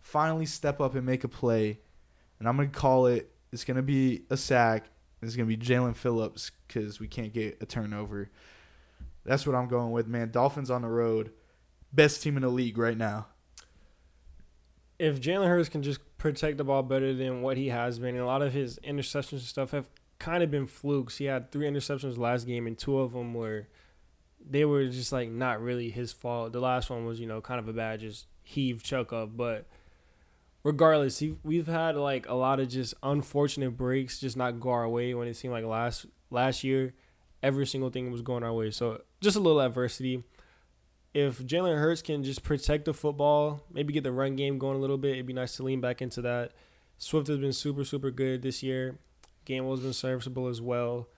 finally 0.00 0.46
step 0.46 0.80
up 0.80 0.94
and 0.94 1.06
make 1.06 1.24
a 1.24 1.28
play. 1.28 1.80
And 2.38 2.48
I'm 2.48 2.56
going 2.56 2.70
to 2.70 2.78
call 2.78 3.06
it, 3.06 3.30
it's 3.52 3.64
going 3.64 3.76
to 3.76 3.82
be 3.82 4.24
a 4.30 4.36
sack. 4.36 4.86
It's 5.22 5.34
going 5.34 5.48
to 5.48 5.56
be 5.56 5.62
Jaelan 5.62 5.96
Phillips 5.96 6.52
because 6.66 7.00
we 7.00 7.08
can't 7.08 7.32
get 7.32 7.58
a 7.60 7.66
turnover. 7.66 8.30
That's 9.24 9.46
what 9.46 9.56
I'm 9.56 9.68
going 9.68 9.90
with, 9.90 10.06
man. 10.06 10.30
Dolphins 10.30 10.70
on 10.70 10.82
the 10.82 10.88
road. 10.88 11.32
Best 11.92 12.22
team 12.22 12.36
in 12.36 12.42
the 12.42 12.48
league 12.48 12.78
right 12.78 12.96
now. 12.96 13.26
if 14.98 15.20
Jalen 15.20 15.48
Hurts 15.48 15.68
can 15.68 15.82
just 15.82 16.00
protect 16.18 16.56
the 16.58 16.64
ball 16.64 16.82
better 16.82 17.14
than 17.14 17.42
what 17.42 17.56
he 17.56 17.68
has 17.68 17.98
been, 17.98 18.14
and 18.14 18.18
a 18.18 18.26
lot 18.26 18.42
of 18.42 18.52
his 18.52 18.78
interceptions 18.84 19.32
and 19.32 19.40
stuff 19.42 19.70
have 19.70 19.88
kind 20.18 20.42
of 20.42 20.50
been 20.50 20.66
flukes. 20.66 21.18
He 21.18 21.26
had 21.26 21.50
three 21.50 21.68
interceptions 21.68 22.18
last 22.18 22.46
game, 22.46 22.66
and 22.66 22.76
two 22.76 22.98
of 22.98 23.12
them 23.12 23.34
were 23.34 23.68
they 24.48 24.64
were 24.64 24.86
just 24.86 25.12
like 25.12 25.30
not 25.30 25.60
really 25.60 25.90
his 25.90 26.12
fault. 26.12 26.52
The 26.52 26.60
last 26.60 26.90
one 26.90 27.04
was 27.04 27.20
you 27.20 27.26
know 27.26 27.40
kind 27.40 27.60
of 27.60 27.68
a 27.68 27.72
bad 27.72 28.00
just 28.00 28.26
heave 28.42 28.82
chuck 28.82 29.12
up, 29.12 29.36
but 29.36 29.66
regardless, 30.62 31.18
he, 31.18 31.36
we've 31.42 31.66
had 31.66 31.96
like 31.96 32.28
a 32.28 32.34
lot 32.34 32.60
of 32.60 32.68
just 32.68 32.94
unfortunate 33.02 33.76
breaks 33.76 34.20
just 34.20 34.36
not 34.36 34.60
go 34.60 34.70
our 34.70 34.88
way 34.88 35.14
when 35.14 35.28
it 35.28 35.34
seemed 35.34 35.52
like 35.52 35.64
last 35.64 36.06
last 36.30 36.64
year 36.64 36.94
every 37.42 37.66
single 37.66 37.90
thing 37.90 38.10
was 38.10 38.22
going 38.22 38.42
our 38.42 38.52
way. 38.52 38.70
So 38.70 39.02
just 39.20 39.36
a 39.36 39.40
little 39.40 39.60
adversity 39.60 40.24
if 41.14 41.38
Jalen 41.40 41.78
Hurts 41.78 42.02
can 42.02 42.22
just 42.22 42.42
protect 42.42 42.84
the 42.84 42.94
football, 42.94 43.62
maybe 43.72 43.92
get 43.92 44.04
the 44.04 44.12
run 44.12 44.36
game 44.36 44.58
going 44.58 44.76
a 44.76 44.80
little 44.80 44.98
bit, 44.98 45.12
it'd 45.12 45.26
be 45.26 45.32
nice 45.32 45.56
to 45.56 45.62
lean 45.62 45.80
back 45.80 46.02
into 46.02 46.22
that. 46.22 46.52
Swift 46.98 47.28
has 47.28 47.38
been 47.38 47.52
super, 47.52 47.84
super 47.84 48.10
good 48.10 48.42
this 48.42 48.62
year. 48.62 48.98
Gamble 49.48 49.72
has 49.72 49.80
been 49.80 49.92
serviceable 49.92 50.46
as 50.46 50.60
well. 50.60 51.08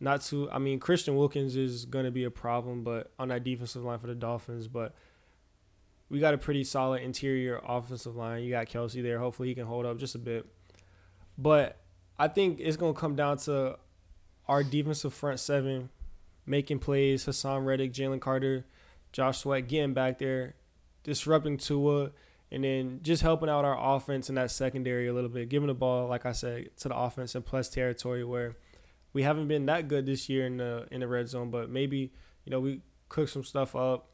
Not 0.00 0.22
too, 0.22 0.48
I 0.50 0.58
mean, 0.58 0.80
Christian 0.80 1.16
Wilkins 1.16 1.54
is 1.54 1.84
going 1.84 2.04
to 2.06 2.10
be 2.10 2.24
a 2.24 2.30
problem, 2.30 2.82
but 2.82 3.12
on 3.18 3.28
that 3.28 3.44
defensive 3.44 3.84
line 3.84 3.98
for 3.98 4.06
the 4.06 4.14
Dolphins, 4.14 4.66
but 4.66 4.94
we 6.08 6.18
got 6.18 6.34
a 6.34 6.38
pretty 6.38 6.64
solid 6.64 7.02
interior 7.02 7.60
offensive 7.64 8.16
line. 8.16 8.42
You 8.42 8.50
got 8.50 8.66
Kelce 8.66 9.02
there. 9.02 9.18
Hopefully 9.18 9.48
he 9.48 9.54
can 9.54 9.66
hold 9.66 9.84
up 9.84 9.98
just 9.98 10.14
a 10.14 10.18
bit. 10.18 10.46
But 11.36 11.78
I 12.18 12.28
think 12.28 12.58
it's 12.60 12.76
going 12.76 12.94
to 12.94 13.00
come 13.00 13.14
down 13.14 13.36
to 13.38 13.78
our 14.46 14.64
defensive 14.64 15.12
front 15.12 15.38
seven 15.38 15.90
making 16.46 16.78
plays. 16.78 17.26
Haason 17.26 17.66
Reddick, 17.66 17.92
Jalen 17.92 18.20
Carter, 18.20 18.64
Josh 19.12 19.38
Sweat 19.38 19.68
getting 19.68 19.92
back 19.92 20.18
there, 20.18 20.54
disrupting 21.04 21.58
Tua, 21.58 22.12
and 22.50 22.64
then 22.64 23.00
just 23.02 23.22
helping 23.22 23.48
out 23.48 23.64
our 23.64 23.96
offense 23.96 24.28
in 24.28 24.34
that 24.36 24.50
secondary 24.50 25.06
a 25.06 25.12
little 25.12 25.30
bit, 25.30 25.48
giving 25.48 25.68
the 25.68 25.74
ball, 25.74 26.08
like 26.08 26.26
I 26.26 26.32
said, 26.32 26.70
to 26.78 26.88
the 26.88 26.96
offense 26.96 27.34
in 27.34 27.42
plus 27.42 27.68
territory 27.68 28.24
where 28.24 28.56
we 29.12 29.22
haven't 29.22 29.48
been 29.48 29.66
that 29.66 29.88
good 29.88 30.06
this 30.06 30.28
year 30.28 30.46
in 30.46 30.58
the 30.58 30.86
in 30.90 31.00
the 31.00 31.08
red 31.08 31.28
zone, 31.28 31.50
but 31.50 31.70
maybe 31.70 32.12
you 32.44 32.50
know 32.50 32.60
we 32.60 32.82
cook 33.08 33.28
some 33.28 33.44
stuff 33.44 33.74
up. 33.76 34.08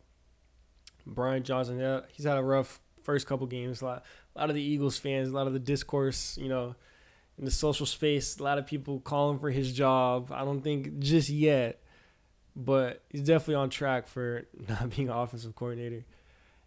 Brian 1.07 1.43
Johnson, 1.43 1.79
yeah, 1.79 2.01
he's 2.13 2.25
had 2.25 2.39
a 2.39 2.43
rough 2.43 2.81
first 3.03 3.27
couple 3.27 3.47
games. 3.47 3.83
A 3.83 3.85
lot, 3.85 4.05
a 4.35 4.41
lot 4.41 4.49
of 4.49 4.55
the 4.55 4.63
Eagles 4.63 4.99
fans, 4.99 5.29
a 5.29 5.33
lot 5.33 5.47
of 5.47 5.53
the 5.53 5.59
discourse, 5.59 6.39
you 6.39 6.49
know, 6.49 6.75
in 7.39 7.45
the 7.45 7.51
social 7.51 7.85
space, 7.85 8.39
a 8.39 8.43
lot 8.43 8.59
of 8.59 8.67
people 8.67 9.01
calling 9.01 9.39
for 9.39 9.51
his 9.51 9.73
job. 9.73 10.33
I 10.33 10.45
don't 10.45 10.63
think 10.63 10.99
just 10.99 11.29
yet 11.29 11.81
but 12.57 13.03
he's 13.11 13.23
definitely 13.23 13.57
on 13.57 13.71
track 13.71 14.07
for 14.07 14.47
not 14.69 14.95
being 14.95 15.09
offensive 15.09 15.55
coordinator. 15.55 16.05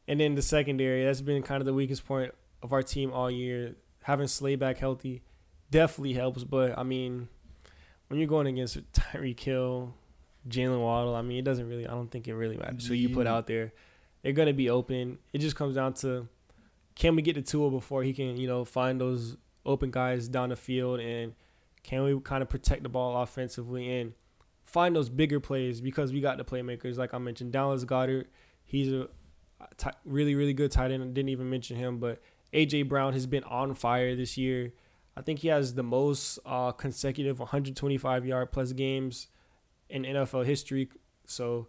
And 0.07 0.19
then 0.19 0.35
the 0.35 0.41
secondary, 0.41 1.03
that's 1.03 1.21
been 1.21 1.43
kind 1.43 1.61
of 1.61 1.65
the 1.65 1.73
weakest 1.73 2.05
point 2.05 2.33
of 2.63 2.71
our 2.73 2.83
team 2.83 3.11
all 3.11 3.29
year. 3.29 3.75
Having 4.03 4.27
Slay 4.27 4.55
back 4.55 4.77
healthy 4.77 5.21
definitely 5.69 6.13
helps, 6.13 6.43
but 6.43 6.77
I 6.77 6.83
mean, 6.83 7.27
when 8.07 8.19
you're 8.19 8.29
going 8.29 8.47
against 8.47 8.79
Tyreek 8.93 9.39
Hill, 9.39 9.93
Jaylen 10.47 10.81
Waddle, 10.81 11.15
I 11.15 11.21
mean, 11.21 11.39
it 11.39 11.45
doesn't 11.45 11.67
really. 11.67 11.85
I 11.85 11.91
don't 11.91 12.09
think 12.09 12.27
it 12.27 12.35
really 12.35 12.55
matters 12.55 12.87
who 12.87 12.93
you 12.93 13.09
put 13.09 13.27
out 13.27 13.47
there. 13.47 13.73
They're 14.23 14.31
gonna 14.31 14.53
be 14.53 14.69
open. 14.69 15.19
It 15.33 15.39
just 15.39 15.55
comes 15.57 15.75
down 15.75 15.93
to 15.95 16.27
can 16.95 17.15
we 17.15 17.21
get 17.21 17.35
the 17.35 17.41
Tua 17.41 17.69
before 17.69 18.03
he 18.03 18.13
can, 18.13 18.37
you 18.37 18.47
know, 18.47 18.63
find 18.65 18.99
those 18.99 19.37
open 19.65 19.91
guys 19.91 20.29
down 20.29 20.49
the 20.49 20.55
field, 20.55 21.01
and 21.01 21.33
can 21.83 22.03
we 22.03 22.19
kind 22.21 22.41
of 22.41 22.49
protect 22.49 22.83
the 22.83 22.89
ball 22.89 23.21
offensively 23.21 23.99
and 23.99 24.13
find 24.65 24.95
those 24.95 25.09
bigger 25.09 25.39
plays 25.39 25.81
because 25.81 26.11
we 26.11 26.21
got 26.21 26.37
the 26.37 26.45
playmakers. 26.45 26.97
Like 26.97 27.13
I 27.13 27.17
mentioned, 27.17 27.51
Dallas 27.51 27.85
Goedert, 27.85 28.25
he's 28.65 28.91
a 28.91 29.09
ti- 29.77 29.89
really, 30.05 30.35
really 30.35 30.53
good 30.53 30.71
tight 30.71 30.91
end. 30.91 31.03
I 31.03 31.07
didn't 31.07 31.29
even 31.29 31.49
mention 31.49 31.77
him, 31.77 31.99
but 31.99 32.21
AJ 32.53 32.87
Brown 32.89 33.13
has 33.13 33.25
been 33.25 33.43
on 33.43 33.73
fire 33.73 34.15
this 34.15 34.37
year. 34.37 34.73
I 35.15 35.21
think 35.21 35.39
he 35.39 35.47
has 35.47 35.73
the 35.73 35.83
most 35.83 36.39
uh, 36.45 36.71
consecutive 36.71 37.39
125 37.39 38.25
yard 38.25 38.51
plus 38.51 38.71
games 38.73 39.27
in 39.89 40.03
NFL 40.03 40.45
history. 40.45 40.89
So 41.25 41.67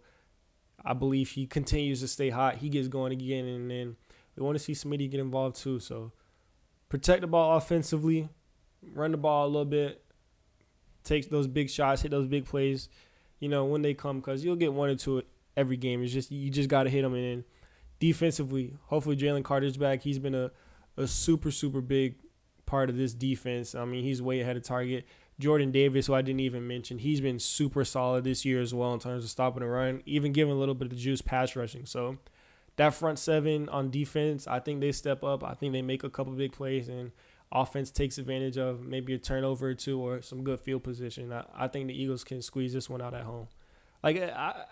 I 0.85 0.93
believe 0.93 1.31
he 1.31 1.45
continues 1.45 2.01
to 2.01 2.07
stay 2.07 2.29
hot. 2.29 2.57
He 2.57 2.69
gets 2.69 2.87
going 2.87 3.11
again, 3.11 3.45
and 3.45 3.69
then 3.69 3.95
we 4.35 4.43
want 4.43 4.57
to 4.57 4.63
see 4.63 4.73
Smitty 4.73 5.09
get 5.09 5.19
involved 5.19 5.57
too. 5.57 5.79
So 5.79 6.11
protect 6.89 7.21
the 7.21 7.27
ball 7.27 7.57
offensively, 7.57 8.29
run 8.93 9.11
the 9.11 9.17
ball 9.17 9.45
a 9.45 9.49
little 9.49 9.65
bit, 9.65 10.03
take 11.03 11.29
those 11.29 11.47
big 11.47 11.69
shots, 11.69 12.01
hit 12.01 12.11
those 12.11 12.27
big 12.27 12.45
plays. 12.45 12.87
You 13.39 13.49
know 13.49 13.65
when 13.65 13.81
they 13.81 13.93
come, 13.93 14.19
because 14.19 14.43
you'll 14.43 14.57
get 14.57 14.73
one 14.73 14.89
or 14.89 14.95
two 14.95 15.23
every 15.55 15.77
game. 15.77 16.03
It's 16.03 16.13
just 16.13 16.31
you 16.31 16.49
just 16.49 16.69
got 16.69 16.83
to 16.83 16.89
hit 16.89 17.01
them, 17.01 17.13
and 17.13 17.23
then 17.23 17.43
defensively, 17.99 18.77
hopefully 18.85 19.15
Jalen 19.15 19.43
Carter's 19.43 19.77
back. 19.77 20.01
He's 20.01 20.19
been 20.19 20.35
a 20.35 20.51
a 20.97 21.07
super 21.07 21.51
super 21.51 21.81
big 21.81 22.15
part 22.65 22.89
of 22.89 22.97
this 22.97 23.13
defense. 23.13 23.73
I 23.75 23.85
mean, 23.85 24.03
he's 24.03 24.21
way 24.21 24.41
ahead 24.41 24.57
of 24.57 24.63
target. 24.63 25.05
Jordan 25.39 25.71
Davis, 25.71 26.07
who 26.07 26.13
I 26.13 26.21
didn't 26.21 26.41
even 26.41 26.67
mention, 26.67 26.99
he's 26.99 27.21
been 27.21 27.39
super 27.39 27.85
solid 27.85 28.25
this 28.25 28.43
year 28.43 28.59
as 28.59 28.73
well 28.73 28.93
in 28.93 28.99
terms 28.99 29.23
of 29.23 29.29
stopping 29.29 29.61
the 29.61 29.67
run, 29.67 30.03
even 30.05 30.33
giving 30.33 30.53
a 30.53 30.57
little 30.57 30.75
bit 30.75 30.91
of 30.91 30.97
juice 30.97 31.21
pass 31.21 31.55
rushing. 31.55 31.85
So 31.85 32.17
that 32.75 32.93
front 32.93 33.19
seven 33.19 33.69
on 33.69 33.89
defense, 33.89 34.47
I 34.47 34.59
think 34.59 34.81
they 34.81 34.91
step 34.91 35.23
up. 35.23 35.43
I 35.43 35.53
think 35.53 35.71
they 35.71 35.81
make 35.81 36.03
a 36.03 36.09
couple 36.09 36.33
big 36.33 36.51
plays 36.51 36.89
and 36.89 37.11
offense 37.51 37.89
takes 37.89 38.17
advantage 38.17 38.57
of 38.57 38.85
maybe 38.85 39.13
a 39.13 39.17
turnover 39.17 39.69
or 39.69 39.73
two 39.73 39.99
or 39.99 40.21
some 40.21 40.43
good 40.43 40.59
field 40.59 40.83
position. 40.83 41.31
I, 41.31 41.45
I 41.55 41.67
think 41.67 41.87
the 41.87 41.99
Eagles 41.99 42.23
can 42.23 42.41
squeeze 42.41 42.73
this 42.73 42.89
one 42.89 43.01
out 43.01 43.13
at 43.13 43.23
home. 43.23 43.47
Like 44.03 44.21
I, 44.21 44.65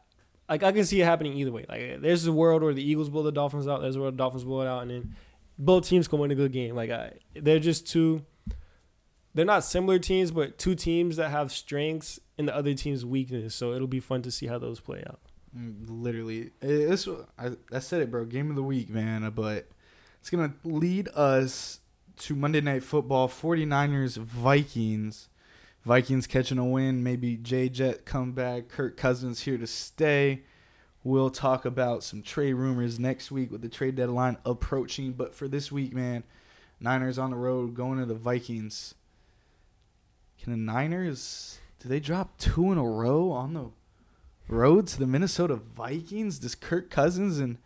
like 0.49 0.63
I 0.63 0.71
can 0.71 0.85
see 0.85 1.01
it 1.01 1.05
happening 1.05 1.33
either 1.33 1.51
way. 1.51 1.65
Like 1.67 2.01
there's 2.01 2.25
a 2.25 2.31
world 2.33 2.63
where 2.63 2.73
the 2.73 2.83
Eagles 2.83 3.09
blow 3.09 3.23
the 3.23 3.31
Dolphins 3.31 3.67
out. 3.67 3.81
There's 3.81 3.95
a 3.95 3.99
world 3.99 4.13
the 4.13 4.17
Dolphins 4.17 4.43
blow 4.43 4.61
it 4.61 4.67
out, 4.67 4.81
and 4.83 4.91
then 4.91 5.15
both 5.57 5.87
teams 5.87 6.07
can 6.07 6.19
win 6.19 6.31
a 6.31 6.35
good 6.35 6.51
game. 6.51 6.75
Like 6.75 6.89
I, 6.89 7.13
they're 7.35 7.59
just 7.59 7.87
two. 7.87 8.23
They're 9.33 9.45
not 9.45 9.63
similar 9.63 9.99
teams, 9.99 10.31
but 10.31 10.57
two 10.57 10.73
teams 10.73 11.17
that 11.17 11.29
have 11.29 11.51
strengths 11.51 12.19
and 12.39 12.47
the 12.47 12.55
other 12.55 12.73
team's 12.73 13.05
weakness. 13.05 13.53
So 13.53 13.73
it'll 13.73 13.85
be 13.87 13.99
fun 13.99 14.23
to 14.23 14.31
see 14.31 14.47
how 14.47 14.57
those 14.57 14.79
play 14.79 15.03
out. 15.07 15.19
Mm, 15.55 15.85
Literally, 15.87 16.51
this 16.59 17.07
I, 17.37 17.51
I 17.71 17.79
said 17.79 18.01
it, 18.01 18.09
bro. 18.09 18.25
Game 18.25 18.49
of 18.49 18.55
the 18.55 18.63
week, 18.63 18.89
man. 18.89 19.29
But 19.35 19.67
it's 20.19 20.29
gonna 20.29 20.53
lead 20.63 21.09
us 21.09 21.79
to 22.17 22.35
Monday 22.35 22.61
Night 22.61 22.83
Football. 22.83 23.27
49ers 23.27 24.17
Vikings. 24.17 25.29
Vikings 25.87 26.27
catching 26.27 26.57
a 26.57 26.65
win. 26.65 27.01
Maybe 27.01 27.37
J 27.37 27.69
Jet 27.69 28.05
come 28.05 28.33
back. 28.33 28.67
Kirk 28.67 28.97
Cousins 28.97 29.43
here 29.43 29.57
to 29.57 29.65
stay. 29.65 30.43
We'll 31.01 31.29
talk 31.29 31.63
about 31.63 32.03
some 32.03 32.21
trade 32.21 32.55
rumors 32.55 32.99
next 32.99 33.31
week 33.31 33.49
with 33.49 33.61
the 33.61 33.69
trade 33.69 33.95
deadline 33.95 34.37
approaching. 34.45 35.13
But 35.13 35.33
for 35.33 35.47
this 35.47 35.71
week, 35.71 35.93
man, 35.93 36.25
Niners 36.81 37.17
on 37.17 37.31
the 37.31 37.37
road 37.37 37.73
going 37.73 37.99
to 37.99 38.05
the 38.05 38.15
Vikings. 38.15 38.95
Can 40.37 40.51
the 40.51 40.57
Niners 40.57 41.59
do 41.79 41.87
they 41.87 42.01
drop 42.01 42.37
two 42.37 42.69
in 42.73 42.77
a 42.77 42.83
row 42.83 43.31
on 43.31 43.53
the 43.53 43.71
road 44.49 44.87
to 44.87 44.99
the 44.99 45.07
Minnesota 45.07 45.55
Vikings? 45.55 46.37
Does 46.39 46.53
Kirk 46.53 46.89
Cousins 46.89 47.39
and 47.39 47.59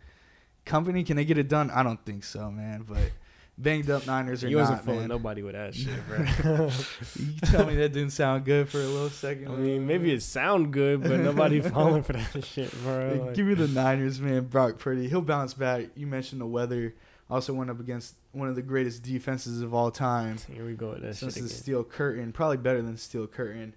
company 0.64 1.02
can 1.02 1.16
they 1.16 1.24
get 1.24 1.38
it 1.38 1.48
done? 1.48 1.72
I 1.72 1.82
don't 1.82 2.06
think 2.06 2.22
so, 2.22 2.52
man. 2.52 2.84
But 2.88 3.10
banged 3.58 3.90
up 3.90 4.06
Niners 4.06 4.42
are 4.44 4.48
He 4.48 4.56
wasn't 4.56 4.78
not, 4.78 4.84
fooling 4.84 5.08
nobody 5.08 5.42
with 5.42 5.54
that 5.54 5.74
shit, 5.74 6.06
bro. 6.06 6.26
You 7.16 7.32
tell 7.44 7.66
me 7.66 7.76
that 7.76 7.92
didn't 7.92 8.10
sound 8.10 8.44
good 8.44 8.68
for 8.68 8.78
a 8.78 8.86
little 8.86 9.10
second. 9.10 9.48
I 9.48 9.56
mean, 9.56 9.86
maybe 9.86 10.12
it 10.12 10.22
sound 10.22 10.72
good, 10.72 11.02
but 11.02 11.20
nobody 11.20 11.60
falling 11.70 12.02
for 12.02 12.14
that 12.14 12.44
shit, 12.44 12.72
bro. 12.82 13.24
Like, 13.26 13.34
give 13.34 13.46
me 13.46 13.54
the 13.54 13.68
Niners, 13.68 14.20
man. 14.20 14.44
Brock 14.44 14.78
Purdy, 14.78 15.08
he'll 15.08 15.22
bounce 15.22 15.54
back. 15.54 15.86
You 15.94 16.06
mentioned 16.06 16.40
the 16.40 16.46
weather. 16.46 16.94
Also 17.30 17.54
went 17.54 17.70
up 17.70 17.80
against 17.80 18.16
one 18.32 18.48
of 18.48 18.56
the 18.56 18.62
greatest 18.62 19.02
defenses 19.02 19.62
of 19.62 19.72
all 19.72 19.90
time. 19.90 20.36
here 20.52 20.66
we 20.66 20.74
go 20.74 20.90
with 20.90 21.02
that 21.02 21.16
Since 21.16 21.36
the. 21.36 21.48
Steel 21.48 21.82
Curtain, 21.82 22.32
probably 22.32 22.58
better 22.58 22.82
than 22.82 22.98
Steel 22.98 23.26
Curtain, 23.26 23.74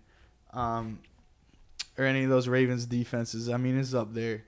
um, 0.51 0.99
or 1.97 2.03
any 2.03 2.23
of 2.25 2.29
those 2.29 2.49
Ravens 2.49 2.85
defenses. 2.85 3.49
I 3.49 3.55
mean, 3.55 3.79
it's 3.79 3.93
up 3.93 4.13
there. 4.13 4.43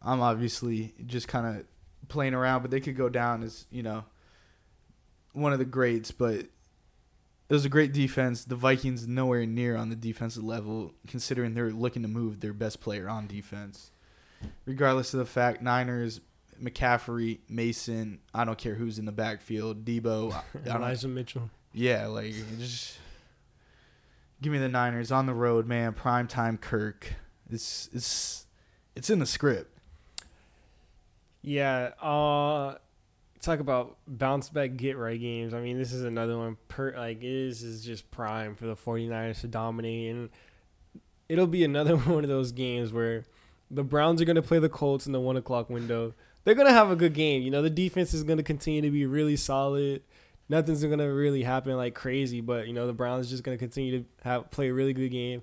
I'm 0.00 0.20
obviously 0.20 0.94
just 1.06 1.26
kind 1.26 1.46
of 1.56 1.64
playing 2.08 2.34
around, 2.34 2.62
but 2.62 2.70
they 2.70 2.78
could 2.78 2.96
go 2.96 3.08
down 3.08 3.42
as 3.42 3.66
you 3.70 3.82
know 3.82 4.04
one 5.34 5.52
of 5.52 5.58
the 5.58 5.64
greats. 5.66 6.10
But 6.10 6.34
it 6.36 6.50
was 7.50 7.66
a 7.66 7.68
great 7.68 7.92
defense. 7.92 8.44
The 8.44 8.56
Vikings 8.56 9.06
nowhere 9.06 9.44
near 9.44 9.76
on 9.76 9.90
the 9.90 9.96
defensive 9.96 10.42
level, 10.42 10.94
considering 11.06 11.52
they're 11.54 11.70
looking 11.70 12.02
to 12.02 12.08
move 12.08 12.40
their 12.40 12.54
best 12.54 12.80
player 12.80 13.08
on 13.08 13.26
defense. 13.26 13.90
Regardless 14.64 15.12
of 15.12 15.18
the 15.18 15.26
fact, 15.26 15.60
Niners, 15.62 16.20
McCaffrey, 16.62 17.40
Mason, 17.48 18.20
I 18.32 18.44
don't 18.44 18.58
care 18.58 18.74
who's 18.74 18.98
in 18.98 19.04
the 19.04 19.12
backfield, 19.12 19.84
Debo, 19.84 20.32
I 20.34 20.42
Elijah 20.76 21.08
Mitchell. 21.08 21.50
yeah, 21.72 22.06
like 22.06 22.34
just 22.58 22.98
give 24.42 24.52
me 24.52 24.58
the 24.58 24.68
Niners 24.68 25.10
on 25.12 25.26
the 25.26 25.34
road, 25.34 25.66
man. 25.66 25.92
Prime 25.94 26.26
time 26.28 26.58
Kirk. 26.58 27.14
It's 27.50 27.88
it's 27.92 28.46
it's 28.96 29.10
in 29.10 29.18
the 29.18 29.26
script. 29.26 29.76
Yeah. 31.42 31.90
Uh, 32.00 32.76
talk 33.44 33.60
about 33.60 33.96
bounce 34.06 34.48
back, 34.48 34.76
get 34.76 34.96
right 34.96 35.20
games. 35.20 35.54
I 35.54 35.60
mean, 35.60 35.78
this 35.78 35.92
is 35.92 36.04
another 36.04 36.36
one. 36.36 36.56
Per 36.68 36.96
like 36.96 37.20
this 37.20 37.62
is 37.62 37.84
just 37.84 38.10
prime 38.10 38.54
for 38.54 38.66
the 38.66 38.76
49ers 38.76 39.40
to 39.42 39.48
dominate, 39.48 40.14
and 40.14 40.30
it'll 41.28 41.46
be 41.46 41.64
another 41.64 41.96
one 41.98 42.24
of 42.24 42.30
those 42.30 42.52
games 42.52 42.92
where 42.92 43.24
the 43.70 43.84
Browns 43.84 44.20
are 44.20 44.24
gonna 44.24 44.42
play 44.42 44.58
the 44.58 44.68
Colts 44.68 45.06
in 45.06 45.12
the 45.12 45.20
one 45.20 45.36
o'clock 45.36 45.70
window. 45.70 46.14
They're 46.44 46.54
gonna 46.54 46.72
have 46.72 46.90
a 46.90 46.96
good 46.96 47.14
game. 47.14 47.42
You 47.42 47.50
know, 47.50 47.62
the 47.62 47.70
defense 47.70 48.14
is 48.14 48.24
gonna 48.24 48.42
continue 48.42 48.82
to 48.82 48.90
be 48.90 49.06
really 49.06 49.36
solid. 49.36 50.02
Nothing's 50.48 50.84
gonna 50.84 51.12
really 51.12 51.42
happen 51.42 51.76
like 51.76 51.94
crazy, 51.94 52.40
but 52.40 52.66
you 52.66 52.72
know 52.72 52.86
the 52.86 52.92
Browns 52.92 53.30
just 53.30 53.42
gonna 53.42 53.58
continue 53.58 54.00
to 54.00 54.04
have 54.22 54.50
play 54.50 54.68
a 54.68 54.74
really 54.74 54.92
good 54.92 55.10
game. 55.10 55.42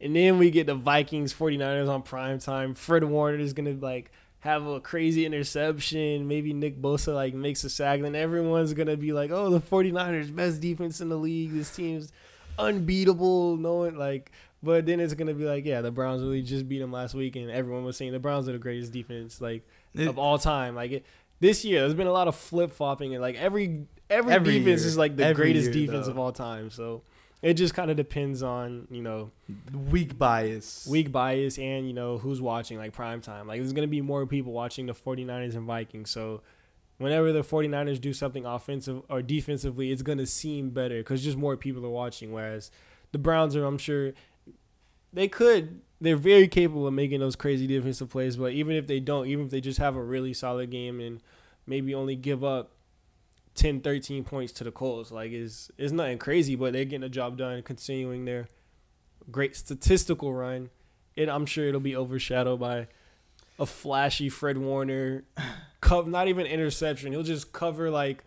And 0.00 0.14
then 0.14 0.38
we 0.38 0.50
get 0.50 0.66
the 0.66 0.76
Vikings 0.76 1.34
49ers 1.34 1.88
on 1.88 2.02
prime 2.02 2.38
time. 2.38 2.74
Fred 2.74 3.04
Warner 3.04 3.38
is 3.38 3.52
gonna 3.52 3.72
like 3.72 4.10
have 4.40 4.66
a 4.66 4.80
crazy 4.80 5.26
interception. 5.26 6.28
Maybe 6.28 6.52
Nick 6.52 6.80
Bosa 6.80 7.14
like 7.14 7.34
makes 7.34 7.64
a 7.64 7.70
sack. 7.70 8.00
Then 8.00 8.14
everyone's 8.14 8.72
gonna 8.72 8.96
be 8.96 9.12
like, 9.12 9.30
"Oh, 9.30 9.50
the 9.50 9.60
49ers 9.60 10.34
best 10.34 10.60
defense 10.60 11.00
in 11.00 11.08
the 11.08 11.16
league. 11.16 11.52
This 11.52 11.74
team's 11.74 12.12
unbeatable." 12.58 13.56
Knowing 13.56 13.96
like, 13.96 14.30
but 14.62 14.86
then 14.86 15.00
it's 15.00 15.14
gonna 15.14 15.34
be 15.34 15.44
like, 15.44 15.64
"Yeah, 15.64 15.80
the 15.80 15.90
Browns 15.90 16.22
really 16.22 16.42
just 16.42 16.68
beat 16.68 16.78
them 16.78 16.92
last 16.92 17.14
week," 17.14 17.36
and 17.36 17.50
everyone 17.50 17.84
was 17.84 17.96
saying 17.96 18.12
the 18.12 18.18
Browns 18.18 18.48
are 18.48 18.52
the 18.52 18.58
greatest 18.58 18.92
defense 18.92 19.40
like 19.40 19.62
It- 19.94 20.08
of 20.08 20.18
all 20.18 20.38
time. 20.38 20.74
Like 20.74 20.92
it, 20.92 21.04
this 21.40 21.64
year, 21.64 21.80
there's 21.80 21.94
been 21.94 22.06
a 22.06 22.12
lot 22.12 22.28
of 22.28 22.34
flip 22.36 22.70
flopping, 22.70 23.14
and 23.14 23.22
like 23.22 23.36
every 23.36 23.86
every, 24.10 24.32
Every 24.32 24.58
defense 24.60 24.80
year. 24.82 24.88
is 24.88 24.96
like 24.96 25.16
the 25.16 25.24
Every 25.26 25.44
greatest 25.52 25.74
year, 25.74 25.86
defense 25.86 26.06
though. 26.06 26.12
of 26.12 26.18
all 26.18 26.32
time. 26.32 26.70
So. 26.70 27.02
It 27.40 27.54
just 27.54 27.72
kind 27.72 27.90
of 27.90 27.96
depends 27.96 28.42
on 28.42 28.88
you 28.90 29.02
know 29.02 29.30
Weak 29.90 30.18
bias. 30.18 30.86
weak 30.90 31.12
bias 31.12 31.58
and 31.58 31.86
you 31.86 31.92
know 31.92 32.18
who's 32.18 32.40
watching 32.40 32.78
like 32.78 32.92
prime 32.92 33.20
time. 33.20 33.46
Like 33.46 33.60
there's 33.60 33.72
going 33.72 33.86
to 33.86 33.90
be 33.90 34.00
more 34.00 34.26
people 34.26 34.52
watching 34.52 34.86
the 34.86 34.94
49ers 34.94 35.54
and 35.54 35.66
vikings. 35.66 36.10
So 36.10 36.42
whenever 36.98 37.32
the 37.32 37.42
49ers 37.42 38.00
do 38.00 38.12
something 38.12 38.44
offensive 38.44 39.02
or 39.08 39.22
defensively 39.22 39.92
it's 39.92 40.02
going 40.02 40.18
to 40.18 40.26
seem 40.26 40.70
better 40.70 40.98
because 40.98 41.22
just 41.22 41.36
more 41.38 41.56
people 41.56 41.84
are 41.86 41.90
watching. 41.90 42.32
Whereas 42.32 42.70
the 43.12 43.18
browns 43.18 43.54
are 43.56 43.64
i'm 43.64 43.78
sure 43.78 44.12
they 45.12 45.28
could 45.28 45.80
they're 46.00 46.16
very 46.16 46.46
capable 46.48 46.86
of 46.86 46.94
making 46.94 47.20
those 47.20 47.36
crazy 47.36 47.66
defensive 47.66 48.08
plays. 48.10 48.36
But 48.36 48.52
even 48.52 48.74
if 48.76 48.86
they 48.86 49.00
don't 49.00 49.26
even 49.28 49.46
if 49.46 49.50
they 49.50 49.60
just 49.60 49.78
have 49.78 49.96
a 49.96 50.02
really 50.02 50.34
solid 50.34 50.70
game 50.70 51.00
and 51.00 51.20
maybe 51.66 51.94
only 51.94 52.16
give 52.16 52.42
up 52.42 52.72
10 53.58 53.80
13 53.80 54.24
points 54.24 54.52
to 54.52 54.64
the 54.64 54.70
colts 54.70 55.10
like 55.10 55.32
is 55.32 55.70
it's 55.76 55.92
nothing 55.92 56.16
crazy 56.16 56.54
but 56.54 56.72
they're 56.72 56.84
getting 56.84 57.00
the 57.00 57.08
job 57.08 57.36
done 57.36 57.60
continuing 57.62 58.24
their 58.24 58.48
great 59.30 59.56
statistical 59.56 60.32
run. 60.32 60.70
It, 61.16 61.28
I'm 61.28 61.46
sure 61.46 61.66
it'll 61.66 61.80
be 61.80 61.96
overshadowed 61.96 62.60
by 62.60 62.88
a 63.58 63.66
flashy 63.66 64.28
Fred 64.28 64.58
Warner, 64.58 65.24
co- 65.80 66.02
not 66.02 66.28
even 66.28 66.46
interception. 66.46 67.12
He'll 67.12 67.22
just 67.22 67.52
cover 67.52 67.90
like 67.90 68.24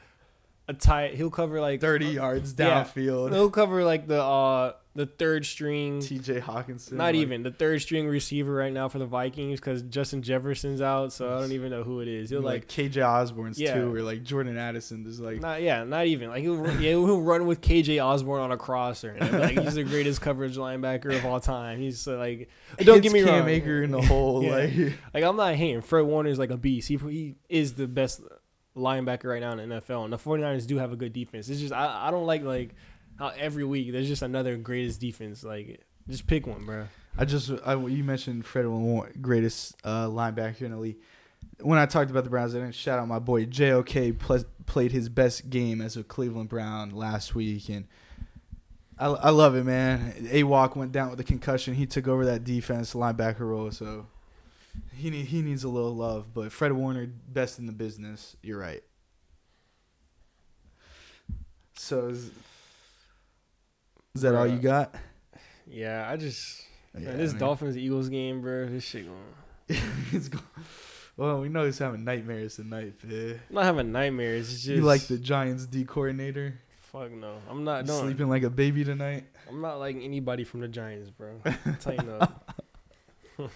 a 0.72 0.74
tight. 0.74 1.16
He'll 1.16 1.30
cover 1.30 1.62
like 1.62 1.82
Thirty 1.82 2.08
yards 2.08 2.56
Yeah. 2.58 2.84
downfield. 2.84 3.32
He'll 3.34 3.50
cover 3.52 3.84
like 3.84 4.08
the 4.08 4.22
uh 4.24 4.74
the 4.94 5.06
third 5.06 5.46
string. 5.46 6.02
T.J. 6.02 6.42
Hockenson. 6.42 6.92
Not 6.94 7.06
like, 7.06 7.16
even 7.16 7.44
the 7.44 7.52
third 7.52 7.82
string 7.82 8.10
receiver 8.10 8.52
right 8.54 8.74
now 8.74 8.90
for 8.90 9.00
the 9.00 9.06
Vikings 9.06 9.58
because 9.58 9.84
Justin 9.84 10.22
Jefferson's 10.22 10.82
out, 10.82 11.14
so 11.14 11.34
I 11.34 11.40
don't 11.40 11.54
even 11.54 11.70
know 11.72 11.84
who 11.84 12.02
it 12.02 12.10
is. 12.10 12.30
He'll 12.30 12.42
like, 12.42 12.64
like, 12.64 12.92
KJ 12.92 13.02
Osborne's 13.02 13.58
Yeah. 13.58 13.76
too, 13.76 13.96
or 13.96 14.02
like 14.02 14.24
Jordan 14.24 14.58
Addison. 14.58 15.04
There's 15.04 15.22
like 15.22 15.40
not 15.40 15.62
yeah, 15.62 15.86
not 15.86 16.08
even 16.08 16.28
like 16.30 16.42
he'll 16.42 16.58
run- 16.58 16.76
yeah, 16.82 16.90
he'll 16.90 17.22
run 17.22 17.46
with 17.46 17.62
KJ 17.62 18.04
Osborne 18.04 18.42
on 18.42 18.52
a 18.52 18.58
crosser. 18.58 19.12
And 19.12 19.40
like 19.40 19.58
he's 19.58 19.76
the 19.76 19.86
greatest 19.86 20.20
coverage 20.28 20.58
linebacker 20.58 21.16
of 21.16 21.26
all 21.26 21.40
time. 21.40 21.80
He's 21.80 22.06
uh, 22.06 22.18
like 22.18 22.50
don't 22.80 23.00
get 23.02 23.14
me 23.14 23.24
Cam 23.24 23.40
wrong. 23.42 23.48
Akers 23.50 23.86
in 23.86 23.92
the 23.92 24.02
hole. 24.02 24.44
Yeah. 24.44 24.56
Like 24.58 24.94
Like 25.14 25.24
I'm 25.24 25.38
not 25.38 25.56
hating. 25.56 25.82
Fred 25.84 26.02
Warner 26.06 26.30
is 26.30 26.38
like 26.40 26.50
a 26.50 26.58
beast. 26.58 26.90
He 26.90 26.98
he 26.98 27.36
is 27.48 27.76
the 27.76 27.88
best 27.88 28.20
linebacker 28.76 29.26
right 29.26 29.42
now 29.42 29.52
in 29.58 29.70
the 29.70 29.76
NFL. 29.82 30.04
And 30.06 30.14
the 30.14 30.18
49ers 30.18 30.68
do 30.68 30.78
have 30.78 30.92
a 30.92 30.96
good 30.96 31.14
defense. 31.14 31.50
It's 31.50 31.60
just 31.60 31.74
I, 31.74 32.08
I 32.08 32.12
don't 32.12 32.26
like 32.26 32.44
like 32.44 32.76
how 33.18 33.30
every 33.30 33.64
week 33.64 33.92
there's 33.92 34.08
just 34.08 34.22
another 34.22 34.58
greatest 34.58 35.00
defense. 35.00 35.44
Like 35.44 35.82
just 36.08 36.28
pick 36.28 36.48
one, 36.48 36.66
bro. 36.66 36.88
I 37.18 37.26
just 37.26 37.52
I, 37.66 37.76
you 37.76 38.04
mentioned 38.04 38.46
Fred 38.46 38.68
Warner, 38.68 39.12
greatest 39.20 39.76
uh, 39.84 40.08
linebacker 40.08 40.62
in 40.62 40.72
the 40.72 40.78
league. 40.78 40.98
When 41.60 41.78
I 41.78 41.86
talked 41.86 42.10
about 42.10 42.24
the 42.24 42.30
Browns, 42.30 42.56
I 42.56 42.60
didn't 42.60 42.76
shout 42.76 42.98
out 42.98 43.08
my 43.08 43.20
boy 43.20 43.46
JOK. 43.46 44.18
Pl- 44.18 44.46
played 44.66 44.92
his 44.92 45.10
best 45.10 45.50
game 45.50 45.82
as 45.82 45.98
a 45.98 46.04
Cleveland 46.04 46.50
Brown 46.50 46.92
last 46.92 47.36
week, 47.36 47.70
and 47.70 47.88
I, 48.98 49.08
I 49.08 49.30
love 49.32 49.56
it, 49.56 49.66
man. 49.66 50.28
A 50.32 50.44
Walk 50.44 50.76
went 50.76 50.92
down 50.92 51.10
with 51.10 51.20
a 51.20 51.24
concussion. 51.24 51.74
He 51.74 51.86
took 51.86 52.08
over 52.08 52.26
that 52.26 52.44
defense 52.44 52.94
linebacker 52.94 53.42
role, 53.42 53.72
so 53.72 54.08
he 54.96 55.10
need, 55.10 55.26
he 55.28 55.42
needs 55.42 55.64
a 55.64 55.70
little 55.70 55.96
love. 55.96 56.34
But 56.34 56.52
Fred 56.52 56.74
Warner, 56.74 57.08
best 57.28 57.60
in 57.60 57.66
the 57.66 57.72
business. 57.74 58.36
You're 58.42 58.60
right. 58.60 58.84
So 61.76 62.10
is, 62.10 62.32
is 64.16 64.22
that 64.22 64.36
all 64.36 64.48
you 64.48 64.60
got? 64.60 64.94
Yeah, 65.68 66.08
I 66.10 66.18
just 66.18 66.64
Yeah, 66.94 67.08
man, 67.10 67.18
this 67.18 67.32
man. 67.32 67.40
Dolphins 67.40 67.78
Eagles 67.78 68.10
game, 68.10 68.42
bro. 68.42 68.68
This 68.68 68.84
shit 68.84 69.06
going. 69.08 69.82
it's 70.12 70.28
go- 70.28 70.40
well, 71.18 71.42
we 71.42 71.50
know 71.50 71.66
he's 71.66 71.78
having 71.78 72.04
nightmares 72.04 72.56
tonight, 72.56 72.94
man. 73.04 73.40
I'm 73.50 73.56
not 73.56 73.64
having 73.66 73.92
nightmares. 73.92 74.52
It's 74.52 74.64
just 74.64 74.78
You 74.78 74.82
like 74.82 75.02
the 75.02 75.18
Giants 75.18 75.66
D 75.66 75.84
coordinator? 75.86 76.60
fuck 76.92 77.12
no. 77.12 77.38
I'm 77.50 77.64
not 77.64 77.88
sleeping 77.88 78.28
like 78.30 78.44
a 78.44 78.50
baby 78.50 78.84
tonight. 78.84 79.24
I'm 79.48 79.62
not 79.62 79.80
like 79.80 79.96
anybody 79.96 80.44
from 80.44 80.60
the 80.60 80.68
Giants, 80.68 81.10
bro. 81.10 81.40
Tighten 81.80 82.10
up. 82.10 82.60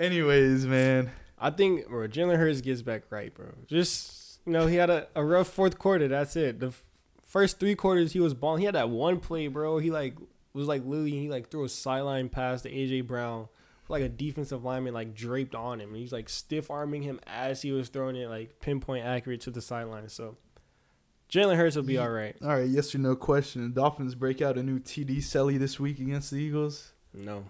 Anyways, 0.00 0.66
man. 0.66 1.10
I 1.38 1.50
think 1.50 1.88
bro, 1.88 2.08
Jalen 2.08 2.38
Hurts 2.38 2.62
gets 2.62 2.80
back 2.80 3.02
right, 3.10 3.32
bro. 3.32 3.48
Just 3.66 4.40
you 4.46 4.52
know, 4.52 4.66
he 4.66 4.76
had 4.76 4.88
a, 4.88 5.06
a 5.14 5.22
rough 5.22 5.48
fourth 5.48 5.78
quarter. 5.78 6.08
That's 6.08 6.36
it. 6.36 6.58
The 6.58 6.68
f- 6.68 6.84
first 7.26 7.60
three 7.60 7.74
quarters 7.74 8.12
he 8.12 8.20
was 8.20 8.32
balling. 8.32 8.60
He 8.60 8.66
had 8.66 8.74
that 8.74 8.88
one 8.88 9.20
play, 9.20 9.46
bro. 9.48 9.78
He 9.78 9.90
like 9.90 10.16
was 10.54 10.66
like 10.66 10.84
Lily. 10.86 11.10
He 11.10 11.28
like 11.28 11.50
threw 11.50 11.64
a 11.64 11.68
sideline 11.68 12.30
pass 12.30 12.62
to 12.62 12.70
AJ 12.70 13.06
Brown, 13.06 13.48
like 13.88 14.02
a 14.02 14.08
defensive 14.08 14.64
lineman 14.64 14.94
like 14.94 15.14
draped 15.14 15.54
on 15.54 15.80
him. 15.80 15.90
And 15.90 15.98
He's 15.98 16.12
like 16.12 16.30
stiff 16.30 16.70
arming 16.70 17.02
him 17.02 17.20
as 17.26 17.60
he 17.60 17.70
was 17.72 17.90
throwing 17.90 18.16
it 18.16 18.28
like 18.30 18.58
pinpoint 18.60 19.04
accurate 19.04 19.42
to 19.42 19.50
the 19.50 19.60
sideline. 19.60 20.08
So 20.08 20.38
Jalen 21.30 21.56
Hurts 21.56 21.76
will 21.76 21.82
be 21.82 21.98
all 21.98 22.10
right. 22.10 22.36
All 22.42 22.48
right, 22.48 22.68
yes 22.68 22.94
or 22.94 22.98
no 22.98 23.16
question. 23.16 23.62
The 23.62 23.80
Dolphins 23.80 24.14
break 24.14 24.40
out 24.40 24.56
a 24.56 24.62
new 24.62 24.78
TD 24.78 25.18
Selly 25.18 25.58
this 25.58 25.78
week 25.78 25.98
against 26.00 26.30
the 26.30 26.38
Eagles. 26.38 26.92
No. 27.12 27.44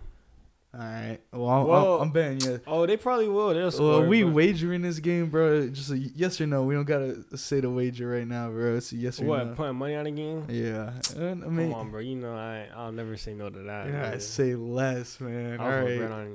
All 0.72 0.78
right. 0.80 1.18
Well, 1.32 1.48
I'm, 1.48 1.66
Well- 1.66 2.00
I'm, 2.00 2.10
betting 2.12 2.40
you. 2.42 2.60
Oh, 2.66 2.86
they 2.86 2.96
probably 2.96 3.26
will. 3.28 3.52
They'll 3.52 3.72
score. 3.72 4.00
Well, 4.02 4.06
we 4.06 4.22
but- 4.22 4.32
wagering 4.34 4.82
this 4.82 5.00
game, 5.00 5.28
bro. 5.28 5.68
Just 5.68 5.90
a 5.90 5.98
yes 5.98 6.40
or 6.40 6.46
no. 6.46 6.62
We 6.62 6.74
don't 6.74 6.84
gotta 6.84 7.24
say 7.36 7.58
the 7.60 7.68
wager 7.68 8.08
right 8.08 8.26
now, 8.26 8.50
bro. 8.50 8.76
It's 8.76 8.92
a 8.92 8.96
yes 8.96 9.20
or 9.20 9.24
what 9.24 9.38
no. 9.38 9.44
What? 9.46 9.56
Putting 9.56 9.76
money 9.76 9.96
on 9.96 10.04
the 10.04 10.10
game? 10.12 10.46
Yeah. 10.48 10.92
And, 11.16 11.42
I 11.44 11.48
mean, 11.48 11.72
Come 11.72 11.80
on, 11.80 11.90
bro. 11.90 12.00
You 12.00 12.14
know 12.16 12.34
I 12.34 12.68
I'll 12.76 12.92
never 12.92 13.16
say 13.16 13.34
no 13.34 13.50
to 13.50 13.58
that. 13.58 13.86
yeah, 13.88 13.92
man. 14.10 14.20
say 14.20 14.54
less, 14.54 15.18
man. 15.20 15.58
I 15.60 15.64
All 15.64 15.84
was 15.84 15.92
gonna 15.94 16.08
bet 16.08 16.10
right. 16.10 16.30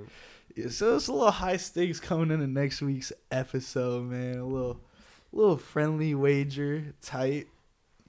Yeah, 0.58 0.70
so 0.70 0.96
it's 0.96 1.08
a 1.08 1.14
little 1.14 1.32
high 1.32 1.58
stakes 1.58 2.00
coming 2.02 2.32
into 2.32 2.48
next 2.48 2.82
week's 2.82 3.14
episode, 3.32 4.04
man. 4.06 4.38
A 4.40 4.46
little, 4.46 4.80
little 5.32 5.58
friendly 5.58 6.14
wager, 6.16 6.94
tight. 7.02 7.48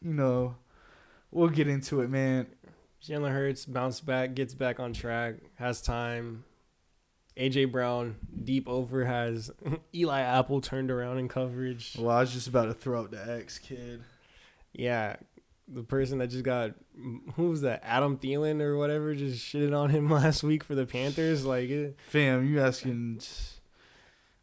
You 0.03 0.13
know, 0.15 0.57
we'll 1.31 1.49
get 1.49 1.67
into 1.69 2.01
it, 2.03 2.11
man. 2.11 2.47
Jalen 3.03 3.33
Hurts 3.33 3.65
bounce 3.67 4.01
back, 4.01 4.35
gets 4.35 4.55
back 4.55 4.81
on 4.81 4.93
track, 4.93 5.37
has 5.57 5.81
time. 5.81 6.45
AJ 7.37 7.71
Brown 7.71 8.17
deep 8.45 8.67
over 8.67 9.05
has 9.05 9.51
Eli 9.95 10.21
Apple 10.21 10.61
turned 10.61 10.91
around 10.91 11.19
in 11.19 11.29
coverage. 11.29 11.97
Well, 11.99 12.17
I 12.17 12.21
was 12.21 12.33
just 12.33 12.49
about 12.49 12.67
to 12.67 12.75
throw 12.75 13.01
out 13.01 13.11
the 13.11 13.39
X 13.39 13.59
kid. 13.59 14.03
Yeah, 14.73 15.17
the 15.69 15.83
person 15.83 16.19
that 16.19 16.29
just 16.29 16.45
got 16.45 16.73
who 17.35 17.51
was 17.51 17.61
that? 17.63 17.83
Adam 17.85 18.17
Thielen 18.17 18.63
or 18.63 18.77
whatever 18.79 19.15
just 19.15 19.45
shitted 19.45 19.77
on 19.77 19.91
him 19.91 20.09
last 20.11 20.43
week 20.43 20.65
for 20.65 20.75
the 20.75 20.87
Panthers. 20.87 21.45
Like, 21.45 21.69
it, 21.69 21.99
Fam, 22.09 22.47
you 22.47 22.61
asking? 22.61 23.21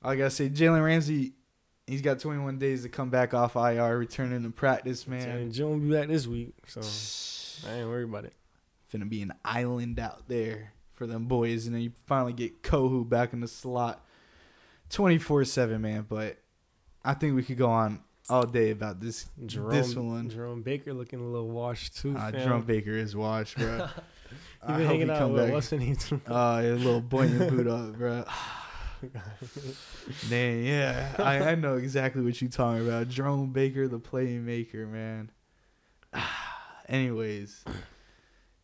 I 0.03 0.15
gotta 0.15 0.30
say, 0.30 0.49
Jalen 0.49 0.84
Ramsey. 0.84 1.34
He's 1.85 2.01
got 2.01 2.19
21 2.19 2.59
days 2.59 2.84
to 2.84 2.89
come 2.89 3.09
back 3.09 3.34
off 3.34 3.57
IR, 3.57 3.97
returning 3.97 4.43
to 4.43 4.49
practice, 4.51 5.05
man, 5.05 5.51
will 5.59 5.77
be 5.80 5.91
back 5.91 6.07
this 6.07 6.25
week, 6.25 6.53
so 6.65 6.80
I 7.69 7.80
ain't 7.80 7.89
worried 7.89 8.05
about 8.05 8.23
it. 8.23 8.34
Finna 8.94 9.10
be 9.10 9.22
an 9.22 9.34
island 9.44 9.99
out 9.99 10.28
there 10.28 10.74
for 10.94 11.07
them 11.07 11.26
boys, 11.26 11.65
and 11.65 11.76
then 11.76 11.82
you 11.82 11.91
finally 12.06 12.34
get 12.34 12.61
Kohou 12.61 13.07
back 13.07 13.34
in 13.34 13.40
the 13.40 13.48
slot, 13.48 14.06
24 14.90 15.45
seven, 15.45 15.82
man. 15.82 16.06
But 16.07 16.38
I 17.03 17.14
think 17.14 17.36
we 17.36 17.44
could 17.44 17.57
go 17.57 17.70
on 17.70 18.02
all 18.30 18.45
day 18.45 18.70
about 18.72 18.99
this. 18.99 19.28
Jerome, 19.45 19.72
This 19.72 19.95
one. 19.95 20.30
Jerome 20.30 20.61
Baker 20.61 20.94
looking 20.94 21.20
a 21.20 21.24
little 21.24 21.49
washed 21.49 21.98
too. 21.98 22.15
Uh. 22.15 22.32
Jerome 22.32 22.64
Baker 22.64 22.91
is 22.91 23.15
washed, 23.15 23.57
bro. 23.57 23.88
I 24.64 24.78
been 24.78 24.86
hope 24.86 24.88
hanging 24.88 25.10
out 25.10 25.32
with 25.32 25.52
what's 25.52 25.70
the 25.70 25.78
name? 25.78 25.98
Uh, 26.28 26.61
a 26.64 26.72
little 26.74 27.02
buoyant 27.02 27.49
boot 27.49 27.68
up, 27.68 27.98
bro. 27.98 28.24
Man, 30.30 30.64
yeah, 30.64 31.14
I, 31.20 31.52
I 31.52 31.56
know 31.56 31.76
exactly 31.76 32.24
what 32.24 32.41
you're 32.41 32.49
talking 32.49 32.88
about. 32.88 33.10
Jerome 33.10 33.52
Baker, 33.52 33.88
the 33.88 33.99
playmaker, 33.99 34.88
man. 34.90 35.30
Anyways, 36.88 37.64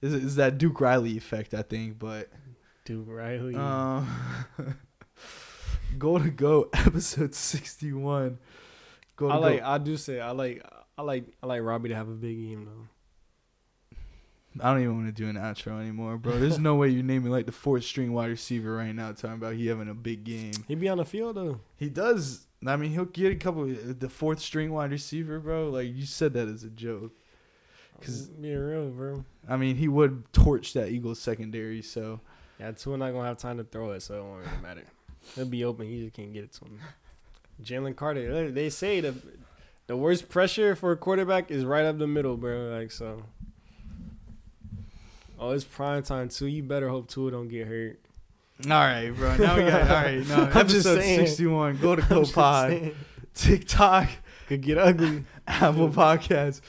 is 0.02 0.14
is 0.14 0.36
that 0.36 0.58
Duke 0.58 0.80
Riley 0.82 1.18
effect? 1.18 1.54
I 1.54 1.62
think, 1.62 2.00
but 2.00 2.30
Duke 2.86 3.06
Riley. 3.08 3.56
um, 3.56 4.08
go 5.98 6.18
to 6.18 6.30
go 6.30 6.70
episode 6.74 7.36
sixty 7.36 7.92
one. 7.94 8.40
Go 9.16 9.30
I 9.30 9.34
go. 9.36 9.40
like. 9.42 9.62
I 9.62 9.78
do 9.78 9.98
say 9.98 10.20
I 10.20 10.32
like. 10.32 10.64
I 10.98 11.02
like. 11.02 11.26
I 11.44 11.48
like 11.48 11.62
Robbie 11.62 11.90
to 11.90 11.96
have 11.96 12.10
a 12.10 12.14
big 12.14 12.38
game 12.38 12.66
though. 12.66 12.88
I 14.62 14.74
don't 14.74 14.82
even 14.82 14.96
want 14.96 15.08
to 15.08 15.14
do 15.14 15.30
an 15.30 15.36
outro 15.36 15.80
anymore, 15.80 16.18
bro. 16.18 16.40
There's 16.40 16.58
no 16.58 16.76
way 16.76 16.90
you're 16.90 17.04
naming 17.04 17.32
like 17.32 17.46
the 17.46 17.52
fourth 17.52 17.84
string 17.84 18.14
wide 18.14 18.30
receiver 18.32 18.76
right 18.76 18.94
now, 18.96 19.12
talking 19.12 19.34
about 19.34 19.54
he 19.54 19.68
having 19.68 19.88
a 19.88 19.94
big 19.94 20.24
game. 20.24 20.52
He 20.68 20.74
be 20.76 20.90
on 20.90 20.98
the 20.98 21.06
field 21.06 21.36
though. 21.36 21.60
He 21.78 21.88
does. 21.90 22.48
I 22.66 22.76
mean, 22.76 22.92
he'll 22.92 23.06
get 23.06 23.32
a 23.32 23.36
couple. 23.36 23.66
The 23.68 24.10
fourth 24.10 24.40
string 24.40 24.72
wide 24.72 24.92
receiver, 24.92 25.40
bro. 25.40 25.70
Like 25.70 25.88
you 25.94 26.06
said 26.06 26.34
that 26.34 26.48
as 26.48 26.64
a 26.64 26.70
joke. 26.70 27.12
'Cause- 28.02 28.28
being 28.28 28.58
real, 28.58 28.90
bro. 28.90 29.26
I 29.48 29.58
mean, 29.58 29.76
he 29.78 29.88
would 29.88 30.32
torch 30.34 30.74
that 30.74 30.90
Eagles 30.90 31.20
secondary. 31.20 31.82
So 31.82 32.20
Yeah, 32.60 32.72
Tua 32.72 32.98
not 32.98 33.12
gonna 33.12 33.28
have 33.28 33.38
time 33.38 33.58
to 33.58 33.64
throw 33.64 33.92
it, 33.92 34.02
so 34.02 34.16
it 34.20 34.24
won't 34.24 34.46
really 34.46 34.62
matter. 34.62 34.84
He'll 35.36 35.46
be 35.46 35.64
open. 35.64 35.88
He 35.88 36.04
just 36.04 36.14
can't 36.16 36.34
get 36.34 36.44
it 36.44 36.54
to 36.54 36.66
him. 36.66 36.80
Jalen 37.64 37.96
Carter. 37.96 38.52
They 38.52 38.70
say 38.70 39.00
the 39.02 39.16
the 39.88 39.96
worst 39.98 40.30
pressure 40.30 40.76
for 40.76 40.92
a 40.92 40.98
quarterback 40.98 41.50
is 41.52 41.64
right 41.66 41.86
up 41.86 41.98
the 41.98 42.08
middle, 42.08 42.38
bro. 42.38 42.70
Like 42.78 42.92
so. 42.92 43.24
Oh, 45.40 45.52
it's 45.52 45.64
prime 45.64 46.04
time 46.04 46.30
too. 46.30 46.48
You 46.48 46.64
better 46.64 46.90
hope 46.90 47.08
Tua 47.08 47.32
don't 47.32 47.48
get 47.48 47.68
hurt. 47.68 48.00
all 48.66 48.72
right, 48.72 49.10
bro. 49.12 49.38
Now 49.38 49.56
we 49.56 49.64
got 49.64 49.82
all 49.90 50.04
right. 50.04 50.28
No, 50.28 50.36
I'm 50.54 50.68
just 50.68 50.86
episode 50.86 51.00
saying. 51.00 51.20
sixty 51.28 51.46
one. 51.48 51.78
Go 51.78 51.96
to 51.96 52.02
I'm 52.04 52.10
Go 52.10 52.20
just 52.24 52.34
Pod, 52.36 52.70
saying. 52.70 52.96
TikTok, 53.34 54.10
Could 54.50 54.62
get 54.62 54.80
ugly. 54.80 55.26
Apple 55.48 55.90
Podcasts, 55.90 56.62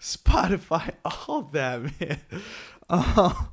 Spotify, 0.00 0.94
all 1.04 1.42
that, 1.52 1.80
man. 2.00 2.18
Um, 2.88 3.50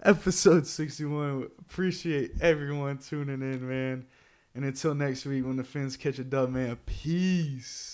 episode 0.00 0.64
sixty 0.64 1.04
one. 1.04 1.48
Appreciate 1.58 2.34
everyone 2.40 2.98
tuning 2.98 3.42
in, 3.42 3.68
man. 3.68 4.06
And 4.54 4.64
until 4.64 4.94
next 4.94 5.26
week, 5.26 5.44
when 5.44 5.56
the 5.56 5.64
Fins 5.64 5.96
catch 5.96 6.20
a 6.20 6.24
dub, 6.24 6.50
man. 6.50 6.76
Peace. 6.86 7.89